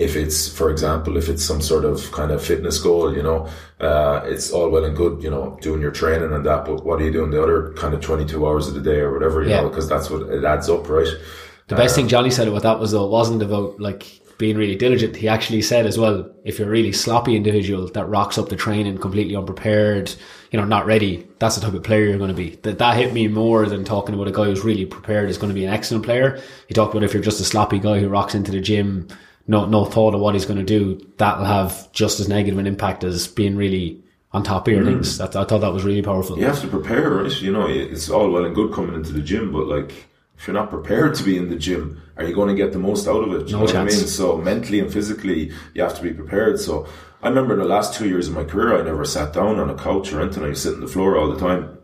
If 0.00 0.16
it's, 0.16 0.48
for 0.48 0.70
example, 0.70 1.16
if 1.18 1.28
it's 1.28 1.44
some 1.44 1.60
sort 1.60 1.84
of 1.84 2.10
kind 2.12 2.30
of 2.30 2.42
fitness 2.42 2.78
goal, 2.78 3.14
you 3.14 3.22
know, 3.22 3.48
uh, 3.80 4.22
it's 4.24 4.50
all 4.50 4.70
well 4.70 4.84
and 4.84 4.96
good, 4.96 5.22
you 5.22 5.30
know, 5.30 5.58
doing 5.60 5.80
your 5.82 5.90
training 5.90 6.32
and 6.32 6.44
that, 6.46 6.64
but 6.64 6.84
what 6.86 7.00
are 7.00 7.04
you 7.04 7.12
doing 7.12 7.30
the 7.30 7.42
other 7.42 7.72
kind 7.74 7.92
of 7.94 8.00
22 8.00 8.46
hours 8.46 8.66
of 8.66 8.74
the 8.74 8.80
day 8.80 9.00
or 9.00 9.12
whatever, 9.12 9.42
you 9.42 9.50
Yeah. 9.50 9.60
know, 9.60 9.68
because 9.68 9.88
that's 9.88 10.08
what 10.10 10.22
it 10.22 10.44
adds 10.44 10.68
up, 10.70 10.88
right? 10.88 11.06
The 11.68 11.76
best 11.76 11.94
thing 11.94 12.08
Johnny 12.08 12.30
said 12.30 12.48
about 12.48 12.62
that 12.62 12.80
was 12.80 12.92
though 12.92 13.06
wasn't 13.06 13.42
about 13.42 13.78
like 13.78 14.20
being 14.38 14.56
really 14.56 14.74
diligent. 14.74 15.14
He 15.16 15.28
actually 15.28 15.60
said 15.60 15.84
as 15.86 15.98
well, 15.98 16.28
if 16.44 16.58
you're 16.58 16.66
a 16.66 16.70
really 16.70 16.92
sloppy 16.92 17.36
individual 17.36 17.86
that 17.88 18.06
rocks 18.08 18.38
up 18.38 18.48
the 18.48 18.56
training 18.56 18.96
completely 18.98 19.36
unprepared, 19.36 20.12
you 20.50 20.58
know, 20.58 20.64
not 20.64 20.86
ready, 20.86 21.28
that's 21.38 21.56
the 21.56 21.60
type 21.60 21.74
of 21.74 21.82
player 21.82 22.06
you're 22.06 22.16
going 22.16 22.34
to 22.36 22.42
be. 22.44 22.56
That 22.62 22.78
that 22.78 22.96
hit 22.96 23.12
me 23.12 23.28
more 23.28 23.66
than 23.66 23.84
talking 23.84 24.14
about 24.14 24.28
a 24.28 24.32
guy 24.32 24.46
who's 24.46 24.64
really 24.64 24.86
prepared 24.86 25.28
is 25.28 25.36
going 25.36 25.50
to 25.52 25.60
be 25.60 25.66
an 25.66 25.72
excellent 25.74 26.06
player. 26.06 26.40
He 26.68 26.74
talked 26.74 26.94
about 26.94 27.04
if 27.04 27.12
you're 27.12 27.22
just 27.22 27.40
a 27.40 27.44
sloppy 27.44 27.78
guy 27.78 28.00
who 28.00 28.08
rocks 28.08 28.34
into 28.34 28.50
the 28.50 28.60
gym, 28.60 29.08
no 29.50 29.66
no 29.66 29.84
thought 29.84 30.14
of 30.14 30.20
what 30.20 30.34
he's 30.34 30.46
going 30.46 30.64
to 30.64 30.64
do, 30.64 31.04
that'll 31.18 31.44
have 31.44 31.90
just 31.92 32.20
as 32.20 32.28
negative 32.28 32.58
an 32.58 32.66
impact 32.66 33.02
as 33.04 33.26
being 33.26 33.56
really 33.56 34.00
on 34.32 34.44
top 34.44 34.68
of 34.68 34.72
your 34.72 34.82
mm-hmm. 34.82 34.94
things. 34.94 35.18
That, 35.18 35.34
I 35.34 35.44
thought 35.44 35.60
that 35.60 35.72
was 35.72 35.84
really 35.84 36.02
powerful. 36.02 36.38
You 36.38 36.46
have 36.46 36.60
to 36.60 36.68
prepare, 36.68 37.10
right? 37.10 37.42
You 37.42 37.52
know, 37.52 37.66
it's 37.66 38.08
all 38.08 38.30
well 38.30 38.44
and 38.44 38.54
good 38.54 38.72
coming 38.72 38.94
into 38.94 39.12
the 39.12 39.20
gym, 39.20 39.52
but 39.52 39.66
like, 39.66 39.90
if 40.38 40.46
you're 40.46 40.54
not 40.54 40.70
prepared 40.70 41.16
to 41.16 41.24
be 41.24 41.36
in 41.36 41.50
the 41.50 41.56
gym, 41.56 42.00
are 42.16 42.24
you 42.24 42.34
going 42.34 42.48
to 42.48 42.54
get 42.54 42.72
the 42.72 42.78
most 42.78 43.08
out 43.08 43.24
of 43.24 43.32
it? 43.34 43.46
Do 43.46 43.50
you 43.50 43.52
No 43.52 43.58
know 43.58 43.64
what 43.64 43.70
I 43.70 43.78
chance. 43.80 43.96
mean? 43.96 44.06
So 44.06 44.38
mentally 44.38 44.78
and 44.78 44.92
physically, 44.92 45.52
you 45.74 45.82
have 45.82 45.96
to 45.96 46.02
be 46.02 46.12
prepared. 46.14 46.60
So 46.60 46.86
I 47.22 47.28
remember 47.28 47.54
in 47.54 47.58
the 47.58 47.66
last 47.66 47.94
two 47.94 48.08
years 48.08 48.28
of 48.28 48.34
my 48.34 48.44
career, 48.44 48.78
I 48.78 48.82
never 48.82 49.04
sat 49.04 49.32
down 49.32 49.58
on 49.58 49.68
a 49.68 49.74
couch 49.74 50.12
or 50.12 50.22
anything. 50.22 50.44
I 50.44 50.48
used 50.48 50.62
to 50.62 50.68
sit 50.68 50.74
on 50.76 50.80
the 50.80 50.86
floor 50.86 51.18
all 51.18 51.30
the 51.30 51.40
time. 51.40 51.76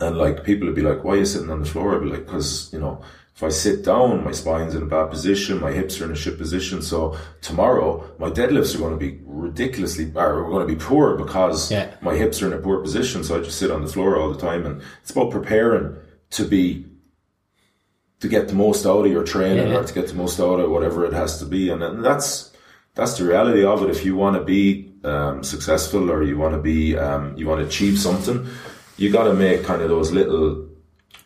And 0.00 0.16
like, 0.16 0.42
people 0.42 0.66
would 0.66 0.74
be 0.74 0.82
like, 0.82 1.04
why 1.04 1.12
are 1.14 1.18
you 1.18 1.26
sitting 1.26 1.50
on 1.50 1.60
the 1.60 1.68
floor? 1.68 1.94
I'd 1.94 2.02
be 2.02 2.08
like, 2.08 2.26
cause, 2.26 2.72
you 2.72 2.80
know, 2.80 3.02
if 3.40 3.44
I 3.44 3.48
sit 3.48 3.86
down, 3.86 4.22
my 4.22 4.32
spine's 4.32 4.74
in 4.74 4.82
a 4.82 4.86
bad 4.86 5.08
position, 5.08 5.60
my 5.60 5.72
hips 5.72 5.98
are 5.98 6.04
in 6.04 6.10
a 6.10 6.14
shit 6.14 6.36
position. 6.36 6.82
So 6.82 7.16
tomorrow, 7.40 8.04
my 8.18 8.28
deadlifts 8.28 8.74
are 8.74 8.78
going 8.80 8.92
to 8.92 8.98
be 8.98 9.18
ridiculously, 9.24 10.12
are 10.14 10.42
going 10.42 10.68
to 10.68 10.70
be 10.70 10.78
poor 10.78 11.16
because 11.16 11.72
Yeah. 11.72 11.94
my 12.02 12.14
hips 12.14 12.42
are 12.42 12.48
in 12.48 12.52
a 12.52 12.58
poor 12.58 12.82
position. 12.82 13.24
So 13.24 13.38
I 13.38 13.42
just 13.42 13.58
sit 13.58 13.70
on 13.70 13.80
the 13.80 13.88
floor 13.88 14.18
all 14.20 14.30
the 14.30 14.38
time. 14.38 14.66
And 14.66 14.82
it's 15.00 15.10
about 15.10 15.30
preparing 15.30 15.96
to 16.32 16.44
be, 16.44 16.84
to 18.20 18.28
get 18.28 18.48
the 18.48 18.54
most 18.54 18.84
out 18.84 19.06
of 19.06 19.10
your 19.10 19.24
training 19.24 19.68
Yeah. 19.68 19.78
or 19.78 19.84
to 19.84 19.94
get 19.94 20.08
the 20.08 20.14
most 20.22 20.38
out 20.38 20.60
of 20.60 20.70
whatever 20.70 21.06
it 21.06 21.14
has 21.14 21.38
to 21.38 21.46
be. 21.46 21.70
And, 21.70 21.80
then 21.80 22.02
that's, 22.02 22.52
that's 22.94 23.16
the 23.16 23.24
reality 23.24 23.64
of 23.64 23.82
it. 23.82 23.88
If 23.88 24.04
you 24.04 24.16
want 24.16 24.36
to 24.36 24.42
be 24.44 24.92
um, 25.02 25.42
successful 25.44 26.10
or 26.10 26.22
you 26.24 26.36
want 26.36 26.54
to 26.56 26.60
be, 26.60 26.94
um, 26.98 27.34
you 27.38 27.46
want 27.46 27.62
to 27.62 27.66
achieve 27.66 27.98
something, 27.98 28.46
you 28.98 29.10
got 29.10 29.24
to 29.24 29.32
make 29.32 29.64
kind 29.64 29.80
of 29.80 29.88
those 29.88 30.12
little 30.12 30.66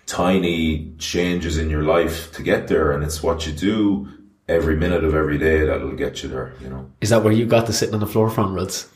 tiny 0.06 0.92
changes 0.98 1.58
in 1.58 1.70
your 1.70 1.82
life 1.82 2.32
to 2.32 2.42
get 2.42 2.68
there. 2.68 2.92
And 2.92 3.02
it's 3.04 3.22
what 3.22 3.46
you 3.46 3.52
do 3.52 4.08
every 4.48 4.76
minute 4.76 5.02
of 5.04 5.14
every 5.14 5.38
day 5.38 5.64
that'll 5.64 5.92
get 5.92 6.22
you 6.22 6.28
there, 6.28 6.52
you 6.60 6.68
know. 6.68 6.90
Is 7.00 7.10
that 7.10 7.22
where 7.24 7.32
you 7.32 7.46
got 7.46 7.66
the 7.66 7.72
sitting 7.72 7.94
on 7.94 8.00
the 8.00 8.06
floor 8.06 8.28
from, 8.30 8.54
Ruds? 8.54 8.88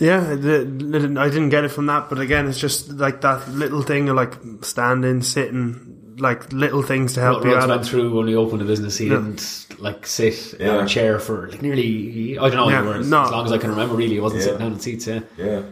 Yeah, 0.00 0.20
the, 0.34 0.64
the- 0.64 1.20
I 1.20 1.28
didn't 1.28 1.50
get 1.50 1.64
it 1.64 1.68
from 1.68 1.86
that, 1.86 2.08
but 2.08 2.18
again, 2.20 2.46
it's 2.48 2.58
just 2.58 2.88
like 2.90 3.20
that 3.20 3.46
little 3.48 3.82
thing 3.82 4.08
of 4.08 4.16
like 4.16 4.34
standing, 4.62 5.20
sitting, 5.22 6.16
like 6.18 6.50
little 6.52 6.82
things 6.82 7.12
to 7.14 7.20
help 7.20 7.44
you 7.44 7.52
Ruds 7.52 7.64
out. 7.64 7.68
went 7.70 7.86
through 7.86 8.16
when 8.16 8.28
he 8.28 8.34
opened 8.34 8.60
the 8.62 8.64
business. 8.64 8.96
He 8.96 9.08
didn't 9.10 9.66
like 9.78 10.06
sit 10.06 10.54
in 10.54 10.68
a 10.68 10.88
chair 10.88 11.18
for 11.18 11.48
like 11.48 11.60
nearly. 11.60 12.38
I 12.38 12.48
don't 12.48 12.56
know. 12.56 12.68
Yeah, 12.70 12.98
you 13.00 13.04
no. 13.04 13.22
As 13.24 13.30
long 13.30 13.44
as 13.44 13.52
I 13.52 13.58
can 13.58 13.70
remember, 13.70 13.96
really, 13.96 14.14
he 14.14 14.20
wasn't 14.20 14.40
Yeah. 14.40 14.44
sitting 14.46 14.60
down 14.60 14.72
in 14.72 14.80
seats. 14.80 15.06
Yeah, 15.06 15.20
Yeah. 15.36 15.62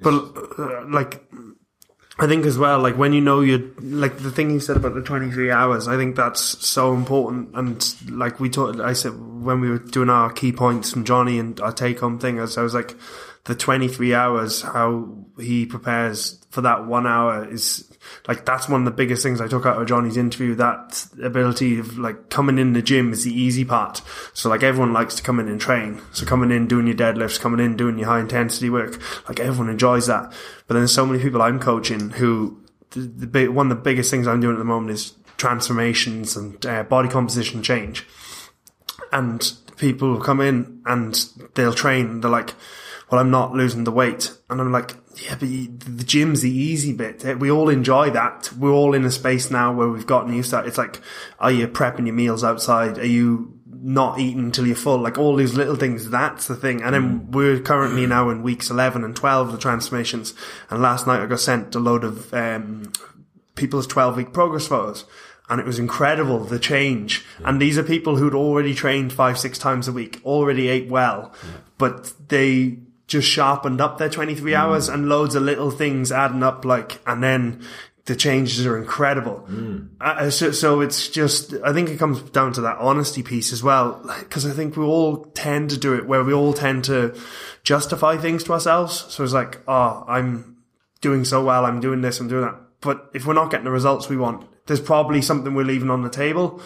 But 0.00 0.12
uh, 0.58 0.84
like, 0.88 1.25
I 2.18 2.26
think 2.26 2.46
as 2.46 2.56
well, 2.56 2.78
like 2.78 2.96
when 2.96 3.12
you 3.12 3.20
know 3.20 3.40
you 3.40 3.74
like 3.80 4.18
the 4.18 4.30
thing 4.30 4.50
you 4.50 4.60
said 4.60 4.76
about 4.78 4.94
the 4.94 5.02
twenty 5.02 5.30
three 5.30 5.50
hours, 5.50 5.86
I 5.86 5.96
think 5.96 6.16
that's 6.16 6.40
so 6.66 6.94
important. 6.94 7.50
And 7.54 7.94
like 8.10 8.40
we 8.40 8.48
talked, 8.48 8.80
I 8.80 8.94
said 8.94 9.12
when 9.46 9.60
we 9.60 9.70
were 9.70 9.78
doing 9.78 10.10
our 10.10 10.30
key 10.32 10.52
points 10.52 10.92
from 10.92 11.04
Johnny 11.04 11.38
and 11.38 11.58
our 11.60 11.72
take 11.72 12.00
home 12.00 12.18
thing, 12.18 12.38
as 12.38 12.58
I 12.58 12.62
was 12.62 12.74
like, 12.74 12.94
the 13.44 13.54
twenty 13.54 13.88
three 13.88 14.12
hours, 14.12 14.62
how 14.62 15.24
he 15.38 15.66
prepares 15.66 16.44
for 16.50 16.62
that 16.62 16.86
one 16.86 17.06
hour 17.06 17.48
is 17.48 17.88
like 18.28 18.44
that's 18.44 18.68
one 18.68 18.80
of 18.80 18.84
the 18.84 18.90
biggest 18.90 19.22
things 19.22 19.40
I 19.40 19.48
took 19.48 19.66
out 19.66 19.80
of 19.80 19.86
Johnny's 19.86 20.16
interview. 20.16 20.54
That 20.56 21.06
ability 21.22 21.78
of 21.78 21.96
like 21.96 22.28
coming 22.28 22.58
in 22.58 22.72
the 22.72 22.82
gym 22.82 23.12
is 23.12 23.24
the 23.24 23.32
easy 23.32 23.64
part. 23.64 24.02
So 24.34 24.48
like 24.48 24.62
everyone 24.62 24.92
likes 24.92 25.14
to 25.16 25.22
come 25.22 25.38
in 25.38 25.48
and 25.48 25.60
train. 25.60 26.00
So 26.12 26.26
coming 26.26 26.50
in, 26.50 26.66
doing 26.66 26.86
your 26.86 26.96
deadlifts, 26.96 27.40
coming 27.40 27.64
in, 27.64 27.76
doing 27.76 27.98
your 27.98 28.08
high 28.08 28.20
intensity 28.20 28.68
work, 28.68 29.00
like 29.28 29.38
everyone 29.38 29.70
enjoys 29.70 30.06
that. 30.08 30.32
But 30.66 30.74
then 30.74 30.82
there's 30.82 30.94
so 30.94 31.06
many 31.06 31.22
people 31.22 31.40
I'm 31.40 31.60
coaching 31.60 32.10
who 32.10 32.60
the, 32.90 33.00
the 33.00 33.48
one 33.48 33.70
of 33.70 33.76
the 33.76 33.82
biggest 33.82 34.10
things 34.10 34.26
I'm 34.26 34.40
doing 34.40 34.56
at 34.56 34.58
the 34.58 34.64
moment 34.64 34.90
is 34.90 35.12
transformations 35.36 36.36
and 36.36 36.64
uh, 36.66 36.82
body 36.82 37.08
composition 37.08 37.62
change 37.62 38.06
and 39.12 39.52
people 39.76 40.20
come 40.20 40.40
in 40.40 40.80
and 40.86 41.14
they'll 41.54 41.72
train. 41.74 42.20
They're 42.20 42.30
like, 42.30 42.54
"Well, 43.10 43.20
I'm 43.20 43.30
not 43.30 43.52
losing 43.52 43.84
the 43.84 43.92
weight," 43.92 44.32
and 44.50 44.60
I'm 44.60 44.72
like, 44.72 44.94
"Yeah, 45.16 45.36
but 45.38 45.48
the 45.48 46.04
gym's 46.04 46.42
the 46.42 46.50
easy 46.50 46.92
bit. 46.92 47.24
Eh, 47.24 47.34
We 47.34 47.50
all 47.50 47.68
enjoy 47.68 48.10
that. 48.10 48.50
We're 48.58 48.70
all 48.72 48.94
in 48.94 49.04
a 49.04 49.10
space 49.10 49.50
now 49.50 49.72
where 49.72 49.88
we've 49.88 50.06
gotten 50.06 50.32
used 50.34 50.50
to 50.50 50.56
that. 50.56 50.66
It's 50.66 50.78
like, 50.78 51.00
are 51.38 51.52
you 51.52 51.68
prepping 51.68 52.06
your 52.06 52.14
meals 52.14 52.42
outside? 52.44 52.98
Are 52.98 53.06
you 53.06 53.52
not 53.78 54.18
eating 54.18 54.40
until 54.44 54.66
you're 54.66 54.74
full? 54.74 54.98
Like 54.98 55.18
all 55.18 55.36
these 55.36 55.54
little 55.54 55.76
things. 55.76 56.10
That's 56.10 56.48
the 56.48 56.56
thing. 56.56 56.82
And 56.82 56.94
then 56.94 57.30
we're 57.30 57.60
currently 57.60 58.06
now 58.06 58.30
in 58.30 58.42
weeks 58.42 58.70
11 58.70 59.04
and 59.04 59.14
12 59.14 59.46
of 59.48 59.52
the 59.52 59.58
transformations. 59.60 60.34
And 60.70 60.82
last 60.82 61.06
night 61.06 61.20
I 61.20 61.26
got 61.26 61.40
sent 61.40 61.74
a 61.74 61.78
load 61.78 62.02
of 62.02 62.32
um, 62.34 62.92
people's 63.54 63.86
12 63.86 64.16
week 64.16 64.32
progress 64.32 64.66
photos. 64.66 65.04
And 65.48 65.60
it 65.60 65.66
was 65.66 65.78
incredible, 65.78 66.40
the 66.40 66.58
change. 66.58 67.24
And 67.44 67.62
these 67.62 67.78
are 67.78 67.84
people 67.84 68.16
who'd 68.16 68.34
already 68.34 68.74
trained 68.74 69.12
five, 69.12 69.38
six 69.38 69.58
times 69.58 69.86
a 69.86 69.92
week, 69.92 70.20
already 70.24 70.68
ate 70.68 70.88
well, 70.88 71.32
but 71.78 72.12
they 72.28 72.78
just 73.06 73.28
sharpened 73.28 73.80
up 73.80 73.98
their 73.98 74.08
23 74.08 74.52
mm. 74.52 74.56
hours 74.56 74.88
and 74.88 75.08
loads 75.08 75.34
of 75.34 75.42
little 75.42 75.70
things 75.70 76.10
adding 76.10 76.42
up 76.42 76.64
like, 76.64 77.00
and 77.06 77.22
then 77.22 77.62
the 78.06 78.16
changes 78.16 78.64
are 78.66 78.78
incredible. 78.78 79.44
Mm. 79.48 79.88
Uh, 80.00 80.04
uh, 80.04 80.30
so, 80.30 80.52
so 80.52 80.80
it's 80.80 81.08
just, 81.08 81.54
I 81.64 81.72
think 81.72 81.88
it 81.90 81.98
comes 81.98 82.22
down 82.30 82.52
to 82.54 82.60
that 82.62 82.78
honesty 82.78 83.22
piece 83.22 83.52
as 83.52 83.62
well. 83.62 84.00
Cause 84.30 84.46
I 84.46 84.50
think 84.52 84.76
we 84.76 84.84
all 84.84 85.24
tend 85.34 85.70
to 85.70 85.76
do 85.76 85.94
it 85.94 86.06
where 86.06 86.22
we 86.24 86.32
all 86.32 86.52
tend 86.52 86.84
to 86.84 87.16
justify 87.62 88.16
things 88.16 88.44
to 88.44 88.52
ourselves. 88.52 89.06
So 89.08 89.24
it's 89.24 89.32
like, 89.32 89.60
oh, 89.68 90.04
I'm 90.08 90.56
doing 91.00 91.24
so 91.24 91.44
well, 91.44 91.64
I'm 91.64 91.80
doing 91.80 92.00
this, 92.00 92.20
I'm 92.20 92.28
doing 92.28 92.42
that. 92.42 92.60
But 92.80 93.10
if 93.12 93.26
we're 93.26 93.34
not 93.34 93.50
getting 93.50 93.64
the 93.64 93.70
results 93.70 94.08
we 94.08 94.16
want, 94.16 94.46
there's 94.66 94.80
probably 94.80 95.22
something 95.22 95.54
we're 95.54 95.64
leaving 95.64 95.90
on 95.90 96.02
the 96.02 96.10
table. 96.10 96.60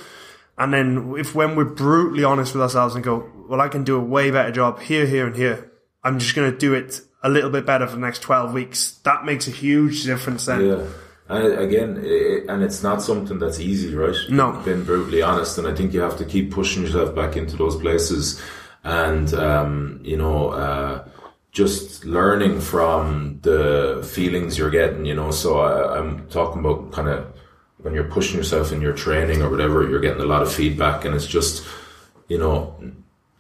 And 0.59 0.75
then 0.75 1.15
if 1.17 1.35
when 1.35 1.57
we're 1.57 1.65
brutally 1.65 2.25
honest 2.25 2.55
with 2.55 2.63
ourselves 2.63 2.95
and 2.95 3.03
go, 3.03 3.31
well, 3.49 3.61
I 3.61 3.69
can 3.69 3.85
do 3.85 3.97
a 3.97 4.01
way 4.01 4.31
better 4.31 4.53
job 4.53 4.81
here, 4.81 5.07
here, 5.07 5.27
and 5.27 5.37
here. 5.37 5.71
I'm 6.03 6.19
just 6.19 6.35
going 6.35 6.51
to 6.51 6.57
do 6.57 6.75
it 6.75 7.01
a 7.23 7.29
little 7.29 7.51
bit 7.51 7.67
better 7.67 7.87
for 7.87 7.95
the 7.95 8.01
next 8.01 8.21
12 8.21 8.53
weeks. 8.53 8.93
That 9.05 9.25
makes 9.25 9.47
a 9.47 9.51
huge 9.51 10.05
difference 10.05 10.47
then. 10.47 10.67
Yeah. 10.67 10.87
And 11.31 11.59
again, 11.61 12.03
it, 12.05 12.47
and 12.49 12.63
it's 12.63 12.83
not 12.83 13.03
something 13.03 13.39
that's 13.39 13.61
easy, 13.61 13.95
right? 13.95 14.17
No. 14.29 14.61
Being 14.65 14.85
brutally 14.85 15.23
honest, 15.23 15.59
and 15.59 15.67
I 15.67 15.75
think 15.75 15.95
you 15.95 16.01
have 16.01 16.19
to 16.19 16.25
keep 16.25 16.51
pushing 16.51 16.83
yourself 16.83 17.15
back 17.15 17.37
into 17.37 17.57
those 17.57 17.77
places, 17.77 18.43
and 18.83 19.33
um, 19.35 20.01
you 20.03 20.17
know, 20.17 20.49
uh, 20.49 21.07
just 21.53 22.05
learning 22.05 22.61
from 22.61 23.39
the 23.43 24.05
feelings 24.13 24.59
you're 24.59 24.71
getting. 24.71 25.07
You 25.07 25.15
know, 25.15 25.31
so 25.31 25.61
I, 25.61 25.99
I'm 25.99 26.29
talking 26.31 26.61
about 26.61 26.91
kind 26.91 27.09
of 27.09 27.33
when 27.83 27.95
you're 27.95 28.05
pushing 28.05 28.37
yourself 28.37 28.73
in 28.73 28.81
your 28.81 28.93
training 28.93 29.43
or 29.43 29.51
whatever, 29.51 29.89
you're 29.89 30.01
getting 30.01 30.23
a 30.23 30.27
lot 30.27 30.43
of 30.43 30.53
feedback, 30.53 31.05
and 31.05 31.15
it's 31.15 31.27
just, 31.27 31.67
you 32.29 32.39
know, 32.39 32.77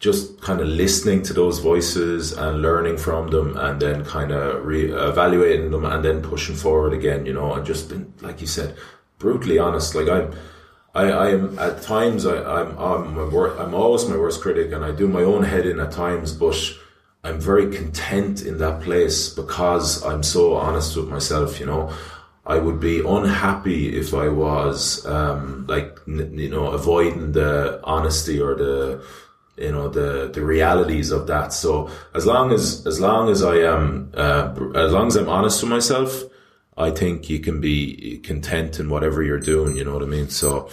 just 0.01 0.41
kind 0.41 0.61
of 0.61 0.67
listening 0.67 1.23
to 1.23 1.35
those 1.35 1.59
voices 1.59 2.33
and 2.33 2.63
learning 2.63 2.97
from 2.97 3.29
them 3.29 3.57
and 3.59 3.81
then 3.81 4.03
kind 4.05 4.33
of 4.33 4.65
re- 4.65 4.91
evaluating 4.91 5.71
them 5.71 5.85
and 5.85 6.03
then 6.03 6.23
pushing 6.23 6.57
forward 6.57 6.95
again, 6.95 7.27
you 7.27 7.35
know, 7.35 7.53
and 7.53 7.67
just 7.67 7.91
been, 7.91 8.13
like 8.23 8.41
you 8.41 8.47
said, 8.47 8.75
brutally 9.19 9.59
honest. 9.59 9.95
Like 9.95 10.09
I'm, 10.09 10.33
I, 10.95 11.03
I 11.11 11.31
am 11.33 11.59
at 11.59 11.83
times, 11.83 12.25
I, 12.25 12.43
I'm, 12.43 12.79
I'm, 12.79 13.15
my 13.15 13.25
wor- 13.25 13.55
I'm 13.59 13.75
always 13.75 14.07
my 14.07 14.17
worst 14.17 14.41
critic 14.41 14.73
and 14.73 14.83
I 14.83 14.91
do 14.91 15.07
my 15.07 15.23
own 15.23 15.43
head 15.43 15.67
in 15.67 15.79
at 15.79 15.93
times, 15.93 16.33
but 16.33 16.57
I'm 17.23 17.39
very 17.39 17.71
content 17.71 18.41
in 18.41 18.57
that 18.57 18.81
place 18.81 19.29
because 19.29 20.03
I'm 20.03 20.23
so 20.23 20.55
honest 20.55 20.97
with 20.97 21.09
myself, 21.09 21.61
you 21.61 21.67
know. 21.67 21.93
I 22.55 22.57
would 22.65 22.81
be 22.81 22.97
unhappy 23.17 23.83
if 24.03 24.09
I 24.13 24.29
was, 24.29 25.07
um, 25.07 25.67
like, 25.69 25.99
you 26.07 26.51
know, 26.55 26.67
avoiding 26.79 27.33
the 27.33 27.81
honesty 27.85 28.41
or 28.41 28.55
the, 28.55 29.05
you 29.57 29.73
know 29.73 29.89
the 29.89 30.31
the 30.33 30.43
realities 30.57 31.11
of 31.11 31.27
that 31.27 31.53
so 31.53 31.91
as 32.15 32.25
long 32.25 32.51
as 32.51 32.87
as 32.87 32.99
long 32.99 33.29
as 33.29 33.43
i 33.43 33.57
am 33.57 34.11
uh, 34.25 34.47
as 34.75 34.91
long 34.97 35.07
as 35.09 35.17
i'm 35.17 35.29
honest 35.29 35.63
with 35.63 35.71
myself 35.71 36.23
I 36.81 36.91
think 36.91 37.29
you 37.29 37.41
can 37.41 37.61
be 37.61 38.19
content 38.25 38.81
in 38.81 38.89
whatever 38.89 39.23
you're 39.23 39.39
doing. 39.39 39.77
You 39.77 39.85
know 39.85 39.93
what 39.93 40.03
I 40.03 40.07
mean? 40.07 40.31
So 40.31 40.71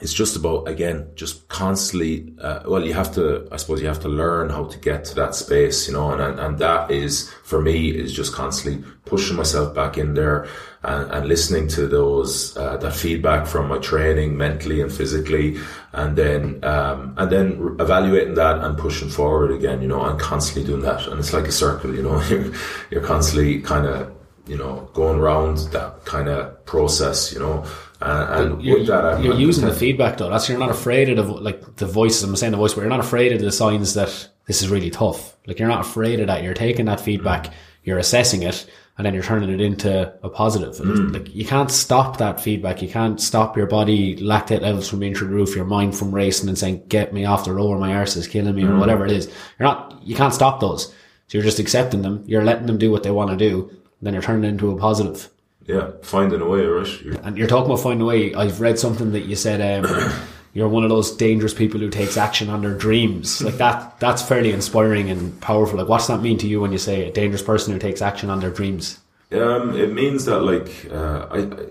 it's 0.00 0.12
just 0.12 0.36
about 0.36 0.68
again, 0.68 1.08
just 1.14 1.48
constantly. 1.48 2.34
Uh, 2.40 2.60
well, 2.66 2.84
you 2.84 2.92
have 2.92 3.12
to. 3.14 3.48
I 3.50 3.56
suppose 3.56 3.80
you 3.80 3.88
have 3.88 4.00
to 4.00 4.08
learn 4.08 4.50
how 4.50 4.64
to 4.64 4.78
get 4.78 5.04
to 5.06 5.14
that 5.14 5.34
space. 5.34 5.88
You 5.88 5.94
know, 5.94 6.10
and 6.10 6.20
and, 6.20 6.38
and 6.38 6.58
that 6.58 6.90
is 6.90 7.30
for 7.44 7.62
me 7.62 7.88
is 7.88 8.12
just 8.12 8.34
constantly 8.34 8.84
pushing 9.06 9.36
myself 9.36 9.74
back 9.74 9.96
in 9.96 10.14
there 10.14 10.48
and, 10.82 11.10
and 11.12 11.28
listening 11.28 11.68
to 11.68 11.86
those 11.86 12.56
uh, 12.58 12.76
that 12.76 12.94
feedback 12.94 13.46
from 13.46 13.68
my 13.68 13.78
training 13.78 14.36
mentally 14.36 14.82
and 14.82 14.92
physically, 14.92 15.58
and 15.92 16.16
then 16.16 16.62
um, 16.62 17.14
and 17.16 17.32
then 17.32 17.76
evaluating 17.80 18.34
that 18.34 18.58
and 18.58 18.76
pushing 18.76 19.08
forward 19.08 19.50
again. 19.50 19.80
You 19.80 19.88
know, 19.88 20.04
and 20.04 20.20
constantly 20.20 20.64
doing 20.70 20.82
that, 20.82 21.06
and 21.06 21.18
it's 21.18 21.32
like 21.32 21.46
a 21.46 21.52
circle. 21.52 21.94
You 21.94 22.02
know, 22.02 22.22
you're 22.28 22.52
you're 22.90 23.02
constantly 23.02 23.62
kind 23.62 23.86
of 23.86 24.12
you 24.46 24.58
know 24.58 24.90
going 24.92 25.18
around 25.18 25.58
that 25.72 26.04
kind 26.04 26.28
of 26.28 26.66
process. 26.66 27.32
You 27.32 27.38
know. 27.38 27.64
And, 28.00 28.52
and 28.52 28.62
You're, 28.62 28.78
with 28.78 28.88
that, 28.88 29.04
I'm, 29.04 29.24
you're 29.24 29.38
using 29.38 29.64
the 29.64 29.72
feedback 29.72 30.18
though. 30.18 30.28
That's 30.28 30.48
you're 30.48 30.58
not 30.58 30.70
afraid 30.70 31.08
of 31.08 31.26
the, 31.26 31.32
like 31.32 31.76
the 31.76 31.86
voices. 31.86 32.22
I'm 32.22 32.36
saying 32.36 32.52
the 32.52 32.58
voice, 32.58 32.74
but 32.74 32.82
you're 32.82 32.90
not 32.90 33.00
afraid 33.00 33.32
of 33.32 33.40
the 33.40 33.50
signs 33.50 33.94
that 33.94 34.28
this 34.46 34.62
is 34.62 34.68
really 34.68 34.90
tough. 34.90 35.36
Like 35.46 35.58
you're 35.58 35.68
not 35.68 35.80
afraid 35.80 36.20
of 36.20 36.26
that. 36.26 36.42
You're 36.42 36.54
taking 36.54 36.86
that 36.86 37.00
feedback, 37.00 37.46
mm. 37.46 37.52
you're 37.84 37.98
assessing 37.98 38.42
it, 38.42 38.68
and 38.98 39.06
then 39.06 39.14
you're 39.14 39.22
turning 39.22 39.50
it 39.50 39.60
into 39.60 40.12
a 40.22 40.28
positive. 40.28 40.78
And 40.80 40.90
mm. 40.90 41.12
Like 41.14 41.34
you 41.34 41.46
can't 41.46 41.70
stop 41.70 42.18
that 42.18 42.40
feedback. 42.40 42.82
You 42.82 42.88
can't 42.88 43.20
stop 43.20 43.56
your 43.56 43.66
body 43.66 44.16
lactate 44.16 44.60
levels 44.60 44.88
from 44.88 45.00
being 45.00 45.14
through 45.14 45.28
the 45.28 45.34
roof, 45.34 45.56
your 45.56 45.64
mind 45.64 45.96
from 45.96 46.14
racing 46.14 46.48
and 46.48 46.58
saying, 46.58 46.84
"Get 46.88 47.14
me 47.14 47.24
off 47.24 47.46
the 47.46 47.54
road, 47.54 47.78
my 47.78 47.94
arse 47.94 48.16
is 48.16 48.28
killing 48.28 48.54
me," 48.54 48.64
or 48.64 48.72
mm. 48.72 48.78
whatever 48.78 49.06
it 49.06 49.12
is. 49.12 49.26
You're 49.58 49.68
not. 49.68 50.00
You 50.02 50.14
can't 50.14 50.34
stop 50.34 50.60
those. 50.60 50.92
So 51.28 51.38
you're 51.38 51.44
just 51.44 51.58
accepting 51.58 52.02
them. 52.02 52.24
You're 52.26 52.44
letting 52.44 52.66
them 52.66 52.78
do 52.78 52.90
what 52.90 53.02
they 53.02 53.10
want 53.10 53.30
to 53.30 53.36
do. 53.36 53.70
Then 54.02 54.12
you're 54.12 54.22
turning 54.22 54.44
it 54.44 54.48
into 54.48 54.70
a 54.70 54.76
positive. 54.76 55.30
Yeah, 55.66 55.90
finding 56.02 56.40
a 56.40 56.48
way, 56.48 56.64
right? 56.64 57.02
You're- 57.02 57.18
And 57.24 57.36
you're 57.36 57.48
talking 57.48 57.66
about 57.70 57.82
finding 57.82 58.02
a 58.02 58.04
way. 58.06 58.34
I've 58.34 58.60
read 58.60 58.78
something 58.78 59.12
that 59.12 59.24
you 59.26 59.34
said 59.36 59.60
um, 59.84 60.12
you're 60.52 60.68
one 60.68 60.84
of 60.84 60.90
those 60.90 61.16
dangerous 61.16 61.52
people 61.54 61.80
who 61.80 61.90
takes 61.90 62.16
action 62.16 62.48
on 62.50 62.62
their 62.62 62.74
dreams. 62.74 63.42
Like 63.42 63.56
that, 63.58 63.98
that's 63.98 64.22
fairly 64.22 64.52
inspiring 64.52 65.10
and 65.10 65.38
powerful. 65.40 65.78
Like, 65.78 65.88
what's 65.88 66.06
that 66.06 66.22
mean 66.22 66.38
to 66.38 66.46
you 66.46 66.60
when 66.60 66.72
you 66.72 66.78
say 66.78 67.08
a 67.08 67.12
dangerous 67.12 67.42
person 67.42 67.72
who 67.72 67.78
takes 67.78 68.00
action 68.00 68.30
on 68.30 68.40
their 68.40 68.50
dreams? 68.50 69.00
Um, 69.32 69.76
it 69.76 69.92
means 69.92 70.24
that 70.26 70.40
like 70.40 70.88
uh, 70.92 71.26
I, 71.32 71.38
I, 71.38 71.66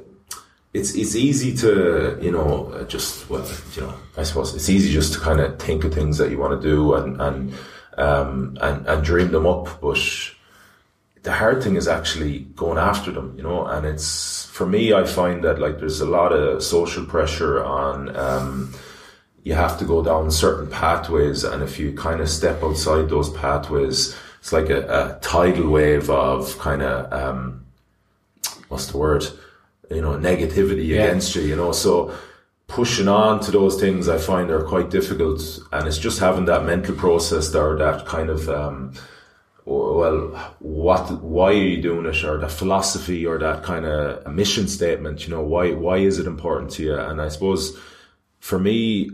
it's 0.74 0.94
it's 0.94 1.16
easy 1.16 1.56
to 1.58 2.20
you 2.22 2.32
know 2.32 2.70
uh, 2.74 2.84
just 2.84 3.30
well 3.30 3.48
you 3.76 3.82
know 3.84 3.94
I 4.18 4.24
suppose 4.24 4.54
it's 4.54 4.68
easy 4.68 4.92
just 4.92 5.14
to 5.14 5.20
kind 5.22 5.40
of 5.40 5.58
think 5.58 5.86
of 5.86 5.94
things 5.94 6.18
that 6.18 6.30
you 6.32 6.38
want 6.38 6.62
to 6.62 6.68
do 6.68 6.96
and 6.96 7.22
and 7.22 7.54
um, 7.98 8.58
and 8.60 8.86
and 8.86 9.04
dream 9.06 9.32
them 9.32 9.46
up, 9.48 9.80
but 9.80 9.98
the 11.26 11.32
hard 11.34 11.64
thing 11.64 11.76
is 11.76 11.88
actually 11.88 12.42
going 12.56 12.78
after 12.78 13.12
them, 13.12 13.34
you 13.36 13.44
know. 13.44 13.66
And 13.66 13.86
it's 13.86 14.46
for 14.46 14.66
me, 14.68 14.94
I 14.94 15.04
find 15.06 15.44
that 15.44 15.60
like 15.60 15.80
there's 15.80 16.00
a 16.00 16.06
lot 16.20 16.32
of 16.32 16.64
social 16.64 17.04
pressure 17.06 17.64
on. 17.64 18.16
Um, 18.16 18.74
you 19.44 19.54
have 19.54 19.78
to 19.78 19.86
go 19.86 20.04
down 20.04 20.32
certain 20.32 20.68
pathways, 20.68 21.44
and 21.44 21.62
if 21.62 21.80
you 21.80 21.94
kind 21.94 22.20
of 22.22 22.30
step 22.30 22.64
outside 22.64 23.10
those 23.10 23.30
pathways, 23.30 24.16
it's 24.40 24.52
like 24.54 24.70
a, 24.70 24.82
a 25.00 25.20
tidal 25.22 25.70
wave 25.70 26.10
of 26.10 26.58
kind 26.58 26.82
of 26.82 27.12
um, 27.14 27.66
what's 28.70 28.88
the 28.92 28.98
word? 28.98 29.24
You 29.92 30.02
know, 30.02 30.14
negativity 30.18 30.88
Yeah. 30.88 31.04
against 31.04 31.36
you. 31.36 31.42
You 31.44 31.56
know, 31.56 31.72
so 31.74 32.12
pushing 32.68 33.08
on 33.08 33.40
to 33.42 33.52
those 33.52 33.80
things 33.80 34.10
I 34.10 34.18
find 34.18 34.50
are 34.52 34.64
quite 34.64 34.90
difficult, 34.92 35.42
and 35.72 35.88
it's 35.88 36.00
just 36.00 36.20
having 36.20 36.46
that 36.46 36.66
mental 36.66 36.96
process 36.96 37.50
there, 37.50 37.76
that 37.78 38.06
kind 38.06 38.30
of 38.30 38.50
um, 38.50 38.94
well, 39.66 40.28
what, 40.60 41.24
why 41.24 41.50
are 41.50 41.54
you 41.54 41.82
doing 41.82 42.06
it, 42.06 42.24
or 42.24 42.38
the 42.38 42.48
philosophy, 42.48 43.26
or 43.26 43.40
that 43.40 43.64
kind 43.64 43.86
of 43.86 44.32
mission 44.32 44.68
statement? 44.68 45.28
You 45.28 45.34
know, 45.34 45.42
why, 45.42 45.72
why 45.74 45.98
is 45.98 46.20
it 46.20 46.28
important 46.28 46.72
to 46.72 46.84
you? 46.84 46.96
And 46.96 47.20
I 47.20 47.30
suppose 47.30 47.78
for 48.40 48.60
me, 48.60 49.10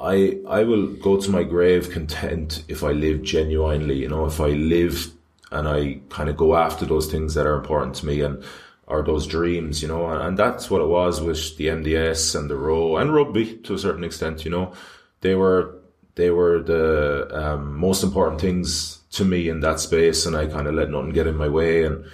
I, 0.00 0.40
I 0.48 0.64
will 0.64 0.88
go 0.88 1.20
to 1.20 1.30
my 1.30 1.44
grave 1.44 1.90
content 1.90 2.64
if 2.68 2.82
I 2.82 2.90
live 2.90 3.22
genuinely. 3.22 3.96
You 3.96 4.08
know, 4.08 4.26
if 4.26 4.40
I 4.40 4.48
live 4.48 5.12
and 5.52 5.68
I 5.68 6.00
kind 6.08 6.28
of 6.28 6.36
go 6.36 6.56
after 6.56 6.84
those 6.84 7.10
things 7.10 7.34
that 7.34 7.46
are 7.46 7.56
important 7.56 7.94
to 7.96 8.06
me 8.06 8.20
and 8.22 8.42
are 8.88 9.02
those 9.02 9.26
dreams, 9.26 9.82
you 9.82 9.88
know, 9.88 10.08
and, 10.10 10.22
and 10.22 10.38
that's 10.38 10.70
what 10.70 10.82
it 10.82 10.88
was 10.88 11.20
with 11.20 11.56
the 11.56 11.68
MDS 11.68 12.38
and 12.38 12.50
the 12.50 12.56
row 12.56 12.96
and 12.96 13.14
rugby 13.14 13.56
to 13.58 13.74
a 13.74 13.78
certain 13.78 14.04
extent. 14.04 14.44
You 14.44 14.50
know, 14.50 14.72
they 15.20 15.34
were 15.34 15.76
they 16.16 16.30
were 16.30 16.62
the 16.62 17.28
um, 17.32 17.76
most 17.76 18.02
important 18.02 18.40
things 18.40 19.00
to 19.16 19.24
me 19.24 19.48
in 19.48 19.60
that 19.60 19.80
space, 19.80 20.26
and 20.26 20.36
I 20.36 20.46
kind 20.46 20.66
of 20.66 20.74
let 20.74 20.90
nothing 20.90 21.10
get 21.10 21.26
in 21.26 21.36
my 21.36 21.48
way. 21.48 21.84
And 21.84 22.04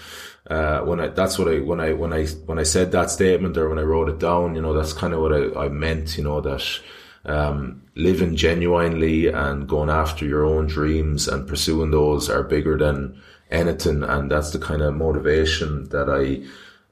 uh, 0.48 0.80
when 0.80 1.00
I 1.00 1.08
that's 1.08 1.38
what 1.38 1.48
I 1.48 1.60
when 1.60 1.80
I 1.80 1.92
when 1.92 2.12
I 2.12 2.26
when 2.46 2.58
I 2.58 2.64
said 2.64 2.92
that 2.92 3.10
statement 3.10 3.56
or 3.56 3.68
when 3.68 3.78
I 3.78 3.82
wrote 3.82 4.08
it 4.08 4.18
down, 4.18 4.54
you 4.54 4.62
know, 4.62 4.72
that's 4.72 4.92
kind 4.92 5.14
of 5.14 5.20
what 5.20 5.32
I, 5.32 5.66
I 5.66 5.68
meant. 5.68 6.16
You 6.18 6.24
know 6.24 6.40
that 6.40 6.80
um, 7.24 7.82
living 7.94 8.36
genuinely 8.36 9.28
and 9.28 9.68
going 9.68 9.90
after 9.90 10.24
your 10.24 10.44
own 10.44 10.66
dreams 10.66 11.28
and 11.28 11.46
pursuing 11.46 11.90
those 11.90 12.28
are 12.28 12.42
bigger 12.42 12.76
than 12.76 13.20
anything, 13.50 14.02
and 14.02 14.30
that's 14.30 14.50
the 14.50 14.58
kind 14.58 14.82
of 14.82 14.94
motivation 14.94 15.88
that 15.90 16.08
I 16.08 16.42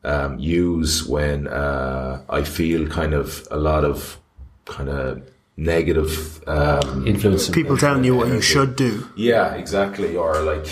um, 0.09 0.39
use 0.39 1.07
when 1.07 1.49
uh, 1.49 2.23
I 2.29 2.45
feel 2.45 2.89
kind 2.89 3.15
of 3.15 3.47
a 3.51 3.57
lot 3.57 3.85
of 3.85 4.19
kind 4.65 4.89
of 4.89 5.23
negative 5.61 6.43
um, 6.49 7.07
Influence. 7.07 7.49
People 7.51 7.77
telling 7.77 8.03
you 8.03 8.17
what 8.17 8.29
you 8.29 8.41
should 8.41 8.75
do. 8.77 9.07
yeah, 9.15 9.55
exactly. 9.55 10.17
Or 10.17 10.41
like, 10.41 10.67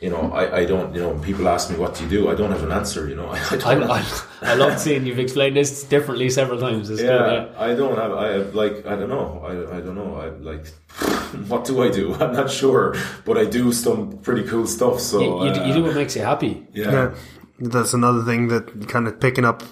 you 0.00 0.08
know, 0.08 0.32
I, 0.32 0.60
I 0.60 0.64
don't, 0.64 0.94
you 0.94 1.02
know, 1.02 1.10
when 1.10 1.22
people 1.22 1.46
ask 1.48 1.70
me 1.70 1.76
what 1.76 1.94
do 1.94 2.04
you 2.04 2.10
do, 2.10 2.30
I 2.30 2.34
don't 2.34 2.50
have 2.50 2.62
an 2.64 2.72
answer. 2.72 3.08
You 3.08 3.16
know, 3.16 3.28
I, 3.30 3.38
I. 3.64 3.98
I, 3.98 4.04
I 4.42 4.54
love 4.54 4.78
seeing 4.80 5.06
you've 5.06 5.18
explained 5.18 5.56
this 5.56 5.84
differently 5.84 6.30
several 6.30 6.58
times. 6.58 6.88
It's 6.90 7.00
good, 7.00 7.08
yeah, 7.08 7.62
I 7.62 7.74
don't 7.74 7.96
have. 7.96 8.12
I 8.12 8.28
have 8.32 8.54
like 8.54 8.86
I 8.86 8.96
don't 8.96 9.10
know. 9.10 9.42
I, 9.44 9.76
I 9.76 9.80
don't 9.80 9.94
know. 9.94 10.16
I 10.16 10.28
like. 10.28 10.66
what 11.48 11.64
do 11.66 11.82
I 11.82 11.90
do? 11.90 12.14
I'm 12.20 12.32
not 12.32 12.50
sure, 12.50 12.94
but 13.26 13.36
I 13.36 13.44
do 13.44 13.72
some 13.72 14.18
pretty 14.18 14.48
cool 14.48 14.66
stuff. 14.66 15.00
So 15.00 15.20
You, 15.20 15.52
you, 15.54 15.66
you 15.66 15.72
do 15.74 15.80
uh, 15.84 15.86
what 15.88 15.94
makes 15.94 16.16
you 16.16 16.22
happy. 16.22 16.66
yeah. 16.72 16.90
Yeah. 16.90 17.14
That's 17.58 17.94
another 17.94 18.22
thing 18.22 18.48
that 18.48 18.86
kind 18.86 19.08
of 19.08 19.18
picking 19.18 19.46
up 19.46 19.62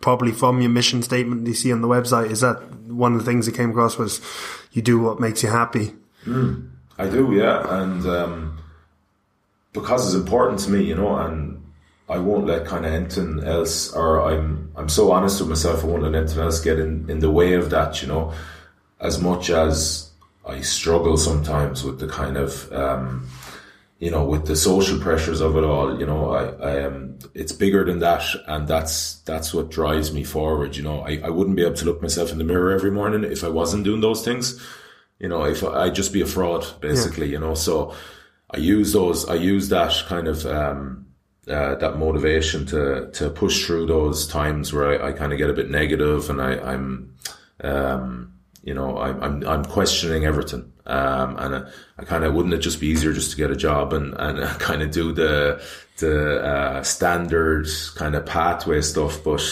probably 0.00 0.32
from 0.32 0.60
your 0.60 0.70
mission 0.70 1.02
statement 1.02 1.46
you 1.46 1.54
see 1.54 1.72
on 1.72 1.82
the 1.82 1.88
website 1.88 2.30
is 2.30 2.40
that 2.40 2.60
one 2.86 3.12
of 3.12 3.18
the 3.18 3.24
things 3.24 3.46
that 3.46 3.54
came 3.54 3.70
across 3.70 3.98
was 3.98 4.20
you 4.72 4.82
do 4.82 4.98
what 4.98 5.20
makes 5.20 5.42
you 5.42 5.48
happy. 5.48 5.92
I 6.98 7.08
do, 7.08 7.32
yeah, 7.32 7.82
and 7.82 8.04
um, 8.06 8.58
because 9.72 10.06
it's 10.06 10.22
important 10.22 10.60
to 10.60 10.70
me, 10.70 10.82
you 10.82 10.94
know, 10.94 11.16
and 11.16 11.62
I 12.08 12.18
won't 12.18 12.46
let 12.46 12.66
kind 12.66 12.84
of 12.84 12.92
anything 12.92 13.42
else, 13.44 13.92
or 13.92 14.20
I'm 14.20 14.72
I'm 14.76 14.88
so 14.88 15.12
honest 15.12 15.40
with 15.40 15.48
myself, 15.48 15.82
I 15.82 15.86
won't 15.86 16.02
let 16.02 16.14
anything 16.14 16.40
else 16.40 16.60
get 16.60 16.78
in 16.78 17.08
in 17.08 17.20
the 17.20 17.30
way 17.30 17.54
of 17.54 17.70
that, 17.70 18.02
you 18.02 18.08
know, 18.08 18.34
as 19.00 19.20
much 19.20 19.48
as 19.48 20.10
I 20.46 20.60
struggle 20.60 21.16
sometimes 21.16 21.84
with 21.84 22.00
the 22.00 22.08
kind 22.08 22.36
of 22.36 22.70
um, 22.72 23.28
you 24.00 24.10
know, 24.10 24.24
with 24.24 24.46
the 24.46 24.56
social 24.56 24.98
pressures 24.98 25.42
of 25.42 25.56
it 25.56 25.62
all, 25.62 26.00
you 26.00 26.06
know, 26.06 26.30
I, 26.30 26.44
I 26.70 26.76
am, 26.76 27.18
it's 27.34 27.52
bigger 27.52 27.84
than 27.84 27.98
that. 27.98 28.24
And 28.46 28.66
that's, 28.66 29.16
that's 29.20 29.52
what 29.52 29.70
drives 29.70 30.10
me 30.10 30.24
forward. 30.24 30.74
You 30.74 30.82
know, 30.82 31.02
I, 31.02 31.20
I 31.22 31.28
wouldn't 31.28 31.54
be 31.54 31.62
able 31.62 31.76
to 31.76 31.84
look 31.84 32.00
myself 32.00 32.32
in 32.32 32.38
the 32.38 32.44
mirror 32.44 32.72
every 32.72 32.90
morning 32.90 33.30
if 33.30 33.44
I 33.44 33.48
wasn't 33.48 33.84
doing 33.84 34.00
those 34.00 34.24
things. 34.24 34.58
You 35.18 35.28
know, 35.28 35.44
if 35.44 35.62
I, 35.62 35.84
I'd 35.84 35.94
just 35.94 36.14
be 36.14 36.22
a 36.22 36.26
fraud, 36.26 36.66
basically, 36.80 37.30
you 37.30 37.38
know, 37.38 37.52
so 37.52 37.94
I 38.50 38.56
use 38.56 38.94
those, 38.94 39.28
I 39.28 39.34
use 39.34 39.68
that 39.68 39.92
kind 40.06 40.28
of, 40.28 40.46
um, 40.46 41.06
uh, 41.46 41.74
that 41.74 41.98
motivation 41.98 42.64
to, 42.66 43.10
to 43.12 43.28
push 43.28 43.66
through 43.66 43.84
those 43.84 44.26
times 44.26 44.72
where 44.72 45.02
I, 45.02 45.08
I 45.08 45.12
kind 45.12 45.32
of 45.32 45.38
get 45.38 45.50
a 45.50 45.54
bit 45.54 45.70
negative 45.70 46.30
and 46.30 46.40
I, 46.40 46.52
I'm, 46.54 47.16
um, 47.62 48.32
you 48.62 48.72
know, 48.72 48.96
I'm, 48.96 49.22
I'm, 49.22 49.46
I'm 49.46 49.64
questioning 49.66 50.24
everything. 50.24 50.72
Um, 50.90 51.36
and 51.38 51.54
I, 51.56 51.62
I 51.98 52.04
kind 52.04 52.24
of, 52.24 52.34
wouldn't 52.34 52.54
it 52.54 52.58
just 52.58 52.80
be 52.80 52.88
easier 52.88 53.12
just 53.12 53.30
to 53.30 53.36
get 53.36 53.50
a 53.50 53.56
job 53.56 53.92
and, 53.92 54.14
and 54.18 54.38
kind 54.60 54.82
of 54.82 54.90
do 54.90 55.12
the, 55.12 55.62
the, 55.98 56.40
uh, 56.42 56.82
standard 56.82 57.68
kind 57.94 58.14
of 58.14 58.26
pathway 58.26 58.80
stuff. 58.80 59.22
But, 59.22 59.42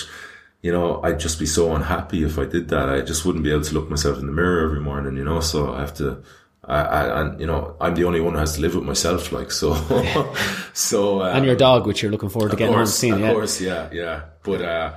you 0.62 0.72
know, 0.72 1.00
I'd 1.02 1.20
just 1.20 1.38
be 1.38 1.46
so 1.46 1.74
unhappy 1.74 2.24
if 2.24 2.38
I 2.38 2.44
did 2.44 2.68
that. 2.70 2.88
I 2.88 3.00
just 3.02 3.24
wouldn't 3.24 3.44
be 3.44 3.52
able 3.52 3.62
to 3.64 3.74
look 3.74 3.88
myself 3.88 4.18
in 4.18 4.26
the 4.26 4.32
mirror 4.32 4.64
every 4.64 4.80
morning, 4.80 5.16
you 5.16 5.24
know, 5.24 5.40
so 5.40 5.72
I 5.72 5.80
have 5.80 5.94
to, 5.98 6.22
I, 6.64 6.80
I, 6.82 7.20
and 7.22 7.40
you 7.40 7.46
know, 7.46 7.76
I'm 7.80 7.94
the 7.94 8.04
only 8.04 8.20
one 8.20 8.34
who 8.34 8.40
has 8.40 8.56
to 8.56 8.60
live 8.60 8.74
with 8.74 8.84
myself, 8.84 9.30
like, 9.32 9.50
so, 9.52 9.74
so, 10.74 11.22
uh, 11.22 11.32
And 11.32 11.44
your 11.46 11.56
dog, 11.56 11.86
which 11.86 12.02
you're 12.02 12.10
looking 12.12 12.28
forward 12.28 12.50
to 12.50 12.56
getting 12.56 12.74
on 12.74 12.80
course, 12.80 12.94
scene. 12.94 13.14
Of 13.14 13.20
Yeah. 13.20 13.32
course, 13.32 13.60
yeah, 13.60 13.88
yeah. 13.92 14.22
But 14.42 14.62
uh, 14.62 14.94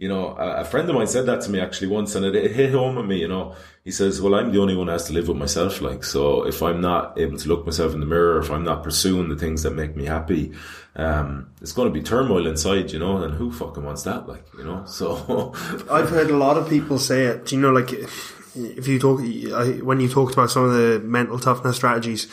you 0.00 0.08
know, 0.08 0.28
a, 0.28 0.64
friend 0.64 0.88
of 0.88 0.94
mine 0.94 1.06
said 1.06 1.26
that 1.26 1.42
to 1.42 1.50
me 1.50 1.60
actually 1.60 1.88
once, 1.88 2.14
and 2.14 2.24
it, 2.24 2.34
it 2.34 2.52
hit 2.52 2.72
home 2.72 2.96
with 2.96 3.04
me. 3.04 3.20
You 3.20 3.28
know, 3.28 3.54
he 3.84 3.90
says, 3.90 4.18
"Well, 4.18 4.34
I'm 4.34 4.50
the 4.50 4.58
only 4.58 4.74
one 4.74 4.86
who 4.86 4.92
has 4.94 5.04
to 5.08 5.12
live 5.12 5.28
with 5.28 5.36
myself. 5.36 5.82
Like, 5.82 6.04
so 6.04 6.46
if 6.46 6.62
I'm 6.62 6.80
not 6.80 7.18
able 7.18 7.36
to 7.36 7.48
look 7.48 7.66
myself 7.66 7.92
in 7.92 8.00
the 8.00 8.06
mirror, 8.06 8.38
if 8.38 8.50
I'm 8.50 8.64
not 8.64 8.82
pursuing 8.82 9.28
the 9.28 9.36
things 9.36 9.62
that 9.62 9.72
make 9.72 9.96
me 9.96 10.06
happy, 10.06 10.52
um, 10.96 11.50
it's 11.60 11.72
going 11.72 11.86
to 11.86 11.92
be 11.92 12.02
turmoil 12.02 12.46
inside. 12.46 12.92
You 12.92 12.98
know, 12.98 13.18
and 13.18 13.34
who 13.34 13.52
fucking 13.52 13.84
wants 13.84 14.04
that? 14.04 14.26
Like, 14.26 14.46
you 14.56 14.64
know, 14.64 14.84
so 14.86 15.52
I've 15.90 16.08
heard 16.08 16.30
a 16.30 16.36
lot 16.36 16.56
of 16.56 16.70
people 16.70 16.98
say 16.98 17.26
it. 17.26 17.52
You 17.52 17.60
know, 17.60 17.70
like 17.70 17.92
if 17.92 18.88
you 18.88 18.98
talk 18.98 19.18
when 19.18 20.00
you 20.00 20.08
talked 20.08 20.32
about 20.32 20.50
some 20.50 20.64
of 20.64 20.72
the 20.72 21.00
mental 21.04 21.38
toughness 21.38 21.76
strategies, 21.76 22.26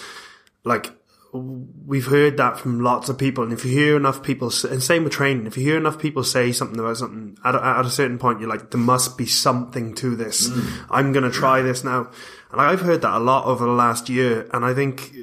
like 0.64 0.97
we've 1.34 2.08
heard 2.08 2.38
that 2.38 2.58
from 2.58 2.82
lots 2.82 3.10
of 3.10 3.18
people. 3.18 3.44
And 3.44 3.54
if 3.54 3.66
you 3.66 3.72
hear 3.72 3.98
enough 3.98 4.24
people, 4.24 4.52
and 4.70 4.82
same 4.82 5.04
with 5.04 5.14
training, 5.14 5.48
if 5.48 5.58
you 5.58 5.64
hear 5.64 5.78
enough 5.78 6.00
people 6.00 6.24
say 6.24 6.52
something 6.52 6.80
about 6.80 6.98
something, 6.98 7.38
at 7.44 7.56
a, 7.56 7.64
at 7.64 7.86
a 7.86 7.90
certain 7.90 8.18
point, 8.18 8.40
you're 8.40 8.50
like, 8.50 8.72
there 8.72 8.82
must 8.82 9.18
be 9.18 9.26
something 9.26 9.94
to 9.96 10.16
this. 10.16 10.50
I'm 10.90 11.14
going 11.14 11.24
to 11.24 11.32
try 11.32 11.62
this 11.62 11.84
now. 11.84 12.12
And 12.52 12.62
I've 12.62 12.82
heard 12.82 13.02
that 13.02 13.14
a 13.14 13.20
lot 13.20 13.46
over 13.46 13.66
the 13.66 13.72
last 13.72 14.10
year. 14.10 14.50
And 14.54 14.64
I 14.64 14.74
think 14.74 15.16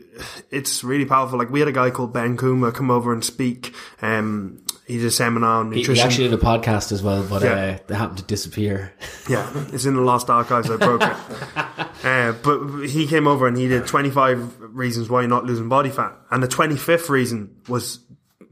it's 0.51 0.85
really 0.85 1.07
powerful. 1.07 1.39
Like 1.39 1.51
we 1.51 1.61
had 1.61 1.69
a 1.69 1.73
guy 1.73 1.91
called 1.91 2.13
Ben 2.13 2.37
Coomber 2.37 2.75
come 2.75 2.91
over 2.91 3.13
and 3.13 3.25
speak. 3.25 3.75
Um, 4.03 4.64
he 4.87 4.99
did 4.99 5.07
a 5.07 5.11
seminar 5.11 5.61
on 5.61 5.73
He, 5.73 5.83
he 5.83 6.01
actually 6.01 6.29
did 6.29 6.39
a 6.39 6.43
podcast 6.43 6.93
as 6.93 7.03
well, 7.03 7.23
but 7.29 7.43
Yeah. 7.43 7.53
uh, 7.53 7.79
they 7.87 7.95
happened 7.95 8.19
to 8.19 8.25
disappear. 8.25 8.93
Yeah, 9.29 9.51
it's 9.73 9.87
in 9.87 9.95
the 9.95 10.03
lost 10.03 10.29
archives. 10.29 10.71
I 10.71 10.77
broke 10.77 11.03
it. 11.03 11.17
Uh, 12.05 12.33
but 12.43 12.85
he 12.87 13.07
came 13.07 13.27
over 13.27 13.47
and 13.47 13.57
he 13.57 13.67
did 13.67 13.87
25 13.87 14.61
reasons 14.61 15.09
why 15.09 15.23
you're 15.23 15.29
not 15.31 15.47
losing 15.47 15.71
body 15.71 15.89
fat. 15.89 16.13
And 16.31 16.43
the 16.43 16.49
25th 16.49 17.09
reason 17.09 17.57
was 17.67 18.01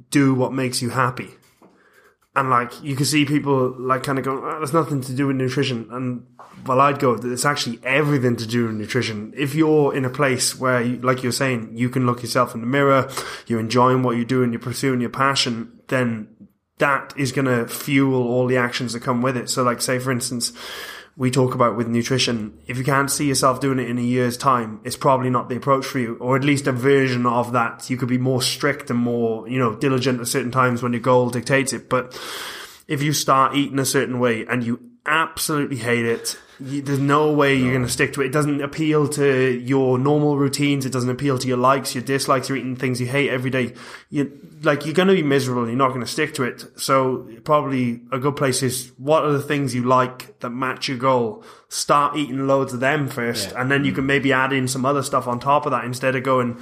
do 0.09 0.33
what 0.33 0.55
makes 0.55 0.81
you 0.81 0.89
happy. 0.89 1.29
And 2.35 2.49
like, 2.49 2.83
you 2.83 2.97
can 2.97 3.05
see 3.05 3.27
people 3.27 3.75
like 3.79 4.05
kind 4.05 4.19
of 4.19 4.25
going, 4.25 4.39
oh, 4.43 4.57
there's 4.57 4.73
nothing 4.73 5.03
to 5.03 5.13
do 5.13 5.27
with 5.27 5.37
nutrition. 5.37 5.87
And 5.91 6.27
well, 6.67 6.81
I'd 6.81 6.99
go, 6.99 7.13
it's 7.13 7.45
actually 7.45 7.79
everything 7.85 8.37
to 8.37 8.47
do 8.47 8.69
with 8.69 8.77
nutrition. 8.77 9.35
If 9.37 9.55
you're 9.55 9.95
in 9.95 10.07
a 10.07 10.11
place 10.11 10.59
where, 10.59 10.81
you, 10.81 10.97
like 11.03 11.23
you're 11.23 11.31
saying, 11.33 11.77
you 11.77 11.91
can 11.91 12.07
look 12.07 12.23
yourself 12.23 12.55
in 12.55 12.63
the 12.63 12.67
mirror, 12.67 13.11
you're 13.47 13.61
enjoying 13.61 14.03
what 14.03 14.17
you're 14.17 14.25
doing, 14.25 14.51
you're 14.53 14.61
pursuing 14.61 15.03
your 15.03 15.11
passion, 15.11 15.79
then 15.93 16.29
that 16.79 17.15
is 17.17 17.31
going 17.31 17.45
to 17.45 17.67
fuel 17.69 18.27
all 18.27 18.47
the 18.47 18.57
actions 18.57 18.93
that 18.93 19.01
come 19.01 19.23
with 19.23 19.37
it. 19.37 19.49
So 19.49 19.63
like, 19.63 19.81
say 19.81 19.99
for 19.99 20.11
instance, 20.11 20.53
we 21.17 21.31
talk 21.31 21.55
about 21.55 21.77
with 21.77 21.87
nutrition, 21.87 22.59
if 22.67 22.79
you 22.79 22.85
can't 22.85 23.11
see 23.11 23.29
yourself 23.29 23.61
doing 23.61 23.79
it 23.79 23.89
in 23.89 23.99
a 23.99 24.03
year's 24.03 24.37
time, 24.37 24.81
it's 24.83 24.97
probably 24.97 25.29
not 25.29 25.49
the 25.49 25.57
approach 25.57 25.85
for 25.85 25.99
you, 25.99 26.17
or 26.17 26.37
at 26.37 26.45
least 26.45 26.67
a 26.67 26.73
version 26.73 27.27
of 27.27 27.53
that. 27.53 27.91
You 27.91 27.99
could 27.99 28.09
be 28.09 28.19
more 28.19 28.41
strict 28.41 28.89
and 28.89 28.99
more, 28.99 29.47
you 29.47 29.59
know, 29.59 29.75
diligent 29.75 30.21
at 30.21 30.29
certain 30.29 30.51
times 30.51 30.83
when 30.83 30.93
your 30.93 31.03
goal 31.03 31.29
dictates 31.29 31.75
it. 31.75 31.91
But 31.91 32.19
if 32.89 33.03
you 33.03 33.13
start 33.13 33.55
eating 33.55 33.79
a 33.79 33.85
certain 33.85 34.19
way 34.19 34.47
and 34.47 34.65
you 34.65 34.81
absolutely 35.05 35.77
hate 35.77 36.07
it, 36.07 36.39
you, 36.65 36.83
there's 36.83 36.99
no 36.99 37.33
way 37.33 37.55
you're 37.55 37.73
going 37.73 37.85
to 37.85 37.89
stick 37.93 38.13
to 38.15 38.23
it. 38.23 38.27
It 38.27 38.33
doesn't 38.33 38.63
appeal 38.63 39.09
to 39.09 39.51
your 39.59 39.99
normal 39.99 40.37
routines. 40.37 40.87
It 40.87 40.91
doesn't 40.93 41.11
appeal 41.11 41.39
to 41.39 41.49
your 41.49 41.57
likes, 41.57 41.95
your 41.95 42.05
dislikes. 42.05 42.49
You're 42.49 42.59
eating 42.59 42.77
things 42.77 43.01
you 43.01 43.07
hate 43.07 43.31
every 43.31 43.51
day. 43.51 43.75
You 44.11 44.39
like 44.63 44.85
you're 44.85 44.95
going 44.95 45.09
to 45.09 45.15
be 45.15 45.23
miserable. 45.23 45.67
You're 45.67 45.77
not 45.77 45.89
going 45.89 46.01
to 46.01 46.07
stick 46.07 46.35
to 46.35 46.45
it. 46.45 46.65
So 46.81 47.29
probably 47.45 48.01
a 48.13 48.19
good 48.19 48.37
place 48.37 48.63
is 48.63 48.93
what 48.97 49.25
are 49.25 49.33
the 49.33 49.43
things 49.43 49.75
you 49.75 49.83
like 49.83 50.39
that 50.41 50.51
match 50.51 50.89
your 50.89 50.99
goal. 50.99 51.45
Start 51.69 52.17
eating 52.17 52.47
loads 52.47 52.73
of 52.73 52.81
them 52.81 53.09
first, 53.09 53.51
Yeah. 53.51 53.61
and 53.63 53.71
then 53.71 53.85
you 53.85 53.93
can 53.93 54.07
maybe 54.07 54.33
add 54.33 54.53
in 54.53 54.69
some 54.69 54.85
other 54.85 55.03
stuff 55.03 55.27
on 55.27 55.41
top 55.41 55.67
of 55.67 55.73
that 55.73 55.85
instead 55.85 56.15
of 56.17 56.23
going 56.23 56.59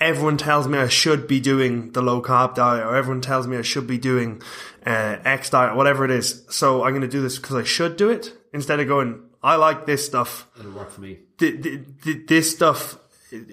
everyone 0.00 0.36
tells 0.36 0.68
me 0.68 0.78
I 0.78 0.88
should 0.88 1.26
be 1.26 1.40
doing 1.40 1.90
the 1.92 2.00
low 2.02 2.22
carb 2.22 2.54
diet 2.54 2.84
or 2.86 2.94
everyone 2.94 3.20
tells 3.20 3.46
me 3.48 3.56
I 3.56 3.62
should 3.62 3.86
be 3.86 3.98
doing 3.98 4.40
uh, 4.86 5.16
X 5.24 5.50
diet, 5.50 5.74
whatever 5.76 6.04
it 6.04 6.10
is. 6.12 6.44
So 6.50 6.84
I'm 6.84 6.90
going 6.90 7.02
to 7.02 7.08
do 7.08 7.20
this 7.20 7.36
because 7.38 7.56
I 7.56 7.64
should 7.64 7.96
do 7.96 8.08
it 8.08 8.32
instead 8.52 8.80
of 8.80 8.88
going, 8.88 9.20
I 9.42 9.56
like 9.56 9.86
this 9.86 10.04
stuff. 10.04 10.48
It'll 10.58 10.72
work 10.72 10.90
for 10.90 11.00
me. 11.00 11.18
Th- 11.38 11.62
th- 11.62 11.80
th- 12.02 12.26
This 12.26 12.50
stuff 12.50 12.98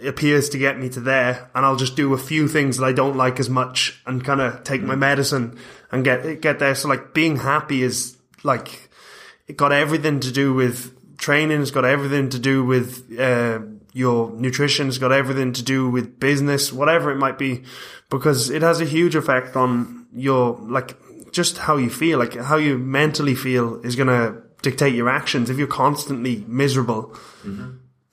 appears 0.04 0.48
to 0.50 0.58
get 0.58 0.80
me 0.80 0.88
to 0.89 1.02
there 1.02 1.50
and 1.54 1.66
I'll 1.66 1.76
just 1.76 1.96
do 1.98 2.14
a 2.14 2.18
few 2.18 2.48
things 2.48 2.78
that 2.78 2.86
I 2.86 2.93
don't 2.93 3.18
like 3.18 3.39
as 3.41 3.50
much 3.50 4.02
and 4.06 4.24
kind 4.24 4.39
of 4.39 4.64
take 4.64 4.82
my 4.82 4.96
medicine 4.96 5.58
and 5.91 6.04
get, 6.06 6.39
get 6.41 6.60
there. 6.60 6.76
So 6.76 6.88
like 6.88 7.14
being 7.14 7.38
happy 7.38 7.84
is 7.84 8.16
like, 8.43 8.89
it 9.48 9.58
got 9.58 9.72
everything 9.74 10.22
to 10.22 10.32
do 10.32 10.54
with 10.54 11.18
training. 11.18 11.62
It's 11.62 11.72
got 11.72 11.84
everything 11.86 12.30
to 12.30 12.39
do 12.39 12.64
with 12.64 13.20
uh, 13.20 13.60
your 13.91 14.32
nutrition. 14.32 14.88
It's 14.88 14.98
got 14.98 15.12
everything 15.12 15.52
to 15.54 15.64
do 15.64 15.89
with 15.89 16.20
business, 16.20 16.72
whatever 16.74 17.12
it 17.12 17.18
might 17.18 17.38
be, 17.38 17.64
because 18.10 18.50
it 18.50 18.62
has 18.62 18.80
a 18.82 18.86
huge 18.86 19.16
effect 19.16 19.56
on 19.58 20.08
your 20.14 20.58
like 20.62 20.98
just 21.32 21.58
how 21.58 21.76
you 21.76 21.89
feel, 21.89 22.18
like 22.18 22.34
how 22.36 22.56
you 22.56 22.78
mentally 22.78 23.36
feel 23.36 23.82
is 23.82 23.98
going 23.98 24.08
to 24.08 24.41
dictate 24.66 24.93
your 24.93 25.09
actions. 25.20 25.49
If 25.49 25.57
you're 25.59 25.76
constantly 25.86 26.36
miserable, 26.61 27.03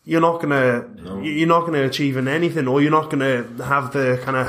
you're 0.05 0.21
not 0.29 0.41
gonna 0.43 0.69
you're 1.23 1.53
not 1.57 1.63
gonna 1.67 1.85
achieve 1.93 2.15
in 2.21 2.27
anything, 2.29 2.69
or 2.69 2.81
you're 2.83 2.97
not 3.01 3.11
gonna 3.11 3.37
have 3.73 3.93
the 3.93 4.21
kind 4.25 4.37
of 4.43 4.47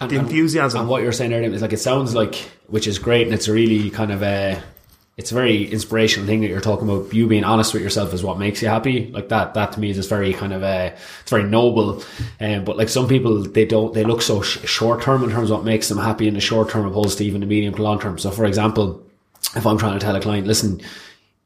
And, 0.00 0.10
the 0.10 0.16
enthusiasm. 0.16 0.80
And 0.80 0.88
what 0.90 1.02
you're 1.02 1.12
saying 1.20 1.32
earlier 1.32 1.50
is 1.50 1.62
like 1.62 1.72
it 1.72 1.80
sounds 1.80 2.14
like, 2.14 2.34
which 2.68 2.86
is 2.86 2.98
great, 2.98 3.24
and 3.26 3.34
it's 3.34 3.48
a 3.48 3.52
really 3.52 3.88
kind 3.90 4.12
of 4.12 4.22
a, 4.22 4.62
it's 5.16 5.30
a 5.32 5.34
very 5.34 5.64
inspirational 5.76 6.26
thing 6.28 6.40
that 6.42 6.48
you're 6.48 6.60
talking 6.70 6.86
about. 6.88 7.14
You 7.14 7.26
being 7.26 7.44
honest 7.44 7.72
with 7.72 7.82
yourself 7.82 8.12
is 8.12 8.22
what 8.22 8.38
makes 8.38 8.60
you 8.60 8.68
happy. 8.68 9.10
Like 9.10 9.28
that, 9.30 9.54
that 9.54 9.72
to 9.72 9.80
me 9.80 9.88
is 9.88 9.96
just 9.96 10.10
very 10.10 10.34
kind 10.34 10.52
of 10.52 10.62
a, 10.62 10.94
it's 11.22 11.30
very 11.30 11.44
noble. 11.44 12.02
Um, 12.38 12.64
but 12.66 12.76
like 12.76 12.90
some 12.90 13.08
people, 13.08 13.42
they 13.42 13.64
don't, 13.64 13.94
they 13.94 14.04
look 14.04 14.20
so 14.20 14.42
sh- 14.42 14.68
short 14.68 15.00
term 15.00 15.24
in 15.24 15.30
terms 15.30 15.50
of 15.50 15.56
what 15.56 15.64
makes 15.64 15.88
them 15.88 15.96
happy 15.96 16.28
in 16.28 16.34
the 16.34 16.40
short 16.40 16.68
term 16.68 16.84
opposed 16.84 17.16
to 17.18 17.24
even 17.24 17.40
the 17.40 17.46
medium 17.46 17.72
to 17.74 17.82
long 17.82 17.98
term. 17.98 18.18
So 18.18 18.30
for 18.30 18.44
example, 18.44 19.05
if 19.54 19.66
I'm 19.66 19.78
trying 19.78 19.98
to 19.98 20.04
tell 20.04 20.16
a 20.16 20.20
client, 20.20 20.46
listen, 20.46 20.80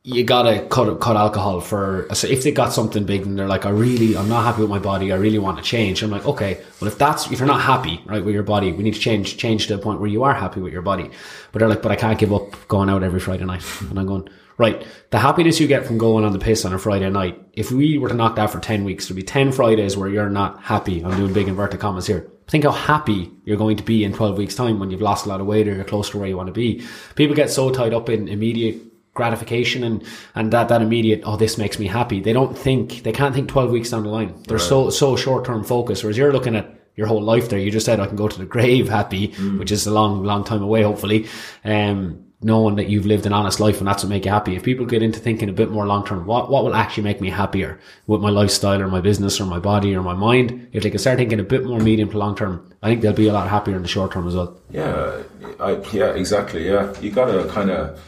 you 0.03 0.25
gotta 0.25 0.67
cut 0.69 0.99
cut 1.01 1.17
alcohol 1.17 1.61
for 1.61 2.09
so 2.15 2.27
if 2.27 2.43
they 2.43 2.51
got 2.51 2.73
something 2.73 3.05
big 3.05 3.23
and 3.23 3.39
they're 3.39 3.47
like, 3.49 3.67
I 3.67 3.71
really 3.71 4.17
I'm 4.17 4.29
not 4.29 4.45
happy 4.45 4.63
with 4.63 4.71
my 4.71 4.79
body, 4.79 5.13
I 5.13 5.17
really 5.17 5.39
want 5.39 5.59
to 5.59 5.63
change. 5.63 6.03
I'm 6.03 6.11
like, 6.11 6.27
okay, 6.27 6.63
well 6.81 6.89
if 6.89 6.97
that's 6.97 7.31
if 7.31 7.39
you're 7.39 7.47
not 7.47 7.61
happy, 7.61 8.01
right, 8.07 8.25
with 8.25 8.35
your 8.35 8.43
body, 8.43 8.73
we 8.73 8.83
need 8.83 8.95
to 8.95 9.01
change 9.01 9.37
change 9.37 9.67
to 9.67 9.77
the 9.77 9.83
point 9.83 10.01
where 10.01 10.09
you 10.09 10.23
are 10.23 10.33
happy 10.33 10.61
with 10.61 10.73
your 10.73 10.83
body. 10.83 11.11
But 11.53 11.59
they're 11.59 11.69
like, 11.69 11.83
but 11.83 11.93
I 11.93 11.97
can't 11.97 12.19
give 12.19 12.33
up 12.33 12.67
going 12.67 12.89
out 12.89 13.03
every 13.03 13.21
Friday 13.21 13.45
night. 13.45 13.63
And 13.91 13.99
I'm 13.99 14.07
going, 14.07 14.29
right, 14.57 14.87
the 15.11 15.19
happiness 15.19 15.61
you 15.61 15.67
get 15.67 15.85
from 15.85 15.99
going 15.99 16.25
on 16.25 16.33
the 16.33 16.39
piss 16.39 16.65
on 16.65 16.73
a 16.73 16.79
Friday 16.79 17.11
night, 17.11 17.39
if 17.53 17.71
we 17.71 17.99
were 17.99 18.09
to 18.09 18.15
knock 18.15 18.37
that 18.37 18.51
for 18.51 18.61
ten 18.61 18.85
weeks, 18.85 19.07
there'd 19.09 19.17
be 19.17 19.23
ten 19.23 19.53
Fridays 19.53 19.99
where 19.99 20.09
you're 20.09 20.31
not 20.31 20.63
happy. 20.63 21.05
I'm 21.05 21.17
doing 21.17 21.35
big 21.35 21.49
inverted 21.49 21.81
commas 21.81 22.07
here. 22.07 22.27
Think 22.51 22.65
how 22.65 22.73
happy 22.73 23.31
you're 23.45 23.57
going 23.57 23.77
to 23.77 23.85
be 23.85 24.03
in 24.03 24.13
12 24.13 24.37
weeks 24.37 24.57
time 24.57 24.81
when 24.81 24.91
you've 24.91 25.01
lost 25.01 25.25
a 25.25 25.29
lot 25.29 25.41
of 25.41 25.47
weight 25.47 25.69
or 25.69 25.75
you're 25.75 25.85
close 25.85 26.11
to 26.11 26.19
where 26.19 26.29
you 26.29 26.37
want 26.37 26.49
to 26.49 26.53
be. 26.53 26.85
People 27.15 27.37
get 27.37 27.49
so 27.49 27.71
tied 27.71 27.95
up 27.95 28.09
in 28.09 28.27
immediate 28.27 28.77
gratification 29.15 29.85
and 29.85 30.05
and 30.35 30.53
that 30.53 30.69
that 30.69 30.81
immediate 30.83 31.21
oh 31.25 31.37
this 31.37 31.59
makes 31.59 31.79
me 31.79 31.87
happy. 31.87 32.21
They 32.21 32.33
don't 32.33 32.59
think 32.59 33.05
they 33.05 33.13
can't 33.13 33.35
think 33.35 33.49
12 33.49 33.71
weeks 33.71 33.91
down 33.91 34.03
the 34.03 34.09
line. 34.09 34.43
They're 34.49 34.59
so 34.59 34.91
so 34.91 35.15
short 35.15 35.45
term 35.45 35.63
focused. 35.63 36.03
Whereas 36.03 36.19
you're 36.19 36.33
looking 36.33 36.57
at 36.57 36.75
your 36.97 37.07
whole 37.07 37.23
life 37.23 37.49
there 37.49 37.59
you 37.59 37.71
just 37.71 37.87
said 37.87 38.01
i 38.01 38.07
can 38.07 38.17
go 38.17 38.29
to 38.29 38.39
the 38.39 38.45
grave 38.45 38.89
happy 38.89 39.29
which 39.59 39.71
is 39.71 39.87
a 39.87 39.93
long 39.93 40.25
long 40.25 40.43
time 40.43 40.63
away 40.63 40.83
hopefully. 40.83 41.29
Um 41.65 42.30
knowing 42.43 42.77
that 42.77 42.89
you've 42.89 43.07
lived 43.07 43.27
an 43.27 43.33
honest 43.33 43.61
life 43.61 43.79
and 43.79 43.87
that's 43.87 44.03
what 44.03 44.09
make 44.09 44.25
you 44.25 44.31
happy 44.31 44.57
if 44.57 44.63
people 44.63 44.87
get 44.87 45.03
into 45.03 45.21
thinking 45.21 45.49
a 45.49 45.53
bit 45.53 45.71
more 45.71 45.87
long 45.87 46.05
term 46.07 46.25
what 46.25 46.51
what 46.51 46.65
will 46.65 46.75
actually 46.75 47.03
make 47.03 47.21
me 47.21 47.29
happier 47.29 47.79
with 48.07 48.21
my 48.21 48.31
lifestyle 48.31 48.81
or 48.81 48.89
my 48.89 49.01
business 49.01 49.41
or 49.41 49.47
my 49.47 49.59
body 49.59 49.95
or 49.95 50.03
my 50.03 50.15
mind 50.15 50.69
if 50.73 50.83
they 50.83 50.91
can 50.91 50.99
start 50.99 51.19
thinking 51.19 51.39
a 51.39 51.45
bit 51.45 51.65
more 51.65 51.81
medium 51.81 52.11
to 52.11 52.17
long 52.17 52.35
term 52.35 52.67
i 52.83 52.89
think 52.89 53.03
they'll 53.03 53.13
be 53.13 53.29
a 53.29 53.33
lot 53.33 53.49
happier 53.49 53.77
in 53.77 53.83
the 53.83 53.89
short 53.89 54.13
term 54.13 54.27
as 54.27 54.35
well 54.35 54.59
Yeah, 54.71 55.23
I, 55.59 55.73
yeah, 55.93 56.13
exactly. 56.15 56.67
Yeah, 56.69 56.99
you 57.01 57.11
got 57.11 57.27
to 57.27 57.49
kind 57.49 57.71
of 57.71 58.01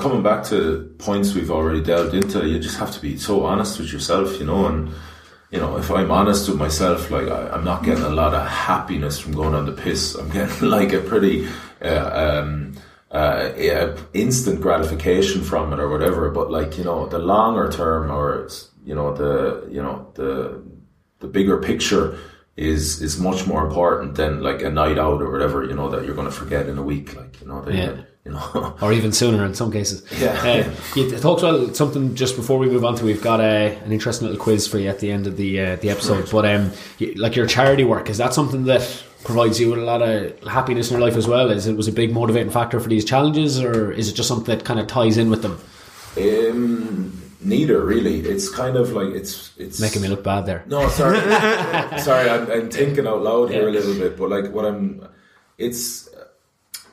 coming 0.00 0.22
back 0.22 0.44
to 0.44 0.94
points 0.98 1.34
we've 1.34 1.50
already 1.50 1.82
delved 1.82 2.14
into. 2.14 2.46
You 2.46 2.58
just 2.58 2.78
have 2.78 2.92
to 2.92 3.00
be 3.00 3.16
so 3.16 3.44
honest 3.44 3.78
with 3.78 3.92
yourself, 3.92 4.38
you 4.38 4.46
know. 4.46 4.66
And 4.66 4.90
you 5.50 5.58
know, 5.58 5.76
if 5.76 5.90
I'm 5.90 6.10
honest 6.10 6.48
with 6.48 6.58
myself, 6.58 7.10
like 7.10 7.28
I, 7.28 7.48
I'm 7.50 7.64
not 7.64 7.82
getting 7.82 8.04
a 8.04 8.10
lot 8.10 8.34
of 8.34 8.46
happiness 8.46 9.18
from 9.18 9.32
going 9.32 9.54
on 9.54 9.66
the 9.66 9.72
piss. 9.72 10.14
I'm 10.14 10.30
getting 10.30 10.68
like 10.76 10.92
a 10.92 11.00
pretty 11.00 11.48
uh, 11.82 12.10
um, 12.42 12.74
uh, 13.10 13.52
yeah, 13.56 13.96
instant 14.14 14.60
gratification 14.60 15.42
from 15.42 15.72
it 15.72 15.80
or 15.80 15.88
whatever. 15.88 16.30
But 16.30 16.50
like 16.50 16.78
you 16.78 16.84
know, 16.84 17.06
the 17.06 17.18
longer 17.18 17.70
term 17.70 18.10
or 18.10 18.48
you 18.84 18.94
know 18.94 19.14
the 19.14 19.68
you 19.70 19.82
know 19.82 20.10
the 20.14 20.62
the 21.18 21.28
bigger 21.28 21.58
picture 21.58 22.18
is 22.56 23.00
is 23.00 23.18
much 23.18 23.46
more 23.46 23.66
important 23.66 24.14
than 24.16 24.42
like 24.42 24.62
a 24.62 24.70
night 24.70 24.98
out 24.98 25.22
or 25.22 25.30
whatever 25.30 25.64
you 25.64 25.74
know 25.74 25.88
that 25.88 26.04
you're 26.04 26.14
going 26.14 26.26
to 26.26 26.32
forget 26.32 26.68
in 26.68 26.78
a 26.78 26.82
week 26.82 27.16
like 27.16 27.40
you 27.40 27.46
know 27.46 27.62
that 27.62 27.74
Yeah. 27.74 28.02
You 28.24 28.32
know 28.32 28.76
or 28.82 28.92
even 28.92 29.12
sooner 29.12 29.44
in 29.44 29.54
some 29.54 29.72
cases. 29.72 30.04
Yeah. 30.20 30.30
Uh, 30.68 30.74
you 30.94 31.10
talked 31.18 31.42
about 31.42 31.74
something 31.76 32.14
just 32.14 32.36
before 32.36 32.58
we 32.58 32.68
move 32.68 32.84
on 32.84 32.94
to. 32.96 33.04
We've 33.04 33.22
got 33.22 33.40
a, 33.40 33.76
an 33.84 33.92
interesting 33.92 34.28
little 34.28 34.42
quiz 34.42 34.66
for 34.66 34.78
you 34.78 34.88
at 34.88 34.98
the 35.00 35.10
end 35.10 35.26
of 35.26 35.36
the 35.36 35.60
uh, 35.60 35.76
the 35.76 35.90
episode. 35.90 36.30
But 36.30 36.44
um, 36.46 36.70
like 37.16 37.36
your 37.36 37.46
charity 37.46 37.84
work, 37.84 38.10
is 38.10 38.18
that 38.18 38.34
something 38.34 38.64
that 38.64 38.82
provides 39.24 39.60
you 39.60 39.70
with 39.70 39.78
a 39.78 39.84
lot 39.84 40.02
of 40.02 40.38
happiness 40.44 40.90
in 40.90 40.98
your 40.98 41.06
life 41.06 41.16
as 41.16 41.26
well? 41.26 41.50
Is 41.50 41.66
it 41.66 41.76
was 41.76 41.88
a 41.88 41.92
big 41.92 42.12
motivating 42.12 42.50
factor 42.50 42.78
for 42.80 42.88
these 42.88 43.04
challenges, 43.04 43.60
or 43.62 43.90
is 43.92 44.08
it 44.08 44.14
just 44.14 44.28
something 44.28 44.54
that 44.56 44.64
kind 44.64 44.80
of 44.80 44.86
ties 44.86 45.16
in 45.18 45.30
with 45.30 45.42
them? 45.42 45.58
um, 46.16 47.16
neither 47.42 47.82
really 47.84 48.18
it's 48.20 48.50
kind 48.50 48.76
of 48.76 48.90
like 48.92 49.14
it's 49.14 49.52
it's 49.56 49.80
Making 49.80 50.02
me 50.02 50.08
look 50.08 50.22
bad 50.24 50.44
there. 50.44 50.62
no 50.66 50.88
sorry 50.90 51.18
sorry 51.98 52.28
I'm, 52.28 52.50
I'm 52.50 52.70
thinking 52.70 53.06
out 53.06 53.22
loud 53.22 53.50
here 53.50 53.68
a 53.68 53.70
little 53.72 53.94
bit 53.94 54.18
but 54.18 54.28
like 54.28 54.52
what 54.52 54.66
I'm 54.66 55.06
it's 55.56 56.09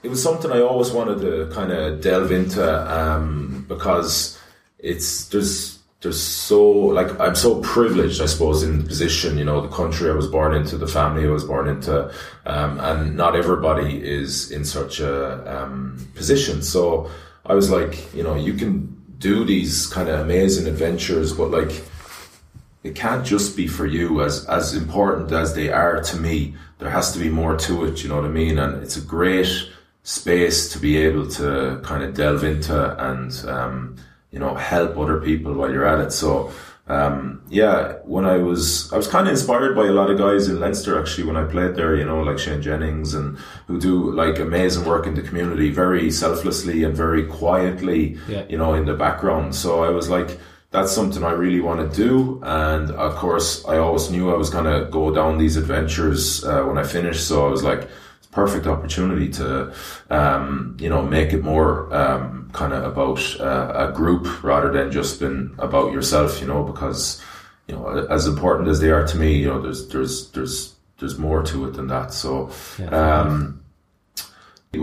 it 0.04 0.10
was 0.10 0.22
something 0.22 0.52
I 0.52 0.62
always 0.62 0.92
wanted 0.92 1.22
to 1.22 1.54
kind 1.54 1.72
of 1.72 2.02
delve 2.02 2.32
into 2.32 2.64
um, 2.98 3.66
because 3.68 4.40
it's 4.80 5.28
there's 5.30 5.80
there's 6.02 6.22
so 6.22 6.62
like 6.62 7.20
I'm 7.20 7.36
so 7.36 7.62
privileged 7.62 8.22
I 8.22 8.28
suppose 8.28 8.64
in 8.64 8.80
the 8.80 8.88
position 8.88 9.38
you 9.38 9.46
know 9.46 9.62
the 9.62 9.76
country 9.76 10.10
I 10.10 10.14
was 10.14 10.28
born 10.28 10.54
into 10.54 10.78
the 10.78 10.88
family 10.88 11.26
I 11.26 11.30
was 11.30 11.44
born 11.44 11.68
into 11.68 12.12
um, 12.46 12.80
and 12.80 13.18
not 13.18 13.36
everybody 13.36 13.98
is 14.04 14.52
in 14.52 14.64
such 14.64 15.00
a 15.00 15.64
um, 15.64 16.08
position 16.14 16.62
so 16.62 17.10
I 17.46 17.56
was 17.56 17.72
like 17.72 18.14
you 18.14 18.24
know 18.24 18.36
you 18.36 18.54
can 18.54 18.94
do 19.18 19.44
these 19.44 19.88
kind 19.88 20.08
of 20.08 20.20
amazing 20.20 20.68
adventures 20.68 21.34
but 21.34 21.50
like 21.50 21.84
it 22.84 22.96
can't 22.96 23.26
just 23.26 23.58
be 23.58 23.68
for 23.68 23.86
you 23.86 24.24
as 24.24 24.46
as 24.46 24.74
important 24.74 25.32
as 25.32 25.54
they 25.56 25.70
are 25.70 26.02
to 26.02 26.18
me. 26.18 26.56
There 26.80 26.90
has 26.90 27.12
to 27.14 27.20
be 27.20 27.30
more 27.30 27.58
to 27.58 27.86
it. 27.86 28.04
You 28.04 28.10
know 28.10 28.16
what 28.16 28.26
I 28.26 28.30
mean? 28.30 28.58
And 28.58 28.82
it's 28.82 28.98
a 28.98 29.02
great 29.02 29.48
space 30.08 30.70
to 30.72 30.80
be 30.80 30.96
able 30.98 31.28
to 31.28 31.82
kind 31.84 32.02
of 32.02 32.14
delve 32.14 32.46
into 32.46 32.78
and 33.10 33.44
um, 33.50 33.96
you 34.32 34.40
know 34.40 34.56
help 34.56 34.98
other 34.98 35.20
people 35.20 35.54
while 35.54 35.70
you're 35.72 35.86
at 35.86 36.00
it. 36.00 36.12
So 36.12 36.52
um, 36.88 37.42
yeah, 37.50 37.96
when 38.06 38.24
I 38.24 38.38
was, 38.38 38.92
I 38.94 38.96
was 38.96 39.10
kind 39.10 39.28
of 39.28 39.32
inspired 39.34 39.76
by 39.76 39.88
a 39.88 39.92
lot 39.92 40.10
of 40.10 40.18
guys 40.18 40.48
in 40.48 40.62
Leinster 40.62 40.98
actually 40.98 41.26
when 41.28 41.36
I 41.36 41.44
played 41.44 41.76
there, 41.76 41.98
you 41.98 42.06
know, 42.06 42.22
like 42.22 42.40
Shane 42.40 42.62
Jennings 42.62 43.14
and 43.14 43.38
who 43.68 43.78
do 43.78 44.14
like 44.14 44.40
amazing 44.40 44.86
work 44.86 45.06
in 45.06 45.14
the 45.14 45.22
community 45.22 45.70
very 45.70 46.10
selflessly 46.10 46.86
and 46.86 46.96
very 46.96 47.26
quietly, 47.26 48.18
Yeah. 48.30 48.46
you 48.48 48.58
know, 48.58 48.74
in 48.74 48.86
the 48.86 48.94
background. 48.94 49.54
So 49.54 49.84
I 49.84 49.90
was 49.90 50.08
like, 50.08 50.40
that's 50.72 50.94
something 50.94 51.26
I 51.26 51.32
really 51.32 51.60
want 51.60 51.80
to 51.92 51.94
do. 52.08 52.40
And 52.44 52.92
of 52.92 53.16
course, 53.16 53.66
I 53.68 53.78
always 53.80 54.10
knew 54.10 54.32
I 54.34 54.38
was 54.38 54.50
going 54.50 54.64
to 54.74 54.90
go 54.90 55.14
down 55.14 55.38
these 55.38 55.58
adventures 55.58 56.46
uh, 56.46 56.64
when 56.64 56.78
I 56.78 56.84
finished. 56.84 57.28
So 57.28 57.46
I 57.46 57.50
was 57.50 57.64
like, 57.64 57.90
perfect 58.38 58.68
opportunity 58.68 59.28
to, 59.30 59.74
um, 60.12 60.78
you 60.80 60.88
know, 60.88 61.02
make 61.02 61.34
it 61.34 61.44
more 61.44 61.92
um, 61.92 62.48
kind 62.54 62.72
of 62.72 62.84
about 62.84 63.20
uh, 63.40 63.88
a 63.90 63.92
group 63.92 64.44
rather 64.44 64.72
than 64.72 64.92
just 64.92 65.20
been 65.20 65.56
about 65.58 65.92
yourself, 65.92 66.40
you 66.40 66.46
know, 66.46 66.62
because, 66.64 67.20
you 67.68 67.74
know, 67.74 67.88
as 68.12 68.28
important 68.28 68.70
as 68.70 68.80
they 68.80 68.92
are 68.92 69.08
to 69.08 69.18
me, 69.18 69.32
you 69.42 69.48
know, 69.48 69.60
there's, 69.60 69.88
there's, 69.88 70.30
there's, 70.34 70.76
there's 71.00 71.18
more 71.18 71.42
to 71.42 71.66
it 71.66 71.74
than 71.74 71.88
that. 71.88 72.14
So, 72.14 72.52
um, 72.92 73.64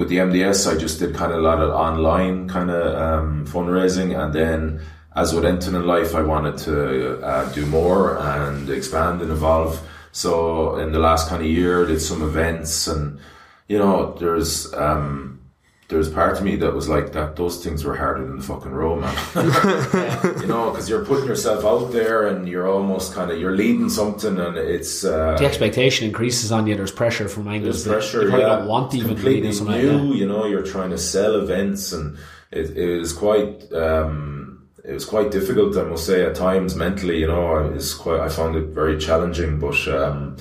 with 0.01 0.09
the 0.09 0.16
MDS, 0.16 0.60
I 0.72 0.76
just 0.76 0.98
did 0.98 1.14
kind 1.14 1.31
of 1.31 1.39
a 1.39 1.43
lot 1.43 1.60
of 1.60 1.70
online 1.70 2.48
kind 2.48 2.70
of 2.70 2.85
um, 3.06 3.47
fundraising, 3.47 4.18
and 4.18 4.32
then 4.35 4.81
as 5.14 5.32
with 5.32 5.44
Enton 5.44 5.76
in 5.76 5.86
life, 5.86 6.16
I 6.16 6.22
wanted 6.22 6.59
to 6.66 7.20
uh, 7.22 7.52
do 7.52 7.64
more 7.66 8.18
and 8.18 8.68
expand 8.68 9.22
and 9.22 9.31
evolve. 9.31 9.81
So 10.10 10.76
in 10.78 10.90
the 10.90 10.98
last 10.98 11.28
kind 11.28 11.40
of 11.40 11.48
year, 11.48 11.86
did 11.86 12.01
some 12.01 12.22
events, 12.22 12.89
and 12.89 13.20
you 13.69 13.78
know, 13.78 14.15
there's 14.15 14.73
um, 14.74 15.41
there's 15.89 16.09
part 16.09 16.36
of 16.36 16.43
me 16.43 16.57
that 16.57 16.73
was 16.74 16.89
like 16.89 17.12
that. 17.12 17.36
Those 17.36 17.62
things 17.62 17.85
were 17.85 17.97
harder 17.97 18.27
than 18.27 18.36
the 18.39 18.43
fucking 18.43 18.73
row, 18.73 18.97
man. 18.97 19.15
you 20.41 20.47
know, 20.47 20.70
because 20.70 20.89
you're 20.89 21.05
putting 21.05 21.27
yourself 21.27 21.65
out 21.65 21.93
there, 21.93 22.27
and 22.27 22.49
you're 22.49 22.69
almost 22.69 23.15
kind 23.15 23.31
of 23.31 23.39
you're 23.39 23.57
leading 23.57 23.89
something, 23.89 24.39
and 24.39 24.57
it's 24.57 25.05
uh, 25.05 25.36
The 25.39 25.47
expectation 25.47 26.07
increases 26.07 26.53
on 26.53 26.66
you. 26.66 26.74
There's 26.74 26.93
pressure 26.93 27.28
from 27.28 27.49
angles. 27.49 27.85
there's 27.85 27.97
pressure. 27.97 28.23
You 28.23 28.28
probably 28.28 28.47
yeah. 28.47 28.57
don't 28.57 28.69
want 28.69 28.91
to 28.93 28.99
even 28.99 29.23
lead 29.23 29.45
new. 29.45 29.53
like. 29.65 29.82
You 29.82 30.27
know, 30.27 30.47
you're 30.47 30.62
trying 30.62 30.91
to 30.91 30.99
sell 30.99 31.36
events, 31.36 31.93
and 31.93 32.16
it, 32.51 32.77
it 32.77 32.99
was 32.99 33.12
quite. 33.12 33.73
Um, 33.73 34.69
it 34.85 34.93
was 34.93 35.07
quite 35.07 35.31
difficult, 35.31 35.78
I 35.78 35.85
must 35.85 36.05
say, 36.05 36.27
at 36.27 36.35
times 36.35 36.77
mentally. 36.77 37.19
You 37.19 37.27
know, 37.27 37.55
I 37.55 37.69
was 37.69 37.95
quite. 37.95 38.20
I 38.20 38.28
found 38.28 38.57
it 38.57 38.69
very 38.69 38.99
challenging, 38.99 39.59
but. 39.59 39.86
Um, 39.89 40.36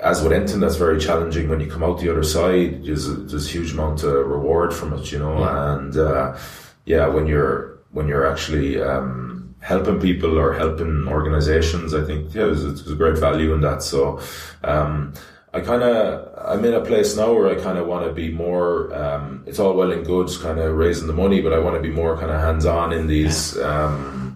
as 0.00 0.22
with 0.22 0.32
anything 0.32 0.60
that's 0.60 0.76
very 0.76 1.00
challenging, 1.00 1.48
when 1.48 1.60
you 1.60 1.70
come 1.70 1.82
out 1.82 1.98
the 1.98 2.10
other 2.10 2.22
side, 2.22 2.84
there's 2.84 3.08
a, 3.08 3.14
there's 3.14 3.46
a 3.46 3.50
huge 3.50 3.72
amount 3.72 4.02
of 4.04 4.26
reward 4.26 4.72
from 4.72 4.92
it, 4.92 5.10
you 5.10 5.18
know. 5.18 5.42
And 5.42 5.96
uh, 5.96 6.38
yeah, 6.84 7.08
when 7.08 7.26
you're 7.26 7.78
when 7.90 8.06
you're 8.06 8.30
actually 8.30 8.80
um, 8.80 9.54
helping 9.60 10.00
people 10.00 10.38
or 10.38 10.54
helping 10.54 11.08
organizations, 11.08 11.94
I 11.94 12.04
think 12.04 12.26
yeah, 12.26 12.44
there's, 12.44 12.62
there's 12.62 12.90
a 12.90 12.94
great 12.94 13.18
value 13.18 13.52
in 13.54 13.60
that. 13.62 13.82
So 13.82 14.20
um, 14.62 15.14
I 15.52 15.60
kind 15.60 15.82
of 15.82 16.32
I'm 16.46 16.64
in 16.64 16.74
a 16.74 16.80
place 16.80 17.16
now 17.16 17.32
where 17.32 17.48
I 17.48 17.60
kind 17.60 17.76
of 17.76 17.88
want 17.88 18.06
to 18.06 18.12
be 18.12 18.30
more. 18.30 18.94
Um, 18.94 19.42
it's 19.48 19.58
all 19.58 19.74
well 19.74 19.90
and 19.90 20.06
good, 20.06 20.30
kind 20.40 20.60
of 20.60 20.76
raising 20.76 21.08
the 21.08 21.12
money, 21.12 21.40
but 21.42 21.52
I 21.52 21.58
want 21.58 21.74
to 21.74 21.82
be 21.82 21.90
more 21.90 22.16
kind 22.16 22.30
of 22.30 22.40
hands 22.40 22.66
on 22.66 22.92
in 22.92 23.08
these. 23.08 23.58
Um, 23.58 24.26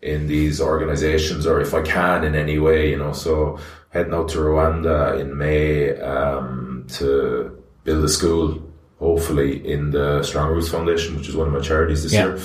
in 0.00 0.28
these 0.28 0.60
organizations 0.60 1.44
or 1.44 1.60
if 1.60 1.74
I 1.74 1.82
can 1.82 2.22
in 2.22 2.36
any 2.36 2.56
way, 2.58 2.90
you 2.90 2.96
know. 2.96 3.12
So 3.12 3.58
heading 3.98 4.14
out 4.14 4.28
to 4.30 4.38
Rwanda 4.38 5.18
in 5.20 5.36
May 5.36 5.98
um, 6.00 6.86
to 6.98 7.62
build 7.84 8.04
a 8.04 8.08
school, 8.08 8.62
hopefully 9.00 9.50
in 9.74 9.90
the 9.90 10.22
Strong 10.22 10.52
Roots 10.52 10.68
Foundation, 10.68 11.16
which 11.16 11.28
is 11.28 11.34
one 11.36 11.48
of 11.48 11.52
my 11.52 11.60
charities 11.60 12.02
this 12.04 12.12
Yeah. 12.12 12.26
year. 12.26 12.38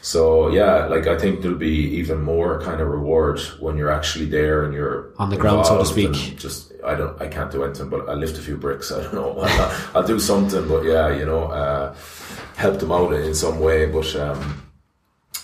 So 0.00 0.48
yeah, 0.48 0.86
like 0.86 1.06
I 1.08 1.18
think 1.18 1.40
there'll 1.42 1.58
be 1.58 1.78
even 2.00 2.22
more 2.22 2.60
kind 2.60 2.80
of 2.80 2.88
reward 2.88 3.40
when 3.58 3.76
you're 3.76 3.90
actually 3.90 4.26
there 4.26 4.64
and 4.64 4.72
you're 4.72 5.10
On 5.18 5.28
the 5.28 5.36
ground, 5.36 5.66
so 5.66 5.78
to 5.78 5.84
speak. 5.84 6.12
Just 6.38 6.72
I 6.84 6.94
don't, 6.94 7.20
I 7.20 7.26
can't 7.26 7.50
do 7.50 7.64
anything, 7.64 7.88
but 7.88 8.08
I 8.08 8.14
lift 8.14 8.38
a 8.38 8.40
few 8.40 8.56
bricks. 8.56 8.92
I 8.96 9.02
don't 9.02 9.14
know. 9.14 9.40
I'll, 9.40 9.72
I'll 9.96 10.06
do 10.06 10.20
something, 10.20 10.68
but 10.68 10.84
yeah, 10.84 11.08
you 11.18 11.26
know, 11.26 11.44
uh, 11.62 11.94
help 12.56 12.78
them 12.78 12.92
out 12.92 13.12
in 13.12 13.34
some 13.34 13.58
way. 13.60 13.86
But 13.86 14.14
um, 14.16 14.62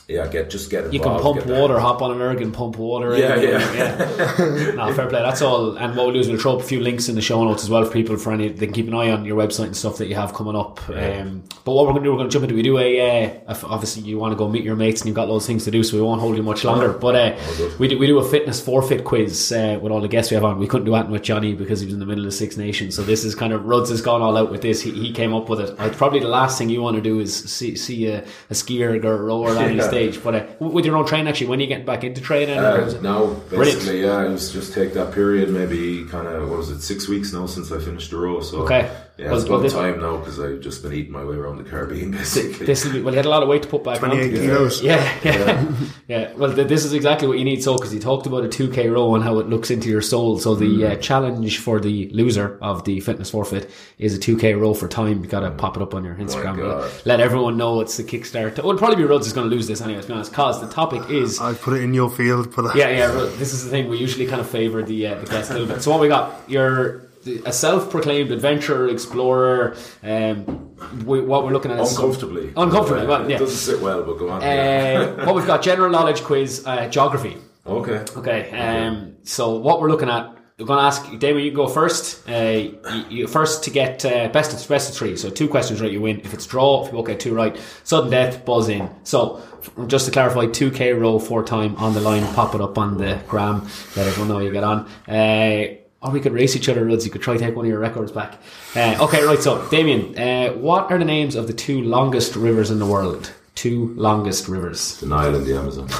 yeah, 0.06 0.26
get 0.28 0.50
just 0.50 0.70
get 0.70 0.84
involved. 0.84 0.94
You 0.94 1.00
can 1.00 1.18
pump 1.20 1.46
water, 1.46 1.78
hop 1.78 2.02
on 2.02 2.10
an 2.12 2.20
erg 2.20 2.42
and 2.42 2.52
pump 2.52 2.76
water. 2.76 3.14
in. 3.14 3.20
Yeah, 3.20 3.36
yeah. 3.36 4.72
no, 4.74 4.92
fair 4.94 5.08
play. 5.08 5.22
That's 5.22 5.40
all. 5.40 5.76
And 5.78 5.96
what 5.96 6.04
we'll 6.06 6.14
do 6.14 6.20
is 6.20 6.28
we'll 6.28 6.38
throw 6.38 6.56
up 6.56 6.60
a 6.60 6.64
few 6.64 6.80
links 6.80 7.08
in 7.08 7.14
the 7.14 7.22
show 7.22 7.42
notes 7.42 7.62
as 7.64 7.70
well 7.70 7.84
for 7.84 7.90
people 7.92 8.16
for 8.18 8.32
any. 8.32 8.48
They 8.50 8.66
can 8.66 8.74
keep 8.74 8.86
an 8.86 8.94
eye 8.94 9.10
on 9.10 9.24
your 9.24 9.36
website 9.36 9.64
and 9.66 9.76
stuff 9.76 9.96
that 9.98 10.08
you 10.08 10.14
have 10.14 10.34
coming 10.34 10.56
up. 10.56 10.86
Um, 10.90 11.44
but 11.64 11.72
what 11.72 11.86
we're 11.86 11.92
going 11.92 12.04
to 12.04 12.08
do, 12.08 12.12
we're 12.12 12.18
going 12.18 12.28
to 12.28 12.32
jump 12.32 12.42
into. 12.44 12.54
We 12.54 12.62
do 12.62 12.78
a. 12.78 13.00
Uh, 13.00 13.52
if- 13.52 13.64
obviously, 13.64 14.02
you 14.02 14.18
want 14.18 14.32
to 14.32 14.36
go 14.36 14.48
meet 14.48 14.62
your 14.62 14.76
mates 14.76 15.00
and 15.00 15.08
you've 15.08 15.16
got 15.16 15.28
loads 15.28 15.44
of 15.44 15.48
things 15.48 15.64
to 15.64 15.70
do, 15.70 15.82
so 15.82 15.96
we 15.96 16.02
won't 16.02 16.20
hold 16.20 16.36
you 16.36 16.42
much 16.42 16.64
longer. 16.64 16.92
But 16.92 17.16
uh, 17.16 17.56
good. 17.56 17.78
we 17.78 17.88
do 17.88 17.98
we 17.98 18.06
do 18.06 18.18
a 18.18 18.28
fitness 18.28 18.60
forfeit 18.60 19.04
quiz 19.04 19.52
uh, 19.52 19.78
with 19.80 19.90
all 19.90 20.00
the 20.02 20.08
guests 20.08 20.30
we 20.30 20.34
have 20.34 20.44
on. 20.44 20.58
We 20.58 20.66
couldn't 20.66 20.84
do 20.84 20.92
that 20.92 21.08
with 21.08 21.22
Johnny 21.22 21.54
because 21.54 21.80
he 21.80 21.86
was 21.86 21.94
in 21.94 22.00
the 22.00 22.06
middle 22.06 22.24
of 22.24 22.30
the 22.30 22.36
Six 22.36 22.56
Nations. 22.58 22.94
So 22.94 23.02
this 23.02 23.24
is 23.24 23.34
kind 23.34 23.52
of 23.52 23.64
Ruds 23.64 23.88
has 23.90 24.02
gone 24.02 24.20
all 24.20 24.36
out 24.36 24.50
with 24.50 24.60
this. 24.60 24.82
He, 24.82 24.90
he 24.90 25.12
came 25.12 25.34
up 25.34 25.48
with 25.48 25.60
it. 25.60 25.76
Probably 25.94 26.20
the 26.20 26.28
last 26.28 26.58
thing 26.58 26.68
you 26.68 26.82
want 26.82 26.96
to 26.96 27.02
do 27.02 27.20
is 27.20 27.34
see 27.50 27.74
see 27.76 28.06
a, 28.08 28.18
a 28.50 28.54
skier 28.54 29.02
or 29.02 29.14
a 29.14 29.22
rower 29.22 29.54
Yeah. 29.64 29.93
Stage. 29.94 30.22
But 30.22 30.34
uh, 30.34 30.46
with 30.60 30.84
your 30.84 30.96
own 30.96 31.06
training, 31.06 31.28
actually, 31.28 31.46
when 31.48 31.58
are 31.58 31.62
you 31.62 31.68
getting 31.68 31.86
back 31.86 32.04
into 32.04 32.20
training? 32.20 32.58
Uh, 32.58 32.86
it- 32.90 33.02
now, 33.02 33.26
Brilliant. 33.48 33.78
basically, 33.80 34.02
yeah, 34.02 34.16
I 34.16 34.24
was 34.28 34.52
just 34.52 34.72
take 34.74 34.92
that 34.94 35.12
period, 35.12 35.50
maybe 35.50 36.04
kind 36.06 36.26
of 36.26 36.48
what 36.48 36.58
was 36.58 36.70
it, 36.70 36.80
six 36.80 37.08
weeks 37.08 37.32
now 37.32 37.46
since 37.46 37.70
I 37.72 37.78
finished 37.80 38.10
the 38.10 38.16
row. 38.18 38.40
So 38.40 38.58
Okay. 38.62 38.90
Yeah, 39.16 39.26
Well, 39.30 39.38
it's 39.38 39.48
well, 39.48 39.58
about 39.58 39.62
this- 39.62 39.72
time 39.72 40.00
now 40.00 40.16
because 40.18 40.40
I've 40.40 40.60
just 40.60 40.82
been 40.82 40.92
eating 40.92 41.12
my 41.12 41.24
way 41.24 41.36
around 41.36 41.58
the 41.58 41.64
Caribbean 41.64 42.10
basically. 42.18 42.66
This 42.66 42.84
will 42.84 42.92
be, 42.92 43.00
well, 43.02 43.12
he 43.12 43.16
had 43.16 43.26
a 43.26 43.30
lot 43.30 43.42
of 43.42 43.48
weight 43.48 43.62
to 43.62 43.68
put 43.68 43.84
back 43.84 44.02
on. 44.02 44.10
28 44.10 44.30
kilos. 44.32 44.82
Yeah, 44.82 45.18
yeah, 45.22 45.72
yeah. 46.08 46.32
Well, 46.34 46.52
th- 46.54 46.66
this 46.68 46.84
is 46.84 46.92
exactly 46.92 47.28
what 47.28 47.38
you 47.38 47.44
need. 47.44 47.62
So, 47.62 47.74
because 47.76 47.90
he 47.92 47.98
talked 48.00 48.26
about 48.26 48.44
a 48.44 48.48
two 48.48 48.68
k 48.70 48.88
row 48.88 49.14
and 49.14 49.22
how 49.22 49.38
it 49.38 49.48
looks 49.48 49.70
into 49.70 49.88
your 49.88 50.02
soul. 50.02 50.38
So, 50.38 50.54
the 50.54 50.64
Mm. 50.66 50.90
uh, 50.92 50.96
challenge 50.96 51.58
for 51.60 51.78
the 51.80 52.08
loser 52.10 52.58
of 52.60 52.84
the 52.84 53.00
fitness 53.00 53.30
forfeit 53.30 53.70
is 53.98 54.14
a 54.14 54.18
two 54.18 54.36
k 54.36 54.54
row 54.54 54.74
for 54.74 54.88
time. 54.88 55.22
You 55.22 55.28
got 55.28 55.40
to 55.40 55.50
pop 55.52 55.76
it 55.76 55.82
up 55.82 55.94
on 55.94 56.04
your 56.04 56.14
Instagram. 56.16 56.56
Mm. 56.56 56.62
God. 56.62 56.90
Let 57.04 57.20
everyone 57.20 57.56
know 57.56 57.80
it's 57.80 57.96
the 57.96 58.02
Kickstarter. 58.04 58.56
Well, 58.58 58.70
it'll 58.70 58.78
probably 58.78 58.96
be 58.96 59.04
Ruds 59.04 59.26
is 59.26 59.32
going 59.32 59.48
to 59.48 59.54
lose 59.54 59.66
this 59.68 59.80
anyway. 59.80 60.00
To 60.02 60.06
be 60.08 60.12
honest, 60.14 60.32
cause 60.32 60.60
the 60.60 60.68
topic 60.68 61.08
is 61.10 61.40
I 61.40 61.54
put 61.54 61.74
it 61.74 61.82
in 61.82 61.94
your 61.94 62.10
field, 62.10 62.54
but 62.56 62.74
yeah, 62.74 62.88
yeah. 62.90 63.08
This 63.38 63.52
is 63.52 63.64
the 63.64 63.70
thing. 63.70 63.88
We 63.88 63.98
usually 63.98 64.26
kind 64.26 64.40
of 64.40 64.48
favour 64.48 64.82
the 64.82 65.06
uh, 65.06 65.14
the 65.20 65.26
guest 65.26 65.50
a 65.50 65.54
little 65.54 65.68
bit. 65.68 65.82
So, 65.82 65.90
what 65.92 66.00
we 66.00 66.08
got? 66.08 66.40
You're 66.48 67.03
a 67.26 67.52
self-proclaimed 67.52 68.30
adventurer, 68.30 68.88
explorer. 68.88 69.76
Um, 70.02 70.76
we, 71.04 71.20
what 71.20 71.44
we're 71.44 71.52
looking 71.52 71.70
at 71.70 71.80
is 71.80 71.90
some- 71.90 72.04
Uncomfortably. 72.04 72.52
Uncomfortably, 72.56 73.06
well, 73.06 73.28
yeah. 73.28 73.36
It 73.36 73.40
doesn't 73.40 73.56
sit 73.74 73.80
well, 73.82 74.02
but 74.02 74.18
go 74.18 74.28
on. 74.30 74.42
yeah. 74.42 75.16
uh, 75.18 75.26
what 75.26 75.34
we've 75.34 75.46
got 75.46 75.62
general 75.62 75.90
knowledge 75.90 76.22
quiz, 76.22 76.62
uh, 76.66 76.88
geography. 76.88 77.36
okay. 77.66 78.04
Okay, 78.16 78.50
um, 78.50 79.16
so 79.22 79.56
what 79.56 79.80
we're 79.80 79.90
looking 79.90 80.08
at, 80.10 80.30
we're 80.58 80.66
going 80.66 80.78
to 80.78 80.84
ask 80.84 81.18
Damian. 81.18 81.44
You 81.46 81.50
go 81.52 81.66
first. 81.66 82.28
Uh, 82.28 82.32
you, 82.32 82.78
you 83.10 83.26
first 83.26 83.64
to 83.64 83.70
get 83.70 84.04
uh, 84.04 84.28
best 84.28 84.52
of 84.52 84.68
best 84.68 84.88
of 84.90 84.94
three. 84.96 85.16
So 85.16 85.28
two 85.28 85.48
questions 85.48 85.80
right, 85.80 85.90
you 85.90 86.00
win. 86.00 86.20
If 86.20 86.32
it's 86.32 86.46
draw, 86.46 86.82
if 86.84 86.92
you 86.92 86.98
both 86.98 87.08
get 87.08 87.18
two 87.18 87.34
right, 87.34 87.58
sudden 87.82 88.08
death, 88.08 88.44
buzz 88.44 88.68
in. 88.68 88.88
So 89.02 89.42
just 89.88 90.06
to 90.06 90.12
clarify, 90.12 90.46
two 90.46 90.70
k 90.70 90.92
row 90.92 91.18
four 91.18 91.42
time 91.42 91.74
on 91.76 91.92
the 91.92 92.00
line. 92.00 92.22
Pop 92.34 92.54
it 92.54 92.60
up 92.60 92.78
on 92.78 92.98
the 92.98 93.20
gram. 93.26 93.62
Let 93.96 94.06
everyone 94.06 94.28
know 94.28 94.38
you 94.38 94.52
get 94.52 94.62
on. 94.62 94.86
Uh, 95.08 95.74
or 96.04 96.10
we 96.10 96.20
could 96.20 96.32
race 96.32 96.54
each 96.54 96.68
other, 96.68 96.84
Ruds. 96.84 97.04
You 97.06 97.10
could 97.10 97.22
try 97.22 97.32
to 97.34 97.40
take 97.40 97.56
one 97.56 97.64
of 97.64 97.70
your 97.70 97.80
records 97.80 98.12
back. 98.12 98.38
Uh, 98.76 98.96
okay, 99.00 99.24
right. 99.24 99.40
So 99.42 99.66
Damian, 99.70 100.16
uh, 100.18 100.52
what 100.52 100.90
are 100.92 100.98
the 100.98 101.04
names 101.04 101.34
of 101.34 101.46
the 101.46 101.54
two 101.54 101.82
longest 101.82 102.36
rivers 102.36 102.70
in 102.70 102.78
the 102.78 102.86
world? 102.86 103.32
Two 103.54 103.94
longest 103.94 104.46
rivers. 104.48 104.98
The 105.00 105.06
Nile 105.06 105.34
and 105.34 105.46
the 105.46 105.56
Amazon. 105.56 105.88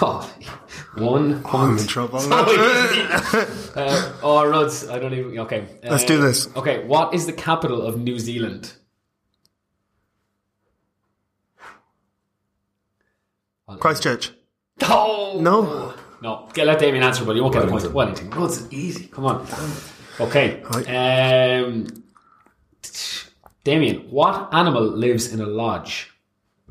Oh, 0.97 1.03
one 1.03 1.43
I'm 1.47 1.79
in 1.79 1.87
trouble. 1.87 2.19
uh, 2.33 4.13
oh, 4.23 4.45
Ruds, 4.49 4.89
I 4.89 4.99
don't 4.99 5.13
even. 5.15 5.39
Okay, 5.41 5.67
uh, 5.85 5.91
Let's 5.91 6.05
do 6.05 6.21
this. 6.21 6.49
Okay, 6.57 6.85
what 6.85 7.15
is 7.15 7.27
the 7.27 7.33
capital 7.33 7.83
of 7.83 7.99
New 7.99 8.19
Zealand? 8.19 8.73
Christchurch. 13.79 14.33
Oh 14.83 15.39
No. 15.41 15.95
no. 16.21 16.47
Okay, 16.49 16.65
let 16.65 16.79
Damian 16.79 17.03
answer, 17.05 17.25
but 17.25 17.35
you 17.37 17.43
won't 17.43 17.55
get 17.55 17.65
the 17.65 17.71
point. 17.71 17.93
Wellington. 17.93 18.31
Wellington. 18.31 18.41
Ruds, 18.41 18.73
easy. 18.73 19.07
Come 19.09 19.27
on. 19.27 19.47
Okay. 20.21 20.63
Um, 20.63 21.87
Damian, 23.65 24.11
what 24.11 24.53
animal 24.55 24.85
lives 24.85 25.33
in 25.33 25.41
a 25.41 25.47
lodge? 25.47 26.11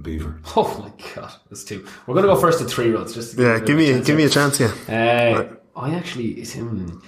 Beaver. 0.01 0.39
Oh 0.55 0.77
my 0.79 0.91
god, 1.15 1.31
that's 1.49 1.63
two. 1.63 1.85
We're 2.07 2.13
going 2.15 2.25
to 2.27 2.33
go 2.33 2.39
first 2.39 2.59
to 2.59 2.65
three 2.65 2.89
Ruds. 2.89 3.13
Just 3.13 3.37
Yeah, 3.37 3.59
give 3.59 3.77
me 3.77 3.91
a, 3.91 4.01
give 4.01 4.17
me 4.17 4.23
a 4.23 4.29
chance 4.29 4.59
Yeah. 4.59 4.73
here. 4.85 5.35
here. 5.35 5.59
Uh, 5.75 5.79
I 5.79 5.93
actually 5.95 6.39
is 6.39 6.53
him. 6.53 7.01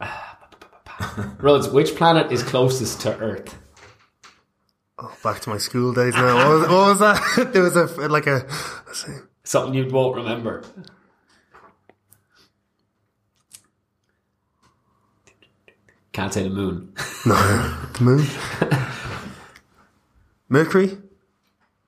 Ruds, 1.38 1.68
which 1.68 1.94
planet 1.96 2.30
is 2.30 2.42
closest 2.42 3.00
to 3.02 3.16
Earth? 3.18 3.56
Oh, 4.98 5.12
back 5.24 5.40
to 5.40 5.50
my 5.50 5.56
school 5.58 5.94
days 5.94 6.14
now. 6.14 6.36
What 6.36 6.58
was, 6.60 6.68
what 6.68 6.70
was 6.70 6.98
that? 6.98 7.50
there 7.52 7.62
was 7.62 7.74
a 7.76 7.86
like 8.08 8.26
a. 8.26 8.44
let's 8.86 9.06
see. 9.06 9.16
Something 9.44 9.74
you 9.74 9.88
won't 9.88 10.16
remember. 10.16 10.62
Can't 16.12 16.32
say 16.32 16.42
the 16.44 16.50
moon. 16.50 16.92
No, 17.26 17.36
moon. 18.00 18.24
Mercury. 20.48 20.96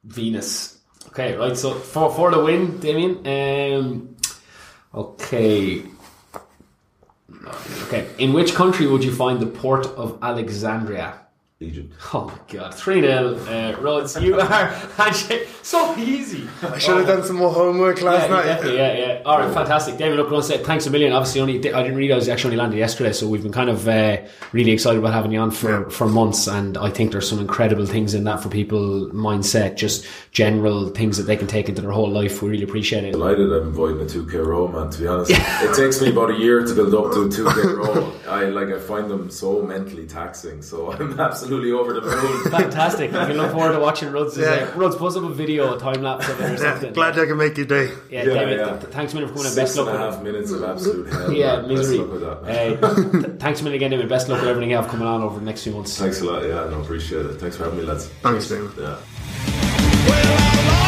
Venus. 0.05 0.79
Okay, 1.09 1.35
right. 1.37 1.57
So 1.57 1.73
for 1.75 2.13
for 2.13 2.31
the 2.31 2.39
win, 2.43 2.79
Damian. 2.81 3.27
Um, 3.27 4.17
okay. 4.95 5.83
Okay. 7.85 8.07
In 8.19 8.35
which 8.35 8.55
country 8.55 8.87
would 8.87 9.03
you 9.03 9.13
find 9.15 9.41
the 9.41 9.47
port 9.47 9.87
of 9.87 10.19
Alexandria? 10.23 11.22
Egypt. 11.63 11.93
Oh 12.13 12.27
my 12.27 12.35
god, 12.53 12.75
3 12.75 13.01
0. 13.01 13.35
Uh, 13.37 13.77
Ruds, 13.81 14.21
you 14.21 14.39
are. 14.41 14.73
So 15.63 15.97
easy. 15.97 16.49
I 16.63 16.79
should 16.79 16.97
have 16.99 17.07
done 17.07 17.23
some 17.25 17.37
more 17.37 17.53
homework 17.53 18.03
last 18.03 18.29
Yeah, 18.29 18.35
night. 18.37 18.45
definitely, 18.45 18.79
yeah, 18.79 18.93
yeah. 18.99 19.23
All 19.25 19.39
right, 19.39 19.53
fantastic. 19.55 19.97
David, 19.97 20.17
look, 20.19 20.29
I 20.29 20.33
want 20.33 20.45
to 20.45 20.51
say 20.53 20.59
thanks 20.63 20.87
a 20.87 20.91
million. 20.91 21.13
Obviously, 21.13 21.41
only 21.41 21.59
I 21.73 21.83
didn't 21.83 21.97
realize 21.97 22.27
you 22.27 22.33
actually 22.33 22.49
only 22.49 22.59
landed 22.59 22.79
yesterday, 22.79 23.13
so 23.13 23.29
we've 23.29 23.43
been 23.43 23.53
kind 23.53 23.71
of 23.71 23.87
uh, 23.89 24.19
really 24.53 24.73
excited 24.73 24.99
about 24.99 25.13
having 25.15 25.33
you 25.33 25.39
on 25.41 25.51
for, 25.51 25.71
Yeah. 25.85 25.89
for 25.89 26.07
months. 26.09 26.47
And 26.49 26.77
I 26.77 26.91
think 26.91 27.13
there's 27.13 27.29
some 27.29 27.39
incredible 27.39 27.87
things 27.87 28.15
in 28.15 28.25
that 28.25 28.43
for 28.43 28.49
people 28.49 29.09
mindset, 29.11 29.77
just 29.77 30.05
general 30.33 30.89
things 30.89 31.17
that 31.17 31.25
they 31.25 31.37
can 31.37 31.47
take 31.47 31.69
into 31.69 31.81
their 31.83 31.93
whole 31.93 32.11
life. 32.11 32.43
We 32.43 32.51
really 32.51 32.65
appreciate 32.65 33.05
it. 33.05 33.13
Delighted 33.13 33.53
I'm 33.53 33.69
avoiding 33.69 34.01
a 34.01 34.05
2k 34.05 34.45
row, 34.45 34.67
man. 34.69 34.91
To 34.91 35.01
be 35.01 35.07
honest, 35.07 35.31
it 35.31 35.75
takes 35.77 36.01
me 36.03 36.11
about 36.11 36.31
a 36.31 36.35
year 36.39 36.65
to 36.65 36.75
build 36.75 36.95
up 36.95 37.13
to 37.13 37.23
a 37.23 37.29
2k 37.29 37.77
row. 37.77 38.13
I 38.29 38.45
like 38.47 38.69
I 38.69 38.79
find 38.79 39.11
them 39.11 39.31
so 39.31 39.63
mentally 39.63 40.07
taxing, 40.07 40.63
so 40.63 40.93
I'm 40.99 41.19
absolutely 41.21 41.52
over 41.53 41.93
the 41.93 42.01
moon. 42.01 42.51
Fantastic. 42.51 43.13
I 43.13 43.27
can 43.27 43.37
look 43.37 43.53
forward 43.53 43.73
to 43.73 43.79
watching 43.81 44.11
Ruds. 44.11 44.37
Yeah. 44.39 44.47
Uh, 44.47 44.77
Ruds 44.79 44.97
post 44.97 45.17
up 45.17 45.25
a 45.25 45.29
video, 45.29 45.75
a 45.77 45.79
time 45.79 46.03
lapse 46.03 46.29
of 46.29 46.41
it 46.41 46.61
or 46.61 46.65
Yeah, 46.87 46.91
glad 46.93 47.19
I 47.19 47.27
can 47.27 47.37
make 47.37 47.57
your 47.57 47.67
day. 47.67 47.89
Yeah, 48.11 48.23
Yeah, 48.23 48.25
David, 48.25 48.59
yeah. 48.59 48.65
th- 48.71 48.81
th- 48.81 48.93
thanks 48.93 49.13
a 49.13 49.17
million 49.17 49.29
for 49.33 49.39
coming 49.41 49.51
in. 49.51 49.53
Six 49.53 49.71
Best 49.75 49.77
luck 49.79 49.89
and 49.89 49.97
a 50.03 50.07
with 50.07 50.15
half 50.15 50.23
minutes 50.23 50.51
of 50.51 50.63
absolute 50.65 51.13
hell. 51.13 51.33
Yeah, 51.33 51.47
man. 51.57 51.61
Best 51.61 51.69
misery. 51.69 51.99
luck 51.99 52.11
with 52.13 52.21
that. 52.23 52.85
Uh, 52.85 53.21
th- 53.29 53.41
thanks 53.41 53.61
a 53.61 53.65
million 53.65 53.79
again, 53.81 53.91
David. 53.91 54.09
Best 54.09 54.29
luck 54.29 54.41
with 54.41 54.49
everything 54.49 54.71
you 54.71 54.77
have 54.77 54.89
coming 54.89 55.07
on 55.07 55.23
over 55.23 55.39
the 55.39 55.45
next 55.45 55.63
few 55.65 55.73
months. 55.73 55.99
Thanks 55.99 56.21
a 56.21 56.25
lot. 56.25 56.43
Yeah, 56.43 56.65
I 56.65 56.71
no, 56.71 56.81
appreciate 56.81 57.27
it. 57.27 57.35
Thanks 57.35 57.57
for 57.57 57.65
having 57.65 57.79
me, 57.81 57.85
lads. 57.85 58.07
Thanks, 58.23 58.49
Damon. 58.49 58.73
Yeah. 58.79 58.97
Well, 60.09 60.37
I 60.39 60.82